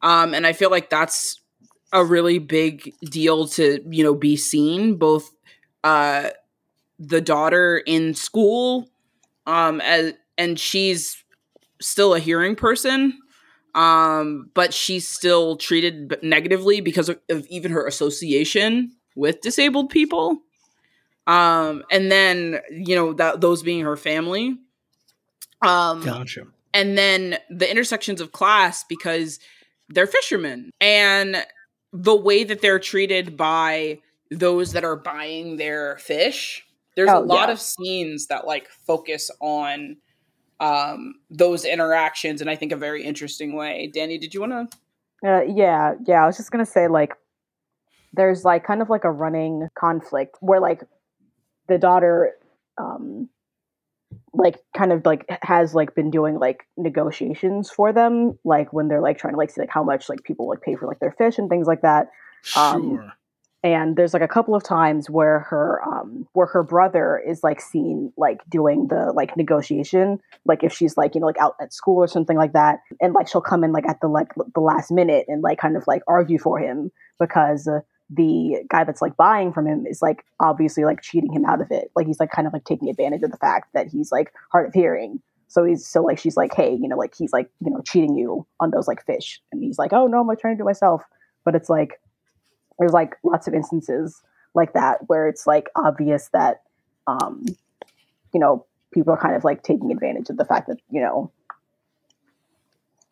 Um, 0.02 0.34
and 0.34 0.48
I 0.48 0.54
feel 0.54 0.72
like 0.72 0.90
that's 0.90 1.40
a 1.94 2.04
really 2.04 2.40
big 2.40 2.96
deal 3.04 3.48
to, 3.50 3.84
you 3.88 4.04
know, 4.04 4.16
be 4.16 4.36
seen. 4.36 4.96
Both 4.96 5.30
uh, 5.84 6.30
the 6.98 7.22
daughter 7.22 7.78
in 7.86 8.16
school, 8.16 8.90
um, 9.46 9.80
as, 9.82 10.14
and 10.38 10.60
she's 10.60 11.24
still 11.80 12.16
a 12.16 12.20
hearing 12.20 12.56
person 12.56 13.18
um 13.76 14.50
but 14.54 14.74
she's 14.74 15.08
still 15.08 15.56
treated 15.56 16.18
negatively 16.22 16.82
because 16.82 17.10
of, 17.10 17.20
of 17.30 17.46
even 17.48 17.72
her 17.72 17.88
association 17.88 18.92
with 19.16 19.42
disabled 19.42 19.90
people 19.90 20.42
um 21.28 21.84
and 21.92 22.12
then 22.12 22.60
you 22.70 22.96
know 22.96 23.14
that 23.14 23.40
those 23.40 23.64
being 23.64 23.82
her 23.82 23.96
family 23.96 24.58
um 25.62 26.02
Gotcha. 26.02 26.48
And 26.74 26.98
then 26.98 27.38
the 27.50 27.70
intersections 27.70 28.22
of 28.22 28.32
class 28.32 28.84
because 28.84 29.40
they're 29.90 30.08
fishermen 30.08 30.70
and 30.80 31.46
the 31.94 32.16
way 32.16 32.44
that 32.44 32.62
they're 32.62 32.80
treated 32.80 33.36
by 33.36 34.00
those 34.30 34.72
that 34.74 34.84
are 34.84 34.96
buying 34.96 35.58
their 35.58 35.98
fish 35.98 36.64
there's 36.96 37.10
a 37.10 37.16
Oh, 37.16 37.22
lot 37.22 37.48
yeah. 37.50 37.54
of 37.54 37.60
scenes 37.60 38.28
that 38.28 38.46
like 38.48 38.70
focus 38.70 39.30
on 39.40 39.98
um 40.60 41.16
those 41.30 41.66
interactions 41.66 42.42
in 42.42 42.48
i 42.48 42.56
think 42.56 42.72
a 42.72 42.78
very 42.78 43.04
interesting 43.04 43.56
way 43.56 43.90
danny 43.94 44.18
did 44.18 44.34
you 44.34 44.40
want 44.42 44.52
to 44.72 44.78
Uh, 45.28 45.42
yeah, 45.44 45.94
yeah. 46.08 46.24
I 46.24 46.26
was 46.26 46.38
just 46.38 46.50
gonna 46.52 46.66
say 46.66 46.88
like, 46.88 47.14
there's 48.14 48.44
like 48.44 48.64
kind 48.66 48.82
of 48.82 48.90
like 48.90 49.04
a 49.04 49.12
running 49.12 49.68
conflict 49.78 50.38
where 50.42 50.60
like 50.60 50.82
the 51.68 51.78
daughter, 51.78 52.34
um, 52.80 53.30
like 54.34 54.58
kind 54.76 54.92
of 54.94 55.06
like 55.06 55.26
has 55.42 55.74
like 55.76 55.94
been 55.96 56.10
doing 56.12 56.40
like 56.40 56.66
negotiations 56.78 57.70
for 57.70 57.92
them, 57.92 58.38
like 58.46 58.72
when 58.72 58.88
they're 58.88 59.02
like 59.02 59.18
trying 59.18 59.34
to 59.34 59.38
like 59.38 59.50
see 59.50 59.62
like 59.62 59.70
how 59.70 59.84
much 59.84 60.08
like 60.10 60.24
people 60.24 60.48
like 60.48 60.62
pay 60.62 60.76
for 60.76 60.88
like 60.88 61.00
their 61.00 61.12
fish 61.18 61.38
and 61.38 61.50
things 61.50 61.68
like 61.68 61.82
that. 61.82 62.08
Um, 62.56 62.96
Sure. 62.96 63.14
and 63.64 63.96
there's 63.96 64.14
like 64.14 64.24
a 64.24 64.28
couple 64.28 64.56
of 64.56 64.64
times 64.64 65.10
where 65.10 65.42
her 65.42 65.80
um 65.86 66.28
where 66.34 66.48
her 66.48 66.64
brother 66.64 67.22
is 67.28 67.44
like 67.44 67.62
seen 67.62 68.12
like 68.18 68.40
doing 68.50 68.88
the 68.88 69.12
like 69.14 69.38
negotiation 69.38 70.18
like 70.46 70.64
if 70.64 70.74
she's 70.74 70.98
like 70.98 71.14
you 71.14 71.22
know 71.22 71.28
like 71.28 71.40
out 71.40 71.54
at 71.62 71.72
school 71.72 71.98
or 71.98 72.08
something 72.08 72.38
like 72.38 72.54
that 72.54 72.80
and 73.00 73.14
like 73.14 73.28
she'll 73.28 73.42
come 73.42 73.64
in 73.64 73.72
like 73.72 73.88
at 73.88 74.00
the 74.02 74.08
like 74.08 74.30
the 74.56 74.62
last 74.62 74.90
minute 74.92 75.26
and 75.28 75.44
like 75.44 75.60
kind 75.60 75.78
of 75.78 75.84
like 75.86 76.02
argue 76.08 76.40
for 76.40 76.58
him 76.58 76.90
because 77.20 77.68
uh, 77.68 77.82
the 78.14 78.64
guy 78.70 78.84
that's 78.84 79.02
like 79.02 79.16
buying 79.16 79.54
from 79.54 79.68
him 79.68 79.86
is 79.86 80.02
like 80.02 80.26
obviously 80.40 80.84
like 80.84 81.02
cheating 81.02 81.32
him 81.32 81.46
out 81.46 81.62
of 81.62 81.72
it. 81.72 81.92
Like 81.96 82.08
he's 82.08 82.20
like 82.20 82.32
kind 82.32 82.46
of 82.46 82.54
like 82.54 82.66
taking 82.66 82.90
advantage 82.90 83.24
of 83.24 83.32
the 83.32 83.38
fact 83.38 83.70
that 83.74 83.88
he's 83.88 84.12
like 84.12 84.34
hard 84.52 84.68
of 84.68 84.74
hearing. 84.74 85.22
So 85.48 85.64
he's 85.64 85.86
so 85.86 86.02
like 86.02 86.20
she's 86.20 86.38
like 86.38 86.54
hey 86.54 86.78
you 86.80 86.88
know 86.88 86.98
like 86.98 87.14
he's 87.18 87.34
like 87.34 87.50
you 87.64 87.72
know 87.72 87.82
cheating 87.86 88.16
you 88.16 88.46
on 88.60 88.72
those 88.72 88.88
like 88.88 89.06
fish. 89.06 89.42
And 89.52 89.64
he's 89.64 89.80
like 89.80 89.94
oh 89.94 90.08
no 90.08 90.20
i'm 90.20 90.28
like 90.28 90.40
trying 90.40 90.56
to 90.56 90.62
do 90.62 90.66
myself. 90.66 91.04
But 91.46 91.56
it's 91.56 91.70
like 91.70 92.00
there's 92.80 92.94
like 92.94 93.16
lots 93.24 93.48
of 93.48 93.54
instances 93.54 94.22
like 94.54 94.74
that 94.74 95.00
where 95.08 95.28
it's 95.28 95.48
like 95.48 95.70
obvious 95.76 96.30
that 96.34 96.64
um 97.08 97.46
you 98.34 98.40
know 98.40 98.66
people 98.94 99.14
are 99.14 99.22
kind 99.22 99.36
of 99.36 99.44
like 99.44 99.64
taking 99.64 99.92
advantage 99.92 100.30
of 100.30 100.38
the 100.38 100.46
fact 100.46 100.68
that 100.68 100.78
you 100.90 101.02
know 101.02 101.32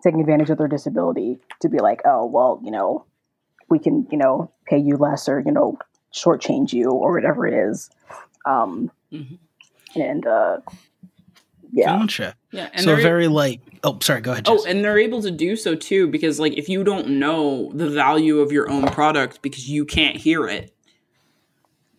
taking 0.03 0.19
advantage 0.19 0.49
of 0.49 0.57
their 0.57 0.67
disability 0.67 1.38
to 1.61 1.69
be 1.69 1.80
like 1.80 2.01
oh 2.05 2.26
well 2.26 2.59
you 2.63 2.71
know 2.71 3.05
we 3.69 3.79
can 3.79 4.07
you 4.11 4.17
know 4.17 4.51
pay 4.65 4.77
you 4.77 4.97
less 4.97 5.27
or 5.29 5.39
you 5.45 5.51
know 5.51 5.77
shortchange 6.13 6.73
you 6.73 6.89
or 6.89 7.13
whatever 7.13 7.45
it 7.47 7.53
is 7.53 7.89
um 8.45 8.91
Mhm. 9.11 9.37
and 9.95 10.25
uh 10.27 10.57
yeah 11.71 11.97
Gotcha. 11.97 12.35
yeah 12.51 12.69
and 12.73 12.83
so 12.83 12.93
they're- 12.95 13.01
very 13.03 13.27
like 13.27 13.61
oh 13.83 13.97
sorry 14.01 14.21
go 14.21 14.31
ahead 14.31 14.45
Oh, 14.47 14.63
and 14.67 14.83
they're 14.83 14.97
able 14.99 15.21
to 15.21 15.31
do 15.31 15.55
so 15.55 15.75
too 15.75 16.07
because 16.07 16.39
like 16.39 16.53
if 16.57 16.67
you 16.69 16.83
don't 16.83 17.09
know 17.09 17.71
the 17.73 17.89
value 17.89 18.39
of 18.39 18.51
your 18.51 18.69
own 18.71 18.87
product 18.87 19.41
because 19.41 19.69
you 19.69 19.85
can't 19.85 20.17
hear 20.17 20.47
it, 20.47 20.73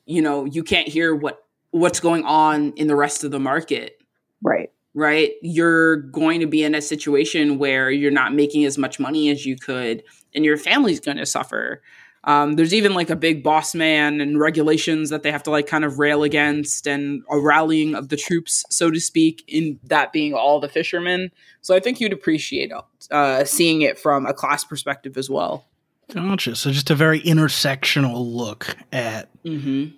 you 0.07 0.21
know, 0.23 0.45
you 0.45 0.63
can't 0.65 0.89
hear 0.89 1.15
what 1.15 1.45
what's 1.71 2.01
going 2.01 2.25
on 2.25 2.73
in 2.73 2.89
the 2.89 2.97
rest 2.97 3.23
of 3.23 3.31
the 3.31 3.39
market, 3.41 4.01
right 4.43 4.71
right? 4.93 5.31
You're 5.41 5.97
going 5.97 6.41
to 6.41 6.47
be 6.47 6.65
in 6.65 6.75
a 6.75 6.83
situation 6.83 7.59
where 7.59 7.93
you're 7.93 8.11
not 8.11 8.35
making 8.35 8.65
as 8.65 8.77
much 8.77 8.99
money 8.99 9.31
as 9.31 9.47
you 9.47 9.57
could 9.57 10.03
and 10.35 10.45
your 10.45 10.57
family's 10.57 11.01
going 11.01 11.17
to 11.17 11.27
suffer. 11.27 11.83
Um, 12.25 12.53
there's 12.57 12.75
even 12.75 12.93
like 12.93 13.09
a 13.09 13.17
big 13.17 13.43
boss 13.43 13.75
man 13.75 14.21
and 14.21 14.39
regulations 14.39 15.09
that 15.09 15.23
they 15.23 15.33
have 15.33 15.43
to 15.45 15.51
like 15.51 15.67
kind 15.67 15.85
of 15.87 15.99
rail 15.99 16.23
against 16.23 16.87
and 16.87 17.23
a 17.31 17.39
rallying 17.41 17.95
of 17.95 18.11
the 18.11 18.17
troops, 18.17 18.63
so 18.69 18.91
to 18.91 19.01
speak, 19.01 19.43
in 19.49 19.81
that 19.85 20.13
being 20.13 20.35
all 20.35 20.61
the 20.61 20.69
fishermen. 20.69 21.31
So 21.63 21.75
I 21.75 21.81
think 21.81 21.99
you'd 21.99 22.13
appreciate 22.13 22.73
uh, 23.11 23.45
seeing 23.45 23.81
it 23.81 23.99
from 23.99 24.27
a 24.27 24.35
class 24.35 24.65
perspective 24.65 25.17
as 25.17 25.31
well. 25.31 25.65
Gotcha. 26.13 26.57
So 26.57 26.71
just 26.73 26.91
a 26.91 26.95
very 26.95 27.21
intersectional 27.21 28.25
look 28.31 28.77
at 28.93 29.29
Mm-hmm. 29.45 29.95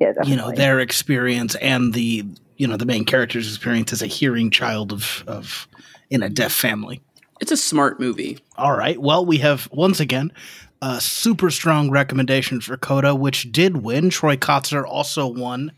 yeah 0.00 0.08
definitely. 0.08 0.30
you 0.30 0.36
know 0.36 0.52
their 0.52 0.78
experience 0.78 1.56
and 1.56 1.92
the 1.92 2.24
you 2.56 2.68
know 2.68 2.76
the 2.76 2.86
main 2.86 3.04
character's 3.04 3.48
experience 3.48 3.92
as 3.92 4.00
a 4.02 4.06
hearing 4.06 4.50
child 4.50 4.92
of 4.92 5.24
of 5.26 5.66
in 6.10 6.22
a 6.22 6.28
deaf 6.28 6.52
family. 6.52 7.00
It's 7.44 7.52
a 7.52 7.58
smart 7.58 8.00
movie. 8.00 8.38
All 8.56 8.74
right. 8.74 8.98
Well, 8.98 9.26
we 9.26 9.36
have 9.36 9.68
once 9.70 10.00
again 10.00 10.32
a 10.80 10.98
super 10.98 11.50
strong 11.50 11.90
recommendation 11.90 12.62
for 12.62 12.78
Coda, 12.78 13.14
which 13.14 13.52
did 13.52 13.82
win. 13.82 14.08
Troy 14.08 14.36
Kotsur 14.38 14.86
also 14.86 15.26
won 15.26 15.70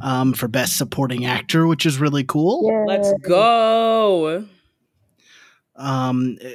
um, 0.00 0.32
for 0.32 0.48
Best 0.48 0.76
Supporting 0.76 1.24
Actor, 1.24 1.68
which 1.68 1.86
is 1.86 2.00
really 2.00 2.24
cool. 2.24 2.68
yeah. 2.68 2.84
Let's 2.88 3.12
go. 3.22 4.44
Um, 5.76 6.38
uh, 6.44 6.48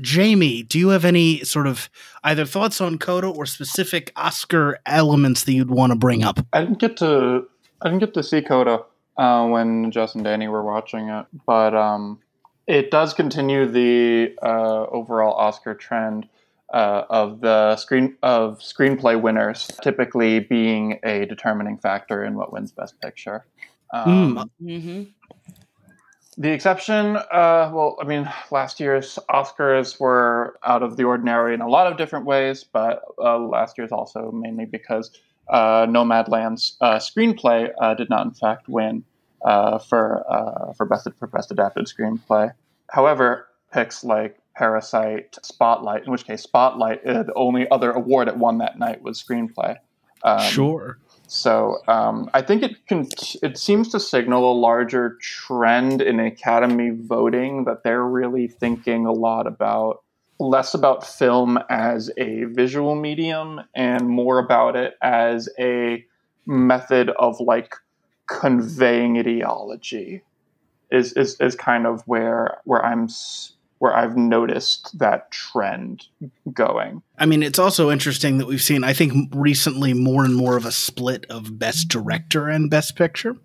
Jamie, 0.00 0.62
do 0.62 0.78
you 0.78 0.88
have 0.88 1.04
any 1.04 1.44
sort 1.44 1.66
of 1.66 1.90
either 2.22 2.46
thoughts 2.46 2.80
on 2.80 2.96
Coda 2.96 3.26
or 3.26 3.44
specific 3.44 4.10
Oscar 4.16 4.78
elements 4.86 5.44
that 5.44 5.52
you'd 5.52 5.70
want 5.70 5.92
to 5.92 5.98
bring 5.98 6.24
up? 6.24 6.40
I 6.54 6.60
didn't 6.62 6.78
get 6.78 6.96
to 6.96 7.46
I 7.82 7.90
didn't 7.90 8.00
get 8.00 8.14
to 8.14 8.22
see 8.22 8.40
Coda 8.40 8.84
uh, 9.18 9.46
when 9.46 9.90
Jess 9.90 10.14
and 10.14 10.24
Danny 10.24 10.48
were 10.48 10.64
watching 10.64 11.10
it, 11.10 11.26
but 11.44 11.74
um, 11.74 12.20
it 12.66 12.90
does 12.90 13.14
continue 13.14 13.66
the 13.66 14.34
uh, 14.42 14.86
overall 14.86 15.34
Oscar 15.34 15.74
trend 15.74 16.28
uh, 16.72 17.04
of 17.10 17.40
the 17.40 17.76
screen 17.76 18.16
of 18.22 18.58
screenplay 18.58 19.20
winners 19.20 19.70
typically 19.82 20.40
being 20.40 20.98
a 21.04 21.26
determining 21.26 21.78
factor 21.78 22.24
in 22.24 22.34
what 22.34 22.52
wins 22.52 22.72
Best 22.72 23.00
Picture. 23.00 23.44
Um, 23.92 24.50
Mm-hmm. 24.62 25.02
The 26.36 26.50
exception, 26.50 27.16
uh, 27.16 27.70
well, 27.72 27.96
I 28.00 28.04
mean, 28.04 28.28
last 28.50 28.80
year's 28.80 29.20
Oscars 29.30 30.00
were 30.00 30.58
out 30.64 30.82
of 30.82 30.96
the 30.96 31.04
ordinary 31.04 31.54
in 31.54 31.60
a 31.60 31.68
lot 31.68 31.86
of 31.86 31.96
different 31.96 32.26
ways, 32.26 32.64
but 32.64 33.02
uh, 33.22 33.38
last 33.38 33.78
year's 33.78 33.92
also 33.92 34.32
mainly 34.32 34.64
because 34.64 35.12
uh, 35.48 35.86
Nomadland's 35.86 36.76
uh, 36.80 36.96
screenplay 36.96 37.70
uh, 37.80 37.94
did 37.94 38.10
not, 38.10 38.26
in 38.26 38.32
fact, 38.32 38.68
win 38.68 39.04
uh, 39.44 39.78
for 39.78 40.24
uh, 40.30 40.72
for 40.72 40.86
best 40.86 41.08
for 41.18 41.26
best 41.26 41.50
adapted 41.50 41.86
screenplay. 41.86 42.52
However, 42.90 43.48
picks 43.72 44.04
like 44.04 44.38
Parasite, 44.56 45.36
Spotlight, 45.42 46.04
in 46.04 46.12
which 46.12 46.24
case 46.26 46.42
Spotlight, 46.42 47.04
the 47.04 47.32
only 47.34 47.68
other 47.70 47.90
award 47.90 48.28
it 48.28 48.36
won 48.36 48.58
that 48.58 48.78
night 48.78 49.02
was 49.02 49.22
screenplay. 49.22 49.76
Um, 50.22 50.40
sure. 50.40 50.98
so 51.26 51.82
um, 51.86 52.30
I 52.32 52.40
think 52.40 52.62
it 52.62 52.86
can. 52.86 53.08
It 53.42 53.58
seems 53.58 53.88
to 53.90 54.00
signal 54.00 54.52
a 54.52 54.56
larger 54.58 55.18
trend 55.20 56.00
in 56.00 56.18
Academy 56.18 56.90
voting 56.94 57.64
that 57.64 57.82
they're 57.84 58.04
really 58.04 58.48
thinking 58.48 59.04
a 59.04 59.12
lot 59.12 59.46
about 59.46 60.02
less 60.40 60.74
about 60.74 61.06
film 61.06 61.58
as 61.68 62.10
a 62.16 62.44
visual 62.44 62.94
medium 62.94 63.60
and 63.74 64.08
more 64.08 64.38
about 64.38 64.76
it 64.76 64.94
as 65.02 65.48
a 65.58 66.04
method 66.46 67.10
of 67.10 67.38
like 67.40 67.74
conveying 68.26 69.18
ideology. 69.18 70.22
Is 70.90 71.12
is 71.14 71.40
is 71.40 71.54
kind 71.56 71.86
of 71.86 72.02
where 72.06 72.58
where 72.64 72.84
I'm 72.84 73.08
where 73.78 73.94
I've 73.94 74.16
noticed 74.16 74.98
that 74.98 75.30
trend 75.30 76.06
going. 76.52 77.02
I 77.18 77.26
mean, 77.26 77.42
it's 77.42 77.58
also 77.58 77.90
interesting 77.90 78.38
that 78.38 78.46
we've 78.46 78.62
seen, 78.62 78.84
I 78.84 78.92
think, 78.92 79.30
recently 79.34 79.92
more 79.92 80.24
and 80.24 80.34
more 80.34 80.56
of 80.56 80.64
a 80.64 80.72
split 80.72 81.26
of 81.28 81.58
best 81.58 81.88
director 81.88 82.48
and 82.48 82.70
best 82.70 82.96
picture. 82.96 83.36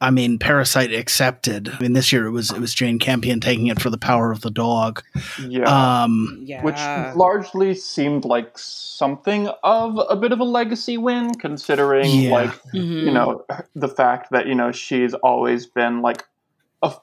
I 0.00 0.10
mean, 0.10 0.38
Parasite 0.38 0.92
accepted. 0.92 1.68
I 1.70 1.80
mean, 1.80 1.92
this 1.94 2.12
year 2.12 2.26
it 2.26 2.30
was 2.30 2.50
it 2.50 2.60
was 2.60 2.74
Jane 2.74 2.98
Campion 2.98 3.40
taking 3.40 3.66
it 3.68 3.80
for 3.80 3.88
The 3.90 3.98
Power 3.98 4.30
of 4.30 4.40
the 4.42 4.50
Dog. 4.50 5.02
Yeah. 5.46 5.64
Um, 6.04 6.38
Yeah. 6.42 6.62
which 6.62 6.78
largely 7.16 7.74
seemed 7.74 8.24
like 8.24 8.56
something 8.58 9.48
of 9.62 9.98
a 10.10 10.16
bit 10.16 10.32
of 10.32 10.40
a 10.40 10.44
legacy 10.44 10.98
win 10.98 11.34
considering 11.34 12.08
Yeah. 12.10 12.30
like 12.32 12.50
Mhm. 12.74 13.04
you 13.04 13.10
know 13.10 13.44
the 13.74 13.88
fact 13.88 14.30
that 14.32 14.46
you 14.46 14.54
know 14.54 14.72
she's 14.72 15.14
always 15.14 15.66
been 15.66 16.02
like 16.02 16.24
a 16.82 16.86
f- 16.88 17.00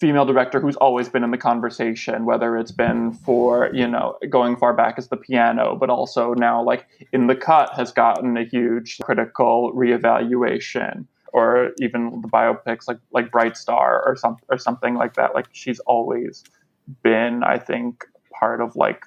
female 0.00 0.24
director 0.24 0.58
who's 0.60 0.74
always 0.76 1.08
been 1.08 1.22
in 1.22 1.30
the 1.30 1.38
conversation 1.38 2.24
whether 2.24 2.56
it's 2.56 2.72
been 2.72 3.12
for 3.12 3.70
you 3.72 3.86
know 3.86 4.16
going 4.28 4.56
far 4.56 4.74
back 4.74 4.94
as 4.98 5.08
the 5.08 5.16
piano 5.16 5.76
but 5.76 5.88
also 5.90 6.34
now 6.34 6.60
like 6.60 6.86
in 7.12 7.28
the 7.28 7.36
cut 7.36 7.72
has 7.74 7.92
gotten 7.92 8.36
a 8.36 8.42
huge 8.44 8.98
critical 9.00 9.72
reevaluation 9.74 11.04
or 11.32 11.72
even 11.80 12.20
the 12.22 12.28
biopics 12.28 12.86
like 12.86 12.98
like 13.12 13.30
bright 13.30 13.56
star 13.56 14.02
or 14.04 14.16
some 14.16 14.36
or 14.48 14.58
something 14.58 14.94
like 14.94 15.14
that. 15.14 15.34
Like 15.34 15.46
she's 15.52 15.80
always 15.80 16.44
been 17.02 17.44
i 17.44 17.58
think 17.58 18.04
part 18.32 18.60
of 18.60 18.74
like 18.74 19.04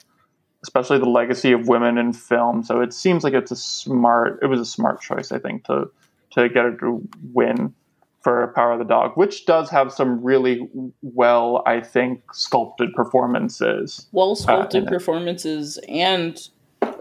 especially 0.63 0.97
the 0.97 1.09
legacy 1.09 1.51
of 1.51 1.67
women 1.67 1.97
in 1.97 2.11
film. 2.11 2.63
So 2.63 2.81
it 2.81 2.91
seems 2.93 3.23
like 3.23 3.33
it's 3.33 3.51
a 3.51 3.55
smart 3.55 4.39
it 4.41 4.47
was 4.47 4.59
a 4.59 4.65
smart 4.65 5.01
choice 5.01 5.31
i 5.31 5.39
think 5.39 5.65
to 5.65 5.91
to 6.31 6.49
get 6.49 6.65
her 6.65 6.77
to 6.77 7.07
win 7.33 7.73
for 8.21 8.51
power 8.55 8.71
of 8.71 8.79
the 8.79 8.85
dog 8.85 9.15
which 9.15 9.45
does 9.45 9.69
have 9.69 9.93
some 9.93 10.23
really 10.23 10.67
well 11.03 11.61
i 11.67 11.79
think 11.79 12.23
sculpted 12.33 12.91
performances 12.95 14.07
well 14.11 14.35
sculpted 14.35 14.83
and- 14.83 14.87
performances 14.87 15.77
and 15.87 16.49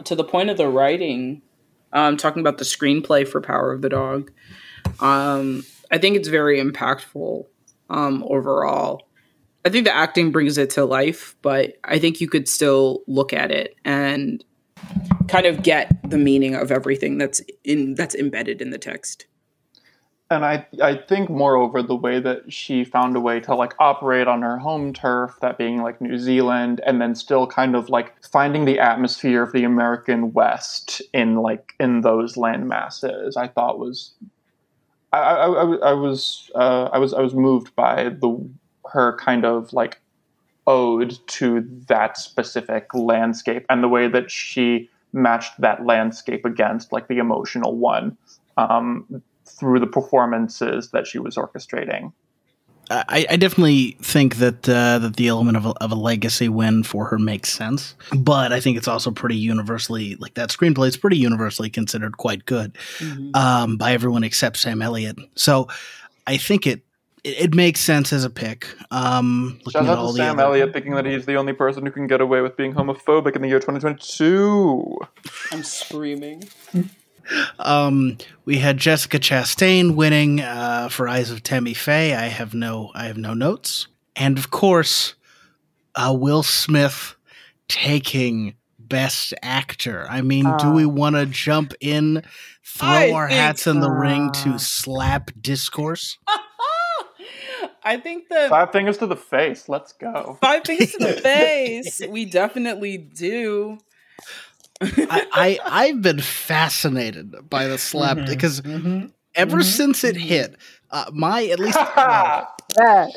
to 0.05 0.15
the 0.15 0.25
point 0.25 0.51
of 0.51 0.59
the 0.59 0.69
writing 0.69 1.41
um 1.95 2.19
talking 2.19 2.41
about 2.41 2.59
the 2.59 2.65
screenplay 2.65 3.27
for 3.27 3.41
power 3.41 3.73
of 3.73 3.81
the 3.81 3.89
dog 3.89 4.31
um 5.01 5.65
i 5.91 5.99
think 5.99 6.17
it's 6.17 6.29
very 6.29 6.61
impactful 6.61 7.45
um 7.91 8.25
overall. 8.29 9.07
I 9.67 9.71
think 9.71 9.87
the 9.87 9.95
acting 9.95 10.31
brings 10.31 10.59
it 10.59 10.71
to 10.71 10.85
life 10.85 11.37
but 11.43 11.79
i 11.85 11.99
think 11.99 12.21
you 12.21 12.29
could 12.29 12.49
still 12.49 13.03
look 13.07 13.33
at 13.33 13.51
it 13.51 13.77
and 13.85 14.45
kind 15.29 15.47
of 15.47 15.63
get 15.63 15.91
the 16.11 16.19
meaning 16.19 16.55
of 16.55 16.71
everything 16.71 17.19
that's 17.19 17.41
in 17.65 17.95
that's 17.95 18.15
embedded 18.15 18.61
in 18.61 18.71
the 18.71 18.79
text. 18.79 19.27
And 20.31 20.45
I, 20.45 20.67
I 20.83 20.97
think 20.97 21.29
moreover 21.29 21.83
the 21.83 21.95
way 21.95 22.19
that 22.19 22.51
she 22.53 22.83
found 22.83 23.15
a 23.15 23.21
way 23.21 23.41
to 23.41 23.55
like 23.55 23.75
operate 23.79 24.27
on 24.27 24.43
her 24.43 24.59
home 24.59 24.93
turf 24.93 25.37
that 25.43 25.59
being 25.59 25.83
like 25.83 26.01
new 26.01 26.19
zealand 26.19 26.81
and 26.87 27.01
then 27.01 27.15
still 27.15 27.47
kind 27.47 27.77
of 27.77 27.91
like 27.91 28.15
finding 28.25 28.65
the 28.65 28.81
atmosphere 28.81 29.43
of 29.43 29.53
the 29.53 29.65
american 29.65 30.33
west 30.33 31.03
in 31.13 31.37
like 31.37 31.75
in 31.79 32.01
those 32.01 32.39
land 32.39 32.67
masses 32.69 33.37
i 33.37 33.47
thought 33.47 33.79
was 33.79 34.15
i 35.19 35.47
i, 35.47 35.91
I, 35.91 35.93
was 35.93 36.51
uh, 36.55 36.89
i 36.93 36.99
was 36.99 37.15
i 37.15 37.21
was 37.21 37.35
moved 37.35 37.75
by 37.75 38.11
the 38.11 38.49
her 38.93 39.17
kind 39.17 39.45
of 39.45 39.73
like 39.73 40.01
ode 40.67 41.19
to 41.27 41.67
that 41.89 42.17
specific 42.17 42.93
landscape 42.95 43.67
and 43.69 43.83
the 43.83 43.89
way 43.89 44.09
that 44.09 44.31
she 44.31 44.89
matched 45.13 45.61
that 45.61 45.85
landscape 45.87 46.45
against 46.45 46.93
like 46.93 47.09
the 47.09 47.19
emotional 47.19 47.77
one 47.77 48.17
um, 48.57 49.23
through 49.47 49.79
the 49.79 49.87
performances 49.87 50.91
that 50.91 51.07
she 51.07 51.19
was 51.19 51.37
orchestrating. 51.37 52.13
I, 52.91 53.27
I 53.31 53.37
definitely 53.37 53.97
think 54.03 54.37
that 54.37 54.69
uh, 54.69 54.99
that 54.99 55.17
the 55.17 55.29
element 55.29 55.57
of 55.57 55.67
a, 55.67 55.71
of 55.81 55.91
a 55.93 55.95
legacy 55.95 56.49
win 56.49 56.83
for 56.83 57.07
her 57.07 57.19
makes 57.19 57.53
sense, 57.53 57.95
but 58.17 58.53
I 58.53 58.61
think 58.61 58.77
it's 58.77 58.89
also 58.89 59.11
pretty 59.11 59.37
universally 59.37 60.17
like 60.17 60.35
that 60.35 60.51
screenplay 60.51 60.89
is 60.89 60.97
pretty 60.97 61.17
universally 61.17 61.71
considered 61.71 62.17
quite 62.19 62.45
good 62.45 62.77
um, 63.35 63.77
by 63.77 63.93
everyone 63.93 64.25
except 64.25 64.59
Sam 64.59 64.83
Elliott. 64.83 65.17
So 65.35 65.69
I 66.27 66.37
think 66.37 66.67
it 66.67 66.83
it, 67.25 67.41
it 67.41 67.55
makes 67.55 67.81
sense 67.81 68.13
as 68.13 68.25
a 68.25 68.31
pick. 68.31 68.69
Um, 68.91 69.59
looking 69.65 69.73
Shout 69.81 69.85
at 69.85 69.91
out 69.91 69.99
all 69.99 70.13
to 70.13 70.17
Sam 70.19 70.35
other- 70.39 70.43
Elliott 70.49 70.73
thinking 70.73 70.95
that 70.95 71.07
he's 71.07 71.27
the 71.27 71.37
only 71.37 71.53
person 71.55 71.85
who 71.87 71.93
can 71.93 72.07
get 72.07 72.21
away 72.21 72.43
with 72.43 72.57
being 72.57 72.75
homophobic 72.75 73.35
in 73.35 73.43
the 73.43 73.49
year 73.49 73.61
2022. 73.61 74.99
i'm 75.53 75.63
screaming 75.63 76.45
Um, 77.59 78.19
we 78.45 78.59
had 78.59 78.77
Jessica 78.79 79.19
Chastain 79.19 79.95
winning 79.95 80.41
uh, 80.41 80.89
for 80.91 81.09
Eyes 81.09 81.31
of 81.31 81.43
Tammy 81.43 81.75
Faye. 81.75 82.15
I 82.15 82.27
have 82.27 82.55
no, 82.55 82.91
I 82.95 83.05
have 83.05 83.17
no 83.17 83.35
notes, 83.35 83.87
and 84.17 84.37
of 84.39 84.51
course, 84.51 85.15
uh, 85.95 86.15
Will 86.19 86.43
Smith 86.43 87.15
taking 87.69 88.55
Best 88.79 89.33
Actor. 89.43 90.07
I 90.11 90.21
mean, 90.21 90.45
do 90.59 90.67
Uh. 90.69 90.73
we 90.73 90.87
want 90.87 91.17
to 91.17 91.25
jump 91.27 91.73
in, 91.81 92.23
throw 92.65 92.89
I 92.89 93.11
our 93.13 93.29
think- 93.29 93.41
hats 93.41 93.67
in 93.67 93.81
the 93.81 93.91
ring 93.91 94.31
to 94.43 94.59
slap 94.59 95.31
discourse? 95.41 96.19
i 97.87 97.99
think 97.99 98.29
that 98.31 98.49
Five 98.49 98.73
fingers 98.73 98.97
to 98.99 99.07
the 99.07 99.17
face. 99.17 99.69
Let's 99.69 99.93
go. 99.93 100.39
Five 100.41 100.65
fingers 100.65 100.93
to 100.93 100.99
the 100.99 101.13
face. 101.21 102.01
We 102.09 102.25
definitely 102.25 102.97
do. 102.97 103.79
I, 104.81 105.27
I 105.33 105.59
I've 105.65 106.03
been 106.03 106.21
fascinated 106.21 107.49
by 107.49 107.67
the 107.67 107.79
slap 107.79 108.17
Mhm, 108.19 108.27
because 108.29 108.61
mhm. 108.61 109.13
ever 109.35 109.59
Mhm. 109.59 109.65
since 109.65 110.05
it 110.05 110.17
hit, 110.17 110.57
uh, 110.91 111.11
my 111.13 111.45
at 111.47 111.59
least. 111.61 111.79
Yeah. 112.79 113.07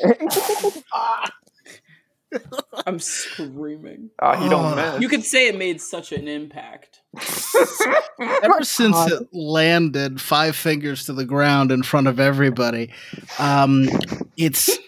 I'm 2.86 2.98
screaming. 2.98 4.10
Ah, 4.20 4.42
you 4.44 4.50
don't 4.50 4.78
Oh. 4.78 4.92
miss. 4.92 5.00
You 5.00 5.08
could 5.08 5.24
say 5.24 5.48
it 5.48 5.56
made 5.56 5.80
such 5.80 6.12
an 6.12 6.28
impact. 6.28 7.00
ever 8.20 8.62
since 8.62 8.94
God. 8.94 9.12
it 9.12 9.28
landed 9.32 10.20
five 10.20 10.54
fingers 10.54 11.06
to 11.06 11.14
the 11.14 11.24
ground 11.24 11.72
in 11.72 11.82
front 11.82 12.06
of 12.06 12.20
everybody 12.20 12.92
um 13.38 13.88
it's 14.36 14.68
I- 14.68 14.82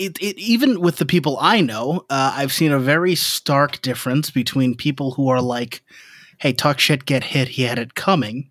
it, 0.00 0.18
it 0.18 0.38
even 0.38 0.80
with 0.80 0.96
the 0.96 1.04
people 1.04 1.36
i 1.40 1.60
know 1.60 2.04
uh, 2.10 2.32
i've 2.36 2.52
seen 2.52 2.72
a 2.72 2.78
very 2.78 3.14
stark 3.14 3.80
difference 3.82 4.30
between 4.30 4.74
people 4.74 5.12
who 5.12 5.28
are 5.28 5.42
like 5.42 5.82
hey 6.38 6.52
talk 6.52 6.78
shit 6.78 7.04
get 7.04 7.22
hit 7.22 7.48
he 7.48 7.62
had 7.62 7.78
it 7.78 7.94
coming 7.94 8.50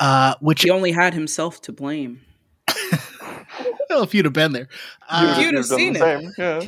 uh 0.00 0.34
which 0.40 0.62
He 0.62 0.70
only 0.70 0.92
had 0.92 1.14
himself 1.14 1.60
to 1.62 1.72
blame. 1.72 2.20
well, 3.90 4.02
if 4.02 4.14
you'd 4.14 4.24
have 4.24 4.32
been 4.32 4.52
there 4.52 4.68
uh, 5.08 5.36
You'd 5.38 5.54
have 5.54 5.68
done 5.68 5.78
seen 5.78 5.96
it. 5.96 6.34
Yeah. 6.38 6.62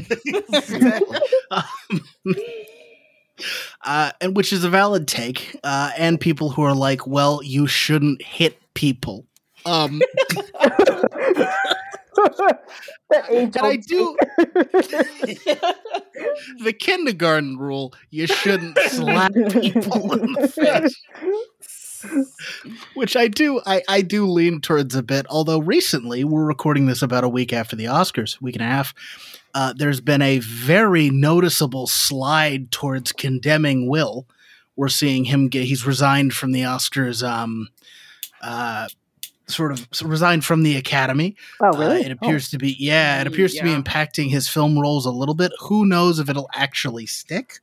Um, 1.50 2.36
uh, 3.84 4.12
and 4.20 4.36
which 4.36 4.52
is 4.52 4.64
a 4.64 4.70
valid 4.70 5.08
take, 5.08 5.56
uh, 5.64 5.92
and 5.96 6.20
people 6.20 6.50
who 6.50 6.62
are 6.62 6.74
like, 6.74 7.06
"Well, 7.06 7.40
you 7.42 7.66
shouldn't 7.66 8.22
hit 8.22 8.58
people." 8.74 9.26
Um, 9.66 10.00
the 10.60 11.08
age 11.08 11.13
and 13.30 13.56
I 13.56 13.76
do 13.76 14.16
the 16.62 16.74
kindergarten 16.78 17.58
rule: 17.58 17.94
you 18.10 18.26
shouldn't 18.26 18.78
slap 18.78 19.32
people 19.32 20.12
in 20.12 20.32
the 20.32 20.48
face. 20.48 21.00
which 22.94 23.16
I 23.16 23.28
do 23.28 23.60
I, 23.66 23.82
I 23.88 24.02
do 24.02 24.26
lean 24.26 24.60
towards 24.60 24.94
a 24.94 25.02
bit. 25.02 25.26
Although 25.28 25.60
recently 25.60 26.24
we're 26.24 26.44
recording 26.44 26.86
this 26.86 27.02
about 27.02 27.24
a 27.24 27.28
week 27.28 27.52
after 27.52 27.76
the 27.76 27.86
Oscars, 27.86 28.40
week 28.40 28.56
and 28.56 28.64
a 28.64 28.68
half. 28.68 28.94
Uh, 29.54 29.72
there's 29.76 30.00
been 30.00 30.22
a 30.22 30.40
very 30.40 31.10
noticeable 31.10 31.86
slide 31.86 32.72
towards 32.72 33.12
condemning 33.12 33.88
Will. 33.88 34.26
We're 34.76 34.88
seeing 34.88 35.24
him 35.26 35.48
get 35.48 35.64
he's 35.64 35.86
resigned 35.86 36.34
from 36.34 36.52
the 36.52 36.62
Oscars. 36.62 37.26
Um, 37.26 37.68
uh, 38.42 38.88
sort 39.46 39.72
of 39.72 39.86
resigned 40.02 40.44
from 40.44 40.62
the 40.62 40.76
Academy. 40.76 41.36
Oh, 41.60 41.66
Uh, 41.68 41.78
really? 41.78 42.00
it 42.02 42.10
appears 42.12 42.48
to 42.50 42.58
be 42.58 42.76
yeah, 42.78 43.20
it 43.20 43.26
appears 43.26 43.54
to 43.54 43.62
be 43.62 43.70
impacting 43.74 44.30
his 44.30 44.48
film 44.48 44.78
roles 44.78 45.06
a 45.06 45.10
little 45.10 45.34
bit. 45.34 45.52
Who 45.60 45.84
knows 45.86 46.18
if 46.18 46.28
it'll 46.28 46.50
actually 46.54 47.06
stick? 47.06 47.60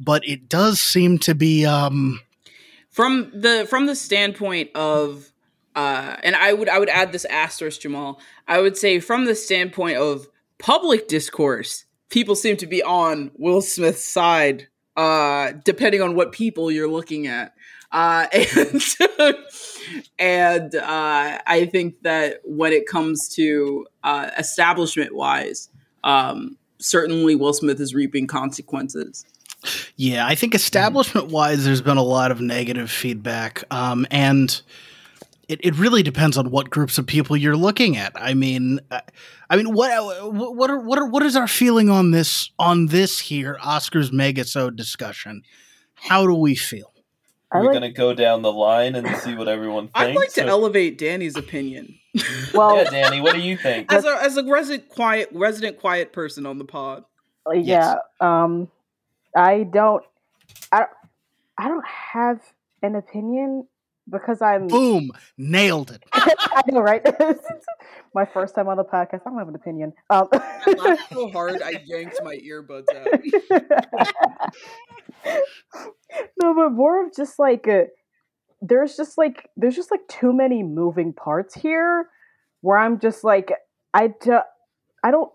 But 0.00 0.26
it 0.26 0.48
does 0.48 0.80
seem 0.80 1.18
to 1.18 1.34
be 1.34 1.64
um 1.64 2.20
from 2.90 3.30
the 3.34 3.66
from 3.70 3.86
the 3.86 3.94
standpoint 3.94 4.70
of 4.74 5.32
uh 5.74 6.16
and 6.22 6.36
i 6.36 6.52
would 6.52 6.68
i 6.68 6.78
would 6.78 6.90
add 6.90 7.10
this 7.12 7.24
asterisk 7.24 7.80
jamal 7.80 8.20
i 8.46 8.60
would 8.60 8.76
say 8.76 9.00
from 9.00 9.24
the 9.24 9.34
standpoint 9.34 9.96
of 9.96 10.26
public 10.58 11.08
discourse 11.08 11.86
people 12.10 12.34
seem 12.34 12.58
to 12.58 12.66
be 12.66 12.82
on 12.82 13.30
will 13.38 13.62
smith's 13.62 14.04
side 14.04 14.68
uh 14.98 15.52
depending 15.64 16.02
on 16.02 16.14
what 16.14 16.32
people 16.32 16.70
you're 16.70 16.90
looking 16.90 17.26
at 17.26 17.54
uh 17.92 18.26
and 18.32 18.82
and 20.18 20.74
uh 20.74 21.38
i 21.46 21.68
think 21.70 22.00
that 22.02 22.40
when 22.44 22.72
it 22.72 22.86
comes 22.86 23.28
to 23.28 23.86
uh 24.04 24.30
establishment 24.38 25.14
wise 25.14 25.68
um 26.04 26.56
certainly 26.78 27.34
will 27.34 27.52
smith 27.52 27.80
is 27.80 27.94
reaping 27.94 28.26
consequences 28.26 29.24
Yeah, 29.96 30.26
I 30.26 30.34
think 30.34 30.54
establishment 30.54 31.28
wise, 31.28 31.64
there's 31.64 31.82
been 31.82 31.96
a 31.96 32.02
lot 32.02 32.32
of 32.32 32.40
negative 32.40 32.90
feedback. 32.90 33.62
Um, 33.70 34.06
and 34.10 34.60
it, 35.48 35.60
it 35.62 35.76
really 35.76 36.02
depends 36.02 36.36
on 36.36 36.50
what 36.50 36.70
groups 36.70 36.98
of 36.98 37.06
people 37.06 37.36
you're 37.36 37.56
looking 37.56 37.96
at. 37.96 38.12
I 38.16 38.34
mean, 38.34 38.80
uh, 38.90 39.00
I 39.50 39.56
mean, 39.56 39.72
what 39.74 39.90
what 40.32 40.70
are 40.70 40.78
what 40.78 40.98
are 40.98 41.06
what 41.06 41.22
is 41.22 41.36
our 41.36 41.48
feeling 41.48 41.90
on 41.90 42.10
this 42.10 42.50
on 42.58 42.86
this 42.86 43.18
here 43.20 43.58
Oscars 43.62 44.10
Megasode 44.10 44.76
discussion? 44.76 45.42
How 45.94 46.26
do 46.26 46.34
we 46.34 46.54
feel? 46.54 46.91
I 47.52 47.58
We're 47.58 47.64
like- 47.66 47.72
gonna 47.74 47.92
go 47.92 48.14
down 48.14 48.42
the 48.42 48.52
line 48.52 48.94
and 48.94 49.06
see 49.18 49.34
what 49.34 49.46
everyone 49.48 49.84
thinks. 49.88 50.00
i'd 50.00 50.14
like 50.16 50.28
to 50.30 50.40
So- 50.42 50.46
elevate 50.46 50.96
danny's 50.98 51.36
opinion 51.36 51.94
Well, 52.54 52.76
yeah, 52.76 52.90
Danny, 52.90 53.20
what 53.20 53.34
do 53.34 53.40
you 53.40 53.56
think? 53.56 53.90
as 53.92 54.04
a 54.04 54.16
as 54.22 54.36
a 54.36 54.44
resident 54.44 54.88
quiet 54.90 55.28
resident 55.32 55.78
quiet 55.80 56.12
person 56.12 56.44
on 56.46 56.58
the 56.58 56.64
pod. 56.66 57.04
yeah. 57.54 57.94
Um, 58.20 58.68
I 59.34 59.62
don't. 59.62 60.04
I 60.70 60.84
I 61.56 61.68
don't 61.68 61.86
have 61.86 62.40
an 62.82 62.96
opinion 62.96 63.66
because 64.10 64.42
I'm. 64.42 64.66
Boom, 64.68 65.10
nailed 65.38 65.90
it. 65.90 66.02
I 66.12 66.62
know, 66.66 66.80
right? 66.80 67.02
my 68.14 68.26
first 68.26 68.54
time 68.54 68.68
on 68.68 68.76
the 68.76 68.84
podcast. 68.84 69.22
I 69.24 69.30
don't 69.30 69.38
have 69.38 69.48
an 69.48 69.54
opinion. 69.54 69.94
Um, 70.10 70.28
I 70.32 70.74
laughed 70.78 71.10
so 71.10 71.30
hard 71.30 71.62
I 71.62 71.82
yanked 71.86 72.20
my 72.22 72.36
earbuds 72.36 72.88
out. 72.94 73.08
No, 76.40 76.54
but 76.54 76.70
more 76.70 77.04
of 77.04 77.14
just 77.14 77.38
like 77.38 77.68
uh, 77.68 77.84
there's 78.60 78.96
just 78.96 79.18
like 79.18 79.50
there's 79.56 79.76
just 79.76 79.90
like 79.90 80.06
too 80.08 80.32
many 80.32 80.62
moving 80.62 81.12
parts 81.12 81.54
here 81.54 82.08
where 82.60 82.78
I'm 82.78 82.98
just 82.98 83.24
like 83.24 83.52
I 83.94 84.08
do, 84.20 84.40
I 85.02 85.10
don't 85.10 85.30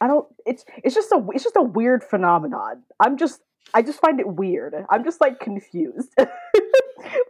I 0.00 0.08
don't 0.08 0.26
it's 0.46 0.64
it's 0.82 0.94
just 0.94 1.12
a 1.12 1.24
it's 1.32 1.44
just 1.44 1.56
a 1.56 1.62
weird 1.62 2.02
phenomenon. 2.02 2.82
I'm 2.98 3.16
just 3.16 3.40
I 3.74 3.82
just 3.82 4.00
find 4.00 4.20
it 4.20 4.26
weird. 4.26 4.74
I'm 4.90 5.04
just 5.04 5.20
like 5.20 5.38
confused. 5.40 6.12
like 6.18 6.28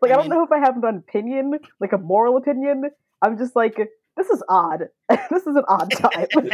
I, 0.03 0.09
don't 0.09 0.29
know 0.29 0.43
if 0.45 0.53
I 0.53 0.59
have 0.59 0.83
an 0.83 0.97
opinion, 0.97 1.59
like 1.81 1.93
a 1.93 1.99
moral 1.99 2.37
opinion. 2.37 2.91
I'm 3.21 3.37
just 3.37 3.55
like 3.55 3.77
this 4.17 4.29
is 4.29 4.43
odd. 4.49 4.89
this 5.31 5.47
is 5.47 5.57
an 5.57 5.65
odd 5.69 5.91
time. 5.91 6.27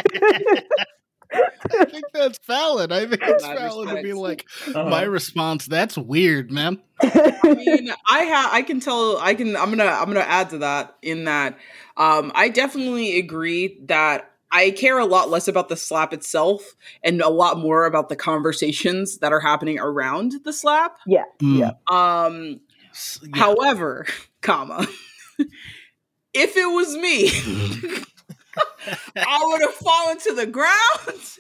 I 1.33 1.85
think 1.85 2.05
that's 2.13 2.39
valid. 2.47 2.91
I 2.93 3.01
think 3.07 3.21
it's 3.23 3.45
Mad 3.47 3.59
valid 3.59 3.89
to 3.97 4.03
be 4.03 4.13
like 4.13 4.47
Uh-huh. 4.69 4.89
my 4.89 5.03
response. 5.03 5.67
That's 5.67 5.97
weird, 5.99 6.51
man. 6.51 6.81
I 7.03 7.55
mean, 7.57 7.91
I 8.09 8.21
have 8.21 8.51
I 8.53 8.63
can 8.63 8.81
tell 8.81 9.19
I 9.19 9.35
can 9.35 9.57
I'm 9.57 9.71
gonna 9.71 9.85
I'm 9.85 10.07
gonna 10.07 10.21
add 10.21 10.51
to 10.51 10.59
that 10.59 10.97
in 11.03 11.25
that 11.25 11.59
um 11.97 12.33
I 12.35 12.49
definitely 12.49 13.19
agree 13.19 13.79
that 13.87 14.31
I 14.51 14.71
care 14.71 14.99
a 14.99 15.05
lot 15.05 15.29
less 15.29 15.47
about 15.47 15.69
the 15.69 15.77
slap 15.77 16.13
itself 16.15 16.75
and 17.05 17.21
a 17.21 17.29
lot 17.29 17.59
more 17.59 17.85
about 17.85 18.09
the 18.09 18.17
conversations 18.17 19.19
that 19.19 19.31
are 19.33 19.41
happening 19.41 19.79
around 19.79 20.33
the 20.45 20.53
slap. 20.55 20.97
yeah. 21.07 21.25
Mm. 21.41 21.93
Um 21.93 22.61
yeah. 23.23 23.29
However, 23.39 24.07
comma, 24.41 24.87
if 26.35 26.57
it 26.57 26.67
was 26.67 26.97
me, 26.97 27.31
I 29.17 29.45
would 29.47 29.61
have 29.63 29.75
fallen 29.75 30.19
to 30.21 30.35
the 30.35 30.47
ground. 30.47 31.37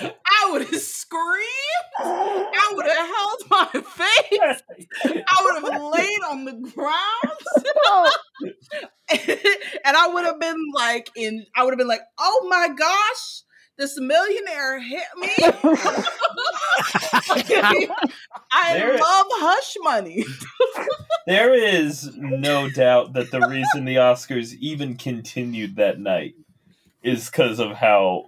I 0.00 0.50
would 0.50 0.62
have 0.62 0.80
screamed. 0.80 1.98
I 1.98 2.72
would 2.74 2.86
have 2.86 3.06
held 3.06 3.42
my 3.50 3.82
face. 3.82 4.62
I 5.28 5.42
would 5.44 5.72
have 5.72 5.82
laid 5.82 6.20
on 6.30 6.44
the 6.44 6.70
ground. 6.74 8.10
And 9.84 9.96
I 9.96 10.08
would 10.08 10.24
have 10.24 10.40
been 10.40 10.56
like 10.74 11.10
in 11.16 11.44
I 11.54 11.64
would 11.64 11.72
have 11.72 11.78
been 11.78 11.88
like, 11.88 12.00
oh 12.18 12.46
my 12.48 12.68
gosh, 12.74 13.42
this 13.82 13.98
millionaire 13.98 14.80
hit 14.80 15.02
me. 15.18 15.28
I 18.52 18.74
There- 18.74 18.98
love 18.98 19.26
hush 19.30 19.76
money. 19.82 20.24
There 21.24 21.54
is 21.54 22.16
no 22.16 22.68
doubt 22.68 23.12
that 23.12 23.30
the 23.30 23.46
reason 23.46 23.84
the 23.84 23.94
Oscars 23.94 24.54
even 24.54 24.96
continued 24.96 25.76
that 25.76 26.00
night 26.00 26.34
is 27.04 27.30
because 27.30 27.60
of 27.60 27.76
how 27.76 28.24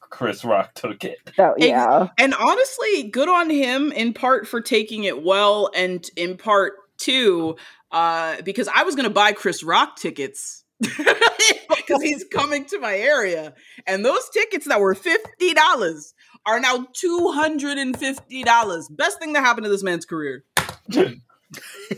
Chris 0.00 0.42
Rock 0.42 0.72
took 0.72 1.04
it. 1.04 1.18
oh 1.38 1.52
yeah. 1.58 2.08
And 2.18 2.32
honestly, 2.32 3.02
good 3.10 3.28
on 3.28 3.50
him 3.50 3.92
in 3.92 4.14
part 4.14 4.48
for 4.48 4.62
taking 4.62 5.04
it 5.04 5.22
well, 5.22 5.70
and 5.76 6.08
in 6.16 6.38
part 6.38 6.72
too, 6.96 7.56
uh, 7.90 8.36
because 8.46 8.66
I 8.74 8.84
was 8.84 8.96
gonna 8.96 9.10
buy 9.10 9.32
Chris 9.32 9.62
Rock 9.62 9.96
tickets 9.96 10.61
because 11.76 12.02
he's 12.02 12.24
coming 12.32 12.64
to 12.66 12.78
my 12.78 12.96
area, 12.96 13.54
and 13.86 14.04
those 14.04 14.28
tickets 14.30 14.66
that 14.66 14.80
were 14.80 14.94
fifty 14.94 15.54
dollars 15.54 16.14
are 16.44 16.60
now 16.60 16.86
two 16.92 17.32
hundred 17.32 17.78
and 17.78 17.98
fifty 17.98 18.42
dollars. 18.42 18.88
Best 18.88 19.18
thing 19.18 19.32
that 19.34 19.40
happened 19.40 19.64
to 19.64 19.70
this 19.70 19.82
man's 19.82 20.04
career. 20.04 20.44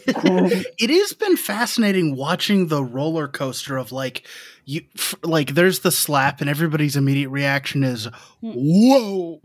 it 0.07 0.91
has 0.91 1.13
been 1.13 1.37
fascinating 1.37 2.17
watching 2.17 2.67
the 2.67 2.83
roller 2.83 3.29
coaster 3.29 3.77
of 3.77 3.93
like 3.93 4.27
you 4.65 4.83
f- 4.97 5.15
like 5.23 5.55
there's 5.55 5.81
the 5.81 5.93
slap 5.93 6.41
and 6.41 6.51
everybody's 6.51 6.97
immediate 6.97 7.29
reaction 7.29 7.85
is 7.85 8.09
whoa 8.41 9.41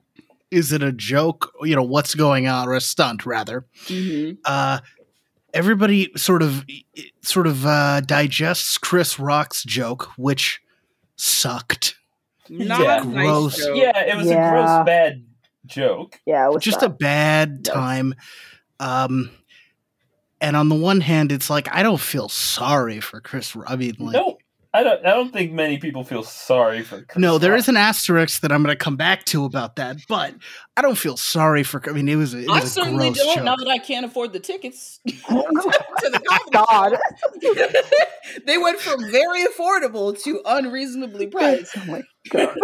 is 0.51 0.73
it 0.73 0.81
a 0.81 0.91
joke? 0.91 1.53
You 1.61 1.75
know 1.75 1.83
what's 1.83 2.15
going 2.15 2.47
on? 2.47 2.67
or 2.67 2.73
a 2.73 2.81
stunt 2.81 3.25
rather. 3.25 3.65
Uh 4.45 4.79
everybody 5.53 6.11
sort 6.15 6.41
of 6.41 6.65
sort 7.29 7.47
of 7.47 7.65
uh 7.65 8.01
digests 8.01 8.77
chris 8.77 9.19
rock's 9.19 9.63
joke 9.63 10.09
which 10.17 10.59
sucked 11.15 11.95
Not 12.49 12.81
Yeah. 12.81 13.01
a 13.01 13.05
nice 13.05 13.25
Gross. 13.27 13.57
joke. 13.57 13.75
Yeah, 13.77 13.99
it 14.05 14.17
was 14.17 14.29
a 14.31 14.35
gross 14.35 14.85
bad 14.85 15.23
joke. 15.65 16.19
Yeah, 16.25 16.45
it 16.47 16.53
was 16.53 16.63
just 16.63 16.81
a 16.81 16.89
bad. 16.89 17.61
bad 17.63 17.67
Yes. 17.67 17.73
time 17.75 18.15
um 18.79 19.29
and 20.41 20.55
on 20.55 20.69
the 20.69 20.75
one 20.75 21.01
hand 21.01 21.31
it's 21.31 21.49
like 21.49 21.67
i 21.75 21.83
don't 21.83 21.99
feel 21.99 22.29
sorry 22.29 22.99
for 23.01 23.19
chris 23.21 23.55
Ro- 23.55 23.65
i 23.67 23.75
mean 23.75 23.93
like 23.99 24.13
no, 24.13 24.37
I 24.71 24.83
don't. 24.83 25.03
I 25.03 25.09
don't 25.15 25.33
think 25.33 25.51
many 25.51 25.79
people 25.79 26.03
feel 26.03 26.21
sorry 26.21 26.83
for. 26.83 27.01
Chris 27.01 27.17
No, 27.17 27.39
there 27.39 27.51
Rock. 27.53 27.59
is 27.59 27.69
an 27.69 27.77
asterisk 27.77 28.41
that 28.41 28.51
I'm 28.51 28.61
going 28.61 28.75
to 28.75 28.81
come 28.81 28.95
back 28.97 29.25
to 29.25 29.43
about 29.45 29.77
that, 29.77 29.97
but 30.07 30.35
I 30.77 30.81
don't 30.83 30.97
feel 30.97 31.17
sorry 31.17 31.63
for. 31.63 31.81
I 31.89 31.93
mean, 31.93 32.07
it 32.07 32.17
was. 32.17 32.35
It 32.35 32.47
I 32.47 32.55
was 32.59 32.65
a 32.65 32.67
certainly 32.67 33.07
gross 33.09 33.17
don't 33.17 33.35
joke. 33.37 33.45
now 33.45 33.55
that 33.55 33.67
I 33.67 33.79
can't 33.79 34.05
afford 34.05 34.31
the 34.31 34.39
tickets 34.39 34.99
to 35.05 35.13
the 35.27 36.21
comedy 36.27 36.51
God. 36.51 36.97
they 38.45 38.59
went 38.59 38.79
from 38.79 39.09
very 39.11 39.43
affordable 39.47 40.21
to 40.23 40.39
unreasonably 40.45 41.25
priced. 41.27 41.75
Oh 41.77 41.85
my 41.85 42.03
god. 42.29 42.55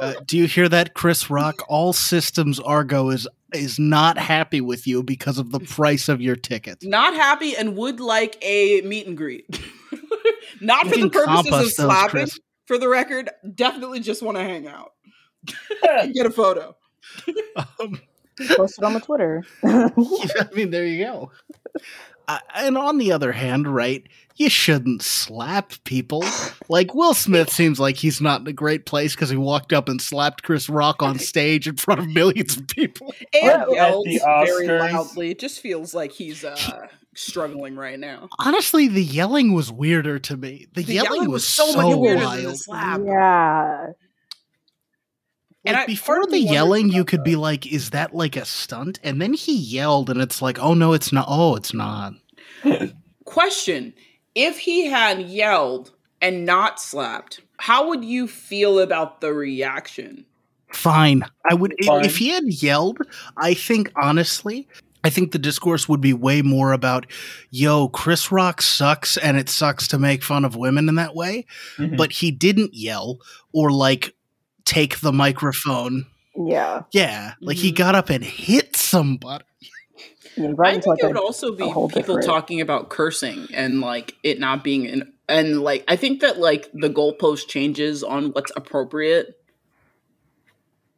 Uh, 0.00 0.14
do 0.26 0.36
you 0.36 0.46
hear 0.48 0.68
that, 0.68 0.94
Chris 0.94 1.30
Rock? 1.30 1.62
All 1.68 1.92
systems 1.92 2.58
Argo 2.58 3.10
is 3.10 3.28
is 3.54 3.78
not 3.78 4.18
happy 4.18 4.60
with 4.60 4.86
you 4.86 5.02
because 5.02 5.38
of 5.38 5.50
the 5.50 5.60
price 5.60 6.08
of 6.08 6.20
your 6.20 6.36
ticket. 6.36 6.78
Not 6.82 7.14
happy 7.14 7.56
and 7.56 7.76
would 7.76 8.00
like 8.00 8.36
a 8.42 8.80
meet 8.82 9.06
and 9.06 9.16
greet. 9.16 9.46
Not 10.60 10.84
You 10.86 10.90
for 10.92 10.98
the 10.98 11.10
purposes 11.10 11.46
of 11.46 11.52
us 11.52 11.62
those, 11.62 11.76
slapping. 11.76 12.10
Chris. 12.10 12.38
For 12.66 12.78
the 12.78 12.88
record, 12.88 13.30
definitely 13.54 14.00
just 14.00 14.22
want 14.22 14.36
to 14.36 14.44
hang 14.44 14.66
out. 14.66 14.92
get 16.12 16.26
a 16.26 16.30
photo. 16.30 16.76
Um, 17.56 18.00
Post 18.56 18.78
it 18.78 18.84
on 18.84 18.94
the 18.94 19.00
Twitter. 19.00 19.44
I 19.62 20.48
mean, 20.54 20.70
there 20.70 20.86
you 20.86 21.04
go. 21.04 21.30
Uh, 22.28 22.38
and 22.54 22.78
on 22.78 22.98
the 22.98 23.12
other 23.12 23.32
hand, 23.32 23.66
right, 23.68 24.06
you 24.36 24.48
shouldn't 24.48 25.02
slap 25.02 25.72
people. 25.84 26.24
Like 26.68 26.94
Will 26.94 27.14
Smith 27.14 27.50
seems 27.52 27.78
like 27.78 27.96
he's 27.96 28.20
not 28.20 28.40
in 28.40 28.46
a 28.46 28.52
great 28.52 28.86
place 28.86 29.14
because 29.14 29.30
he 29.30 29.36
walked 29.36 29.72
up 29.72 29.88
and 29.88 30.00
slapped 30.00 30.42
Chris 30.42 30.68
Rock 30.68 31.02
on 31.02 31.18
stage 31.20 31.68
in 31.68 31.76
front 31.76 32.00
of 32.00 32.08
millions 32.08 32.56
of 32.56 32.66
people. 32.68 33.14
And 33.32 33.64
yelled 33.70 34.06
very 34.24 34.66
loudly. 34.68 35.30
It 35.30 35.38
just 35.38 35.60
feels 35.60 35.94
like 35.94 36.12
he's 36.12 36.44
uh 36.44 36.86
struggling 37.14 37.76
right 37.76 37.98
now. 37.98 38.28
Honestly, 38.38 38.88
the 38.88 39.02
yelling 39.02 39.52
was 39.52 39.70
weirder 39.70 40.18
to 40.20 40.36
me. 40.36 40.66
The, 40.74 40.82
The 40.82 40.94
yelling, 40.94 41.30
was, 41.30 41.46
so, 41.46 41.70
so, 41.72 41.90
much 41.90 41.98
weirder 41.98 42.24
wild. 42.24 42.38
than 42.38 42.50
the 42.50 42.56
slap. 42.56 43.00
Yeah. 43.04 43.86
And 45.64 45.74
Like 45.74 45.84
I- 45.84 45.86
before 45.86 46.16
part 46.16 46.30
the 46.30 46.40
yelling, 46.40 46.88
you 46.90 47.04
could 47.04 47.20
that. 47.20 47.24
be 47.24 47.36
like, 47.36 47.66
"Is 47.66 47.90
that 47.90 48.14
like 48.14 48.36
a 48.36 48.44
stunt?" 48.44 48.98
And 49.04 49.20
then 49.22 49.32
he 49.34 49.54
yelled, 49.56 50.10
and 50.10 50.20
it's 50.20 50.42
like, 50.42 50.58
"Oh 50.58 50.74
no, 50.74 50.92
it's 50.92 51.12
not. 51.12 51.26
Oh, 51.28 51.54
it's 51.54 51.72
not." 51.72 52.14
Question: 53.24 53.94
If 54.34 54.58
he 54.58 54.86
had 54.86 55.20
yelled 55.22 55.92
and 56.20 56.44
not 56.44 56.80
slapped, 56.80 57.40
how 57.58 57.88
would 57.88 58.04
you 58.04 58.26
feel 58.26 58.80
about 58.80 59.20
the 59.20 59.32
reaction? 59.32 60.24
Fine. 60.72 61.24
I 61.50 61.54
would 61.54 61.74
Fine. 61.84 62.04
if 62.06 62.16
he 62.16 62.28
had 62.30 62.44
yelled. 62.46 62.98
I 63.36 63.54
think 63.54 63.92
honestly, 63.94 64.66
I 65.04 65.10
think 65.10 65.32
the 65.32 65.38
discourse 65.38 65.88
would 65.88 66.00
be 66.00 66.12
way 66.14 66.42
more 66.42 66.72
about, 66.72 67.06
"Yo, 67.50 67.88
Chris 67.88 68.32
Rock 68.32 68.62
sucks, 68.62 69.16
and 69.16 69.36
it 69.36 69.48
sucks 69.48 69.86
to 69.88 69.98
make 69.98 70.22
fun 70.24 70.44
of 70.44 70.56
women 70.56 70.88
in 70.88 70.94
that 70.96 71.14
way." 71.14 71.44
Mhm. 71.78 71.96
But 71.96 72.12
he 72.12 72.30
didn't 72.30 72.74
yell 72.74 73.18
or 73.52 73.70
like 73.70 74.14
take 74.64 75.00
the 75.00 75.12
microphone. 75.12 76.06
Yeah. 76.36 76.82
Yeah, 76.92 77.34
like 77.40 77.56
he 77.58 77.72
Mhm. 77.72 77.76
got 77.76 77.94
up 77.94 78.08
and 78.10 78.24
hit 78.24 78.76
somebody. 78.76 79.44
yeah 80.36 80.44
I 80.58 80.70
think 80.72 80.76
into 80.76 80.88
like 80.88 80.98
it 81.00 81.04
a- 81.04 81.08
would 81.08 81.16
also 81.18 81.52
be 81.52 81.64
people 81.64 81.88
different- 81.88 82.24
talking 82.24 82.60
about 82.62 82.88
cursing 82.88 83.48
and 83.52 83.80
like 83.82 84.14
it 84.22 84.40
not 84.40 84.64
being 84.64 84.86
an 84.86 85.12
and 85.28 85.60
like 85.60 85.84
I 85.88 85.96
think 85.96 86.20
that 86.20 86.38
like 86.38 86.70
the 86.72 86.88
goalpost 86.88 87.48
changes 87.48 88.02
on 88.02 88.30
what's 88.32 88.50
appropriate. 88.56 89.38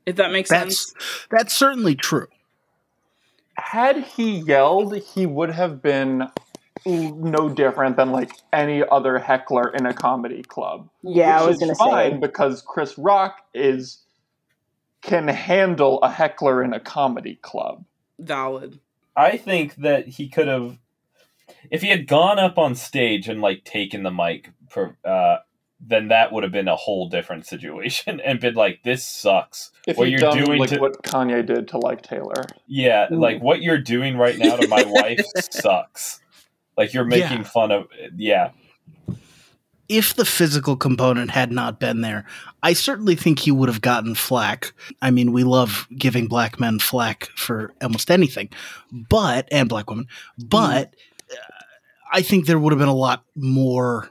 If 0.07 0.17
that 0.17 0.31
makes 0.31 0.51
That's 0.51 0.93
sense. 0.93 1.27
that's 1.31 1.53
certainly 1.55 1.95
true. 1.97 2.29
Had 3.57 4.05
he 4.05 4.39
yelled, 4.39 4.97
he 4.99 5.27
would 5.27 5.51
have 5.51 5.81
been 5.83 6.29
no 6.87 7.49
different 7.49 7.97
than 7.97 8.11
like 8.13 8.33
any 8.53 8.83
other 8.87 9.19
heckler 9.19 9.73
in 9.73 9.87
a 9.87 9.95
comedy 9.95 10.43
club. 10.43 10.89
yeah, 11.03 11.41
I 11.41 11.47
was 11.47 11.59
gonna 11.59 11.75
say. 11.75 12.17
because 12.17 12.63
Chris 12.63 12.99
Rock 12.99 13.41
is 13.55 14.05
can 15.05 15.29
handle 15.29 16.01
a 16.03 16.11
heckler 16.11 16.63
in 16.63 16.73
a 16.73 16.81
comedy 16.81 17.39
club. 17.43 17.85
Valid. 18.19 18.81
I 19.15 19.37
think 19.37 19.77
that 19.77 20.09
he 20.09 20.29
could 20.29 20.49
have, 20.49 20.79
if 21.71 21.83
he 21.83 21.89
had 21.89 22.07
gone 22.09 22.39
up 22.39 22.59
on 22.59 22.75
stage 22.75 23.29
and 23.29 23.41
like 23.41 23.65
taken 23.65 24.03
the 24.03 24.11
mic, 24.11 24.51
for, 24.69 24.97
uh, 25.05 25.37
then 25.79 26.09
that 26.09 26.33
would 26.33 26.43
have 26.43 26.53
been 26.53 26.69
a 26.69 26.75
whole 26.75 27.09
different 27.09 27.47
situation 27.47 28.19
and 28.25 28.41
been 28.41 28.55
like, 28.55 28.83
"This 28.83 29.05
sucks." 29.05 29.71
If 29.87 29.99
what 29.99 30.09
you're 30.09 30.19
done 30.19 30.43
doing 30.43 30.59
like 30.59 30.71
to 30.71 30.79
what 30.79 31.03
Kanye 31.03 31.45
did 31.45 31.69
to 31.69 31.79
like 31.79 32.03
Taylor. 32.03 32.45
yeah, 32.67 33.07
Ooh. 33.13 33.17
like 33.17 33.43
what 33.43 33.63
you're 33.63 33.79
doing 33.79 34.17
right 34.17 34.39
now 34.39 34.57
to 34.57 34.67
my 34.69 34.85
wife 34.85 35.21
sucks. 35.51 36.21
Like 36.77 36.93
you're 36.93 37.05
making 37.05 37.39
Yeah. 37.39 37.43
fun 37.45 37.71
of 37.71 37.87
yeah. 38.17 38.51
if 39.89 40.15
the 40.15 40.25
physical 40.25 40.77
component 40.77 41.31
had 41.31 41.53
not 41.53 41.79
been 41.79 42.01
there, 42.01 42.25
I 42.63 42.73
certainly 42.73 43.15
think 43.15 43.39
he 43.39 43.51
would 43.51 43.69
have 43.69 43.81
gotten 43.83 44.15
flack. 44.15 44.73
I 45.03 45.11
mean, 45.11 45.33
we 45.33 45.45
love 45.45 45.87
giving 45.97 46.27
black 46.27 46.59
men 46.59 46.79
flack 46.79 47.27
for 47.37 47.73
almost 47.83 48.11
anything, 48.11 48.49
but 48.91 49.47
and 49.53 49.69
black 49.69 49.89
women, 49.91 50.07
but 50.39 50.95
uh, 51.31 51.37
I 52.13 52.23
think 52.23 52.47
there 52.47 52.59
would 52.59 52.73
have 52.73 52.79
been 52.79 52.89
a 52.89 52.95
lot 52.95 53.25
more 53.37 54.09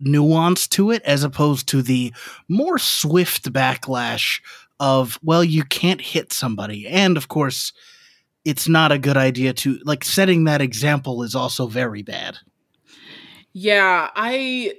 nuance 0.00 0.66
to 0.68 0.90
it 0.90 1.02
as 1.04 1.22
opposed 1.22 1.68
to 1.68 1.82
the 1.82 2.12
more 2.48 2.78
swift 2.78 3.50
backlash 3.52 4.40
of 4.78 5.18
well, 5.22 5.42
you 5.44 5.64
can't 5.64 6.00
hit 6.00 6.32
somebody, 6.32 6.86
and 6.86 7.16
of 7.16 7.28
course. 7.28 7.72
It's 8.46 8.68
not 8.68 8.92
a 8.92 8.98
good 8.98 9.16
idea 9.16 9.52
to 9.54 9.78
like 9.84 10.04
setting 10.04 10.44
that 10.44 10.62
example 10.62 11.24
is 11.24 11.34
also 11.34 11.66
very 11.66 12.02
bad. 12.02 12.38
Yeah, 13.52 14.08
I 14.14 14.74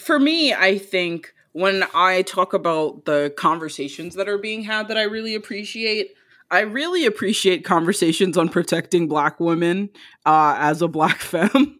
for 0.00 0.18
me, 0.18 0.54
I 0.54 0.78
think 0.78 1.34
when 1.52 1.84
I 1.94 2.22
talk 2.22 2.54
about 2.54 3.04
the 3.04 3.32
conversations 3.36 4.14
that 4.14 4.28
are 4.28 4.38
being 4.38 4.62
had 4.62 4.88
that 4.88 4.96
I 4.96 5.02
really 5.02 5.34
appreciate, 5.34 6.14
I 6.50 6.60
really 6.60 7.04
appreciate 7.04 7.62
conversations 7.64 8.38
on 8.38 8.48
protecting 8.48 9.06
black 9.06 9.38
women 9.38 9.90
uh, 10.24 10.56
as 10.58 10.80
a 10.80 10.88
black 10.88 11.18
femme. 11.20 11.78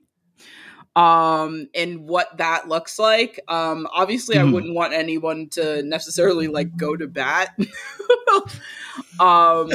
Um, 0.96 1.68
and 1.74 2.00
what 2.00 2.36
that 2.38 2.68
looks 2.68 2.98
like. 2.98 3.40
Um, 3.48 3.86
obviously, 3.92 4.36
I 4.38 4.42
Mhm. 4.42 4.52
wouldn't 4.52 4.74
want 4.74 4.92
anyone 4.92 5.48
to 5.52 5.82
necessarily 5.84 6.48
like 6.48 6.76
go 6.76 6.96
to 6.96 7.06
bat. 7.06 7.56
um, 9.20 9.70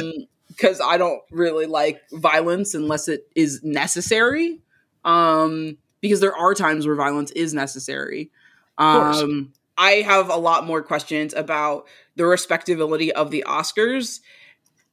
because 0.56 0.80
I 0.80 0.96
don't 0.96 1.20
really 1.30 1.66
like 1.66 2.00
violence 2.12 2.74
unless 2.74 3.08
it 3.08 3.28
is 3.34 3.62
necessary. 3.62 4.60
Um, 5.04 5.78
because 6.00 6.20
there 6.20 6.36
are 6.36 6.54
times 6.54 6.86
where 6.86 6.96
violence 6.96 7.30
is 7.32 7.54
necessary. 7.54 8.30
Um, 8.78 9.52
I 9.78 10.02
have 10.02 10.30
a 10.30 10.36
lot 10.36 10.66
more 10.66 10.82
questions 10.82 11.34
about 11.34 11.86
the 12.16 12.26
respectability 12.26 13.12
of 13.12 13.30
the 13.30 13.44
Oscars 13.46 14.20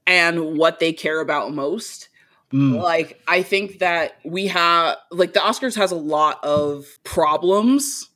and 0.06 0.58
what 0.58 0.80
they 0.80 0.94
care 0.94 1.20
about 1.20 1.54
most. 1.54 2.10
Mm. 2.52 2.82
Like, 2.82 3.22
I 3.28 3.42
think 3.42 3.80
that 3.80 4.18
we 4.24 4.48
have, 4.48 4.98
like, 5.12 5.34
the 5.34 5.40
Oscars 5.40 5.76
has 5.76 5.92
a 5.92 5.96
lot 5.98 6.44
of 6.44 6.86
problems 7.04 8.10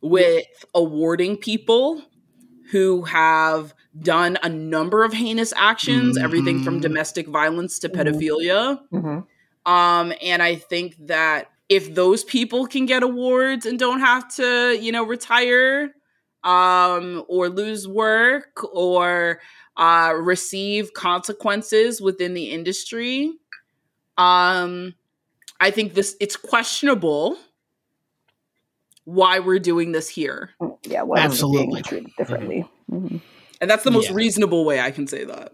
with 0.00 0.46
awarding 0.74 1.36
people 1.36 2.02
who 2.70 3.02
have 3.02 3.74
done 4.02 4.38
a 4.42 4.48
number 4.48 5.04
of 5.04 5.12
heinous 5.12 5.52
actions, 5.56 6.18
everything 6.18 6.62
from 6.62 6.78
Mhm. 6.78 6.82
domestic 6.82 7.28
violence 7.28 7.78
to 7.80 7.88
Mhm. 7.88 7.94
pedophilia. 7.94 8.80
Mm-hmm. 8.92 9.70
Um, 9.72 10.12
and 10.22 10.42
I 10.42 10.56
think 10.56 10.96
that 11.06 11.50
if 11.68 11.94
those 11.94 12.22
people 12.24 12.66
can 12.66 12.86
get 12.86 13.02
awards 13.02 13.66
and 13.66 13.78
don't 13.78 14.00
have 14.00 14.32
to, 14.36 14.78
you 14.80 14.92
know, 14.92 15.02
retire 15.04 15.94
um, 16.44 17.24
or 17.26 17.48
lose 17.48 17.88
work 17.88 18.60
or 18.72 19.40
uh, 19.76 20.12
receive 20.16 20.92
consequences 20.94 22.00
within 22.00 22.34
the 22.34 22.50
industry, 22.50 23.32
um, 24.16 24.94
I 25.60 25.70
think 25.70 25.94
this 25.94 26.16
it's 26.20 26.36
questionable 26.36 27.36
why 29.04 29.38
we're 29.40 29.58
doing 29.58 29.92
this 29.92 30.08
here, 30.08 30.50
Yeah, 30.84 31.02
why 31.02 31.26
is 31.26 31.42
it 31.42 31.46
being 31.50 31.76
Absolutely. 31.76 31.82
treated 31.82 32.10
differently? 32.16 32.68
Mhm. 32.90 33.20
And 33.60 33.70
that's 33.70 33.84
the 33.84 33.90
most 33.90 34.08
Yeah. 34.10 34.14
reasonable 34.16 34.64
way 34.64 34.80
I 34.80 34.90
can 34.90 35.06
say 35.06 35.24
that. 35.24 35.52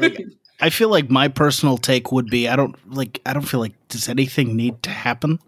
Like, 0.00 0.24
I 0.60 0.70
feel 0.70 0.88
like 0.88 1.10
my 1.10 1.28
personal 1.28 1.78
take 1.78 2.12
would 2.12 2.26
be 2.30 2.48
I 2.48 2.56
don't 2.56 2.76
like 2.94 3.20
I 3.26 3.32
don't 3.32 3.42
feel 3.48 3.60
like 3.60 3.74
does 3.88 4.08
anything 4.08 4.56
need 4.56 4.82
to 4.84 4.90
happen? 4.90 5.38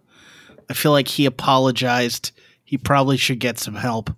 I 0.71 0.75
feel 0.75 0.93
like 0.93 1.09
he 1.09 1.27
apologized. 1.27 2.33
He 2.65 2.79
probably 2.79 3.17
should 3.17 3.39
get 3.41 3.59
some 3.59 3.75
help. 3.75 4.11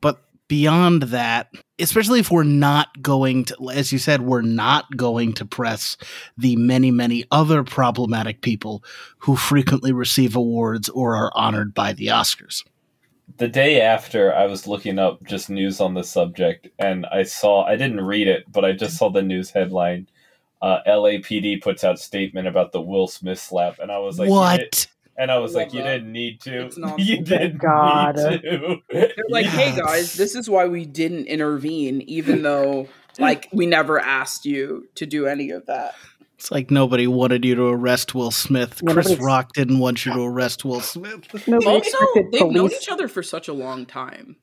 But 0.00 0.22
beyond 0.48 1.04
that, 1.04 1.52
especially 1.78 2.20
if 2.20 2.30
we're 2.30 2.42
not 2.44 3.02
going 3.02 3.44
to 3.46 3.70
as 3.70 3.92
you 3.92 3.98
said, 3.98 4.22
we're 4.22 4.42
not 4.42 4.96
going 4.96 5.32
to 5.34 5.44
press 5.44 5.96
the 6.36 6.56
many, 6.56 6.90
many 6.90 7.24
other 7.30 7.62
problematic 7.62 8.40
people 8.42 8.82
who 9.18 9.36
frequently 9.36 9.92
receive 9.92 10.34
awards 10.34 10.88
or 10.88 11.14
are 11.16 11.32
honored 11.34 11.72
by 11.74 11.92
the 11.92 12.08
Oscars. 12.08 12.64
The 13.38 13.48
day 13.48 13.80
after, 13.80 14.34
I 14.34 14.46
was 14.46 14.66
looking 14.66 14.98
up 14.98 15.22
just 15.24 15.50
news 15.50 15.80
on 15.80 15.94
the 15.94 16.04
subject, 16.04 16.68
and 16.78 17.06
I 17.06 17.22
saw 17.22 17.64
I 17.64 17.76
didn't 17.76 18.00
read 18.02 18.28
it, 18.28 18.44
but 18.50 18.64
I 18.64 18.72
just 18.72 18.96
saw 18.96 19.10
the 19.10 19.22
news 19.22 19.50
headline. 19.50 20.08
Uh, 20.60 20.78
LAPD 20.86 21.60
puts 21.62 21.82
out 21.82 21.98
statement 21.98 22.46
about 22.46 22.72
the 22.72 22.80
Will 22.80 23.08
Smith 23.08 23.40
slap, 23.40 23.78
and 23.78 23.90
I 23.90 23.98
was 23.98 24.18
like, 24.18 24.30
what? 24.30 24.86
and 25.16 25.30
I 25.30 25.38
was 25.38 25.54
Love 25.54 25.64
like, 25.64 25.74
you 25.74 25.82
that. 25.82 25.98
didn't 25.98 26.12
need 26.12 26.40
to. 26.42 26.70
You 26.98 27.22
didn't 27.22 27.58
God. 27.58 28.16
need 28.16 28.42
to. 28.42 28.76
They're 28.90 29.12
like, 29.28 29.46
hey 29.46 29.76
guys, 29.76 30.14
this 30.14 30.34
is 30.34 30.48
why 30.48 30.66
we 30.66 30.84
didn't 30.84 31.26
intervene, 31.26 32.02
even 32.02 32.42
though 32.42 32.88
like 33.18 33.48
we 33.52 33.66
never 33.66 33.98
asked 34.00 34.46
you 34.46 34.88
to 34.94 35.06
do 35.06 35.26
any 35.26 35.50
of 35.50 35.66
that. 35.66 35.94
It's 36.42 36.50
like 36.50 36.72
nobody 36.72 37.06
wanted 37.06 37.44
you 37.44 37.54
to 37.54 37.66
arrest 37.68 38.16
Will 38.16 38.32
Smith. 38.32 38.82
Yeah, 38.84 38.94
Chris 38.94 39.14
Rock 39.20 39.52
didn't 39.52 39.78
want 39.78 40.04
you 40.04 40.12
to 40.12 40.22
arrest 40.22 40.64
Will 40.64 40.80
Smith. 40.80 41.32
Nobody 41.46 41.66
Also, 41.70 41.78
expected 41.78 42.32
they've 42.32 42.50
known 42.50 42.72
each 42.72 42.88
other 42.88 43.06
for 43.06 43.22
such 43.22 43.46
a 43.46 43.52
long 43.52 43.86
time. 43.86 44.34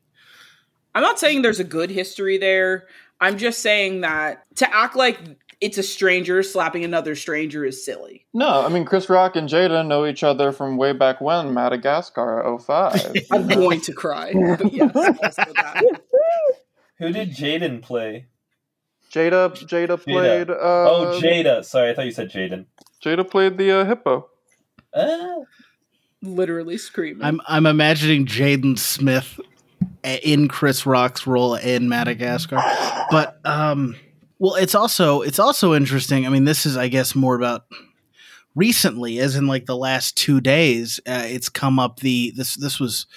I'm 0.96 1.04
not 1.04 1.20
saying 1.20 1.42
there's 1.42 1.60
a 1.60 1.66
good 1.66 1.90
history 1.90 2.38
there. 2.38 2.88
I'm 3.20 3.38
just 3.38 3.60
saying 3.60 4.00
that 4.00 4.46
to 4.56 4.74
act 4.74 4.96
like 4.96 5.20
it's 5.60 5.78
a 5.78 5.84
stranger 5.84 6.42
slapping 6.42 6.86
another 6.86 7.18
stranger 7.18 7.66
is 7.66 7.84
silly. 7.84 8.26
No, 8.34 8.66
I 8.66 8.70
mean 8.70 8.86
Chris 8.86 9.10
Rock 9.10 9.36
and 9.36 9.50
Jada 9.50 9.86
know 9.86 10.06
each 10.06 10.24
other 10.24 10.54
from 10.54 10.78
way 10.78 10.94
back 10.94 11.20
when 11.20 11.54
Madagascar 11.54 12.58
05. 12.60 13.14
I'm 13.34 13.46
going 13.46 13.82
to 13.82 13.92
cry. 13.92 14.32
But 14.32 14.72
yes, 14.72 14.94
that. 14.94 16.02
Who 17.00 17.12
did 17.12 17.32
Jaden 17.32 17.82
play? 17.82 18.28
Jada 19.12 19.52
Jada 19.66 20.02
played 20.02 20.50
uh 20.50 20.54
oh, 20.54 21.20
Jada. 21.22 21.64
Sorry, 21.66 21.90
I 21.90 21.94
thought 21.94 22.06
you 22.06 22.12
said 22.12 22.30
Jaden. 22.30 22.66
Jada 23.04 23.30
played 23.30 23.58
the 23.58 23.72
uh, 23.72 23.86
hippo. 23.86 24.30
Uh, 24.94 25.36
Literally 26.22 26.78
screaming. 26.78 27.24
I'm 27.24 27.42
I'm 27.48 27.66
imagining 27.66 28.26
Jaden 28.26 28.78
Smith 28.78 29.40
in 30.04 30.48
Chris 30.48 30.86
Rock's 30.86 31.26
role 31.26 31.56
in 31.56 31.90
Madagascar. 31.90 32.62
But 33.10 33.40
um 33.46 33.96
well 34.38 34.56
it's 34.56 34.76
also 34.76 35.22
it's 35.22 35.40
also 35.40 35.74
interesting. 35.74 36.26
I 36.26 36.30
mean 36.30 36.44
this 36.44 36.66
is 36.66 36.76
I 36.78 36.90
guess 36.90 37.16
more 37.16 37.36
about 37.36 37.66
recently, 38.56 39.20
as 39.20 39.36
in 39.36 39.48
like 39.48 39.66
the 39.66 39.78
last 39.78 40.18
two 40.18 40.42
days, 40.42 41.00
uh, 41.08 41.24
it's 41.26 41.50
come 41.50 41.80
up. 41.80 42.02
The 42.02 42.34
this 42.36 42.56
this 42.56 42.80
was 42.80 43.08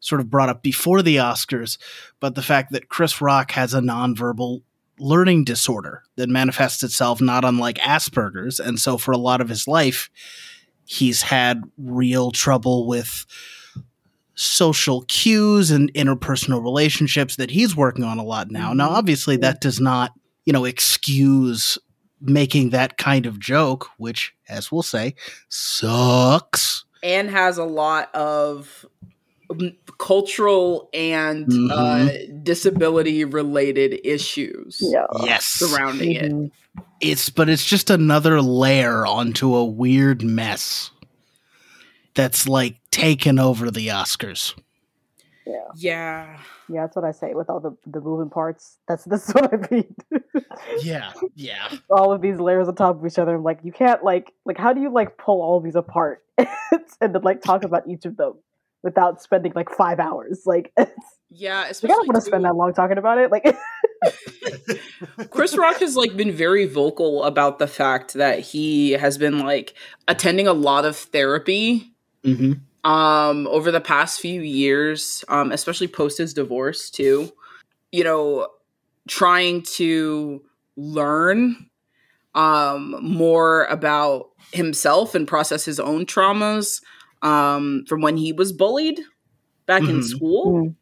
sort 0.00 0.20
of 0.20 0.30
brought 0.30 0.48
up 0.48 0.62
before 0.62 1.02
the 1.02 1.16
Oscars, 1.16 1.78
but 2.20 2.34
the 2.34 2.42
fact 2.42 2.72
that 2.72 2.88
Chris 2.88 3.20
Rock 3.20 3.52
has 3.52 3.74
a 3.74 3.80
nonverbal 3.80 4.62
learning 5.02 5.44
disorder 5.44 6.02
that 6.16 6.28
manifests 6.28 6.82
itself 6.82 7.20
not 7.20 7.44
unlike 7.44 7.78
Asperger's, 7.78 8.60
and 8.60 8.78
so 8.78 8.96
for 8.96 9.12
a 9.12 9.18
lot 9.18 9.40
of 9.40 9.48
his 9.48 9.66
life, 9.66 10.08
he's 10.84 11.22
had 11.22 11.62
real 11.76 12.30
trouble 12.30 12.86
with 12.86 13.26
social 14.34 15.02
cues 15.08 15.70
and 15.70 15.92
interpersonal 15.94 16.62
relationships 16.62 17.36
that 17.36 17.50
he's 17.50 17.76
working 17.76 18.04
on 18.04 18.18
a 18.18 18.24
lot 18.24 18.50
now. 18.50 18.72
Now, 18.72 18.86
mm-hmm. 18.86 18.96
obviously, 18.96 19.36
that 19.38 19.60
does 19.60 19.80
not, 19.80 20.12
you 20.44 20.52
know, 20.52 20.64
excuse 20.64 21.78
making 22.20 22.70
that 22.70 22.96
kind 22.96 23.26
of 23.26 23.38
joke, 23.40 23.88
which, 23.98 24.32
as 24.48 24.70
we'll 24.70 24.82
say, 24.82 25.14
sucks. 25.48 26.84
and 27.02 27.28
has 27.28 27.58
a 27.58 27.64
lot 27.64 28.14
of 28.14 28.86
cultural 29.98 30.88
and 30.94 31.46
uh, 31.70 32.08
disability 32.42 33.24
related 33.24 34.00
issues 34.04 34.78
Yeah. 34.80 35.06
Yes. 35.22 35.44
surrounding 35.46 36.12
it. 36.12 36.32
Mhm. 36.32 36.50
It's, 37.00 37.28
but 37.30 37.48
it's 37.48 37.64
just 37.64 37.90
another 37.90 38.40
layer 38.40 39.04
onto 39.06 39.54
a 39.54 39.64
weird 39.64 40.22
mess 40.22 40.90
that's 42.14 42.48
like 42.48 42.76
taken 42.90 43.38
over 43.38 43.70
the 43.70 43.88
Oscars. 43.88 44.54
Yeah. 45.46 45.54
Yeah. 45.74 46.38
Yeah, 46.68 46.82
that's 46.82 46.94
what 46.96 47.04
I 47.04 47.10
say 47.10 47.34
with 47.34 47.50
all 47.50 47.58
the 47.60 47.76
the 47.86 48.00
moving 48.00 48.30
parts. 48.30 48.78
That's 48.88 49.04
that's 49.04 49.30
what 49.34 49.52
I 49.52 49.68
mean. 49.70 49.94
Yeah. 50.80 51.12
Yeah. 51.34 51.68
all 51.90 52.12
of 52.12 52.22
these 52.22 52.38
layers 52.38 52.68
on 52.68 52.74
top 52.76 52.98
of 53.00 53.04
each 53.06 53.18
other. 53.18 53.34
I'm 53.34 53.42
like, 53.42 53.58
you 53.64 53.72
can't 53.72 54.02
like 54.04 54.32
like 54.44 54.56
how 54.56 54.72
do 54.72 54.80
you 54.80 54.90
like 54.90 55.18
pull 55.18 55.42
all 55.42 55.58
of 55.58 55.64
these 55.64 55.74
apart 55.76 56.22
and 56.38 57.14
then 57.14 57.22
like 57.22 57.42
talk 57.42 57.64
about 57.64 57.86
each 57.88 58.04
of 58.06 58.16
them 58.16 58.34
without 58.82 59.22
spending 59.22 59.52
like 59.54 59.70
five 59.70 59.98
hours? 59.98 60.42
Like, 60.46 60.72
like 60.78 60.92
Yeah, 61.30 61.60
I 61.68 61.72
don't 61.86 62.06
want 62.06 62.16
to 62.16 62.20
spend 62.20 62.44
that 62.44 62.56
long 62.56 62.72
talking 62.74 62.98
about 62.98 63.18
it. 63.18 63.30
Like, 63.30 63.56
Chris 65.30 65.56
Rock 65.56 65.76
has 65.78 65.96
like 65.96 66.16
been 66.16 66.32
very 66.32 66.66
vocal 66.66 67.24
about 67.24 67.58
the 67.58 67.66
fact 67.66 68.14
that 68.14 68.40
he 68.40 68.92
has 68.92 69.16
been 69.18 69.40
like 69.40 69.74
attending 70.08 70.46
a 70.46 70.52
lot 70.52 70.84
of 70.84 70.96
therapy 70.96 71.88
Mm-hmm. 72.24 72.52
um 72.88 73.48
over 73.48 73.72
the 73.72 73.80
past 73.80 74.20
few 74.20 74.42
years, 74.42 75.24
um 75.28 75.50
especially 75.50 75.88
post 75.88 76.18
his 76.18 76.32
divorce 76.32 76.88
too. 76.88 77.32
You 77.90 78.04
know, 78.04 78.46
trying 79.08 79.62
to 79.62 80.40
learn 80.76 81.68
um 82.34 82.96
more 83.02 83.64
about 83.64 84.30
himself 84.52 85.14
and 85.14 85.26
process 85.26 85.64
his 85.64 85.80
own 85.80 86.06
traumas 86.06 86.80
um 87.22 87.84
from 87.88 88.00
when 88.00 88.16
he 88.16 88.32
was 88.32 88.52
bullied 88.52 89.00
back 89.66 89.82
in 89.82 90.00
Mhm. 90.00 90.04
school 90.04 90.52
Mm. 90.52 90.74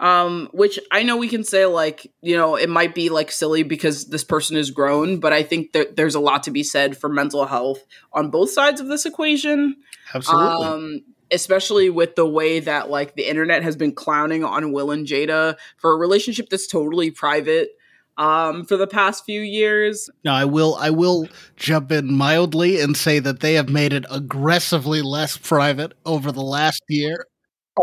um 0.00 0.48
which 0.52 0.78
i 0.92 1.02
know 1.02 1.16
we 1.16 1.28
can 1.28 1.44
say 1.44 1.66
like 1.66 2.10
you 2.22 2.36
know 2.36 2.56
it 2.56 2.68
might 2.68 2.94
be 2.94 3.08
like 3.08 3.30
silly 3.30 3.62
because 3.62 4.06
this 4.06 4.24
person 4.24 4.56
is 4.56 4.70
grown 4.70 5.18
but 5.18 5.32
i 5.32 5.42
think 5.42 5.72
that 5.72 5.96
there's 5.96 6.14
a 6.14 6.20
lot 6.20 6.44
to 6.44 6.50
be 6.50 6.62
said 6.62 6.96
for 6.96 7.08
mental 7.08 7.44
health 7.46 7.84
on 8.12 8.30
both 8.30 8.50
sides 8.50 8.80
of 8.80 8.86
this 8.86 9.04
equation 9.06 9.76
Absolutely. 10.14 10.66
um 10.66 11.00
especially 11.30 11.90
with 11.90 12.14
the 12.16 12.26
way 12.26 12.60
that 12.60 12.88
like 12.88 13.14
the 13.14 13.28
internet 13.28 13.62
has 13.62 13.76
been 13.76 13.92
clowning 13.94 14.44
on 14.44 14.72
will 14.72 14.90
and 14.90 15.06
jada 15.06 15.56
for 15.76 15.92
a 15.92 15.96
relationship 15.96 16.48
that's 16.48 16.66
totally 16.66 17.10
private 17.10 17.70
um 18.18 18.64
for 18.64 18.76
the 18.76 18.86
past 18.86 19.24
few 19.24 19.40
years 19.40 20.10
Now 20.24 20.34
I 20.34 20.44
will 20.44 20.74
I 20.76 20.90
will 20.90 21.28
jump 21.56 21.90
in 21.92 22.12
mildly 22.12 22.80
and 22.80 22.96
say 22.96 23.18
that 23.20 23.40
they 23.40 23.54
have 23.54 23.68
made 23.68 23.92
it 23.92 24.04
aggressively 24.10 25.02
less 25.02 25.36
private 25.36 25.94
over 26.04 26.30
the 26.32 26.42
last 26.42 26.82
year. 26.88 27.26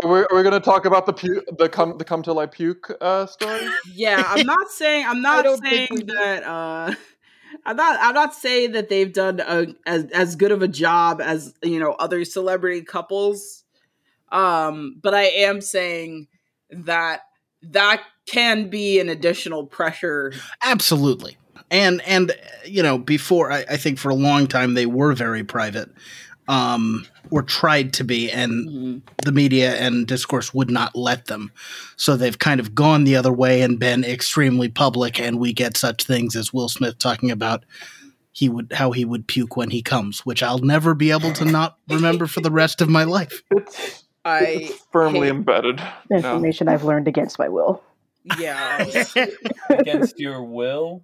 Are 0.04 0.12
we, 0.12 0.20
are 0.20 0.36
we 0.36 0.44
going 0.44 0.52
to 0.52 0.60
talk 0.60 0.86
about 0.86 1.06
the 1.06 1.14
pu- 1.14 1.46
the 1.58 1.70
come 1.70 1.98
the 1.98 2.04
come 2.04 2.22
till 2.22 2.38
I 2.40 2.46
puke 2.46 2.92
uh, 3.00 3.26
story? 3.26 3.66
yeah 3.94 4.28
i'm 4.28 4.46
not 4.46 4.70
saying 4.70 5.06
i'm 5.08 5.22
not 5.22 5.46
saying 5.60 6.06
that 6.08 6.44
uh 6.44 6.94
i'm 7.66 7.76
not 7.76 7.98
i'm 8.02 8.14
not 8.14 8.34
saying 8.34 8.72
that 8.74 8.90
they've 8.90 9.14
done 9.14 9.40
a, 9.40 9.68
as 9.86 10.06
as 10.12 10.36
good 10.36 10.52
of 10.52 10.62
a 10.62 10.68
job 10.68 11.22
as 11.22 11.54
you 11.64 11.80
know 11.80 11.92
other 11.94 12.26
celebrity 12.26 12.82
couples 12.82 13.64
um 14.32 15.00
but 15.02 15.14
i 15.14 15.24
am 15.24 15.62
saying 15.62 16.28
that 16.70 17.22
that 17.62 18.02
can 18.26 18.70
be 18.70 19.00
an 19.00 19.10
additional 19.10 19.66
pressure 19.66 20.34
Absolutely. 20.64 21.38
And 21.72 22.02
and 22.04 22.34
you 22.66 22.84
know, 22.84 22.98
before 22.98 23.52
I, 23.52 23.66
I 23.70 23.78
think 23.78 23.98
for 23.98 24.10
a 24.10 24.16
long 24.16 24.48
time 24.48 24.74
they 24.74 24.86
were 24.86 25.14
very 25.14 25.44
private. 25.44 25.90
Um 26.48 27.06
or 27.32 27.42
tried 27.42 27.92
to 27.94 28.04
be 28.04 28.30
and 28.30 29.02
the 29.24 29.32
media 29.32 29.76
and 29.78 30.06
discourse 30.06 30.54
would 30.54 30.70
not 30.70 30.96
let 30.96 31.26
them. 31.26 31.52
So 31.96 32.16
they've 32.16 32.38
kind 32.38 32.60
of 32.60 32.76
gone 32.76 33.04
the 33.04 33.16
other 33.16 33.34
way 33.34 33.62
and 33.62 33.80
been 33.80 34.04
extremely 34.04 34.70
public 34.70 35.20
and 35.20 35.40
we 35.40 35.52
get 35.52 35.76
such 35.76 36.04
things 36.04 36.36
as 36.36 36.54
Will 36.54 36.70
Smith 36.70 37.00
talking 37.00 37.32
about 37.32 37.66
he 38.36 38.50
would 38.50 38.74
how 38.74 38.92
he 38.92 39.06
would 39.06 39.28
puke 39.28 39.56
when 39.56 39.70
he 39.70 39.82
comes, 39.82 40.26
which 40.26 40.44
I'll 40.44 40.60
never 40.60 40.94
be 40.94 41.10
able 41.12 41.32
to 41.34 41.46
not 41.46 41.78
remember 41.88 42.28
for 42.28 42.42
the 42.42 42.52
rest 42.52 42.82
of 42.82 42.90
my 42.90 43.06
life. 43.06 43.42
It's, 43.50 44.04
i 44.26 44.40
it's 44.40 44.86
firmly 44.92 45.30
embedded. 45.30 45.78
now. 45.78 46.18
information 46.18 46.68
I've 46.68 46.84
learned 46.84 47.08
against 47.08 47.40
my 47.40 47.48
will. 47.48 47.82
Yeah 48.40 48.86
Against 49.70 50.20
your 50.20 50.44
will, 50.44 51.04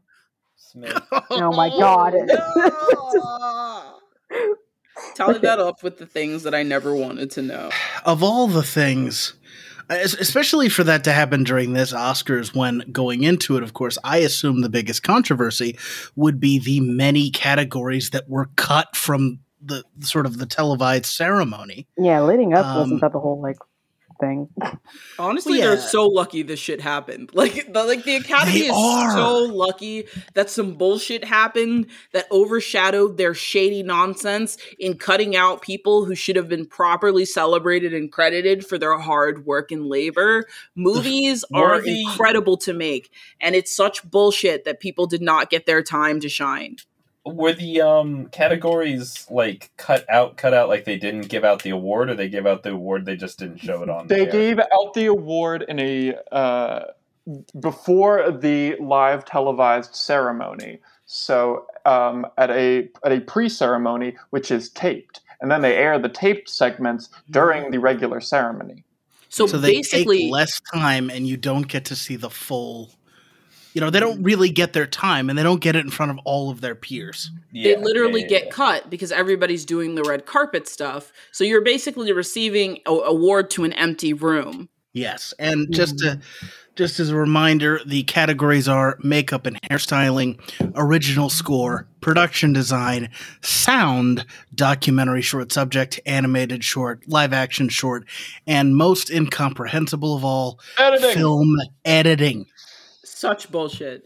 Smith. 0.57 0.99
Oh 1.29 1.55
my 1.55 1.69
god. 1.69 2.13
Tally 5.15 5.39
that 5.39 5.59
up 5.59 5.83
with 5.83 5.97
the 5.97 6.05
things 6.05 6.43
that 6.43 6.53
I 6.53 6.63
never 6.63 6.95
wanted 6.95 7.31
to 7.31 7.41
know. 7.41 7.69
of 8.05 8.23
all 8.23 8.47
the 8.47 8.63
things, 8.63 9.33
especially 9.89 10.69
for 10.69 10.83
that 10.83 11.03
to 11.05 11.11
happen 11.11 11.43
during 11.43 11.73
this 11.73 11.91
Oscars, 11.93 12.55
when 12.55 12.79
going 12.91 13.23
into 13.23 13.57
it, 13.57 13.63
of 13.63 13.73
course, 13.73 13.97
I 14.03 14.17
assume 14.17 14.61
the 14.61 14.69
biggest 14.69 15.03
controversy 15.03 15.77
would 16.15 16.39
be 16.39 16.59
the 16.59 16.79
many 16.81 17.29
categories 17.31 18.11
that 18.11 18.29
were 18.29 18.49
cut 18.55 18.95
from 18.95 19.39
the 19.63 19.83
sort 19.99 20.25
of 20.25 20.37
the 20.39 20.45
televised 20.45 21.05
ceremony. 21.05 21.87
yeah, 21.97 22.21
leading 22.21 22.53
up 22.53 22.65
Um, 22.65 22.77
wasn't 22.79 23.01
that 23.01 23.11
the 23.11 23.19
whole 23.19 23.41
like 23.41 23.57
thing? 24.21 24.47
Honestly, 25.19 25.59
Well, 25.59 25.75
they're 25.75 25.81
so 25.81 26.05
lucky 26.05 26.43
this 26.43 26.59
shit 26.59 26.79
happened. 26.79 27.31
Like 27.41 27.73
the 27.73 27.83
like 27.85 28.03
the 28.03 28.17
Academy 28.17 28.59
They 28.59 28.65
is 28.67 28.75
are. 28.75 29.11
so 29.13 29.37
lucky 29.45 30.05
that 30.35 30.49
some 30.49 30.75
bullshit 30.75 31.23
happened 31.23 31.87
that 32.13 32.27
overshadowed 32.31 33.17
their 33.17 33.33
shady 33.33 33.81
nonsense 33.81 34.57
in 34.77 34.95
cutting 34.97 35.35
out 35.35 35.61
people 35.63 36.05
who 36.05 36.13
should 36.13 36.35
have 36.35 36.47
been 36.47 36.67
properly 36.67 37.25
celebrated 37.25 37.95
and 37.95 38.11
credited 38.11 38.63
for 38.65 38.77
their 38.77 38.97
hard 38.99 39.45
work 39.47 39.71
and 39.71 39.87
labor. 39.87 40.45
Movies 40.75 41.43
are 41.53 41.81
incredible 41.83 42.57
to 42.57 42.73
make, 42.73 43.11
and 43.39 43.55
it's 43.55 43.75
such 43.75 44.03
bullshit 44.09 44.63
that 44.65 44.79
people 44.79 45.07
did 45.07 45.21
not 45.21 45.49
get 45.49 45.65
their 45.65 45.81
time 45.81 46.19
to 46.19 46.29
shine. 46.29 46.75
Were 47.25 47.53
the 47.53 47.81
um 47.81 48.27
categories 48.27 49.27
like 49.29 49.71
cut 49.77 50.09
out, 50.09 50.37
cut 50.37 50.53
out, 50.53 50.69
like 50.69 50.85
they 50.85 50.97
didn't 50.97 51.27
give 51.27 51.43
out 51.43 51.61
the 51.61 51.69
award, 51.69 52.09
or 52.09 52.15
they 52.15 52.29
gave 52.29 52.47
out 52.47 52.63
the 52.63 52.71
award, 52.71 53.05
they 53.05 53.15
just 53.15 53.37
didn't 53.37 53.59
show 53.59 53.83
it 53.83 53.89
on? 53.89 54.07
They 54.07 54.25
air? 54.25 54.31
gave 54.31 54.59
out 54.59 54.93
the 54.95 55.05
award 55.05 55.63
in 55.67 55.79
a 55.79 56.15
uh, 56.31 56.85
before 57.59 58.31
the 58.31 58.75
live 58.79 59.25
televised 59.25 59.95
ceremony. 59.95 60.79
So 61.05 61.65
um, 61.85 62.25
at 62.37 62.49
a 62.49 62.89
at 63.03 63.11
a 63.11 63.21
pre 63.21 63.49
ceremony, 63.49 64.15
which 64.29 64.49
is 64.49 64.69
taped, 64.69 65.21
and 65.41 65.51
then 65.51 65.61
they 65.61 65.75
air 65.75 65.99
the 65.99 66.09
taped 66.09 66.49
segments 66.49 67.09
during 67.29 67.71
the 67.71 67.79
regular 67.79 68.19
ceremony. 68.19 68.83
So, 69.29 69.47
So 69.47 69.57
they 69.57 69.75
basically, 69.75 70.23
take 70.23 70.31
less 70.31 70.59
time, 70.73 71.09
and 71.09 71.25
you 71.25 71.37
don't 71.37 71.67
get 71.67 71.85
to 71.85 71.95
see 71.95 72.15
the 72.15 72.29
full. 72.29 72.91
You 73.73 73.81
know, 73.81 73.89
they 73.89 73.99
don't 73.99 74.15
mm-hmm. 74.15 74.23
really 74.23 74.49
get 74.49 74.73
their 74.73 74.87
time, 74.87 75.29
and 75.29 75.37
they 75.37 75.43
don't 75.43 75.61
get 75.61 75.75
it 75.75 75.85
in 75.85 75.91
front 75.91 76.11
of 76.11 76.19
all 76.25 76.49
of 76.49 76.61
their 76.61 76.75
peers. 76.75 77.31
they 77.53 77.71
Yeah, 77.71 77.77
literally 77.77 78.21
yeah, 78.21 78.27
get 78.27 78.51
cut 78.51 78.89
because 78.89 79.11
everybody's 79.11 79.65
doing 79.65 79.95
the 79.95 80.03
red 80.03 80.25
carpet 80.25 80.67
stuff. 80.67 81.11
So 81.31 81.43
you're 81.43 81.61
basically 81.61 82.11
receiving 82.11 82.79
a 82.85 82.91
award 82.91 83.49
to 83.51 83.63
an 83.63 83.73
empty 83.73 84.13
room. 84.13 84.69
Yes, 84.93 85.33
and 85.39 85.73
just 85.73 85.99
to 85.99 86.05
mm-hmm. 86.05 86.47
just 86.75 86.99
as 86.99 87.09
a 87.09 87.15
reminder, 87.15 87.79
the 87.85 88.03
categories 88.03 88.67
are 88.67 88.97
makeup 89.01 89.45
and 89.45 89.61
hairstyling, 89.61 90.37
original 90.75 91.29
score, 91.29 91.87
production 92.01 92.51
design, 92.51 93.09
sound, 93.41 94.25
documentary 94.53 95.21
short 95.21 95.53
subject, 95.53 96.01
animated 96.05 96.61
short, 96.61 97.07
live 97.07 97.31
action 97.31 97.69
short, 97.69 98.05
and 98.45 98.75
most 98.75 99.09
incomprehensible 99.09 100.13
of 100.13 100.25
all, 100.25 100.59
Editing. 100.77 101.13
film 101.13 101.55
editing. 101.85 102.45
Such 103.21 103.51
bullshit. 103.51 104.05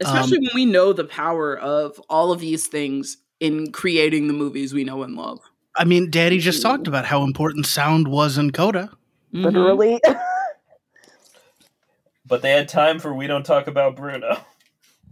Especially 0.00 0.38
when 0.38 0.50
we 0.52 0.64
know 0.64 0.92
the 0.92 1.04
power 1.04 1.56
of 1.56 2.00
all 2.10 2.32
of 2.32 2.40
these 2.40 2.66
things 2.66 3.18
in 3.38 3.70
creating 3.70 4.26
the 4.26 4.32
movies 4.32 4.74
we 4.74 4.82
know 4.82 5.04
and 5.04 5.14
love. 5.14 5.38
I 5.76 5.84
mean, 5.84 6.10
Daddy 6.10 6.40
just 6.40 6.60
talked 6.60 6.88
about 6.88 7.04
how 7.04 7.22
important 7.22 7.66
sound 7.66 8.08
was 8.08 8.36
in 8.36 8.50
Coda. 8.50 8.90
Mhm. 9.32 9.44
Literally. 9.44 10.00
But 12.26 12.40
they 12.42 12.50
had 12.52 12.68
time 12.70 12.98
for 13.00 13.12
we 13.12 13.26
don't 13.26 13.44
talk 13.44 13.66
about 13.66 13.96
Bruno. 13.96 14.38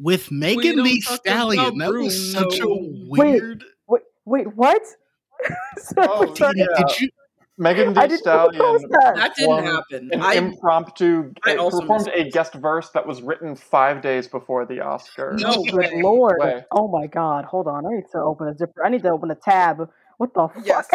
With 0.01 0.31
Megan 0.33 0.77
don't 0.77 0.85
Thee 0.87 1.03
talk 1.03 1.21
Stallion. 1.21 1.63
about 1.67 1.79
That 1.79 1.93
was 1.93 2.33
such 2.33 2.59
a 2.59 2.63
Bruno. 2.65 2.81
Wait. 3.09 3.19
weird. 3.43 3.65
Wait, 3.87 4.03
Wait, 4.25 4.57
what? 4.57 4.83
Sorry, 5.77 6.09
Oh, 6.11 6.35
sorry. 6.35 6.55
yeah. 6.57 6.67
Did 6.79 7.01
you? 7.01 7.09
Megan 7.59 7.97
I 7.97 8.07
Thee 8.07 8.09
didn't 8.09 8.20
Stallion 8.20 8.61
that. 8.91 9.12
That 9.16 9.35
didn't 9.37 9.65
happen. 9.65 10.11
An 10.12 10.23
I 10.23 10.35
impromptu 10.35 11.33
I 11.45 11.57
uh, 11.57 11.62
also 11.62 11.81
performed 11.81 12.07
missed 12.07 12.16
a 12.19 12.24
this. 12.24 12.35
guest 12.35 12.55
verse 12.55 12.91
that 12.91 13.07
was 13.07 13.20
written 13.23 13.55
five 13.55 14.01
days 14.03 14.27
before 14.27 14.65
the 14.66 14.79
Oscars. 14.79 15.41
No 15.41 15.51
Oh, 15.57 15.65
good 15.65 15.93
lord! 16.03 16.39
Way. 16.41 16.65
Oh 16.73 16.89
my 16.89 17.07
god! 17.07 17.45
Hold 17.45 17.69
on, 17.69 17.85
I 17.87 17.91
need 17.97 18.05
to 18.12 18.19
open 18.19 18.49
a 18.49 18.57
zipper. 18.57 18.85
I 18.85 18.89
need 18.89 19.03
to 19.03 19.11
open 19.11 19.31
a 19.31 19.35
tab. 19.35 19.89
What 20.16 20.33
the 20.35 20.49
fuck? 20.49 20.66
Yes. 20.66 20.89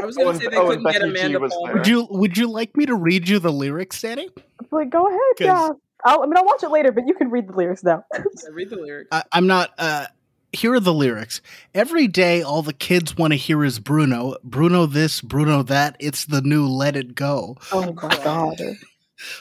I 0.00 0.06
was 0.06 0.16
Oh, 0.18 0.24
gonna 0.24 0.38
say 0.38 0.48
they 0.48 0.56
oh, 0.56 0.68
couldn't 0.68 0.84
get 0.84 1.00
Becky 1.00 1.12
G 1.14 1.20
Amanda 1.20 1.40
was 1.40 1.52
Palmer. 1.52 1.74
Would 1.74 1.86
you 1.86 2.06
would 2.10 2.36
you 2.38 2.50
like 2.50 2.76
me 2.76 2.86
to 2.86 2.94
read 2.94 3.28
you 3.28 3.38
the 3.38 3.52
lyrics, 3.52 4.00
Danny? 4.00 4.28
like, 4.70 4.90
go 4.90 5.06
ahead, 5.06 5.20
yeah. 5.40 5.70
I'll, 6.04 6.22
I 6.22 6.26
mean, 6.26 6.36
I'll 6.36 6.44
watch 6.44 6.62
it 6.62 6.70
later, 6.70 6.92
but 6.92 7.04
you 7.06 7.14
can 7.14 7.30
read 7.30 7.48
the 7.48 7.52
lyrics 7.56 7.82
now. 7.82 8.04
Yeah, 8.14 8.22
read 8.52 8.68
the 8.70 8.76
lyrics. 8.76 9.08
I, 9.12 9.22
I'm 9.32 9.46
not. 9.46 9.70
Uh, 9.78 10.06
here 10.54 10.74
are 10.74 10.80
the 10.80 10.94
lyrics. 10.94 11.40
Every 11.74 12.06
day, 12.06 12.42
all 12.42 12.62
the 12.62 12.72
kids 12.72 13.16
want 13.16 13.32
to 13.32 13.36
hear 13.36 13.64
is 13.64 13.78
Bruno. 13.78 14.36
Bruno 14.44 14.86
this, 14.86 15.20
Bruno 15.20 15.62
that. 15.64 15.96
It's 15.98 16.24
the 16.24 16.42
new 16.42 16.66
Let 16.66 16.96
It 16.96 17.14
Go. 17.14 17.56
oh 17.72 17.92
my 17.92 18.16
god! 18.22 18.60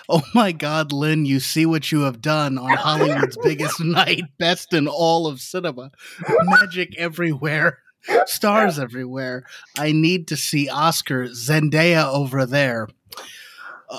Oh 0.07 0.21
my 0.33 0.51
God, 0.51 0.91
Lynn, 0.93 1.25
you 1.25 1.39
see 1.39 1.65
what 1.65 1.91
you 1.91 2.01
have 2.01 2.21
done 2.21 2.57
on 2.57 2.77
Hollywood's 2.77 3.37
biggest 3.43 3.79
night, 3.79 4.23
best 4.37 4.73
in 4.73 4.87
all 4.87 5.27
of 5.27 5.41
cinema. 5.41 5.91
Magic 6.43 6.95
everywhere, 6.97 7.79
stars 8.25 8.79
everywhere. 8.79 9.43
I 9.77 9.91
need 9.91 10.27
to 10.29 10.37
see 10.37 10.69
Oscar 10.69 11.25
Zendaya 11.25 12.05
over 12.05 12.45
there. 12.45 12.87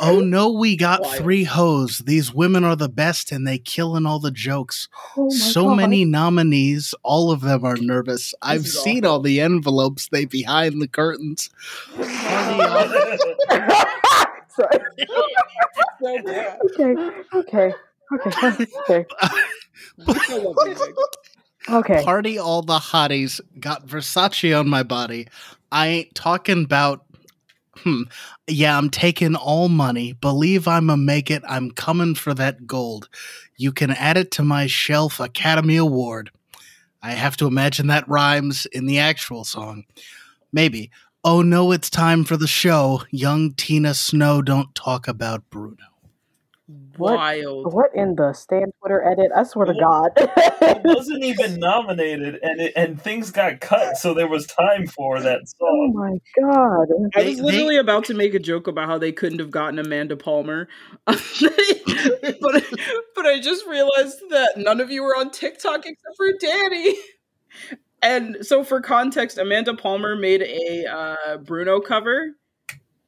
Oh 0.00 0.20
no, 0.20 0.50
we 0.50 0.76
got 0.76 1.02
Wild. 1.02 1.16
three 1.16 1.44
hoes. 1.44 1.98
These 1.98 2.34
women 2.34 2.64
are 2.64 2.74
the 2.74 2.88
best 2.88 3.30
and 3.30 3.46
they 3.46 3.58
killing 3.58 4.06
all 4.06 4.18
the 4.18 4.30
jokes. 4.30 4.88
Oh 5.16 5.30
so 5.30 5.66
god. 5.66 5.76
many 5.76 6.04
nominees, 6.04 6.94
all 7.02 7.30
of 7.30 7.42
them 7.42 7.64
are 7.64 7.76
nervous. 7.76 8.34
I've 8.42 8.64
is 8.64 8.82
seen 8.82 9.04
all 9.04 9.20
the 9.20 9.40
envelopes 9.40 10.08
they 10.10 10.24
behind 10.24 10.82
the 10.82 10.88
curtains. 10.88 11.50
Sorry. 11.96 12.08
Okay. 16.02 16.96
Okay. 17.34 17.72
Okay. 18.12 18.12
Okay. 18.12 19.06
I 20.06 20.36
love 20.38 20.56
music. 20.64 20.94
Okay. 21.70 22.04
Party 22.04 22.38
all 22.38 22.62
the 22.62 22.78
hotties. 22.78 23.40
Got 23.58 23.86
Versace 23.86 24.58
on 24.58 24.68
my 24.68 24.82
body. 24.82 25.28
I 25.72 25.86
ain't 25.86 26.14
talking 26.14 26.64
about. 26.64 27.04
Hmm. 27.78 28.02
Yeah, 28.46 28.76
I'm 28.78 28.90
taking 28.90 29.34
all 29.34 29.68
money. 29.68 30.12
Believe 30.12 30.68
I'ma 30.68 30.96
make 30.96 31.30
it. 31.30 31.42
I'm 31.48 31.70
coming 31.70 32.14
for 32.14 32.34
that 32.34 32.66
gold. 32.66 33.09
You 33.56 33.72
can 33.72 33.90
add 33.90 34.16
it 34.16 34.30
to 34.32 34.42
my 34.42 34.66
shelf 34.66 35.20
Academy 35.20 35.76
Award. 35.76 36.30
I 37.02 37.12
have 37.12 37.36
to 37.38 37.46
imagine 37.46 37.88
that 37.88 38.09
rhymes 38.09 38.66
in 38.66 38.86
the 38.86 38.98
actual 38.98 39.44
song. 39.44 39.84
Maybe. 40.52 40.90
Oh 41.22 41.42
no, 41.42 41.72
it's 41.72 41.90
time 41.90 42.24
for 42.24 42.36
the 42.36 42.46
show. 42.46 43.02
Young 43.10 43.52
Tina 43.52 43.94
Snow, 43.94 44.42
don't 44.42 44.74
talk 44.74 45.09
about 45.09 45.48
Bruno. 45.51 45.93
What? 46.96 47.16
Wild. 47.16 47.72
What 47.72 47.90
in 47.94 48.14
the 48.14 48.32
Stan 48.32 48.72
Twitter 48.80 49.04
edit? 49.04 49.30
I 49.34 49.42
swear 49.42 49.66
to 49.66 49.74
God. 49.74 50.10
it 50.16 50.80
wasn't 50.84 51.24
even 51.24 51.58
nominated, 51.58 52.38
and 52.42 52.60
it, 52.60 52.72
and 52.76 53.00
things 53.00 53.30
got 53.30 53.60
cut, 53.60 53.96
so 53.96 54.14
there 54.14 54.28
was 54.28 54.46
time 54.46 54.86
for 54.86 55.20
that 55.20 55.48
song. 55.48 55.58
oh 55.60 55.92
my 55.92 56.18
God. 56.40 56.88
I 57.16 57.28
was 57.28 57.40
literally 57.40 57.76
about 57.76 58.04
to 58.06 58.14
make 58.14 58.34
a 58.34 58.38
joke 58.38 58.66
about 58.66 58.88
how 58.88 58.98
they 58.98 59.12
couldn't 59.12 59.40
have 59.40 59.50
gotten 59.50 59.78
Amanda 59.78 60.16
Palmer, 60.16 60.68
but 61.06 61.22
but 63.14 63.26
I 63.26 63.40
just 63.40 63.66
realized 63.66 64.20
that 64.30 64.54
none 64.56 64.80
of 64.80 64.90
you 64.90 65.02
were 65.02 65.16
on 65.16 65.30
TikTok 65.30 65.86
except 65.86 66.16
for 66.16 66.32
Danny. 66.40 66.94
And 68.02 68.36
so, 68.42 68.62
for 68.62 68.82
context, 68.82 69.38
Amanda 69.38 69.74
Palmer 69.74 70.14
made 70.14 70.42
a 70.42 70.86
uh, 70.86 71.38
Bruno 71.38 71.80
cover. 71.80 72.32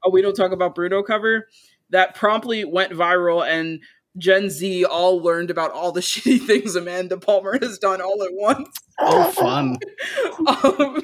Oh, 0.05 0.11
we 0.11 0.23
don't 0.23 0.35
talk 0.35 0.53
about 0.53 0.75
Bruno 0.75 1.03
cover 1.03 1.47
that 1.91 2.15
promptly 2.15 2.65
went 2.65 2.93
viral, 2.93 3.47
and 3.47 3.81
Gen 4.19 4.51
Z 4.51 4.85
all 4.85 5.21
learned 5.21 5.51
about 5.51 5.73
all 5.73 5.93
the 5.93 6.01
shitty 6.03 6.41
things 6.41 6.77
Amanda 6.77 7.19
Palmer 7.19 7.59
has 7.61 7.79
done 7.79 8.01
all 8.01 8.23
at 8.23 8.33
once. 8.33 8.77
Oh, 8.99 9.31
fun. 9.33 9.77
um, 10.47 11.03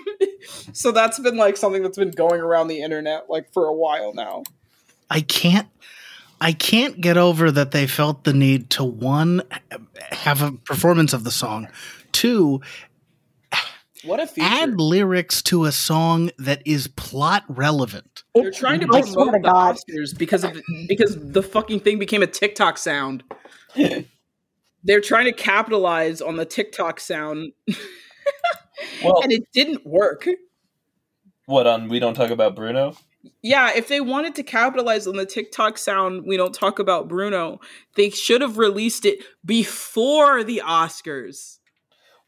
so 0.72 0.92
that's 0.92 1.18
been 1.18 1.36
like 1.36 1.56
something 1.56 1.82
that's 1.82 1.98
been 1.98 2.10
going 2.10 2.40
around 2.40 2.68
the 2.68 2.82
internet 2.82 3.28
like 3.28 3.52
for 3.52 3.66
a 3.66 3.74
while 3.74 4.14
now. 4.14 4.42
I 5.10 5.20
can't 5.20 5.68
I 6.40 6.52
can't 6.52 7.00
get 7.00 7.16
over 7.16 7.50
that 7.50 7.70
they 7.70 7.86
felt 7.86 8.24
the 8.24 8.32
need 8.32 8.70
to 8.70 8.84
one 8.84 9.42
have 10.10 10.42
a 10.42 10.52
performance 10.52 11.12
of 11.12 11.22
the 11.22 11.30
song, 11.30 11.68
two 12.12 12.60
What 14.04 14.20
a 14.20 14.26
feature! 14.26 14.48
add 14.50 14.80
lyrics 14.80 15.42
to 15.44 15.64
a 15.64 15.72
song 15.72 16.30
that 16.38 16.62
is 16.66 16.88
plot 16.88 17.44
relevant. 17.48 18.24
They're 18.34 18.48
oh 18.48 18.50
trying 18.50 18.80
to 18.80 18.88
I 18.92 19.02
swear 19.02 19.26
promote 19.26 19.34
to 19.34 19.38
the 19.38 19.48
God. 19.48 19.76
Oscars 19.76 20.18
because 20.18 20.44
of 20.44 20.60
because 20.88 21.16
the 21.20 21.42
fucking 21.42 21.80
thing 21.80 21.98
became 21.98 22.22
a 22.22 22.26
TikTok 22.26 22.78
sound. 22.78 23.22
They're 24.84 25.00
trying 25.00 25.26
to 25.26 25.32
capitalize 25.32 26.20
on 26.20 26.36
the 26.36 26.44
TikTok 26.44 26.98
sound, 26.98 27.52
Well, 29.04 29.22
and 29.22 29.30
it 29.30 29.44
didn't 29.52 29.86
work. 29.86 30.26
what 31.46 31.66
on? 31.66 31.88
We 31.88 32.00
don't 32.00 32.14
talk 32.14 32.30
about 32.30 32.56
Bruno. 32.56 32.96
Yeah, 33.42 33.70
if 33.74 33.86
they 33.86 34.00
wanted 34.00 34.34
to 34.36 34.42
capitalize 34.42 35.06
on 35.06 35.16
the 35.16 35.26
TikTok 35.26 35.78
sound, 35.78 36.24
we 36.26 36.36
don't 36.36 36.54
talk 36.54 36.80
about 36.80 37.08
Bruno. 37.08 37.60
They 37.94 38.10
should 38.10 38.40
have 38.40 38.58
released 38.58 39.04
it 39.04 39.22
before 39.44 40.42
the 40.42 40.62
Oscars. 40.64 41.58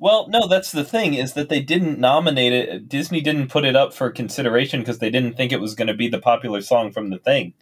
Well, 0.05 0.29
no, 0.29 0.47
that's 0.47 0.71
the 0.71 0.85
thing 0.85 1.15
is 1.15 1.33
that 1.33 1.49
they 1.49 1.61
didn't 1.63 1.99
nominate 1.99 2.53
it. 2.53 2.91
Disney 2.91 3.23
didn't 3.23 3.49
put 3.49 3.65
it 3.65 3.75
up 3.75 3.95
for 3.95 4.11
consideration 4.11 4.81
because 4.81 4.99
they 4.99 5.09
didn't 5.09 5.35
think 5.35 5.51
it 5.51 5.63
was 5.63 5.75
going 5.75 5.89
to 5.89 5.95
be 5.95 6.09
the 6.09 6.19
popular 6.19 6.61
song 6.61 6.93
from 6.93 7.09
the 7.09 7.17
thing. 7.17 7.55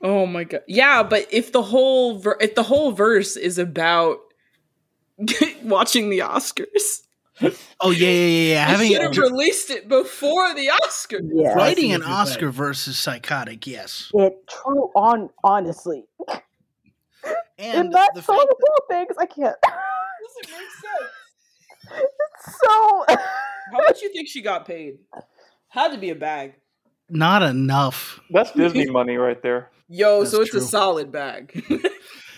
Oh 0.00 0.24
my 0.24 0.44
god. 0.44 0.60
Yeah, 0.68 1.02
but 1.02 1.26
if 1.32 1.50
the 1.50 1.62
whole 1.62 2.18
ver- 2.20 2.38
if 2.40 2.54
the 2.54 2.62
whole 2.62 2.92
verse 2.92 3.36
is 3.36 3.58
about 3.58 4.18
watching 5.64 6.10
the 6.10 6.20
Oscars, 6.20 7.00
Oh 7.80 7.90
yeah, 7.90 8.06
yeah, 8.08 8.12
yeah. 8.12 8.52
yeah. 8.52 8.64
I 8.66 8.70
Having 8.70 8.92
should 8.92 9.02
have 9.02 9.16
released 9.18 9.70
it 9.70 9.88
before 9.88 10.54
the 10.54 10.68
Oscars. 10.84 11.28
Yeah. 11.34 11.54
writing 11.54 11.92
an 11.92 12.02
see 12.02 12.06
what 12.06 12.08
you're 12.08 12.18
Oscar 12.20 12.38
saying. 12.40 12.52
verse 12.52 12.86
is 12.86 12.98
psychotic. 13.00 13.66
Yes, 13.66 14.12
It 14.14 14.46
true 14.48 14.92
on 14.94 15.28
honestly. 15.42 16.04
and 17.58 17.86
In 17.86 17.90
that 17.90 18.10
the 18.14 18.22
song 18.22 18.38
fact 18.38 18.50
of 18.52 18.88
things, 18.88 19.16
I 19.18 19.26
can't. 19.26 19.56
Doesn't 19.64 20.56
make 20.56 20.70
sense. 20.70 21.10
It's 21.94 22.58
so 22.58 23.04
How 23.08 23.78
much 23.86 24.02
you 24.02 24.12
think 24.12 24.28
she 24.28 24.42
got 24.42 24.66
paid? 24.66 24.98
Had 25.68 25.92
to 25.92 25.98
be 25.98 26.10
a 26.10 26.14
bag. 26.14 26.54
not 27.08 27.42
enough. 27.42 28.20
That's 28.30 28.50
Disney 28.56 28.86
money 28.90 29.16
right 29.16 29.40
there. 29.42 29.70
Yo, 29.88 30.20
That's 30.20 30.30
so 30.32 30.40
it's 30.42 30.50
true. 30.50 30.60
a 30.60 30.62
solid 30.62 31.12
bag. 31.12 31.64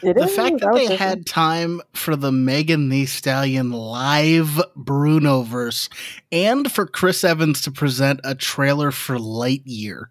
It 0.03 0.17
The 0.17 0.25
is, 0.25 0.37
fact 0.37 0.57
I 0.57 0.59
that 0.59 0.73
they 0.75 0.79
thinking- 0.89 0.97
had 0.99 1.25
time 1.27 1.81
for 1.95 2.15
the 2.15 2.31
Megan 2.31 2.91
Thee 2.91 3.07
Stallion 3.07 3.73
live 3.73 4.61
Bruno 4.77 5.41
verse 5.43 5.89
and 6.31 6.71
for 6.71 6.85
Chris 6.87 7.25
Evans 7.25 7.63
to 7.63 7.71
present 7.71 8.21
a 8.23 8.35
trailer 8.35 8.91
for 8.91 9.17
Lightyear. 9.17 10.07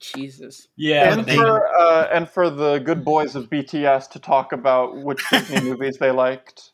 Jesus. 0.00 0.66
Yeah, 0.74 1.12
and 1.12 1.24
they- 1.26 1.36
for 1.36 1.68
uh, 1.78 2.08
and 2.12 2.28
for 2.28 2.50
the 2.50 2.78
good 2.78 3.04
boys 3.04 3.36
of 3.36 3.48
BTS 3.48 4.10
to 4.10 4.18
talk 4.18 4.50
about 4.52 4.96
which 5.04 5.22
Disney 5.30 5.60
movies 5.70 5.98
they 6.00 6.10
liked. 6.10 6.71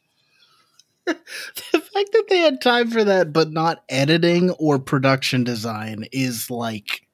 the 1.72 1.80
fact 1.80 2.12
that 2.12 2.24
they 2.28 2.38
had 2.38 2.60
time 2.60 2.90
for 2.90 3.04
that 3.04 3.32
but 3.32 3.50
not 3.50 3.82
editing 3.88 4.50
or 4.52 4.78
production 4.78 5.44
design 5.44 6.04
is 6.12 6.50
like 6.50 7.06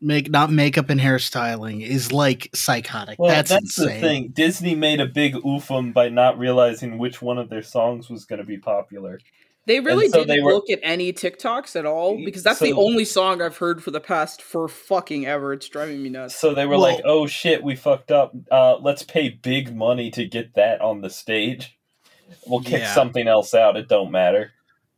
make 0.00 0.30
not 0.30 0.50
makeup 0.50 0.90
and 0.90 1.00
hairstyling 1.00 1.82
is 1.86 2.12
like 2.12 2.50
psychotic. 2.54 3.18
Well, 3.18 3.30
that's 3.30 3.50
that's, 3.50 3.78
insane. 3.78 3.94
the 3.94 4.00
thing. 4.00 4.28
Disney 4.28 4.74
made 4.74 5.00
a 5.00 5.06
big 5.06 5.34
oofum 5.34 5.92
by 5.92 6.08
not 6.08 6.38
realizing 6.38 6.98
which 6.98 7.22
one 7.22 7.38
of 7.38 7.48
their 7.48 7.62
songs 7.62 8.08
was 8.10 8.24
going 8.24 8.38
to 8.38 8.44
be 8.44 8.58
popular. 8.58 9.20
They 9.66 9.80
really 9.80 10.08
so 10.08 10.18
didn't 10.18 10.28
they 10.28 10.40
were- 10.40 10.52
look 10.52 10.70
at 10.70 10.78
any 10.84 11.12
TikToks 11.12 11.74
at 11.74 11.86
all 11.86 12.16
because 12.24 12.44
that's 12.44 12.60
the 12.60 12.72
only 12.72 13.04
song 13.04 13.42
I've 13.42 13.56
heard 13.56 13.82
for 13.82 13.90
the 13.90 14.00
past 14.00 14.40
for 14.40 14.68
fucking 14.68 15.26
ever. 15.26 15.52
It's 15.52 15.68
driving 15.68 16.02
me 16.02 16.08
nuts. 16.08 16.36
So 16.36 16.54
they 16.54 16.66
were 16.66 16.72
Well- 16.78 16.80
like, 16.82 17.00
"Oh 17.04 17.26
shit, 17.26 17.64
we 17.64 17.74
fucked 17.74 18.12
up. 18.12 18.32
Uh, 18.50 18.76
let's 18.76 19.02
pay 19.02 19.28
big 19.28 19.74
money 19.74 20.10
to 20.12 20.24
get 20.24 20.54
that 20.54 20.80
on 20.80 21.00
the 21.00 21.10
stage. 21.10 21.75
We'll 22.46 22.60
kick 22.60 22.80
Yeah. 22.80 22.94
something 22.94 23.26
else 23.28 23.54
out. 23.54 23.76
It 23.76 23.88
don't 23.88 24.10
matter." 24.10 24.52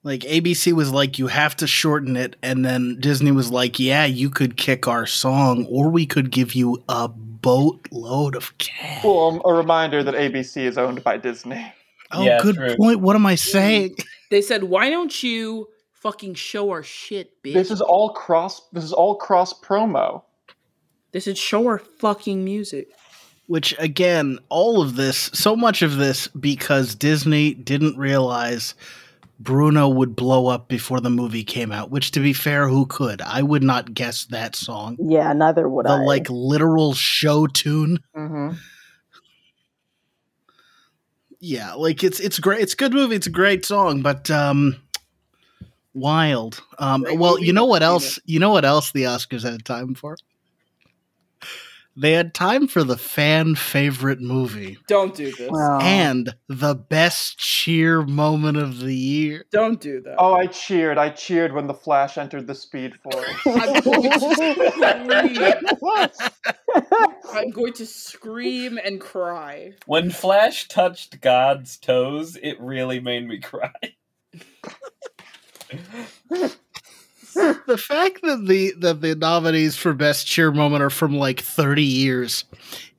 Like 0.04 0.20
ABC 0.20 0.72
was 0.72 0.92
like, 0.92 1.18
you 1.18 1.26
have 1.26 1.56
to 1.56 1.66
shorten 1.66 2.16
it, 2.16 2.36
and 2.42 2.64
then 2.64 2.96
Disney 3.00 3.32
was 3.32 3.50
like, 3.50 3.78
yeah, 3.80 4.04
you 4.04 4.30
could 4.30 4.56
kick 4.56 4.86
our 4.86 5.06
song, 5.06 5.66
or 5.68 5.88
we 5.90 6.06
could 6.06 6.30
give 6.30 6.54
you 6.54 6.82
a 6.88 7.08
boatload 7.08 8.36
of 8.36 8.56
cash. 8.58 9.02
Well, 9.04 9.28
um, 9.28 9.42
a 9.44 9.52
reminder 9.52 10.02
that 10.04 10.14
ABC 10.14 10.64
is 10.64 10.78
owned 10.78 11.02
by 11.02 11.16
Disney. 11.16 11.72
oh, 12.12 12.22
Yeah, 12.24 12.40
good 12.40 12.54
true. 12.56 12.76
point. 12.76 13.00
What 13.00 13.16
am 13.16 13.26
I 13.26 13.34
saying? 13.34 13.96
They 14.30 14.40
said, 14.40 14.64
"Why 14.64 14.88
don't 14.88 15.22
you 15.22 15.68
fucking 15.94 16.34
show 16.34 16.70
our 16.70 16.82
shit, 16.84 17.42
bitch?" 17.42 17.54
This 17.54 17.70
is 17.70 17.80
all 17.80 18.10
cross. 18.10 18.62
This 18.72 18.84
is 18.84 18.92
all 18.92 19.16
cross 19.16 19.52
promo. 19.52 20.22
This 21.12 21.26
is 21.26 21.38
"Show 21.38 21.66
our 21.66 21.78
fucking 21.78 22.44
music." 22.44 22.88
Which 23.48 23.74
again, 23.78 24.38
all 24.50 24.80
of 24.80 24.94
this, 24.96 25.30
so 25.34 25.56
much 25.56 25.82
of 25.82 25.96
this 25.96 26.28
because 26.28 26.94
Disney 26.94 27.54
didn't 27.54 27.96
realize 27.98 28.74
Bruno 29.40 29.88
would 29.88 30.16
blow 30.16 30.48
up 30.48 30.68
before 30.68 31.00
the 31.00 31.10
movie 31.10 31.44
came 31.44 31.72
out, 31.72 31.90
which 31.90 32.10
to 32.12 32.20
be 32.20 32.32
fair, 32.32 32.68
who 32.68 32.86
could? 32.86 33.22
I 33.22 33.42
would 33.42 33.62
not 33.62 33.94
guess 33.94 34.24
that 34.26 34.54
song. 34.56 34.96
Yeah, 35.00 35.32
neither 35.32 35.68
would 35.68 35.86
the 35.86 35.92
I. 35.92 36.04
like 36.04 36.28
literal 36.28 36.92
show 36.94 37.46
tune. 37.46 38.00
hmm 38.14 38.50
Yeah, 41.40 41.74
like 41.74 42.02
it's 42.02 42.18
it's 42.20 42.38
great. 42.40 42.60
It's 42.60 42.74
a 42.74 42.76
good 42.76 42.92
movie. 42.92 43.14
It's 43.16 43.28
a 43.28 43.30
great 43.30 43.64
song, 43.64 44.02
but 44.02 44.30
um 44.30 44.76
wild. 45.94 46.60
Um 46.78 47.02
Great 47.04 47.18
well, 47.18 47.34
movie, 47.34 47.46
you 47.46 47.52
know 47.52 47.64
what 47.66 47.82
else? 47.82 48.18
You 48.24 48.40
know 48.40 48.50
what 48.50 48.64
else 48.64 48.90
the 48.92 49.04
Oscars 49.04 49.42
had 49.48 49.64
time 49.64 49.94
for? 49.94 50.16
They 52.00 52.12
had 52.12 52.32
time 52.32 52.68
for 52.68 52.84
the 52.84 52.96
fan 52.96 53.56
favorite 53.56 54.20
movie 54.20 54.78
Don't 54.86 55.16
do 55.16 55.32
this. 55.32 55.50
Well, 55.50 55.80
and 55.80 56.32
the 56.48 56.76
best 56.76 57.38
cheer 57.38 58.02
moment 58.02 58.56
of 58.56 58.78
the 58.78 58.94
year. 58.94 59.44
Don't 59.50 59.80
do 59.80 60.00
that. 60.02 60.14
Oh, 60.16 60.34
I 60.34 60.46
cheered. 60.46 60.96
I 60.96 61.10
cheered 61.10 61.52
when 61.52 61.66
the 61.66 61.74
Flash 61.74 62.16
entered 62.16 62.46
the 62.46 62.54
Speed 62.54 62.94
Force. 63.02 63.26
I'm 63.46 63.82
going 63.82 64.12
to 64.12 64.20
scream. 64.20 65.66
I'm 67.32 67.50
going 67.50 67.72
to 67.72 67.86
scream 67.86 68.78
and 68.84 69.00
cry. 69.00 69.72
When 69.86 70.10
Flash 70.10 70.68
touched 70.68 71.20
God's 71.20 71.76
toes, 71.76 72.38
it 72.40 72.60
really 72.60 73.00
made 73.00 73.26
me 73.26 73.40
cry. 73.40 73.72
the 77.66 77.78
fact 77.78 78.20
that 78.22 78.46
the 78.46 78.72
that 78.78 79.00
the 79.00 79.14
nominees 79.14 79.76
for 79.76 79.92
best 79.94 80.26
cheer 80.26 80.50
moment 80.50 80.82
are 80.82 80.90
from 80.90 81.16
like 81.16 81.40
30 81.40 81.82
years 81.82 82.44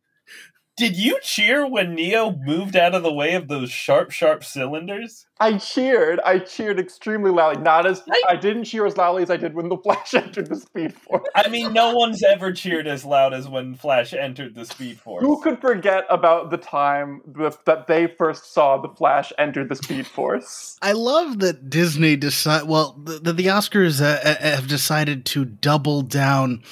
Did 0.77 0.97
you 0.97 1.19
cheer 1.23 1.67
when 1.69 1.95
Neo 1.95 2.33
moved 2.33 2.77
out 2.77 2.95
of 2.95 3.03
the 3.03 3.13
way 3.13 3.35
of 3.35 3.49
those 3.49 3.71
sharp, 3.71 4.11
sharp 4.11 4.43
cylinders? 4.43 5.27
I 5.39 5.59
cheered. 5.59 6.19
I 6.25 6.39
cheered 6.39 6.81
extremely 6.81 7.31
loudly. 7.31 7.63
Not 7.63 7.85
as 7.85 8.03
I- 8.11 8.23
I 8.31 8.37
didn't 8.37 8.65
cheer 8.65 8.87
as 8.87 8.97
loudly 8.97 9.23
as 9.23 9.31
I 9.31 9.37
did 9.37 9.55
when 9.55 9.69
the 9.69 9.77
Flash 9.77 10.15
entered 10.15 10.49
the 10.49 10.57
Speed 10.57 10.95
Force. 10.95 11.29
I 11.35 11.49
mean, 11.49 11.75
no 11.75 11.95
one's 11.95 12.23
ever 12.23 12.53
cheered 12.53 12.87
as 12.87 13.05
loud 13.05 13.35
as 13.35 13.49
when 13.49 13.75
Flash 13.75 14.15
entered 14.15 14.55
the 14.55 14.65
Speed 14.65 14.99
Force. 14.99 15.23
Who 15.23 15.43
could 15.43 15.61
forget 15.61 16.05
about 16.09 16.51
the 16.51 16.57
time 16.59 17.21
that 17.67 17.85
they 17.87 18.07
first 18.07 18.55
saw 18.55 18.79
the 18.81 18.89
Flash 18.89 19.31
enter 19.37 19.67
the 19.67 19.77
Speed 19.77 20.07
Force? 20.07 20.79
I 20.81 20.93
love 20.93 21.41
that 21.41 21.69
Disney 21.69 22.17
decide. 22.17 22.63
Well, 22.63 22.99
the, 23.05 23.19
the, 23.19 23.33
the 23.35 23.47
Oscars 23.47 24.01
uh, 24.01 24.21
uh, 24.27 24.37
have 24.57 24.69
decided 24.69 25.27
to 25.27 25.45
double 25.45 26.01
down 26.03 26.63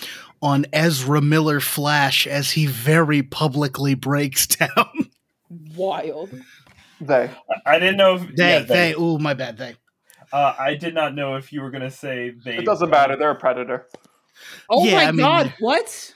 on 0.42 0.66
Ezra 0.72 1.20
Miller 1.20 1.60
Flash 1.60 2.26
as 2.26 2.52
he 2.52 2.66
very 2.66 3.22
publicly 3.22 3.94
breaks 3.94 4.46
down. 4.56 5.10
Wild. 5.76 6.30
They. 7.00 7.30
I 7.66 7.78
didn't 7.78 7.96
know 7.96 8.16
if 8.16 8.34
they, 8.36 8.52
yeah, 8.58 8.58
they, 8.60 8.94
oh 8.94 9.18
my 9.18 9.34
bad, 9.34 9.56
they. 9.56 9.76
Uh, 10.32 10.54
I 10.58 10.74
did 10.74 10.94
not 10.94 11.14
know 11.14 11.36
if 11.36 11.52
you 11.52 11.60
were 11.62 11.70
gonna 11.70 11.90
say 11.90 12.30
they. 12.30 12.58
It 12.58 12.64
doesn't 12.64 12.90
matter. 12.90 13.16
They're 13.16 13.30
a 13.30 13.34
predator. 13.34 13.88
Oh 14.68 14.84
Yeah, 14.84 14.94
my 14.96 15.04
I 15.04 15.10
mean- 15.12 15.16
god, 15.18 15.54
what? 15.60 16.14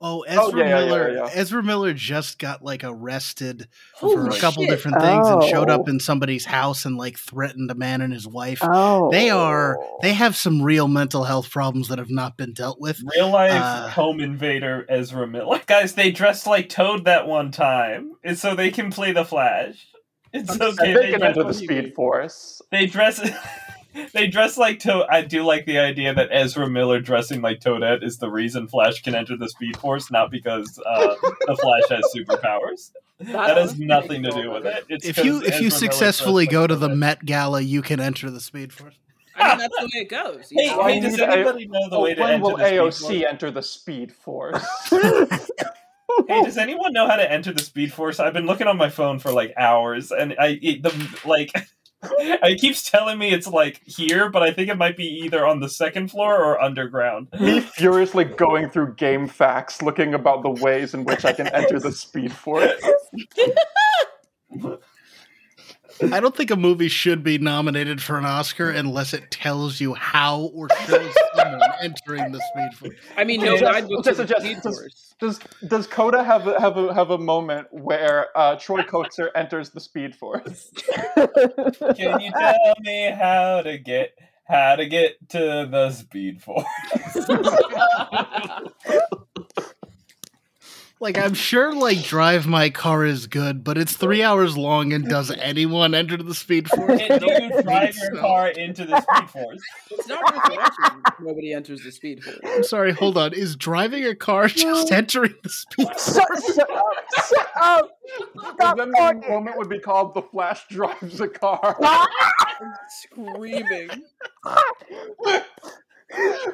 Oh, 0.00 0.20
Ezra 0.22 0.60
yeah, 0.60 0.64
yeah, 0.64 0.78
yeah, 0.78 0.84
Miller. 0.86 1.12
yeah. 1.14 1.28
Ezra 1.34 1.60
Miller 1.62 1.92
just 1.92 2.38
got 2.38 2.62
like 2.62 2.82
arrested 2.84 3.66
for 3.98 4.28
a 4.28 4.38
couple 4.38 4.62
shit. 4.62 4.70
different 4.70 5.00
things 5.00 5.26
and 5.26 5.42
showed 5.42 5.68
up 5.70 5.82
Oh. 5.86 5.90
in 5.90 5.98
somebody's 5.98 6.44
house 6.44 6.84
and 6.84 6.96
like 6.96 7.18
threatened 7.18 7.68
a 7.70 7.74
man 7.74 8.00
and 8.00 8.12
his 8.12 8.26
wife. 8.26 8.60
oh, 8.62 9.10
They 9.10 9.28
are 9.30 9.76
they 10.00 10.12
have 10.14 10.36
some 10.36 10.62
real 10.62 10.86
mental 10.86 11.24
health 11.24 11.50
problems 11.50 11.88
that 11.88 11.98
have 11.98 12.10
not 12.10 12.36
been 12.36 12.52
dealt 12.52 12.80
with. 12.80 13.00
Real 13.16 13.30
life 13.32 13.50
Uh, 13.52 13.88
home 13.88 14.20
invader 14.20 14.86
Ezra 14.88 15.26
Miller. 15.26 15.60
Guys, 15.66 15.94
they 15.94 16.12
dressed 16.12 16.46
like 16.46 16.68
Toad 16.68 17.06
that 17.06 17.26
one 17.26 17.50
time, 17.50 18.12
and 18.22 18.38
so 18.38 18.54
they 18.54 18.70
can 18.70 18.92
play 18.92 19.10
the 19.10 19.24
Flash. 19.24 19.84
It's 20.32 20.50
I'm 20.50 20.62
okay. 20.62 20.94
They 20.94 21.06
They, 21.06 21.10
can 21.12 21.22
enter 21.24 21.42
the 21.42 21.54
Speed 21.54 21.94
Force. 21.96 22.62
they 22.70 22.86
dress. 22.86 23.18
They 24.12 24.26
dress 24.28 24.56
like 24.56 24.78
Toad. 24.80 25.06
I 25.10 25.22
do 25.22 25.42
like 25.44 25.66
the 25.66 25.78
idea 25.78 26.14
that 26.14 26.28
Ezra 26.30 26.68
Miller 26.68 27.00
dressing 27.00 27.40
like 27.40 27.60
Toadette 27.60 28.02
is 28.04 28.18
the 28.18 28.30
reason 28.30 28.68
Flash 28.68 29.02
can 29.02 29.14
enter 29.14 29.36
the 29.36 29.48
Speed 29.48 29.76
Force, 29.78 30.10
not 30.10 30.30
because 30.30 30.80
uh, 30.86 31.14
the 31.46 31.56
Flash 31.56 31.88
has 31.90 32.12
superpowers. 32.14 32.90
That 33.20 33.56
has 33.56 33.78
nothing 33.78 34.22
to 34.22 34.30
do 34.30 34.50
with 34.52 34.66
it. 34.66 34.84
It's 34.88 35.06
If 35.06 35.18
you 35.24 35.38
if 35.40 35.54
Ezra 35.54 35.62
you 35.62 35.70
successfully 35.70 36.46
go 36.46 36.60
like 36.62 36.68
to 36.68 36.76
the 36.76 36.88
Met 36.88 37.24
Gala, 37.24 37.60
you 37.60 37.82
can 37.82 37.98
enter 38.00 38.30
the 38.30 38.40
Speed 38.40 38.72
Force. 38.72 38.94
I 39.34 39.48
mean, 39.50 39.58
that's 39.58 39.78
the 39.78 39.84
way 39.86 40.02
it 40.02 40.08
goes. 40.08 40.50
you 40.52 40.60
Hey, 40.60 40.68
know? 40.68 40.80
I 40.80 40.92
hey, 40.92 41.00
does 41.00 41.18
anybody 41.20 41.66
know 41.68 41.88
the 41.90 41.96
Oh, 41.96 42.02
way 42.02 42.14
to 42.14 42.20
when 42.20 42.30
enter 42.34 42.42
will 42.42 42.56
the 42.56 42.66
Speed 42.66 42.78
AOC 42.78 43.00
Force? 43.20 43.32
enter 43.32 43.50
the 43.50 43.62
Speed 43.62 44.12
Force? 44.12 44.66
Hey, 46.26 46.42
does 46.42 46.58
anyone 46.58 46.92
know 46.92 47.06
how 47.06 47.16
to 47.16 47.30
enter 47.30 47.52
the 47.52 47.62
Speed 47.62 47.92
Force? 47.92 48.18
I've 48.18 48.32
been 48.32 48.46
looking 48.46 48.66
on 48.66 48.76
my 48.76 48.88
phone 48.88 49.18
for 49.18 49.30
like 49.30 49.54
hours, 49.56 50.10
and 50.10 50.34
I 50.38 50.54
the 50.54 51.18
like. 51.24 51.50
it 52.18 52.60
keeps 52.60 52.88
telling 52.88 53.18
me 53.18 53.32
it's 53.32 53.48
like 53.48 53.82
here, 53.84 54.30
but 54.30 54.42
I 54.42 54.52
think 54.52 54.68
it 54.68 54.76
might 54.76 54.96
be 54.96 55.06
either 55.24 55.44
on 55.44 55.60
the 55.60 55.68
second 55.68 56.10
floor 56.10 56.36
or 56.36 56.60
underground. 56.60 57.28
Me 57.40 57.60
furiously 57.60 58.24
going 58.24 58.70
through 58.70 58.94
game 58.94 59.26
facts, 59.26 59.82
looking 59.82 60.14
about 60.14 60.42
the 60.42 60.50
ways 60.50 60.94
in 60.94 61.04
which 61.04 61.24
I 61.24 61.32
can 61.32 61.48
enter 61.48 61.80
the 61.80 61.92
Speed 61.92 62.32
Force. 62.32 62.80
I 66.12 66.20
don't 66.20 66.36
think 66.36 66.50
a 66.50 66.56
movie 66.56 66.88
should 66.88 67.22
be 67.24 67.38
nominated 67.38 68.02
for 68.02 68.18
an 68.18 68.24
Oscar 68.24 68.70
unless 68.70 69.14
it 69.14 69.30
tells 69.30 69.80
you 69.80 69.94
how 69.94 70.50
or 70.54 70.68
shows 70.86 71.14
someone 71.34 71.60
entering 71.82 72.32
the 72.32 72.40
Speed 72.52 72.78
Force. 72.78 72.94
I 73.16 73.24
mean, 73.24 73.40
Okay, 73.40 73.48
no 73.50 73.56
just- 73.58 73.72
guidebook 73.72 74.04
just 74.04 74.16
to 74.18 74.22
the 74.22 74.28
suggest- 74.28 74.44
Speed 74.44 74.54
just- 74.62 74.80
Force. 74.80 75.14
Does 75.20 75.40
Does 75.66 75.86
Coda 75.88 76.22
have 76.22 76.46
a, 76.46 76.60
have 76.60 76.76
a 76.76 76.94
have 76.94 77.10
a 77.10 77.18
moment 77.18 77.66
where 77.72 78.28
uh, 78.38 78.54
Troy 78.56 78.82
Kotsur 78.82 79.30
enters 79.34 79.70
the 79.70 79.80
Speed 79.80 80.14
Force? 80.14 80.70
Can 81.16 82.20
you 82.20 82.30
tell 82.30 82.74
me 82.82 83.10
how 83.10 83.62
to 83.62 83.78
get 83.78 84.16
how 84.48 84.76
to 84.76 84.86
get 84.86 85.16
to 85.30 85.66
the 85.70 85.90
Speed 85.90 86.40
Force? 86.40 86.64
Like 91.00 91.16
I'm 91.16 91.34
sure 91.34 91.72
like 91.72 92.02
Drive 92.02 92.48
My 92.48 92.70
Car 92.70 93.04
is 93.04 93.28
good, 93.28 93.62
but 93.62 93.78
it's 93.78 93.96
three 93.96 94.20
hours 94.22 94.56
long 94.58 94.92
and 94.92 95.08
does 95.08 95.30
anyone 95.30 95.94
enter 95.94 96.16
the 96.16 96.34
Speed 96.34 96.68
Force? 96.74 97.00
Can 97.00 97.22
you 97.22 97.62
drive 97.62 97.94
So- 97.94 98.04
your 98.12 98.20
car 98.20 98.48
into 98.48 98.84
the 98.84 99.00
Speed 99.00 99.30
Force? 99.30 99.60
It's 99.92 100.08
not 100.08 100.22
resurrection. 100.48 101.02
Nobody 101.20 101.52
enters 101.52 101.82
the 101.82 101.92
Speed 101.92 102.24
Force. 102.24 102.40
I'm 102.44 102.64
sorry, 102.64 102.92
hold 102.92 103.16
on. 103.16 103.32
Is 103.32 103.54
driving 103.54 104.04
a 104.06 104.14
car 104.16 104.48
just 104.48 104.90
entering 104.90 105.34
the 105.44 105.48
Speed 105.50 105.86
Force? 105.86 106.14
shut, 106.16 106.26
shut 106.56 106.68
up! 106.70 106.84
Shut 107.28 107.48
up! 107.60 107.90
Stop 108.54 108.76
then 108.78 108.90
the 108.90 108.96
talking. 108.98 109.28
moment 109.28 109.56
would 109.56 109.68
be 109.68 109.78
called 109.78 110.14
"The 110.14 110.22
Flash 110.22 110.66
Drives 110.68 111.20
a 111.20 111.28
Car." 111.28 111.76
Ah! 111.82 112.08
Screaming. 112.88 113.88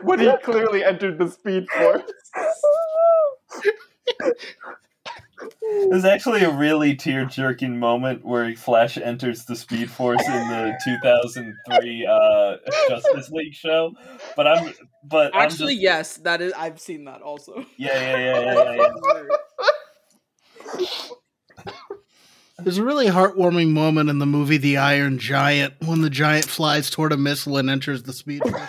when 0.03 0.19
he 0.21 0.31
clearly 0.43 0.85
entered 0.85 1.19
the 1.19 1.31
Speed 1.31 1.67
Force. 1.71 2.03
There's 5.91 6.05
actually 6.05 6.43
a 6.43 6.51
really 6.51 6.95
tear 6.95 7.25
jerking 7.25 7.79
moment 7.79 8.25
where 8.25 8.55
Flash 8.55 8.97
enters 8.97 9.45
the 9.45 9.57
Speed 9.57 9.91
Force 9.91 10.25
in 10.27 10.49
the 10.49 10.79
2003 10.85 12.07
uh, 12.07 12.57
Justice 12.89 13.31
League 13.31 13.55
show. 13.55 13.93
But 14.37 14.47
I'm, 14.47 14.73
but 15.03 15.35
Actually, 15.35 15.75
I'm 15.75 15.77
just, 15.77 15.83
yes, 15.83 16.17
that 16.19 16.41
is. 16.41 16.53
I've 16.55 16.81
seen 16.81 17.05
that 17.05 17.23
also. 17.23 17.65
yeah, 17.77 18.17
yeah, 18.17 18.17
yeah, 18.17 18.41
yeah, 18.41 18.75
yeah, 18.75 19.23
yeah. 20.79 20.87
There's 22.59 22.79
a 22.79 22.85
really 22.85 23.09
heartwarming 23.09 23.71
moment 23.71 24.09
in 24.09 24.19
the 24.21 24.27
movie 24.27 24.59
The 24.59 24.77
Iron 24.77 25.19
Giant 25.19 25.75
when 25.85 26.03
the 26.03 26.11
giant 26.11 26.45
flies 26.47 26.89
toward 26.89 27.13
a 27.13 27.17
missile 27.17 27.57
and 27.57 27.69
enters 27.69 28.05
the 28.05 28.13
Speed 28.13 28.43
Force. 28.43 28.63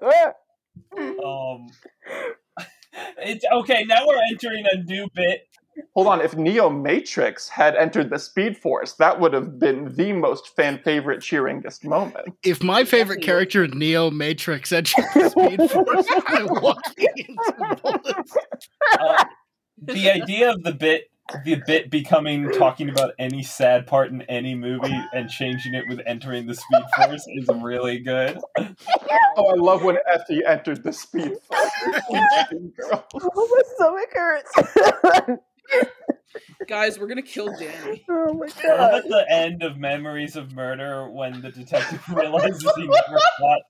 Um, 0.96 1.66
it's 3.18 3.44
okay. 3.52 3.84
Now 3.84 4.06
we're 4.06 4.20
entering 4.30 4.64
a 4.72 4.78
new 4.78 5.08
bit. 5.14 5.48
Hold 5.94 6.08
on, 6.08 6.20
if 6.20 6.36
Neo 6.36 6.68
Matrix 6.68 7.48
had 7.48 7.76
entered 7.76 8.10
the 8.10 8.18
Speed 8.18 8.56
Force, 8.56 8.94
that 8.94 9.20
would 9.20 9.32
have 9.32 9.60
been 9.60 9.94
the 9.94 10.12
most 10.12 10.56
fan 10.56 10.78
favorite 10.78 11.20
cheeringest 11.20 11.84
moment. 11.84 12.36
If 12.42 12.62
my 12.62 12.84
favorite 12.84 13.22
character 13.22 13.64
in 13.64 13.78
Neo 13.78 14.10
Matrix 14.10 14.72
entered 14.72 15.04
the 15.14 15.28
Speed 15.30 15.70
Force, 15.70 16.06
I'm 16.26 16.48
walking 16.60 17.08
into 17.16 17.76
bullets. 17.82 18.36
Uh, 18.98 19.24
the 19.80 20.10
idea 20.10 20.50
of 20.50 20.64
the 20.64 20.72
bit 20.72 21.10
the 21.44 21.60
bit 21.66 21.90
becoming 21.90 22.50
talking 22.52 22.88
about 22.88 23.12
any 23.18 23.42
sad 23.42 23.86
part 23.86 24.10
in 24.10 24.22
any 24.22 24.54
movie 24.54 24.98
and 25.12 25.28
changing 25.28 25.74
it 25.74 25.84
with 25.88 26.00
entering 26.06 26.46
the 26.46 26.54
Speed 26.54 26.82
Force 26.96 27.26
is 27.28 27.48
really 27.62 27.98
good. 27.98 28.38
Oh, 29.36 29.46
I 29.50 29.54
love 29.54 29.82
when 29.84 29.98
Effie 30.12 30.44
entered 30.44 30.82
the 30.82 30.92
Speed 30.92 31.32
Force. 31.46 31.70
Girl. 32.76 33.06
Oh, 33.14 33.48
my 33.54 33.62
stomach 33.74 34.10
hurts. 34.12 35.38
Guys, 36.68 36.98
we're 36.98 37.06
gonna 37.08 37.22
kill 37.22 37.48
Danny. 37.58 38.04
oh 38.08 38.32
my 38.32 38.46
I 38.64 38.68
love 38.68 38.78
god. 38.78 38.94
at 38.94 39.08
the 39.08 39.26
end 39.30 39.62
of 39.62 39.76
Memories 39.76 40.36
of 40.36 40.52
Murder 40.54 41.10
when 41.10 41.40
the 41.42 41.50
detective 41.50 42.06
realizes 42.08 42.62
he 42.76 42.86
never 42.86 43.18
caught, 43.38 43.60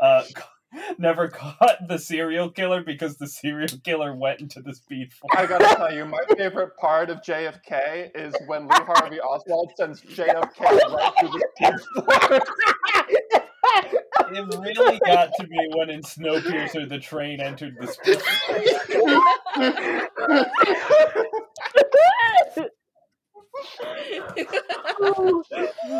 uh, 0.00 0.22
never 0.98 1.28
caught 1.28 1.88
the 1.88 1.98
serial 1.98 2.50
killer 2.50 2.82
because 2.82 3.16
the 3.16 3.26
serial 3.26 3.78
killer 3.84 4.14
went 4.14 4.40
into 4.40 4.60
the 4.60 4.74
Speed 4.74 5.12
Force. 5.12 5.30
I 5.36 5.46
gotta 5.46 5.76
tell 5.76 5.94
you, 5.94 6.04
my 6.04 6.20
favorite 6.36 6.76
part 6.76 7.10
of 7.10 7.22
JFK 7.22 8.10
is 8.14 8.34
when 8.46 8.66
Lee 8.68 8.74
Harvey 8.74 9.20
Oswald 9.20 9.72
sends 9.76 10.00
JFK 10.02 10.60
right 10.60 11.12
through 11.20 11.30
the 11.30 11.48
Speed 11.56 11.74
Force. 12.04 12.50
It 14.28 14.44
really 14.58 14.98
got 15.04 15.30
to 15.38 15.46
me 15.46 15.68
when 15.74 15.90
in 15.90 16.02
Snowpiercer 16.02 16.88
the 16.88 16.98
train 16.98 17.40
entered 17.40 17.76
the 17.80 17.86
Speed 17.86 18.20
Force. 22.56 22.70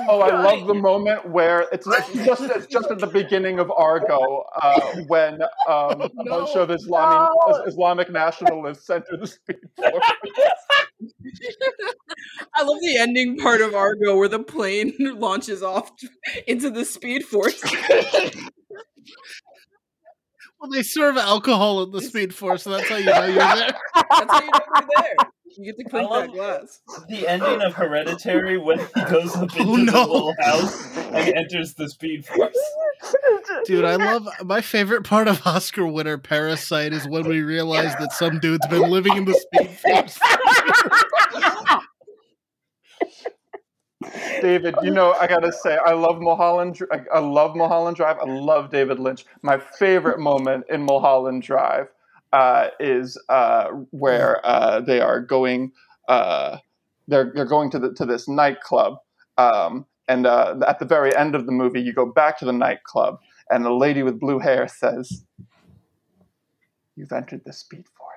Oh, 0.09 0.21
I 0.21 0.43
love 0.43 0.67
the 0.67 0.75
moment 0.75 1.29
where 1.31 1.67
it's, 1.73 1.87
it's 1.91 2.25
just 2.25 2.43
it's 2.43 2.67
just 2.67 2.91
at 2.91 2.99
the 2.99 3.07
beginning 3.07 3.59
of 3.59 3.71
Argo 3.71 4.45
uh, 4.61 4.97
when 5.07 5.43
um, 5.69 6.01
a 6.01 6.11
bunch 6.25 6.57
of 6.57 6.71
Islamic 6.71 7.29
Islamic 7.67 8.11
nationalists 8.11 8.89
enter 8.91 9.17
the 9.17 9.27
Speed 9.27 9.59
Force. 9.77 9.93
I 12.55 12.63
love 12.63 12.79
the 12.81 12.97
ending 12.99 13.37
part 13.37 13.61
of 13.61 13.75
Argo 13.75 14.17
where 14.17 14.29
the 14.29 14.39
plane 14.39 14.95
launches 14.99 15.63
off 15.63 15.93
into 16.47 16.71
the 16.71 16.85
Speed 16.85 17.25
Force. 17.25 17.63
Well, 20.61 20.71
they 20.71 20.83
serve 20.83 21.17
alcohol 21.17 21.83
in 21.83 21.91
the 21.91 22.01
Speed 22.01 22.35
Force, 22.35 22.63
so 22.63 22.71
that's 22.71 22.89
how 22.89 22.97
you 22.97 23.05
know 23.07 23.25
you're 23.27 23.35
there. 23.35 23.71
That's 23.95 24.33
how 24.33 24.41
you 24.41 24.47
know 24.47 24.61
you're 24.75 24.89
there. 25.03 25.15
You 25.59 25.65
get 25.65 25.79
to 25.79 25.85
clink 25.85 26.11
I 26.11 26.15
love- 26.15 26.27
that 26.27 26.35
glass. 26.35 26.81
The 27.09 27.27
ending 27.29 27.63
of 27.63 27.75
Hereditary 27.75 28.59
when 28.59 28.79
he 28.79 29.05
goes 29.09 29.35
up 29.37 29.51
oh, 29.59 29.61
into 29.61 29.63
Oh, 29.63 29.77
the 29.77 29.83
no. 29.85 30.03
little 30.03 30.35
house 30.43 30.97
and 30.97 31.35
enters 31.35 31.75
the 31.75 31.89
Speed 31.89 32.27
Force. 32.27 32.57
Dude, 33.65 33.85
I 33.85 33.97
love 33.97 34.29
my 34.45 34.61
favorite 34.61 35.05
part 35.05 35.29
of 35.29 35.47
Oscar 35.47 35.87
winner 35.87 36.19
Parasite 36.19 36.93
is 36.93 37.09
when 37.09 37.27
we 37.29 37.41
realize 37.43 37.95
that 37.97 38.13
some 38.13 38.39
dude's 38.39 38.67
been 38.67 38.91
living 38.91 39.17
in 39.17 39.25
the 39.25 39.35
Speed 39.35 39.71
Force. 39.79 40.19
David, 44.41 44.75
you 44.83 44.91
know, 44.91 45.13
I 45.13 45.27
gotta 45.27 45.53
say, 45.53 45.79
I 45.85 45.93
love 45.93 46.21
Mulholland. 46.21 46.79
I 47.13 47.19
love 47.19 47.57
Mulholland 47.57 47.97
Drive. 47.97 48.19
I 48.19 48.25
love 48.25 48.71
David 48.71 48.99
Lynch. 48.99 49.25
My 49.43 49.59
favorite 49.59 50.19
moment 50.19 50.67
in 50.69 50.83
Mulholland 50.85 51.43
Drive 51.43 51.89
uh, 52.33 52.69
is 52.81 53.19
uh, 53.29 53.69
where 53.91 54.45
uh, 54.45 54.81
they 54.81 55.01
are 55.01 55.21
going. 55.21 55.73
Uh, 56.09 56.59
they're 57.09 57.33
they're 57.35 57.45
going 57.45 57.71
to 57.71 57.79
the 57.79 57.93
to 57.95 58.05
this 58.05 58.29
nightclub, 58.29 58.99
um, 59.39 59.87
and 60.09 60.27
uh, 60.27 60.57
at 60.67 60.79
the 60.79 60.85
very 60.85 61.15
end 61.17 61.35
of 61.35 61.47
the 61.47 61.53
movie, 61.53 61.81
you 61.81 61.93
go 61.93 62.07
back 62.07 62.39
to 62.39 62.45
the 62.45 62.53
nightclub, 62.53 63.21
and 63.51 63.65
the 63.65 63.73
lady 63.73 64.03
with 64.03 64.21
blue 64.21 64.39
hair 64.39 64.69
says, 64.69 65.25
"You've 66.97 67.13
entered 67.13 67.43
the 67.45 67.53
Speed 67.53 67.87
Force." 67.97 68.16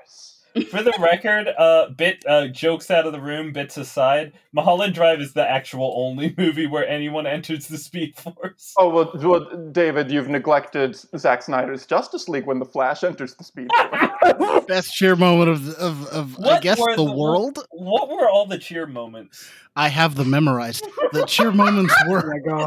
For 0.71 0.81
the 0.81 0.93
record, 0.99 1.47
uh, 1.47 1.89
bit 1.89 2.23
uh, 2.27 2.47
jokes 2.47 2.89
out 2.89 3.05
of 3.05 3.13
the 3.13 3.21
room, 3.21 3.53
bits 3.53 3.77
aside. 3.77 4.33
Mulholland 4.51 4.93
Drive 4.95 5.21
is 5.21 5.33
the 5.33 5.47
actual 5.47 5.93
only 5.95 6.33
movie 6.37 6.65
where 6.67 6.87
anyone 6.87 7.27
enters 7.27 7.67
the 7.67 7.77
Speed 7.77 8.15
Force. 8.17 8.73
Oh 8.77 8.89
well, 8.89 9.11
well, 9.15 9.69
David, 9.71 10.11
you've 10.11 10.27
neglected 10.27 10.95
Zack 11.17 11.43
Snyder's 11.43 11.85
Justice 11.85 12.27
League 12.27 12.45
when 12.45 12.59
the 12.59 12.65
Flash 12.65 13.03
enters 13.03 13.35
the 13.35 13.43
Speed 13.43 13.69
Force. 13.75 14.65
Best 14.67 14.93
cheer 14.93 15.15
moment 15.15 15.49
of 15.49 15.69
of, 15.75 16.07
of 16.07 16.39
I 16.43 16.59
guess 16.59 16.79
the 16.79 16.95
the- 16.95 17.03
world. 17.13 17.59
What 17.71 18.09
were 18.09 18.27
all 18.27 18.45
the 18.47 18.57
cheer 18.57 18.85
moments? 18.87 19.49
I 19.75 19.87
have 19.87 20.15
them 20.15 20.29
memorized. 20.31 20.85
The 21.13 21.25
cheer 21.25 21.51
moments 21.51 21.93
were 22.07 22.21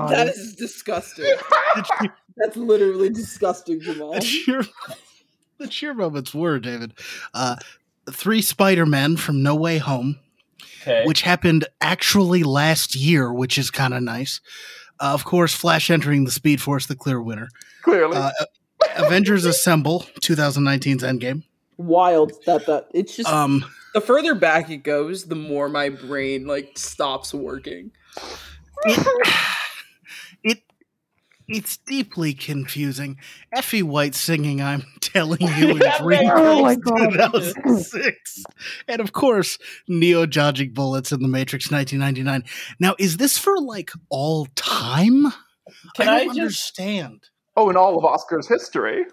That 0.09 0.29
is 0.29 0.55
disgusting. 0.55 1.27
That's 2.37 2.57
literally 2.57 3.11
disgusting, 3.11 3.81
Jamal. 3.81 4.15
The 5.63 5.69
cheer, 5.69 5.93
the 5.95 5.99
moments 6.01 6.35
were 6.35 6.59
David. 6.59 6.93
Uh, 7.33 7.57
three 8.11 8.43
Spider 8.43 8.85
Men 8.87 9.17
from 9.17 9.43
No 9.43 9.55
Way 9.55 9.79
Home, 9.79 10.19
Okay. 10.83 11.03
which 11.07 11.23
happened 11.23 11.65
actually 11.81 12.43
last 12.43 12.95
year, 12.95 13.33
which 13.33 13.57
is 13.59 13.71
kind 13.71 13.95
of 13.95 14.03
nice. 14.03 14.41
Uh, 15.01 15.13
of 15.15 15.25
course, 15.25 15.55
Flash 15.55 15.91
entering 15.91 16.25
the 16.25 16.31
Speed 16.31 16.61
Force, 16.61 16.87
the 16.87 16.97
clear 16.97 17.21
winner. 17.23 17.49
Clearly, 17.83 18.17
Uh, 18.17 18.31
Avengers 18.97 19.45
Assemble, 19.45 20.05
2019's 20.21 21.03
Endgame. 21.03 21.45
Wild 21.79 22.33
that 22.47 22.67
that 22.67 22.89
it's 22.93 23.17
just 23.17 23.29
Um, 23.29 23.65
the 23.95 24.01
further 24.01 24.35
back 24.35 24.71
it 24.71 24.79
goes, 24.79 25.25
the 25.25 25.35
more 25.35 25.69
my 25.69 25.89
brain 25.89 26.47
like 26.47 26.73
stops 26.77 27.33
working. 27.33 27.91
it, 31.53 31.57
it 31.57 31.63
it's 31.63 31.77
deeply 31.77 32.35
confusing. 32.35 33.19
Effie 33.53 33.83
White 33.83 34.15
singing 34.15 34.61
"I'm 34.61 34.85
Telling 35.01 35.41
You" 35.41 35.71
in 35.71 35.77
Yeah, 35.79 35.99
Oh 36.35 36.63
my 36.63 36.75
God. 36.75 37.13
2006, 37.13 38.45
and 38.89 39.01
of 39.01 39.13
course 39.13 39.59
Neo 39.89 40.27
dodging 40.27 40.73
bullets 40.73 41.13
in 41.13 41.23
The 41.23 41.29
Matrix 41.29 41.71
1999. 41.71 42.49
Now, 42.81 42.95
is 42.99 43.17
this 43.17 43.39
for 43.39 43.59
like 43.61 43.91
all 44.09 44.47
time? 44.55 45.33
Can 45.95 46.09
I 46.09 46.15
I, 46.15 46.25
don't 46.25 46.37
just 46.37 46.79
understand. 46.79 47.25
oh, 47.57 47.71
in 47.71 47.77
all 47.77 47.99
of 47.99 48.05
Oscar's 48.05 48.49
history. 48.49 49.05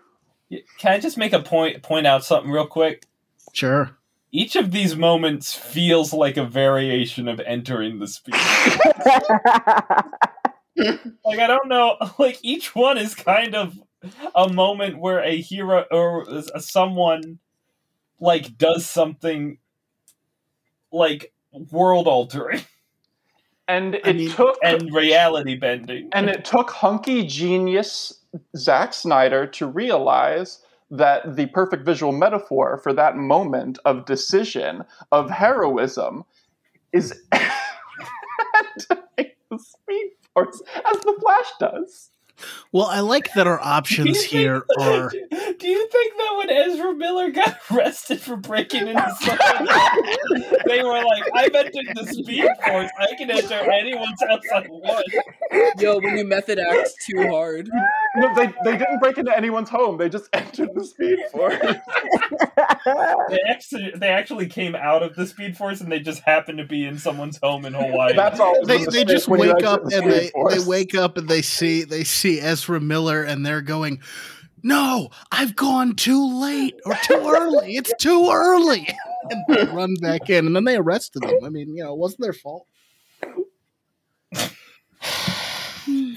can 0.80 0.94
I 0.94 1.00
just 1.00 1.18
make 1.18 1.34
a 1.34 1.42
point 1.42 1.84
point 1.84 2.08
out 2.08 2.24
something 2.24 2.52
real 2.52 2.68
quick? 2.68 3.06
Sure. 3.54 3.92
Each 4.32 4.56
of 4.56 4.72
these 4.72 4.96
moments 4.96 5.56
feels 5.56 6.14
like 6.14 6.38
a 6.38 6.46
variation 6.46 7.28
of 7.28 7.40
entering 7.40 8.00
the 8.00 8.08
speed. 8.08 8.36
like 10.78 11.40
I 11.40 11.48
don't 11.48 11.68
know, 11.68 11.98
like 12.20 12.40
each 12.44 12.74
one 12.76 12.98
is 12.98 13.16
kind 13.16 13.56
of 13.56 13.78
a 14.36 14.48
moment 14.52 14.98
where 15.00 15.20
a 15.24 15.36
hero 15.42 15.86
or 15.92 16.24
a, 16.54 16.60
someone 16.62 17.40
like 18.20 18.58
does 18.58 18.86
something 18.86 19.58
like 20.92 21.32
world 21.72 22.08
altering 22.08 22.62
And 23.68 23.96
it 23.96 24.02
I 24.08 24.14
mean- 24.14 24.32
took 24.32 24.58
and 24.64 24.94
reality 24.94 25.56
bending. 25.56 26.10
and 26.14 26.30
it 26.30 26.46
took 26.46 26.70
hunky 26.70 27.26
genius 27.26 28.14
Zack 28.56 28.94
Snyder 28.94 29.46
to 29.48 29.66
realize 29.68 30.64
that 30.92 31.36
the 31.36 31.46
perfect 31.48 31.86
visual 31.86 32.12
metaphor 32.12 32.78
for 32.78 32.94
that 32.94 33.16
moment 33.16 33.78
of 33.86 34.06
decision 34.06 34.84
of 35.12 35.30
heroism 35.30 36.24
is 36.94 37.14
entering 37.32 37.50
the 38.80 38.80
speed 38.80 39.09
force 40.34 40.62
as 40.94 41.02
the 41.02 41.18
Flash 41.20 41.52
does. 41.60 42.12
Well, 42.72 42.86
I 42.86 43.00
like 43.00 43.34
that 43.34 43.48
our 43.48 43.58
Do 43.58 43.64
you 43.64 43.70
options 43.70 44.18
think- 44.20 44.30
here 44.32 44.64
are. 44.80 45.10
Do 45.10 45.68
you 45.68 45.88
think 45.90 46.14
that 46.18 46.36
when 46.38 46.50
Ezra 46.50 46.94
Miller 46.94 47.32
got 47.32 47.58
arrested 47.72 48.22
for 48.22 48.38
breaking 48.38 48.88
into 48.88 49.16
someone, 49.20 49.68
they 50.68 50.84
were 50.84 51.04
like, 51.04 51.24
"I've 51.34 51.54
entered 51.56 51.88
the 51.96 52.06
Speed 52.08 52.48
Force. 52.66 52.90
I 53.00 53.16
can 53.18 53.30
enter 53.32 53.56
anyone's 53.72 54.22
house 54.22 54.42
I 54.54 54.62
want." 54.70 55.06
Yo, 55.80 56.00
when 56.00 56.18
you 56.18 56.26
method 56.26 56.60
act 56.60 56.92
too 57.10 57.28
hard. 57.30 57.70
No, 58.16 58.34
they, 58.36 58.48
they 58.64 58.78
didn't 58.78 59.00
break 59.00 59.18
into 59.18 59.36
anyone's 59.36 59.70
home. 59.70 59.98
They 59.98 60.10
just 60.10 60.30
entered 60.34 60.70
the 60.74 60.84
speed 60.84 61.20
force. 61.32 61.56
They 63.30 63.40
actually, 63.50 63.92
they 63.96 64.10
actually 64.10 64.48
came 64.48 64.76
out 64.76 65.04
of 65.04 65.16
the 65.16 65.26
Speed 65.26 65.58
Force 65.58 65.82
and 65.82 65.92
they 65.92 66.00
just 66.00 66.22
happened 66.22 66.58
to 66.60 66.66
be 66.66 66.86
in 66.86 66.98
someone's 66.98 67.38
home 67.42 67.66
in 67.66 67.74
Hawaii. 67.74 68.14
That's 68.16 68.40
all. 68.40 68.66
They, 68.66 68.86
they 68.86 69.06
just 69.06 69.28
wake 69.28 69.64
up 69.64 69.84
the 69.86 69.98
and 70.02 70.12
Speed 70.12 70.32
they, 70.50 70.56
they 70.58 70.64
wake 70.66 70.96
up 70.96 71.18
and 71.18 71.28
they 71.28 71.42
see 71.42 71.84
they 71.84 72.04
see 72.04 72.29
Ezra 72.38 72.80
Miller 72.80 73.24
and 73.24 73.46
they're 73.46 73.62
going, 73.62 74.00
"No, 74.62 75.10
I've 75.32 75.56
gone 75.56 75.96
too 75.96 76.40
late 76.42 76.76
or 76.86 76.96
too 77.04 77.16
early. 77.28 77.76
It's 77.76 77.94
too 78.00 78.30
early." 78.32 78.88
And 79.32 79.44
they 79.48 79.64
run 79.66 79.94
back 80.02 80.30
in, 80.30 80.48
and 80.48 80.56
then 80.56 80.64
they 80.64 80.78
arrested 80.78 81.22
them. 81.22 81.44
I 81.44 81.50
mean, 81.50 81.76
you 81.76 81.84
know, 81.84 81.92
it 81.94 82.00
wasn't 82.00 82.22
their 82.22 82.34
fault. 82.34 82.66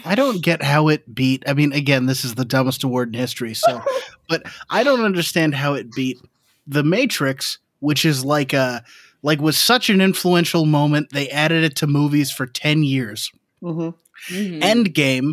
I 0.05 0.15
don't 0.15 0.43
get 0.43 0.63
how 0.63 0.89
it 0.89 1.15
beat. 1.15 1.43
I 1.47 1.53
mean, 1.53 1.73
again, 1.73 2.07
this 2.07 2.25
is 2.25 2.35
the 2.35 2.45
dumbest 2.45 2.85
award 2.85 3.15
in 3.15 3.21
history. 3.21 3.55
So, 3.55 3.83
but 4.29 4.43
I 4.71 4.83
don't 4.83 5.05
understand 5.05 5.55
how 5.55 5.75
it 5.75 5.93
beat 5.93 6.19
The 6.67 6.83
Matrix, 6.83 7.59
which 7.81 8.05
is 8.05 8.25
like 8.25 8.53
a 8.53 8.85
like 9.23 9.41
was 9.41 9.57
such 9.57 9.91
an 9.91 10.01
influential 10.01 10.67
moment. 10.67 11.11
They 11.13 11.29
added 11.29 11.65
it 11.65 11.77
to 11.77 11.87
movies 11.87 12.31
for 12.31 12.47
ten 12.47 12.83
years. 12.83 13.31
Mhm. 13.63 13.95
Mhm. 14.31 14.61
Endgame, 14.63 15.33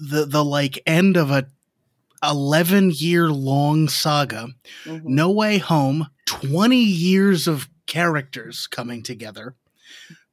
the 0.00 0.24
the 0.24 0.44
like 0.44 0.82
end 0.86 1.16
of 1.16 1.30
a 1.30 1.46
eleven 2.22 2.90
year 2.90 3.28
long 3.28 3.88
saga. 3.88 4.48
Mhm. 4.84 5.04
No 5.04 5.30
Way 5.30 5.58
Home, 5.58 6.08
twenty 6.26 6.82
years 6.82 7.46
of 7.46 7.68
characters 7.86 8.66
coming 8.66 9.02
together. 9.02 9.54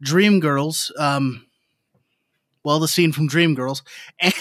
Dreamgirls, 0.03 0.91
um, 0.99 1.45
well, 2.63 2.79
the 2.79 2.87
scene 2.87 3.11
from 3.11 3.27
Dreamgirls, 3.29 3.81
and, 4.19 4.33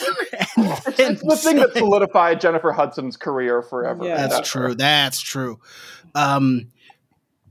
and 0.57 0.69
It's, 0.86 0.98
it's 0.98 1.23
the 1.23 1.36
thing 1.36 1.57
that 1.57 1.74
solidified 1.74 2.40
Jennifer 2.40 2.73
Hudson's 2.73 3.16
career 3.16 3.62
forever. 3.62 4.05
Yeah. 4.05 4.27
That's 4.27 4.48
true. 4.48 4.74
That's 4.74 5.20
true. 5.20 5.61
Um, 6.15 6.69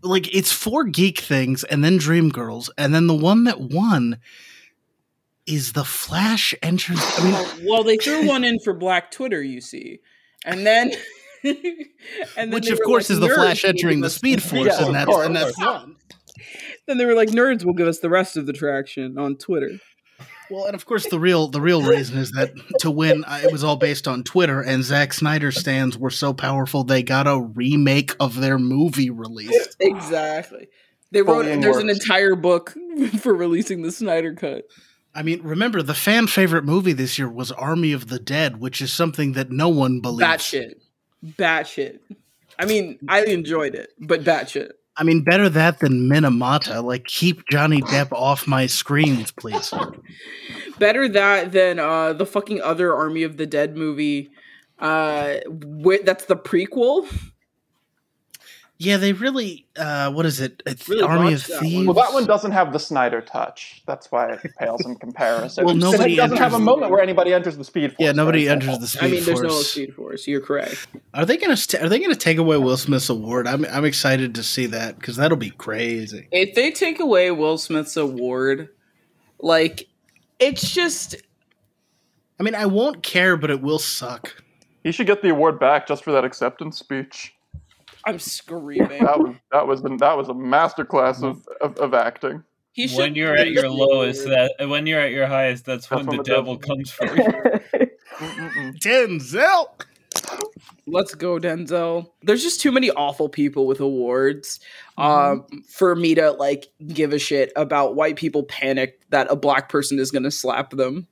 like 0.04 0.34
it's 0.36 0.52
four 0.52 0.84
geek 0.84 1.20
things, 1.20 1.64
and 1.64 1.84
then 1.84 1.98
Dreamgirls, 1.98 2.70
and 2.78 2.94
then 2.94 3.08
the 3.08 3.16
one 3.16 3.46
that 3.46 3.60
won 3.60 4.20
is 5.48 5.74
the 5.74 5.86
Flash 5.86 6.54
enters. 6.62 7.00
I 7.02 7.24
mean, 7.24 7.68
well, 7.70 7.84
they 7.84 7.98
threw 7.98 8.28
one 8.28 8.44
in 8.44 8.60
for 8.60 8.74
Black 8.74 9.12
Twitter, 9.12 9.42
you 9.42 9.62
see, 9.62 10.00
and 10.46 10.66
then, 10.66 10.92
and 11.44 11.56
then 12.36 12.52
which 12.52 12.70
of 12.70 12.80
course 12.84 13.10
like, 13.10 13.16
is 13.16 13.20
the 13.20 13.34
Flash 13.34 13.66
entering 13.66 14.02
the 14.02 14.10
Speed 14.10 14.42
Force, 14.42 14.68
Yeah, 14.68 14.86
and 14.86 14.96
that's 14.96 15.06
course. 15.06 15.26
and 15.26 15.36
that's 15.36 15.58
one. 15.58 15.96
Then 16.88 16.98
they 16.98 17.06
were 17.06 17.16
like, 17.16 17.30
"Nerds 17.30 17.66
will 17.66 17.74
give 17.74 17.88
us 17.88 18.00
the 18.00 18.10
rest 18.10 18.38
of 18.38 18.46
the 18.46 18.54
traction 18.54 19.18
on 19.18 19.38
Twitter." 19.38 19.72
Well, 20.50 20.66
and 20.66 20.76
of 20.76 20.86
course 20.86 21.08
the 21.10 21.20
real 21.20 21.48
the 21.48 21.62
real 21.62 21.82
reason 21.82 22.20
is 22.20 22.32
that 22.34 22.54
to 22.80 22.92
win 22.92 23.24
uh, 23.26 23.42
it 23.44 23.52
was 23.52 23.64
all 23.64 23.78
based 23.78 24.08
on 24.08 24.24
Twitter, 24.24 24.62
and 24.62 24.84
Zack 24.84 25.14
Snyder 25.14 25.52
stands 25.52 25.98
were 25.98 26.12
so 26.12 26.34
powerful 26.34 26.84
they 26.84 27.02
got 27.02 27.28
a 27.28 27.40
remake 27.40 28.16
of 28.20 28.40
their 28.40 28.60
movie 28.60 29.10
released. 29.10 29.76
Exactly. 29.80 30.68
They 31.12 31.22
wrote. 31.22 31.44
Fully 31.44 31.54
in 31.54 31.62
There's 31.62 31.78
an 31.78 31.90
entire 31.90 32.36
book 32.36 32.76
for 33.20 33.34
releasing 33.34 33.82
the 33.82 33.92
Snyder 33.92 34.34
cut. 34.36 34.66
I 35.16 35.24
mean, 35.24 35.42
remember 35.42 35.82
the 35.82 35.94
fan 35.94 36.28
favorite 36.28 36.66
movie 36.66 36.92
this 36.94 37.18
year 37.18 37.30
was 37.30 37.52
Army 37.54 37.94
of 37.94 38.10
the 38.10 38.20
Dead, 38.20 38.60
which 38.60 38.82
is 38.82 38.92
something 38.92 39.32
that 39.34 39.50
no 39.50 39.70
one 39.70 40.02
believes. 40.02 40.22
Batshit. 40.24 40.76
Batshit. 41.26 42.00
I 42.60 42.66
mean, 42.66 43.00
I 43.08 43.24
enjoyed 43.24 43.76
it, 43.76 43.92
but 44.00 44.24
batshit. 44.24 44.72
I 44.98 45.04
mean, 45.04 45.24
better 45.24 45.50
that 45.50 45.80
than 45.80 46.10
Minamata. 46.10 46.84
Like, 46.84 47.06
keep 47.06 47.48
Johnny 47.50 47.82
Depp 47.82 48.12
off 48.14 48.48
my 48.48 48.66
screens, 48.66 49.32
please. 49.32 49.74
Better 50.80 51.08
that 51.10 51.52
than 51.52 51.80
uh, 51.80 52.14
the 52.14 52.26
fucking 52.26 52.62
other 52.62 52.94
Army 52.96 53.24
of 53.24 53.38
the 53.38 53.46
Dead 53.46 53.76
movie. 53.76 54.30
Uh, 54.80 55.36
wi- 55.48 56.02
that's 56.04 56.26
the 56.26 56.36
prequel. 56.36 57.08
Yeah, 58.78 58.98
they 58.98 59.14
really. 59.14 59.66
Uh, 59.78 60.12
what 60.12 60.26
is 60.26 60.42
it? 60.42 60.62
It's 60.66 60.90
Really 60.90 61.04
Army 61.04 61.34
of 61.34 61.40
watch 61.42 61.50
one. 61.50 61.60
Thieves. 61.62 61.88
Well, 61.88 61.94
that 61.96 62.14
one 62.14 62.26
doesn't 62.26 62.52
have 62.52 62.74
the 62.74 62.80
Snyder 62.80 63.22
touch. 63.22 63.82
That's 63.88 64.12
why 64.12 64.34
it 64.34 64.40
pales 64.60 64.86
in 64.86 64.96
comparison. 64.96 65.66
Well, 65.66 65.76
nobody 65.76 66.14
it 66.14 66.18
doesn't 66.18 66.38
have 66.38 66.54
a 66.54 66.60
moment 66.60 66.92
where 66.92 67.02
anybody 67.02 67.34
enters 67.34 67.56
the 67.56 67.64
Speed 67.64 67.92
Force. 67.92 68.00
Yeah, 68.00 68.12
nobody 68.12 68.50
enters 68.50 68.76
example. 68.76 68.82
the 68.82 68.88
Speed 68.88 69.00
Force. 69.00 69.12
I 69.12 69.16
mean, 69.16 69.24
there's 69.24 69.40
Force. 69.40 69.54
no 69.54 69.62
Speed 69.62 69.96
Force. 69.96 70.28
You're 70.28 70.42
correct. 70.42 70.88
Are 71.14 71.26
they 71.26 71.38
gonna 71.38 71.56
st- 71.56 71.82
Are 71.84 71.88
they 71.88 72.00
gonna 72.00 72.16
take 72.16 72.38
away 72.38 72.58
Will 72.58 72.76
Smith's 72.76 73.10
award? 73.10 73.48
I'm 73.48 73.66
I'm 73.66 73.86
excited 73.86 74.36
to 74.36 74.44
see 74.44 74.66
that 74.68 75.00
because 75.00 75.16
that'll 75.16 75.38
be 75.38 75.52
crazy. 75.52 76.28
If 76.32 76.56
they 76.56 76.72
take 76.72 77.00
away 77.00 77.32
Will 77.32 77.58
Smith's 77.58 77.96
award, 77.96 78.70
like, 79.40 79.88
it's 80.40 80.74
just 80.74 81.16
I 82.40 82.44
mean, 82.44 82.56
I 82.56 82.66
won't 82.66 83.04
care, 83.04 83.38
but 83.38 83.50
it 83.50 83.62
will 83.62 83.80
suck. 83.80 84.44
He 84.84 84.92
should 84.92 85.08
get 85.08 85.22
the 85.22 85.30
award 85.30 85.60
back 85.60 85.88
just 85.88 86.04
for 86.04 86.12
that 86.12 86.26
acceptance 86.26 86.78
speech. 86.78 87.35
I'm 88.06 88.20
screaming. 88.20 89.04
That 89.04 89.20
was 89.20 89.36
that 89.52 89.68
was 89.68 89.82
that 89.82 90.18
was 90.18 90.30
a 90.30 90.34
masterclass 90.34 91.24
of, 91.24 91.48
of, 91.62 91.78
of 91.78 91.94
acting. 91.94 92.44
He 92.74 92.88
should 92.88 92.98
when 92.98 93.16
you're 93.16 93.36
at 93.36 93.52
your 93.52 93.70
lowest, 93.70 94.26
that 94.26 94.54
when 94.68 94.86
you're 94.86 95.00
at 95.00 95.12
your 95.12 95.28
highest, 95.28 95.66
that's, 95.66 95.88
That's 95.88 96.00
when 96.00 96.08
when 96.08 96.18
the 96.18 96.24
the 96.24 96.30
devil 96.30 96.56
devil- 96.56 96.76
comes 96.76 96.92
for 96.92 97.06
you. 97.06 97.88
Denzel. 98.84 99.68
Let's 100.86 101.16
go, 101.16 101.40
Denzel. 101.40 102.12
There's 102.22 102.44
just 102.44 102.62
too 102.62 102.72
many 102.72 102.92
awful 102.92 103.30
people 103.30 103.66
with 103.66 103.80
awards 103.80 104.60
um, 104.98 105.46
for 105.70 105.96
me 105.96 106.16
to 106.16 106.32
like 106.32 106.68
give 106.86 107.14
a 107.14 107.20
shit 107.20 107.52
about 107.56 107.96
white 107.96 108.18
people 108.18 108.44
panicked 108.44 109.10
that 109.10 109.28
a 109.32 109.36
black 109.36 109.70
person 109.70 109.98
is 109.98 110.12
going 110.12 110.24
to 110.24 110.32
slap 110.32 110.72
them. 110.72 111.08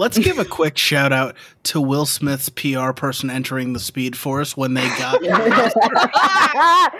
Let's 0.00 0.16
give 0.16 0.38
a 0.38 0.46
quick 0.46 0.78
shout 0.78 1.12
out 1.12 1.36
to 1.64 1.78
Will 1.78 2.06
Smith's 2.06 2.48
PR 2.48 2.92
person 2.92 3.28
entering 3.28 3.74
the 3.74 3.78
Speed 3.78 4.16
Force 4.16 4.56
when 4.56 4.72
they 4.72 4.88
got, 4.96 5.20
got 5.22 6.92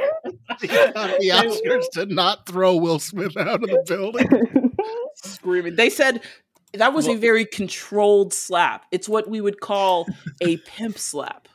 the 0.60 1.30
Oscars 1.32 1.88
to 1.92 2.04
not 2.04 2.44
throw 2.46 2.76
Will 2.76 2.98
Smith 2.98 3.34
out 3.38 3.62
of 3.62 3.70
the 3.70 3.82
building. 3.88 4.76
Screaming. 5.14 5.76
They 5.76 5.88
said 5.88 6.20
that 6.74 6.92
was 6.92 7.08
a 7.08 7.14
very 7.14 7.46
controlled 7.46 8.34
slap. 8.34 8.84
It's 8.90 9.08
what 9.08 9.30
we 9.30 9.40
would 9.40 9.62
call 9.62 10.06
a 10.42 10.58
pimp 10.58 10.98
slap. 10.98 11.48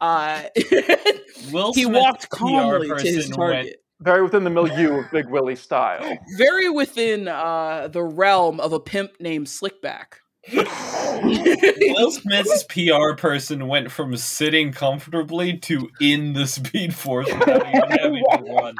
Uh, 0.00 0.42
Will 1.50 1.72
he 1.74 1.82
Smith's 1.82 1.98
walked 1.98 2.30
PR 2.30 2.36
calmly 2.36 2.88
to 2.90 2.94
his 2.94 3.28
target. 3.28 3.64
went- 3.64 3.76
Very 4.02 4.22
within 4.22 4.44
the 4.44 4.50
milieu 4.50 5.00
of 5.00 5.10
Big 5.10 5.28
Willie 5.28 5.56
style. 5.56 6.16
very 6.38 6.70
within 6.70 7.26
uh, 7.26 7.88
the 7.88 8.04
realm 8.04 8.60
of 8.60 8.72
a 8.72 8.78
pimp 8.78 9.20
named 9.20 9.48
Slickback. 9.48 10.21
Will 10.52 12.10
Smith's 12.10 12.64
PR 12.64 13.14
person 13.16 13.68
went 13.68 13.90
from 13.90 14.16
sitting 14.16 14.72
comfortably 14.72 15.56
to 15.58 15.88
in 16.00 16.32
the 16.32 16.46
Speed 16.46 16.94
Force 16.94 17.32
without 17.32 17.66
even 17.68 17.90
having 17.90 18.24
to 18.30 18.52
run. 18.52 18.74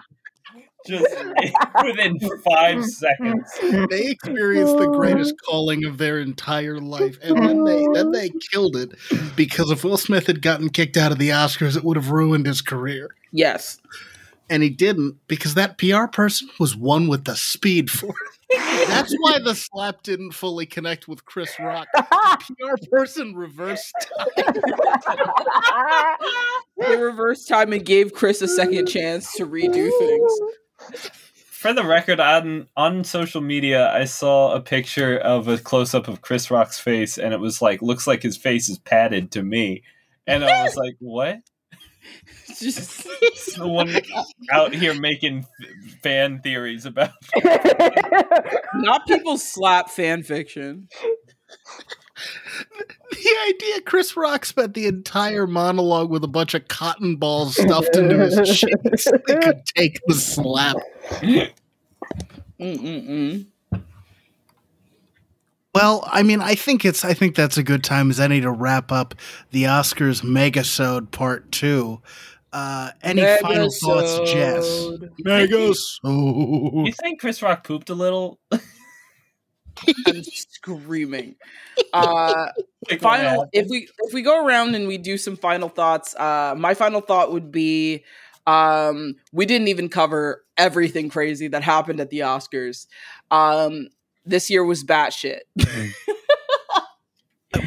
Just 0.84 1.06
within 1.84 2.18
five 2.44 2.84
seconds. 2.84 3.48
They 3.89 4.06
experienced 4.10 4.76
the 4.78 4.89
greatest 4.89 5.34
calling 5.48 5.84
of 5.84 5.98
their 5.98 6.18
entire 6.18 6.80
life, 6.80 7.16
and 7.22 7.39
then 7.39 7.62
they 7.64 7.86
then 7.94 8.10
they 8.10 8.30
killed 8.52 8.74
it 8.74 8.90
because 9.36 9.70
if 9.70 9.84
Will 9.84 9.97
Smith 9.97 10.26
had 10.26 10.43
gotten 10.43 10.70
kicked 10.70 10.97
out 10.97 11.12
of 11.12 11.18
the 11.18 11.28
Oscars, 11.28 11.76
it 11.76 11.84
would 11.84 11.97
have 11.97 12.10
ruined 12.10 12.47
his 12.47 12.60
career. 12.62 13.10
yes. 13.30 13.78
and 14.51 14.64
he 14.64 14.68
didn't 14.70 15.14
because 15.28 15.55
that 15.55 15.78
PR 15.78 16.06
person 16.09 16.48
was 16.59 16.74
one 16.74 17.06
with 17.06 17.26
the 17.26 17.36
speed 17.36 17.89
force. 17.89 18.18
That's 18.87 19.15
why 19.19 19.39
the 19.45 19.55
slap 19.55 20.03
didn't 20.03 20.33
fully 20.33 20.66
connect 20.66 21.09
with 21.09 21.24
Chris 21.24 21.59
Rock. 21.59 21.89
The 22.49 22.55
PR 22.59 22.87
person 22.91 23.35
reversed. 23.35 23.93
Time. 24.37 24.57
They 26.79 26.97
reversed 26.97 27.47
time 27.47 27.73
and 27.73 27.85
gave 27.85 28.12
Chris 28.12 28.43
a 28.43 28.49
second 28.49 28.87
chance 28.87 29.33
to 29.35 29.47
redo 29.47 29.91
things. 29.99 31.11
For 31.35 31.73
the 31.73 31.85
record, 31.85 32.19
on 32.19 32.66
on 32.77 33.05
social 33.05 33.41
media, 33.41 33.93
I 33.93 34.05
saw 34.05 34.53
a 34.55 34.61
picture 34.61 35.19
of 35.19 35.47
a 35.47 35.59
close 35.59 35.95
up 35.95 36.09
of 36.09 36.23
Chris 36.23 36.51
Rock's 36.51 36.81
face, 36.81 37.19
and 37.19 37.33
it 37.33 37.39
was 37.39 37.62
like, 37.62 37.83
looks 37.83 38.07
like 38.09 38.23
his 38.23 38.37
face 38.37 38.69
is 38.69 38.79
padded 38.79 39.31
to 39.33 39.45
me, 39.45 39.85
and 40.27 40.45
I 40.45 40.65
was 40.65 40.74
like, 40.74 40.97
what? 40.99 41.39
Just 42.59 43.07
Someone 43.35 43.95
out 44.53 44.74
here 44.74 44.95
making 44.95 45.39
f- 45.39 46.01
fan 46.03 46.41
theories 46.41 46.87
about. 46.87 47.11
not 48.74 49.07
people 49.07 49.39
slap 49.39 49.91
fan 49.91 50.23
fiction. 50.23 50.89
The 53.11 53.37
idea 53.49 53.81
Chris 53.83 54.16
Rock 54.16 54.45
spent 54.45 54.74
the 54.74 54.87
entire 54.87 55.47
monologue 55.47 56.11
with 56.11 56.24
a 56.24 56.29
bunch 56.29 56.55
of 56.55 56.69
cotton 56.69 57.16
balls 57.16 57.57
stuffed 57.57 57.97
into 57.97 58.19
his 58.19 58.59
cheeks. 58.59 59.07
They 59.27 59.37
could 59.37 59.65
take 59.74 60.01
the 60.07 60.15
slap. 60.15 60.77
Mm-mm-mm. 62.61 63.47
Well, 65.74 66.07
I 66.11 66.23
mean, 66.23 66.40
I 66.40 66.55
think 66.55 66.85
it's 66.85 67.05
I 67.05 67.15
think 67.15 67.35
that's 67.35 67.57
a 67.57 67.62
good 67.62 67.82
time 67.82 68.11
as 68.11 68.20
any 68.20 68.40
to 68.43 68.51
wrap 68.51 68.93
up 68.93 69.15
the 69.51 69.65
Oscars 69.65 70.23
Megasode 70.23 71.11
Part 71.11 71.51
Two. 71.51 72.03
Uh, 72.53 72.90
any 73.03 73.23
final 73.40 73.70
thoughts, 73.70 74.31
Jess? 74.31 74.66
Megasode. 74.66 75.11
Megasode. 76.05 76.86
You 76.86 76.93
think 76.93 77.20
Chris 77.20 77.40
Rock 77.43 77.66
pooped 77.66 77.89
a 77.89 77.94
little? 77.94 78.39
I'm 80.07 80.23
screaming. 80.23 81.36
Uh, 81.94 82.49
final 83.01 83.31
happened? 83.31 83.51
if 83.53 83.69
we 83.69 83.89
if 84.01 84.12
we 84.12 84.23
go 84.23 84.44
around 84.44 84.74
and 84.74 84.86
we 84.86 84.99
do 84.99 85.16
some 85.16 85.36
final 85.36 85.69
thoughts 85.69 86.15
uh 86.16 86.55
my 86.57 86.74
final 86.74 87.01
thought 87.01 87.32
would 87.32 87.53
be 87.53 88.05
um 88.47 89.15
we 89.32 89.47
didn't 89.47 89.69
even 89.69 89.89
cover 89.89 90.44
everything 90.57 91.09
crazy 91.09 91.49
that 91.49 91.62
happened 91.62 92.01
at 92.01 92.11
the 92.11 92.20
oscars 92.20 92.86
um 93.31 93.89
this 94.24 94.49
year 94.51 94.65
was 94.65 94.85
batshit 94.85 95.40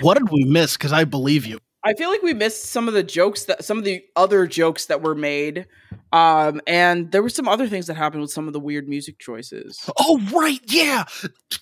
What 0.02 0.18
did 0.18 0.30
we 0.32 0.44
miss? 0.44 0.76
Because 0.76 0.92
I 0.92 1.04
believe 1.04 1.46
you. 1.46 1.60
i 1.84 1.94
feel 1.94 2.10
like 2.10 2.24
we 2.24 2.34
missed 2.34 2.66
some 2.66 2.88
of 2.88 2.94
the 2.96 3.04
jokes 3.04 3.46
that 3.46 3.64
some 3.64 3.78
of 3.78 3.84
the 3.84 4.04
other 4.16 4.48
jokes 4.48 4.88
that 4.88 5.02
were 5.04 5.14
made 5.16 5.68
um 6.12 6.60
and 6.66 7.12
there 7.12 7.22
were 7.22 7.30
some 7.30 7.48
other 7.48 7.68
things 7.68 7.86
that 7.88 7.96
happened 7.96 8.22
with 8.22 8.32
some 8.32 8.48
of 8.48 8.54
the 8.54 8.60
weird 8.60 8.88
music 8.88 9.20
choices 9.20 9.88
Oh 10.00 10.20
right, 10.34 10.60
yeah. 10.68 11.04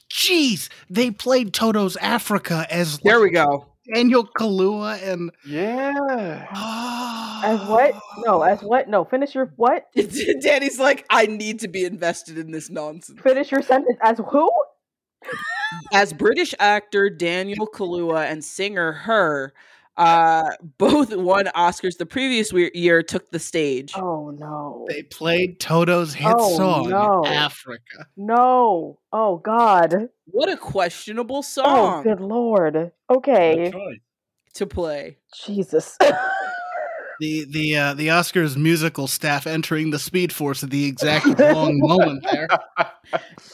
Jeez, 0.10 0.70
they 0.90 1.11
played 1.11 1.53
Toto's 1.53 1.98
Africa 1.98 2.65
as 2.70 2.99
there 2.99 3.20
we 3.20 3.32
go 3.32 3.68
Daniel 3.94 4.26
Kaluuya 4.26 5.03
and 5.11 5.30
Yeah. 5.45 6.48
As 7.45 7.60
what? 7.68 7.94
No, 8.26 8.41
as 8.41 8.61
what? 8.61 8.88
No, 8.88 9.03
finish 9.03 9.36
your 9.36 9.52
what? 9.57 9.88
danny's 10.41 10.80
like 10.80 11.06
i 11.10 11.26
need 11.26 11.60
to 11.60 11.68
be 11.68 11.84
invested 11.84 12.38
in 12.38 12.52
this 12.52 12.70
nonsense 12.70 13.20
Finish 13.22 13.52
your 13.52 13.61
sentence. 13.61 13.98
As 14.02 14.18
who? 14.32 14.49
As 15.91 16.14
British 16.14 16.54
actor 16.60 17.10
Daniel 17.10 17.68
Kaluuya 17.68 18.30
and 18.32 18.44
singer 18.44 18.91
Her 18.91 19.54
uh, 19.98 20.50
both 20.78 21.16
won 21.16 21.45
Oscars 21.56 21.98
the 21.98 22.06
previous 22.06 22.52
year, 22.52 23.04
took 23.04 23.30
the 23.32 23.40
stage. 23.40 23.94
Oh 23.95 24.32
no. 24.32 24.86
They 24.90 25.04
played 25.04 25.60
Toto's 25.60 26.14
hit 26.14 26.34
Oh, 26.36 26.58
song, 26.58 26.90
no. 26.90 27.26
Africa. 27.26 28.08
No. 28.18 29.00
Oh 29.12 29.38
God. 29.38 30.10
What 30.26 30.50
a 30.50 30.58
questionable 30.58 31.44
song! 31.44 32.00
Oh 32.00 32.04
good 32.04 32.22
lord. 32.22 32.91
Okay. 33.10 33.72
to 34.56 34.66
play. 34.66 35.18
Jesus. 35.45 35.98
The 37.19 37.45
the 37.49 37.77
uh, 37.77 37.94
the 37.94 38.07
Oscars 38.07 38.57
musical 38.57 39.07
staff 39.07 39.45
entering 39.48 39.91
the 39.91 39.99
Speed 39.99 40.31
Force 40.34 40.64
at 40.64 40.69
the 40.69 40.85
exact 40.85 41.26
wrong 41.40 41.77
moment 41.81 42.26
there. 42.31 42.48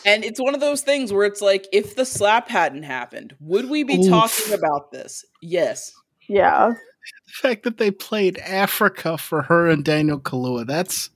And 0.06 0.24
it's 0.24 0.40
one 0.40 0.54
of 0.56 0.62
those 0.62 0.82
things 0.82 1.12
where 1.12 1.26
it's 1.26 1.42
like, 1.42 1.68
if 1.74 1.96
the 1.96 2.06
slap 2.06 2.48
hadn't 2.48 2.84
happened, 2.84 3.36
would 3.40 3.70
we 3.70 3.84
be 3.84 3.98
Oof. 3.98 4.10
talking 4.10 4.54
about 4.54 4.92
this? 4.92 5.26
Yes. 5.42 5.92
yeah. 6.28 6.70
The 6.70 7.48
fact 7.48 7.64
that 7.64 7.78
they 7.78 7.92
played 7.92 8.38
Africa 8.40 9.18
for 9.18 9.42
her 9.44 9.68
and 9.68 9.84
Daniel 9.84 10.20
Kaluuya. 10.20 10.66
That's 10.66 11.10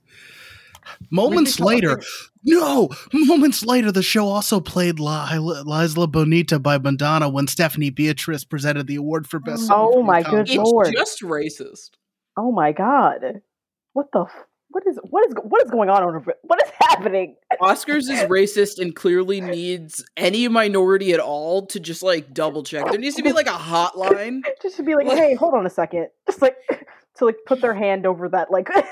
moments 1.10 1.60
later. 1.60 2.02
No, 2.44 2.90
moments 3.12 3.64
later, 3.64 3.90
the 3.90 4.02
show 4.02 4.26
also 4.26 4.60
played 4.60 5.00
La, 5.00 5.30
La 5.38 5.82
Isla 5.82 6.06
Bonita 6.06 6.58
by 6.58 6.78
Madonna 6.78 7.28
when 7.28 7.46
Stephanie 7.46 7.90
Beatrice 7.90 8.44
presented 8.44 8.86
the 8.86 8.96
award 8.96 9.26
for 9.26 9.40
best. 9.40 9.70
Oh 9.72 10.02
my 10.02 10.20
a 10.20 10.24
comedy. 10.24 10.54
good 10.54 10.60
It's 10.60 10.70
Lord. 10.70 10.92
just 10.92 11.22
racist. 11.22 11.90
Oh 12.36 12.52
my 12.52 12.72
God. 12.72 13.42
What 13.92 14.06
the? 14.12 14.22
f- 14.22 14.44
What 14.70 14.84
is? 14.86 14.98
What 15.04 15.26
is? 15.28 15.34
What 15.42 15.62
is 15.64 15.70
going 15.70 15.88
on 15.88 16.02
over? 16.02 16.34
What 16.42 16.60
is 16.64 16.70
happening? 16.80 17.36
Oscars 17.60 18.10
is 18.10 18.20
racist 18.28 18.78
and 18.80 18.94
clearly 18.94 19.40
needs 19.40 20.04
any 20.16 20.48
minority 20.48 21.12
at 21.12 21.20
all 21.20 21.66
to 21.66 21.78
just 21.80 22.02
like 22.02 22.34
double 22.34 22.62
check. 22.64 22.86
There 22.90 22.98
needs 22.98 23.16
to 23.16 23.22
be 23.22 23.32
like 23.32 23.46
a 23.46 23.50
hotline. 23.50 24.40
Just 24.62 24.76
to 24.76 24.82
be 24.82 24.94
like, 24.96 25.06
Like- 25.06 25.18
hey, 25.18 25.34
hold 25.34 25.54
on 25.54 25.64
a 25.66 25.70
second. 25.70 26.08
Just 26.26 26.42
like 26.42 26.56
to 27.16 27.24
like 27.26 27.36
put 27.46 27.60
their 27.60 27.74
hand 27.74 28.04
over 28.06 28.28
that, 28.30 28.50
like 28.50 28.66
to 28.66 28.82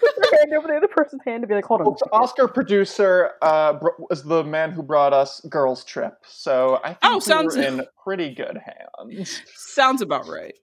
put 0.00 0.14
their 0.30 0.40
hand 0.40 0.52
over 0.54 0.68
the 0.68 0.74
other 0.76 0.86
person's 0.88 1.22
hand 1.24 1.42
to 1.42 1.48
be 1.48 1.54
like, 1.54 1.64
hold 1.64 1.80
on. 1.80 1.86
a 1.88 1.90
Well, 1.90 1.98
the. 2.04 2.10
Oscar 2.12 2.46
producer 2.46 3.32
uh, 3.42 3.78
was 4.10 4.22
the 4.22 4.44
man 4.44 4.70
who 4.70 4.82
brought 4.84 5.12
us 5.12 5.40
Girls 5.48 5.82
Trip, 5.84 6.16
so 6.26 6.78
I 6.84 6.88
think 6.90 6.98
Oh, 7.02 7.14
we 7.16 7.20
sounds- 7.22 7.56
in 7.56 7.82
pretty 8.04 8.32
good 8.34 8.60
hands. 8.64 9.42
Sounds 9.56 10.02
about 10.02 10.28
right. 10.28 10.54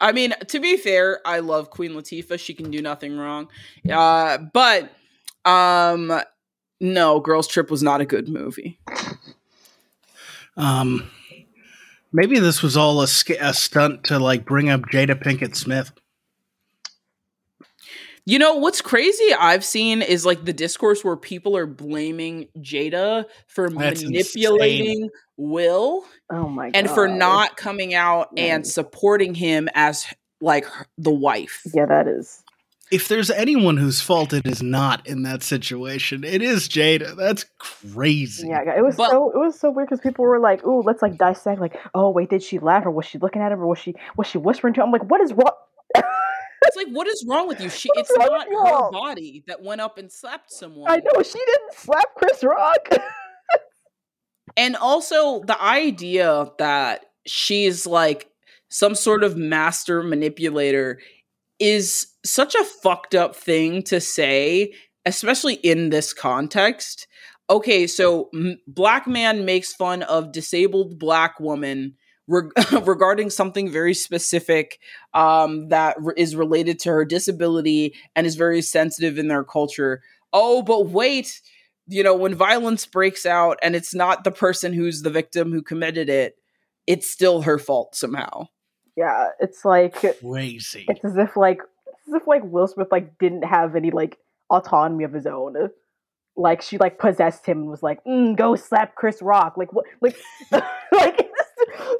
I 0.00 0.12
mean, 0.12 0.34
to 0.48 0.60
be 0.60 0.76
fair, 0.76 1.20
I 1.24 1.40
love 1.40 1.70
Queen 1.70 1.92
Latifah. 1.92 2.38
She 2.38 2.54
can 2.54 2.70
do 2.70 2.82
nothing 2.82 3.16
wrong. 3.16 3.48
Uh, 3.90 4.38
but 4.38 4.90
um 5.44 6.20
no, 6.82 7.20
Girls 7.20 7.46
Trip 7.46 7.70
was 7.70 7.82
not 7.82 8.00
a 8.00 8.04
good 8.04 8.28
movie. 8.28 8.80
Um, 10.56 11.08
maybe 12.12 12.40
this 12.40 12.60
was 12.60 12.76
all 12.76 13.00
a, 13.02 13.08
sk- 13.08 13.40
a 13.40 13.54
stunt 13.54 14.04
to 14.04 14.18
like 14.18 14.44
bring 14.44 14.68
up 14.68 14.82
Jada 14.92 15.14
Pinkett 15.14 15.54
Smith. 15.56 15.92
You 18.24 18.38
know 18.38 18.54
what's 18.54 18.80
crazy 18.80 19.34
I've 19.36 19.64
seen 19.64 20.00
is 20.00 20.24
like 20.24 20.44
the 20.44 20.52
discourse 20.52 21.02
where 21.02 21.16
people 21.16 21.56
are 21.56 21.66
blaming 21.66 22.46
Jada 22.58 23.24
for 23.48 23.68
That's 23.68 24.02
manipulating 24.04 25.10
Will 25.36 26.04
Oh 26.30 26.48
my 26.48 26.70
god. 26.70 26.76
and 26.76 26.88
for 26.90 27.08
not 27.08 27.56
coming 27.56 27.94
out 27.94 28.28
and 28.36 28.64
supporting 28.66 29.34
him 29.34 29.68
as 29.74 30.06
like 30.40 30.66
the 30.98 31.10
wife. 31.10 31.62
Yeah, 31.74 31.86
that 31.86 32.06
is. 32.06 32.42
If 32.92 33.08
there's 33.08 33.30
anyone 33.30 33.76
whose 33.78 34.00
fault 34.02 34.32
it 34.34 34.46
is 34.46 34.62
not 34.62 35.04
in 35.06 35.22
that 35.22 35.42
situation, 35.42 36.22
it 36.24 36.42
is 36.42 36.68
Jada. 36.68 37.16
That's 37.16 37.46
crazy. 37.58 38.48
Yeah, 38.48 38.76
it 38.76 38.84
was 38.84 38.96
But- 38.96 39.10
so 39.10 39.30
it 39.30 39.38
was 39.38 39.58
so 39.58 39.70
weird 39.70 39.88
because 39.88 40.00
people 40.02 40.24
were 40.26 40.38
like, 40.38 40.64
"Ooh, 40.64 40.82
let's 40.82 41.00
like 41.02 41.16
dissect." 41.16 41.60
Like, 41.60 41.76
oh 41.94 42.10
wait, 42.10 42.28
did 42.30 42.42
she 42.42 42.58
laugh 42.58 42.84
or 42.86 42.90
was 42.90 43.06
she 43.06 43.18
looking 43.18 43.40
at 43.42 43.50
him 43.50 43.60
or 43.60 43.66
was 43.66 43.78
she 43.78 43.94
was 44.16 44.26
she 44.28 44.38
whispering 44.38 44.74
to 44.74 44.80
him? 44.80 44.86
I'm 44.86 44.92
like, 44.92 45.10
what 45.10 45.20
is 45.22 45.32
wrong? 45.32 45.50
It's 46.64 46.76
like, 46.76 46.88
what 46.88 47.06
is 47.06 47.24
wrong 47.28 47.48
with 47.48 47.60
you? 47.60 47.68
She, 47.68 47.88
it's 47.94 48.10
not 48.16 48.46
her 48.46 48.90
body 48.90 49.44
that 49.46 49.62
went 49.62 49.80
up 49.80 49.98
and 49.98 50.10
slapped 50.10 50.50
someone. 50.52 50.90
I 50.90 50.96
know 50.96 51.22
she 51.22 51.38
didn't 51.38 51.74
slap 51.74 52.14
Chris 52.16 52.42
Rock. 52.44 52.88
And 54.56 54.76
also 54.76 55.42
the 55.44 55.60
idea 55.62 56.50
that 56.58 57.06
she's 57.26 57.86
like 57.86 58.28
some 58.68 58.94
sort 58.94 59.24
of 59.24 59.36
master 59.36 60.02
manipulator 60.02 61.00
is 61.58 62.08
such 62.24 62.54
a 62.54 62.64
fucked 62.64 63.14
up 63.14 63.34
thing 63.36 63.82
to 63.84 64.00
say, 64.00 64.74
especially 65.06 65.54
in 65.54 65.90
this 65.90 66.12
context. 66.12 67.06
Okay, 67.48 67.86
so 67.86 68.28
m- 68.34 68.58
black 68.66 69.06
man 69.06 69.44
makes 69.44 69.72
fun 69.72 70.02
of 70.02 70.32
disabled 70.32 70.98
black 70.98 71.38
woman 71.40 71.94
regarding 72.28 73.30
something 73.30 73.70
very 73.70 73.94
specific 73.94 74.78
um, 75.14 75.68
that 75.68 75.96
re- 76.00 76.14
is 76.16 76.36
related 76.36 76.78
to 76.80 76.90
her 76.90 77.04
disability 77.04 77.94
and 78.14 78.26
is 78.26 78.36
very 78.36 78.62
sensitive 78.62 79.18
in 79.18 79.28
their 79.28 79.44
culture. 79.44 80.02
Oh, 80.32 80.62
but 80.62 80.86
wait, 80.88 81.40
you 81.88 82.02
know, 82.02 82.14
when 82.14 82.34
violence 82.34 82.86
breaks 82.86 83.26
out 83.26 83.58
and 83.62 83.74
it's 83.74 83.94
not 83.94 84.24
the 84.24 84.30
person 84.30 84.72
who's 84.72 85.02
the 85.02 85.10
victim 85.10 85.52
who 85.52 85.62
committed 85.62 86.08
it, 86.08 86.36
it's 86.86 87.10
still 87.10 87.42
her 87.42 87.58
fault 87.58 87.94
somehow. 87.94 88.46
yeah, 88.96 89.28
it's 89.40 89.64
like 89.64 89.94
Crazy. 90.20 90.86
it's 90.88 91.04
as 91.04 91.16
if 91.16 91.36
like 91.36 91.58
it's 91.86 92.08
as 92.08 92.14
if 92.22 92.26
like 92.26 92.42
Will 92.44 92.66
Smith 92.68 92.88
like 92.90 93.18
didn't 93.18 93.42
have 93.44 93.76
any 93.76 93.90
like 93.90 94.18
autonomy 94.50 95.04
of 95.04 95.12
his 95.12 95.26
own. 95.26 95.54
Like 96.36 96.62
she 96.62 96.78
like 96.78 96.98
possessed 96.98 97.44
him 97.46 97.58
and 97.58 97.68
was 97.70 97.82
like, 97.82 98.02
mm, 98.04 98.34
"Go 98.36 98.56
slap 98.56 98.94
Chris 98.94 99.20
Rock." 99.20 99.56
Like 99.56 99.72
what? 99.72 99.84
Like 100.00 100.16
like 100.92 101.28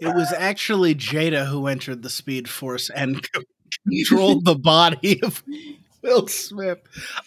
It 0.00 0.14
was 0.14 0.32
actually 0.32 0.94
Jada 0.94 1.46
who 1.46 1.66
entered 1.66 2.02
the 2.02 2.10
Speed 2.10 2.48
Force 2.48 2.90
and 2.90 3.26
controlled 3.86 4.44
the 4.44 4.54
body 4.54 5.22
of 5.22 5.42
Will 6.02 6.26
Smith. 6.28 6.78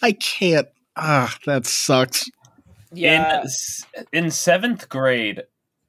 I 0.01 0.13
can't. 0.13 0.67
Ah, 0.95 1.35
that 1.45 1.65
sucks. 1.65 2.29
In, 4.13 4.25
in 4.25 4.31
seventh 4.31 4.87
grade, 4.89 5.43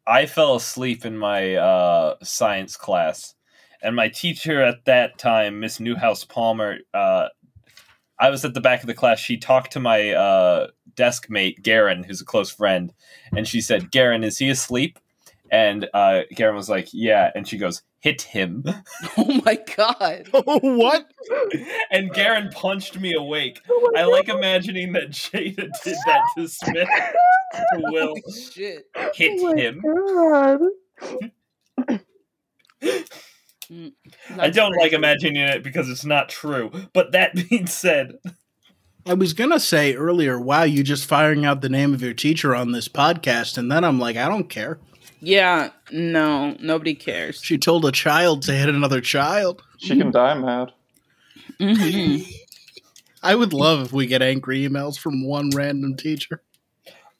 I 0.06 0.26
fell 0.26 0.56
asleep 0.56 1.04
in 1.04 1.16
my 1.16 1.54
uh, 1.54 2.16
science 2.22 2.76
class, 2.76 3.34
and 3.82 3.94
my 3.94 4.08
teacher 4.08 4.62
at 4.62 4.84
that 4.86 5.18
time, 5.18 5.60
Miss 5.60 5.78
Newhouse 5.78 6.24
Palmer, 6.24 6.78
uh, 6.94 7.28
I 8.18 8.30
was 8.30 8.44
at 8.44 8.54
the 8.54 8.60
back 8.60 8.80
of 8.80 8.86
the 8.86 8.94
class. 8.94 9.18
She 9.18 9.36
talked 9.36 9.72
to 9.72 9.80
my 9.80 10.10
uh, 10.10 10.68
desk 10.94 11.28
mate, 11.28 11.62
Garen, 11.62 12.02
who's 12.02 12.20
a 12.20 12.24
close 12.24 12.50
friend, 12.50 12.92
and 13.36 13.46
she 13.46 13.60
said, 13.60 13.90
Garen, 13.90 14.24
is 14.24 14.38
he 14.38 14.48
asleep? 14.48 14.98
And 15.50 15.88
uh, 15.94 16.22
Garen 16.34 16.56
was 16.56 16.68
like, 16.68 16.88
Yeah. 16.92 17.30
And 17.34 17.46
she 17.46 17.58
goes, 17.58 17.82
Hit 18.00 18.22
him. 18.22 18.64
oh 19.18 19.40
my 19.44 19.58
god. 19.76 20.28
what? 20.32 21.06
and 21.90 22.12
Garen 22.12 22.50
punched 22.50 22.98
me 23.00 23.14
awake. 23.14 23.60
Oh 23.70 23.92
I 23.96 24.04
like 24.04 24.26
God. 24.26 24.38
imagining 24.38 24.92
that 24.92 25.10
Jada 25.10 25.56
did 25.56 25.96
that 26.06 26.20
to 26.36 26.48
Smith. 26.48 26.88
to 27.52 27.80
Will 27.90 28.08
Holy 28.08 28.22
shit. 28.52 28.86
hit 29.14 29.40
Oh 29.42 29.54
him. 29.56 29.80
God. 29.82 30.60
Mm, 33.70 33.92
I 34.38 34.50
don't 34.50 34.76
like 34.76 34.92
imagining 34.92 35.42
it 35.42 35.62
because 35.64 35.88
it's 35.88 36.04
not 36.04 36.28
true. 36.28 36.70
But 36.92 37.12
that 37.12 37.34
being 37.48 37.66
said, 37.66 38.12
I 39.04 39.14
was 39.14 39.32
gonna 39.32 39.58
say 39.60 39.94
earlier, 39.94 40.38
wow, 40.40 40.62
you 40.62 40.82
just 40.84 41.06
firing 41.08 41.44
out 41.44 41.60
the 41.62 41.68
name 41.68 41.92
of 41.94 42.02
your 42.02 42.14
teacher 42.14 42.54
on 42.54 42.72
this 42.72 42.88
podcast, 42.88 43.58
and 43.58 43.70
then 43.70 43.82
I'm 43.84 43.98
like, 43.98 44.16
I 44.16 44.28
don't 44.28 44.48
care. 44.48 44.78
Yeah, 45.20 45.70
no, 45.90 46.56
nobody 46.60 46.94
cares. 46.94 47.40
She 47.42 47.58
told 47.58 47.84
a 47.84 47.92
child 47.92 48.42
to 48.42 48.52
hit 48.52 48.68
another 48.68 49.00
child. 49.00 49.62
She 49.78 49.96
can 49.96 50.10
die 50.10 50.34
mad. 50.34 50.72
Mhm. 51.60 52.26
I 53.22 53.34
would 53.34 53.52
love 53.52 53.82
if 53.86 53.92
we 53.92 54.06
get 54.06 54.22
angry 54.22 54.60
emails 54.68 54.98
from 54.98 55.24
one 55.26 55.50
random 55.54 55.96
teacher. 55.96 56.42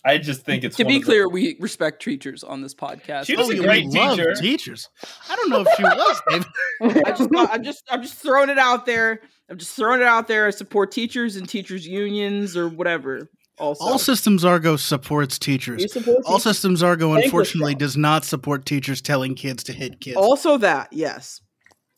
I 0.05 0.19
just 0.19 0.43
think 0.45 0.63
it's 0.63 0.77
to 0.77 0.85
one 0.85 0.93
be 0.93 0.97
of 0.99 1.03
the- 1.03 1.07
clear, 1.07 1.29
we 1.29 1.57
respect 1.59 2.01
teachers 2.01 2.45
on 2.45 2.63
this 2.63 2.75
podcast. 2.75 3.27
She 3.27 3.35
was 3.35 3.49
a 3.51 3.57
yeah, 3.57 3.63
great 3.63 3.87
love 3.87 4.17
teacher. 4.17 4.35
Teachers. 4.35 4.89
I 5.29 5.35
don't 5.35 5.51
know 5.51 5.65
if 5.67 5.69
she 5.77 5.83
was. 5.83 6.23
David. 6.31 6.47
I 7.07 7.11
just, 7.11 7.31
I'm 7.35 7.65
just, 7.65 7.85
I'm 7.91 8.03
just 8.03 8.15
throwing 8.15 8.49
it 8.51 8.59
out 8.59 8.87
there. 8.87 9.21
I'm 9.51 9.59
just 9.59 9.75
throwing 9.75 10.01
it 10.01 10.07
out 10.07 10.29
there. 10.29 10.47
I 10.47 10.51
support 10.51 10.93
teachers 10.93 11.35
and 11.35 11.49
teachers 11.49 11.89
unions 11.89 12.57
or 12.57 12.69
whatever. 12.69 13.29
Also, 13.59 13.85
All 13.85 13.99
Systems 13.99 14.45
Argo 14.45 14.77
supports 14.77 15.39
teachers. 15.39 15.91
support 15.93 16.19
All 16.27 16.39
teachers. 16.39 16.43
Systems 16.43 16.83
Argo, 16.83 17.13
Thank 17.15 17.25
unfortunately, 17.27 17.75
does 17.75 17.97
not 17.97 18.25
support 18.25 18.67
teachers 18.67 19.01
telling 19.01 19.35
kids 19.35 19.65
to 19.65 19.73
hit 19.73 20.01
kids. 20.01 20.17
also 20.17 20.59
that 20.59 20.93
yes. 20.93 21.41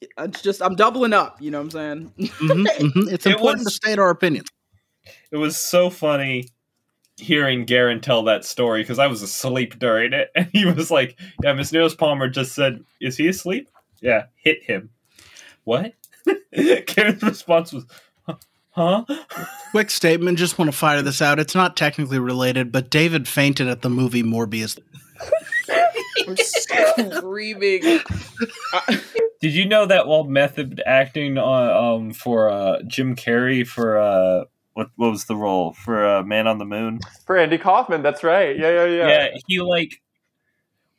It's 0.00 0.42
just 0.42 0.62
I'm 0.62 0.76
doubling 0.76 1.12
up. 1.12 1.42
You 1.42 1.50
know 1.50 1.58
what 1.58 1.74
I'm 1.74 2.12
saying? 2.16 2.30
Mhm, 2.30 2.66
mhm. 2.78 3.12
It's 3.12 3.26
It 3.26 3.32
important 3.32 3.64
was- 3.64 3.72
to 3.78 3.86
state 3.88 3.98
our 3.98 4.10
opinions. 4.10 4.48
It 5.32 5.36
was 5.38 5.56
so 5.56 5.90
funny 5.90 6.48
hearing 7.16 7.64
Garen 7.64 8.00
tell 8.00 8.22
that 8.24 8.44
story 8.44 8.82
because 8.82 9.00
I 9.00 9.08
was 9.08 9.22
asleep 9.22 9.78
during 9.80 10.12
it, 10.12 10.30
and 10.36 10.48
he 10.52 10.64
was 10.64 10.90
like, 10.92 11.18
"Yeah, 11.42 11.52
Miss 11.54 11.72
Nils 11.72 11.96
Palmer 11.96 12.28
just 12.28 12.54
said, 12.54 12.84
is 13.00 13.16
he 13.16 13.26
asleep? 13.26 13.68
Yeah, 14.00 14.26
hit 14.36 14.62
him. 14.62 14.90
What?" 15.64 15.94
Garen's 16.54 17.22
response 17.22 17.72
was, 17.72 17.84
"Huh?" 18.78 19.04
Quick 19.72 19.90
statement. 19.90 20.38
Just 20.38 20.58
want 20.58 20.70
to 20.70 20.76
fire 20.76 21.02
this 21.02 21.20
out. 21.20 21.38
It's 21.38 21.54
not 21.54 21.76
technically 21.76 22.18
related, 22.18 22.72
but 22.72 22.90
David 22.90 23.26
fainted 23.28 23.68
at 23.68 23.82
the 23.82 23.90
movie 23.90 24.22
Morbius. 24.22 24.78
I'm 26.26 26.36
screaming. 26.36 27.82
Did 29.40 29.52
you 29.52 29.66
know 29.66 29.86
that 29.86 30.06
while 30.06 30.24
method 30.24 30.82
acting 30.84 31.38
on 31.38 31.70
um 31.70 32.12
for 32.12 32.50
uh 32.50 32.82
Jim 32.86 33.14
Carrey 33.14 33.66
for 33.66 33.98
uh 33.98 34.44
what 34.74 34.90
what 34.96 35.10
was 35.10 35.24
the 35.24 35.36
role 35.36 35.72
for 35.72 36.06
uh, 36.06 36.22
Man 36.22 36.46
on 36.46 36.58
the 36.58 36.64
Moon? 36.64 37.00
For 37.26 37.36
Andy 37.36 37.58
Kaufman, 37.58 38.02
that's 38.02 38.22
right. 38.22 38.56
Yeah, 38.56 38.70
yeah, 38.70 38.84
yeah. 38.84 39.08
Yeah, 39.08 39.28
he 39.46 39.60
like 39.60 40.00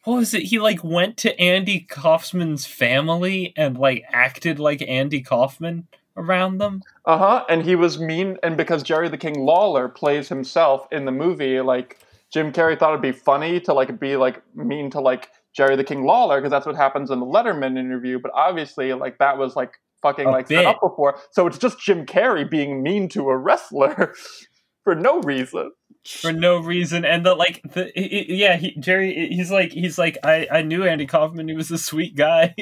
what 0.03 0.15
was 0.15 0.34
it? 0.34 0.43
He 0.43 0.60
like 0.60 0.84
went 0.84 1.18
to 1.18 1.39
Andy 1.39 1.81
Kaufman's 1.81 2.65
family 2.65 3.53
and 3.56 3.77
like 3.77 4.03
acted 4.10 4.60
like 4.60 4.81
Andy 4.81 5.22
Kaufman 5.22 5.88
around 6.18 6.57
them. 6.57 6.81
Uh 7.06 7.18
huh. 7.18 7.45
And 7.49 7.64
he 7.64 7.76
was 7.76 7.99
mean, 7.99 8.38
and 8.44 8.57
because 8.57 8.84
Jerry 8.84 9.10
the 9.10 9.18
King 9.18 9.40
Lawler 9.40 9.88
plays 9.90 10.30
himself 10.30 10.88
in 10.91 11.06
the 11.06 11.11
movie, 11.11 11.60
like 11.61 11.99
Jim 12.31 12.52
Carrey 12.52 12.77
thought 12.77 12.90
it'd 12.91 13.02
be 13.02 13.11
funny 13.11 13.60
to 13.61 13.73
like 13.73 13.99
be 13.99 14.15
like 14.15 14.41
mean 14.56 14.90
to 14.91 14.99
like 15.02 15.30
Jerry 15.53 15.76
the 15.76 15.84
King 15.84 16.03
Lawler 16.03 16.38
because 16.40 16.52
that's 16.52 16.65
what 16.65 16.76
happens 16.76 17.10
in 17.11 17.19
the 17.19 17.26
Letterman 17.26 17.77
interview. 17.77 18.19
But 18.19 18.31
obviously, 18.34 18.94
like 18.94 19.18
that 19.19 19.38
was 19.38 19.56
like 19.56 19.73
fucking 20.02 20.27
A 20.27 20.31
like 20.31 20.48
bit. 20.48 20.57
set 20.60 20.65
up 20.65 20.80
before. 20.81 21.19
So 21.31 21.48
it's 21.48 21.57
just 21.57 21.80
Jim 21.80 22.06
Carrey 22.06 22.49
being 22.49 22.84
mean 22.84 23.10
to 23.10 23.30
a 23.30 23.38
wrestler 23.38 24.14
for 24.84 24.95
no 24.95 25.19
reason. 25.22 25.72
for 26.06 26.31
no 26.31 26.60
reason 26.60 27.03
and 27.03 27.26
the 27.26 27.36
like 27.36 27.61
the 27.73 27.91
yeah 27.95 28.56
he, 28.56 28.72
jerry 28.80 29.27
he's 29.30 29.52
like 29.52 29.72
he's 29.73 29.98
like 29.98 30.18
i 30.23 30.48
i 30.49 30.61
knew 30.61 30.84
andy 30.86 31.06
kaufman 31.06 31.48
he 31.49 31.53
was 31.53 31.69
a 31.72 31.77
sweet 31.77 32.15
guy 32.15 32.56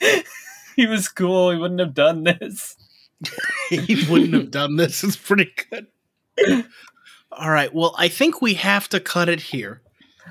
he 0.76 0.86
was 0.86 1.08
cool 1.08 1.50
he 1.50 1.58
wouldn't 1.58 1.80
have 1.80 1.94
done 1.94 2.24
this 2.24 2.76
he 3.70 4.04
wouldn't 4.10 4.34
have 4.34 4.50
done 4.50 4.74
this. 4.76 5.04
It's 5.04 5.16
pretty 5.16 5.48
good. 5.70 5.86
All 7.30 7.50
right. 7.50 7.72
Well, 7.72 7.94
I 7.96 8.08
think 8.08 8.42
we 8.42 8.54
have 8.54 8.88
to 8.88 8.98
cut 8.98 9.28
it 9.28 9.40
here. 9.40 9.80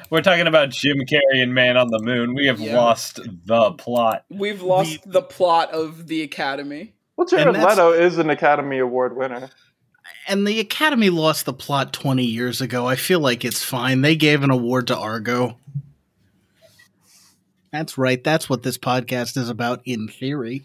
we're 0.10 0.22
talking 0.22 0.46
about 0.48 0.70
jim 0.72 0.98
carrey 1.10 1.42
and 1.42 1.54
man 1.54 1.78
on 1.78 1.88
the 1.88 2.00
moon 2.00 2.34
we 2.34 2.48
have 2.48 2.60
Yeah. 2.60 2.76
lost 2.76 3.20
the 3.46 3.72
plot 3.74 4.26
We've 4.30 4.62
lost 4.62 5.00
the 5.10 5.22
plot 5.22 5.72
of 5.72 6.08
the 6.08 6.22
Academy. 6.22 6.94
Well, 7.16 7.28
Jared 7.28 7.48
And 7.48 7.56
that's- 7.56 7.78
Leto 7.78 7.94
is 7.94 8.18
an 8.18 8.30
Academy 8.30 8.80
Award 8.80 9.16
winner. 9.16 9.50
And 10.28 10.46
the 10.46 10.60
Academy 10.60 11.10
lost 11.10 11.46
the 11.46 11.54
plot 11.54 11.94
20 11.94 12.24
years 12.26 12.60
ago. 12.62 12.88
I 12.88 12.96
feel 12.96 13.20
like 13.22 13.46
it's 13.46 13.64
fine. 13.64 14.02
They 14.02 14.16
gave 14.16 14.44
an 14.44 14.52
award 14.52 14.88
to 14.88 14.98
Argo. 14.98 15.58
That's 17.72 17.98
right. 17.98 18.24
That's 18.24 18.50
what 18.50 18.64
this 18.64 18.78
podcast 18.78 19.38
is 19.38 19.50
about, 19.50 19.82
in 19.86 20.08
theory. 20.08 20.64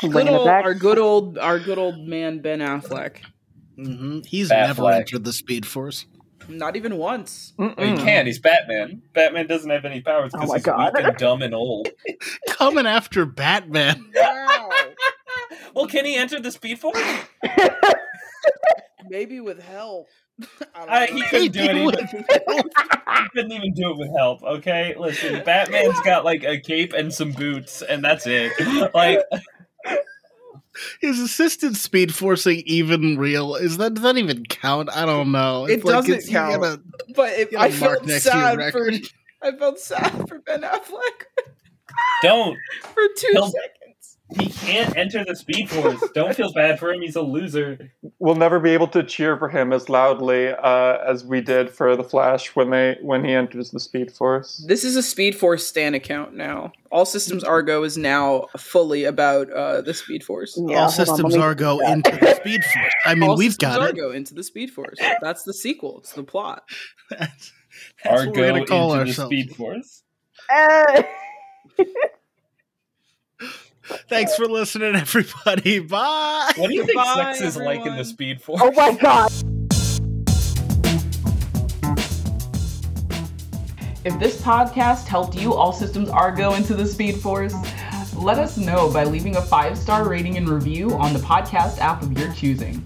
Good 0.00 0.28
old, 0.28 0.48
our 0.48 0.74
good 0.74 0.98
old, 0.98 1.38
our 1.38 1.58
good 1.58 1.78
old 1.78 1.98
man 2.06 2.40
Ben 2.40 2.60
Affleck. 2.60 3.18
hmm 3.76 4.20
He's 4.26 4.50
Batfleck. 4.50 4.66
never 4.66 4.90
entered 4.90 5.24
the 5.24 5.32
Speed 5.32 5.66
Force. 5.66 6.06
Not 6.48 6.76
even 6.76 6.98
once. 6.98 7.54
Well, 7.56 7.70
he 7.78 7.96
can't. 7.96 8.26
he's 8.26 8.38
batman 8.38 9.00
batman 9.14 9.46
doesn't 9.46 9.70
have 9.70 9.86
any 9.86 10.02
powers 10.02 10.30
Oh 10.34 10.38
because 10.40 10.48
my 10.50 10.54
he's 10.56 10.62
God. 10.64 10.92
weak 10.94 11.04
and 11.06 11.16
dumb 11.16 11.40
and 11.40 11.54
old 11.54 11.88
Coming 12.48 12.86
after 12.86 13.24
Batman. 13.24 14.10
Wow. 14.14 14.70
well 15.74 15.86
can 15.86 16.04
he 16.04 16.16
enter 16.16 16.38
the 16.40 16.50
speed 16.50 16.78
force 16.78 16.98
Maybe 19.08 19.40
with 19.40 19.62
help. 19.62 20.08
I 20.74 20.80
don't 20.80 20.88
I, 20.90 21.06
he 21.06 21.22
couldn't 21.22 21.52
do 21.52 21.60
it 21.60 21.76
even 21.76 22.24
he 22.28 23.28
couldn't 23.34 23.52
even 23.52 23.72
do 23.74 23.90
it 23.92 23.96
with 23.98 24.10
help. 24.16 24.42
Okay, 24.42 24.94
listen, 24.98 25.42
Batman's 25.44 26.00
got 26.00 26.24
like 26.24 26.42
a 26.44 26.58
cape 26.58 26.92
and 26.92 27.12
some 27.12 27.32
boots, 27.32 27.82
and 27.82 28.04
that's 28.04 28.26
it. 28.26 28.52
Like, 28.94 29.20
his 31.00 31.20
assisted 31.20 31.76
speed 31.76 32.14
forcing 32.14 32.62
even 32.66 33.16
real? 33.18 33.54
Is 33.54 33.76
that 33.76 33.94
does 33.94 34.02
that 34.02 34.16
even 34.16 34.44
count? 34.46 34.88
I 34.94 35.06
don't 35.06 35.30
know. 35.30 35.66
It 35.66 35.84
doesn't 35.84 36.10
it's- 36.10 36.28
count. 36.28 36.60
gotta- 36.62 36.82
but 37.14 37.30
it, 37.32 37.50
Get 37.50 37.60
a 37.60 37.62
I 37.62 37.68
mark 37.68 37.78
felt 37.78 38.06
next 38.06 38.24
to 38.24 38.36
your 38.38 38.70
sad 38.70 38.72
for. 38.72 38.90
I 39.42 39.56
felt 39.56 39.78
sad 39.78 40.28
for 40.28 40.38
Ben 40.40 40.62
Affleck 40.62 41.26
don't 42.22 42.56
for 42.82 43.02
2 43.16 43.26
He'll- 43.32 43.46
seconds. 43.48 43.70
He 44.38 44.48
can't 44.50 44.96
enter 44.96 45.24
the 45.24 45.34
Speed 45.36 45.70
Force. 45.70 46.02
Don't 46.14 46.34
feel 46.34 46.52
bad 46.52 46.78
for 46.78 46.92
him. 46.92 47.00
He's 47.02 47.16
a 47.16 47.22
loser. 47.22 47.92
We'll 48.18 48.34
never 48.34 48.58
be 48.60 48.70
able 48.70 48.88
to 48.88 49.02
cheer 49.02 49.36
for 49.36 49.48
him 49.48 49.72
as 49.72 49.88
loudly 49.88 50.48
uh, 50.48 50.98
as 51.06 51.24
we 51.24 51.40
did 51.40 51.70
for 51.70 51.96
the 51.96 52.04
Flash 52.04 52.54
when 52.56 52.70
they 52.70 52.96
when 53.02 53.24
he 53.24 53.32
enters 53.32 53.70
the 53.70 53.80
Speed 53.80 54.10
Force. 54.12 54.64
This 54.68 54.84
is 54.84 54.96
a 54.96 55.02
Speed 55.02 55.34
Force 55.36 55.66
Stan 55.66 55.94
account 55.94 56.34
now. 56.34 56.72
All 56.90 57.04
Systems 57.04 57.42
Argo 57.44 57.82
is 57.82 57.96
now 57.98 58.46
fully 58.56 59.04
about 59.04 59.50
uh, 59.52 59.80
the 59.80 59.94
Speed 59.94 60.22
Force. 60.24 60.56
Yeah, 60.56 60.62
All 60.62 60.68
hold 60.68 60.78
on, 60.84 60.90
systems 60.90 61.32
let 61.34 61.38
me 61.38 61.42
are 61.44 61.54
go 61.54 61.78
fix 61.78 61.88
that. 61.88 61.92
into 62.14 62.24
the 62.26 62.34
Speed 62.36 62.64
Force. 62.64 62.92
I 63.06 63.14
mean, 63.14 63.30
All 63.30 63.36
we've 63.36 63.52
Systems 63.52 63.76
got 63.76 63.82
it. 63.82 63.86
Argo 64.00 64.10
into 64.12 64.34
the 64.34 64.42
Speed 64.44 64.70
Force. 64.70 64.98
That's 65.20 65.42
the 65.42 65.54
sequel. 65.54 65.98
It's 65.98 66.12
the 66.12 66.22
plot. 66.24 66.62
That's, 67.10 67.52
that's 68.04 68.26
what 68.26 68.36
we're 68.36 68.52
gonna 68.52 68.66
call 68.66 68.92
into 68.94 69.08
ourselves. 69.08 69.30
the 69.30 69.42
Speed 69.42 69.56
Force. 69.56 70.02
Eh. 70.50 71.02
Thanks 74.08 74.34
for 74.36 74.46
listening, 74.46 74.94
everybody. 74.96 75.78
Bye. 75.80 76.52
What 76.56 76.68
do 76.68 76.74
you 76.74 76.84
think 76.84 76.96
Goodbye, 76.96 77.34
sex 77.34 77.40
is 77.42 77.56
like 77.56 77.84
in 77.86 77.96
the 77.96 78.04
Speed 78.04 78.40
Force? 78.40 78.60
oh 78.64 78.72
my 78.72 78.92
god. 78.92 79.30
If 84.04 84.18
this 84.18 84.40
podcast 84.42 85.06
helped 85.06 85.34
you, 85.34 85.54
all 85.54 85.72
systems 85.72 86.10
are 86.10 86.30
go 86.30 86.54
into 86.54 86.74
the 86.74 86.86
Speed 86.86 87.16
Force. 87.16 87.54
Let 88.14 88.38
us 88.38 88.58
know 88.58 88.92
by 88.92 89.04
leaving 89.04 89.36
a 89.36 89.42
five 89.42 89.78
star 89.78 90.08
rating 90.08 90.36
and 90.36 90.48
review 90.48 90.90
on 90.92 91.12
the 91.12 91.18
podcast 91.20 91.78
app 91.78 92.02
of 92.02 92.16
your 92.18 92.32
choosing. 92.34 92.84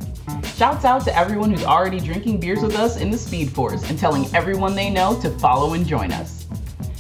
Shouts 0.55 0.85
out 0.85 1.05
to 1.05 1.17
everyone 1.17 1.51
who's 1.51 1.65
already 1.65 2.01
drinking 2.01 2.41
beers 2.41 2.63
with 2.63 2.77
us 2.77 2.97
in 2.97 3.11
the 3.11 3.19
Speed 3.19 3.51
Force 3.51 3.89
and 3.91 3.99
telling 3.99 4.33
everyone 4.35 4.75
they 4.75 4.91
know 4.91 5.21
to 5.21 5.31
follow 5.39 5.75
and 5.75 5.87
join 5.87 6.13
us. 6.13 6.38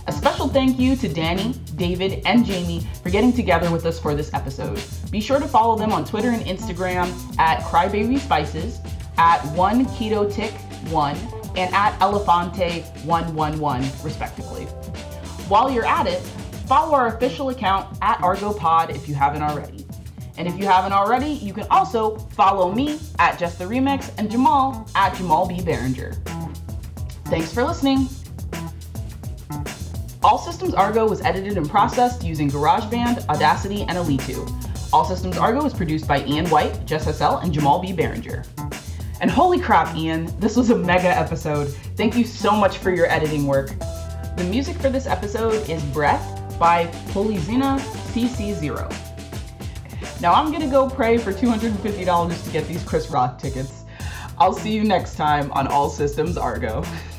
A 0.09 0.13
special 0.13 0.49
thank 0.49 0.79
you 0.79 0.97
to 0.97 1.07
Danny, 1.07 1.53
David, 1.77 2.23
and 2.25 2.43
Jamie 2.43 2.81
for 3.03 3.11
getting 3.11 3.31
together 3.31 3.71
with 3.71 3.85
us 3.85 4.01
for 4.01 4.15
this 4.15 4.33
episode. 4.33 4.83
Be 5.11 5.21
sure 5.21 5.39
to 5.39 5.47
follow 5.47 5.77
them 5.77 5.93
on 5.93 6.07
Twitter 6.07 6.31
and 6.31 6.43
Instagram 6.47 7.13
at 7.39 7.61
Crybaby 7.61 8.19
Spices, 8.19 8.79
at 9.19 9.45
one 9.55 9.85
Keto 9.85 10.33
Tick 10.33 10.53
one, 10.89 11.15
and 11.59 11.75
at 11.75 11.93
Elefante 12.01 12.87
one 13.05 13.35
one 13.35 13.61
one 13.61 13.83
respectively. 14.03 14.65
While 15.47 15.71
you're 15.71 15.85
at 15.85 16.07
it, 16.07 16.21
follow 16.67 16.95
our 16.95 17.15
official 17.15 17.51
account 17.51 17.95
at 18.01 18.17
ArgoPod 18.21 18.89
if 18.89 19.11
you 19.11 19.15
haven't 19.15 19.43
already. 19.43 19.85
And 20.39 20.49
if 20.49 20.57
you 20.59 20.65
haven't 20.65 20.95
already, 20.95 21.33
you 21.33 21.53
can 21.53 21.67
also 21.71 22.17
follow 22.17 22.73
me 22.73 22.99
at 23.19 23.39
Just 23.39 23.59
the 23.59 23.67
Remix 23.67 24.11
and 24.17 24.31
Jamal 24.31 24.89
at 24.95 25.15
Jamal 25.17 25.47
B. 25.47 25.59
Behringer. 25.59 26.17
Thanks 27.27 27.53
for 27.53 27.63
listening. 27.63 28.09
All 30.25 30.37
Systems 30.37 30.75
Argo 30.75 31.09
was 31.09 31.21
edited 31.21 31.57
and 31.57 31.71
processed 31.71 32.25
using 32.25 32.51
GarageBand, 32.51 33.29
Audacity, 33.29 33.83
and 33.83 33.93
Alitu. 33.93 34.51
All 34.93 35.05
Systems 35.05 35.39
Argo 35.39 35.65
is 35.65 35.73
produced 35.73 36.09
by 36.09 36.25
Ian 36.25 36.49
White, 36.51 36.85
Jess 36.85 37.05
Hassel, 37.05 37.39
and 37.39 37.53
Jamal 37.53 37.79
B. 37.79 37.93
Barringer. 37.93 38.43
And 39.21 39.31
holy 39.31 39.61
crap, 39.61 39.97
Ian, 39.97 40.27
this 40.41 40.57
was 40.57 40.71
a 40.71 40.77
mega 40.77 41.09
episode. 41.09 41.69
Thank 41.97 42.17
you 42.17 42.25
so 42.25 42.51
much 42.51 42.79
for 42.79 42.93
your 42.93 43.07
editing 43.07 43.47
work. 43.47 43.71
The 44.37 44.47
music 44.51 44.77
for 44.79 44.89
this 44.89 45.07
episode 45.07 45.69
is 45.71 45.83
Breath 45.85 46.59
by 46.59 46.87
Polizina 47.13 47.79
CC0. 48.13 48.91
Now 50.21 50.33
I'm 50.33 50.51
gonna 50.51 50.69
go 50.69 50.91
pray 50.91 51.19
for 51.19 51.33
$250 51.33 52.45
to 52.45 52.51
get 52.51 52.67
these 52.67 52.83
Chris 52.83 53.09
Rock 53.09 53.39
tickets. 53.39 53.85
I'll 54.37 54.53
see 54.53 54.73
you 54.73 54.83
next 54.83 55.15
time 55.15 55.53
on 55.53 55.69
All 55.69 55.89
Systems 55.89 56.37
Argo. 56.37 56.83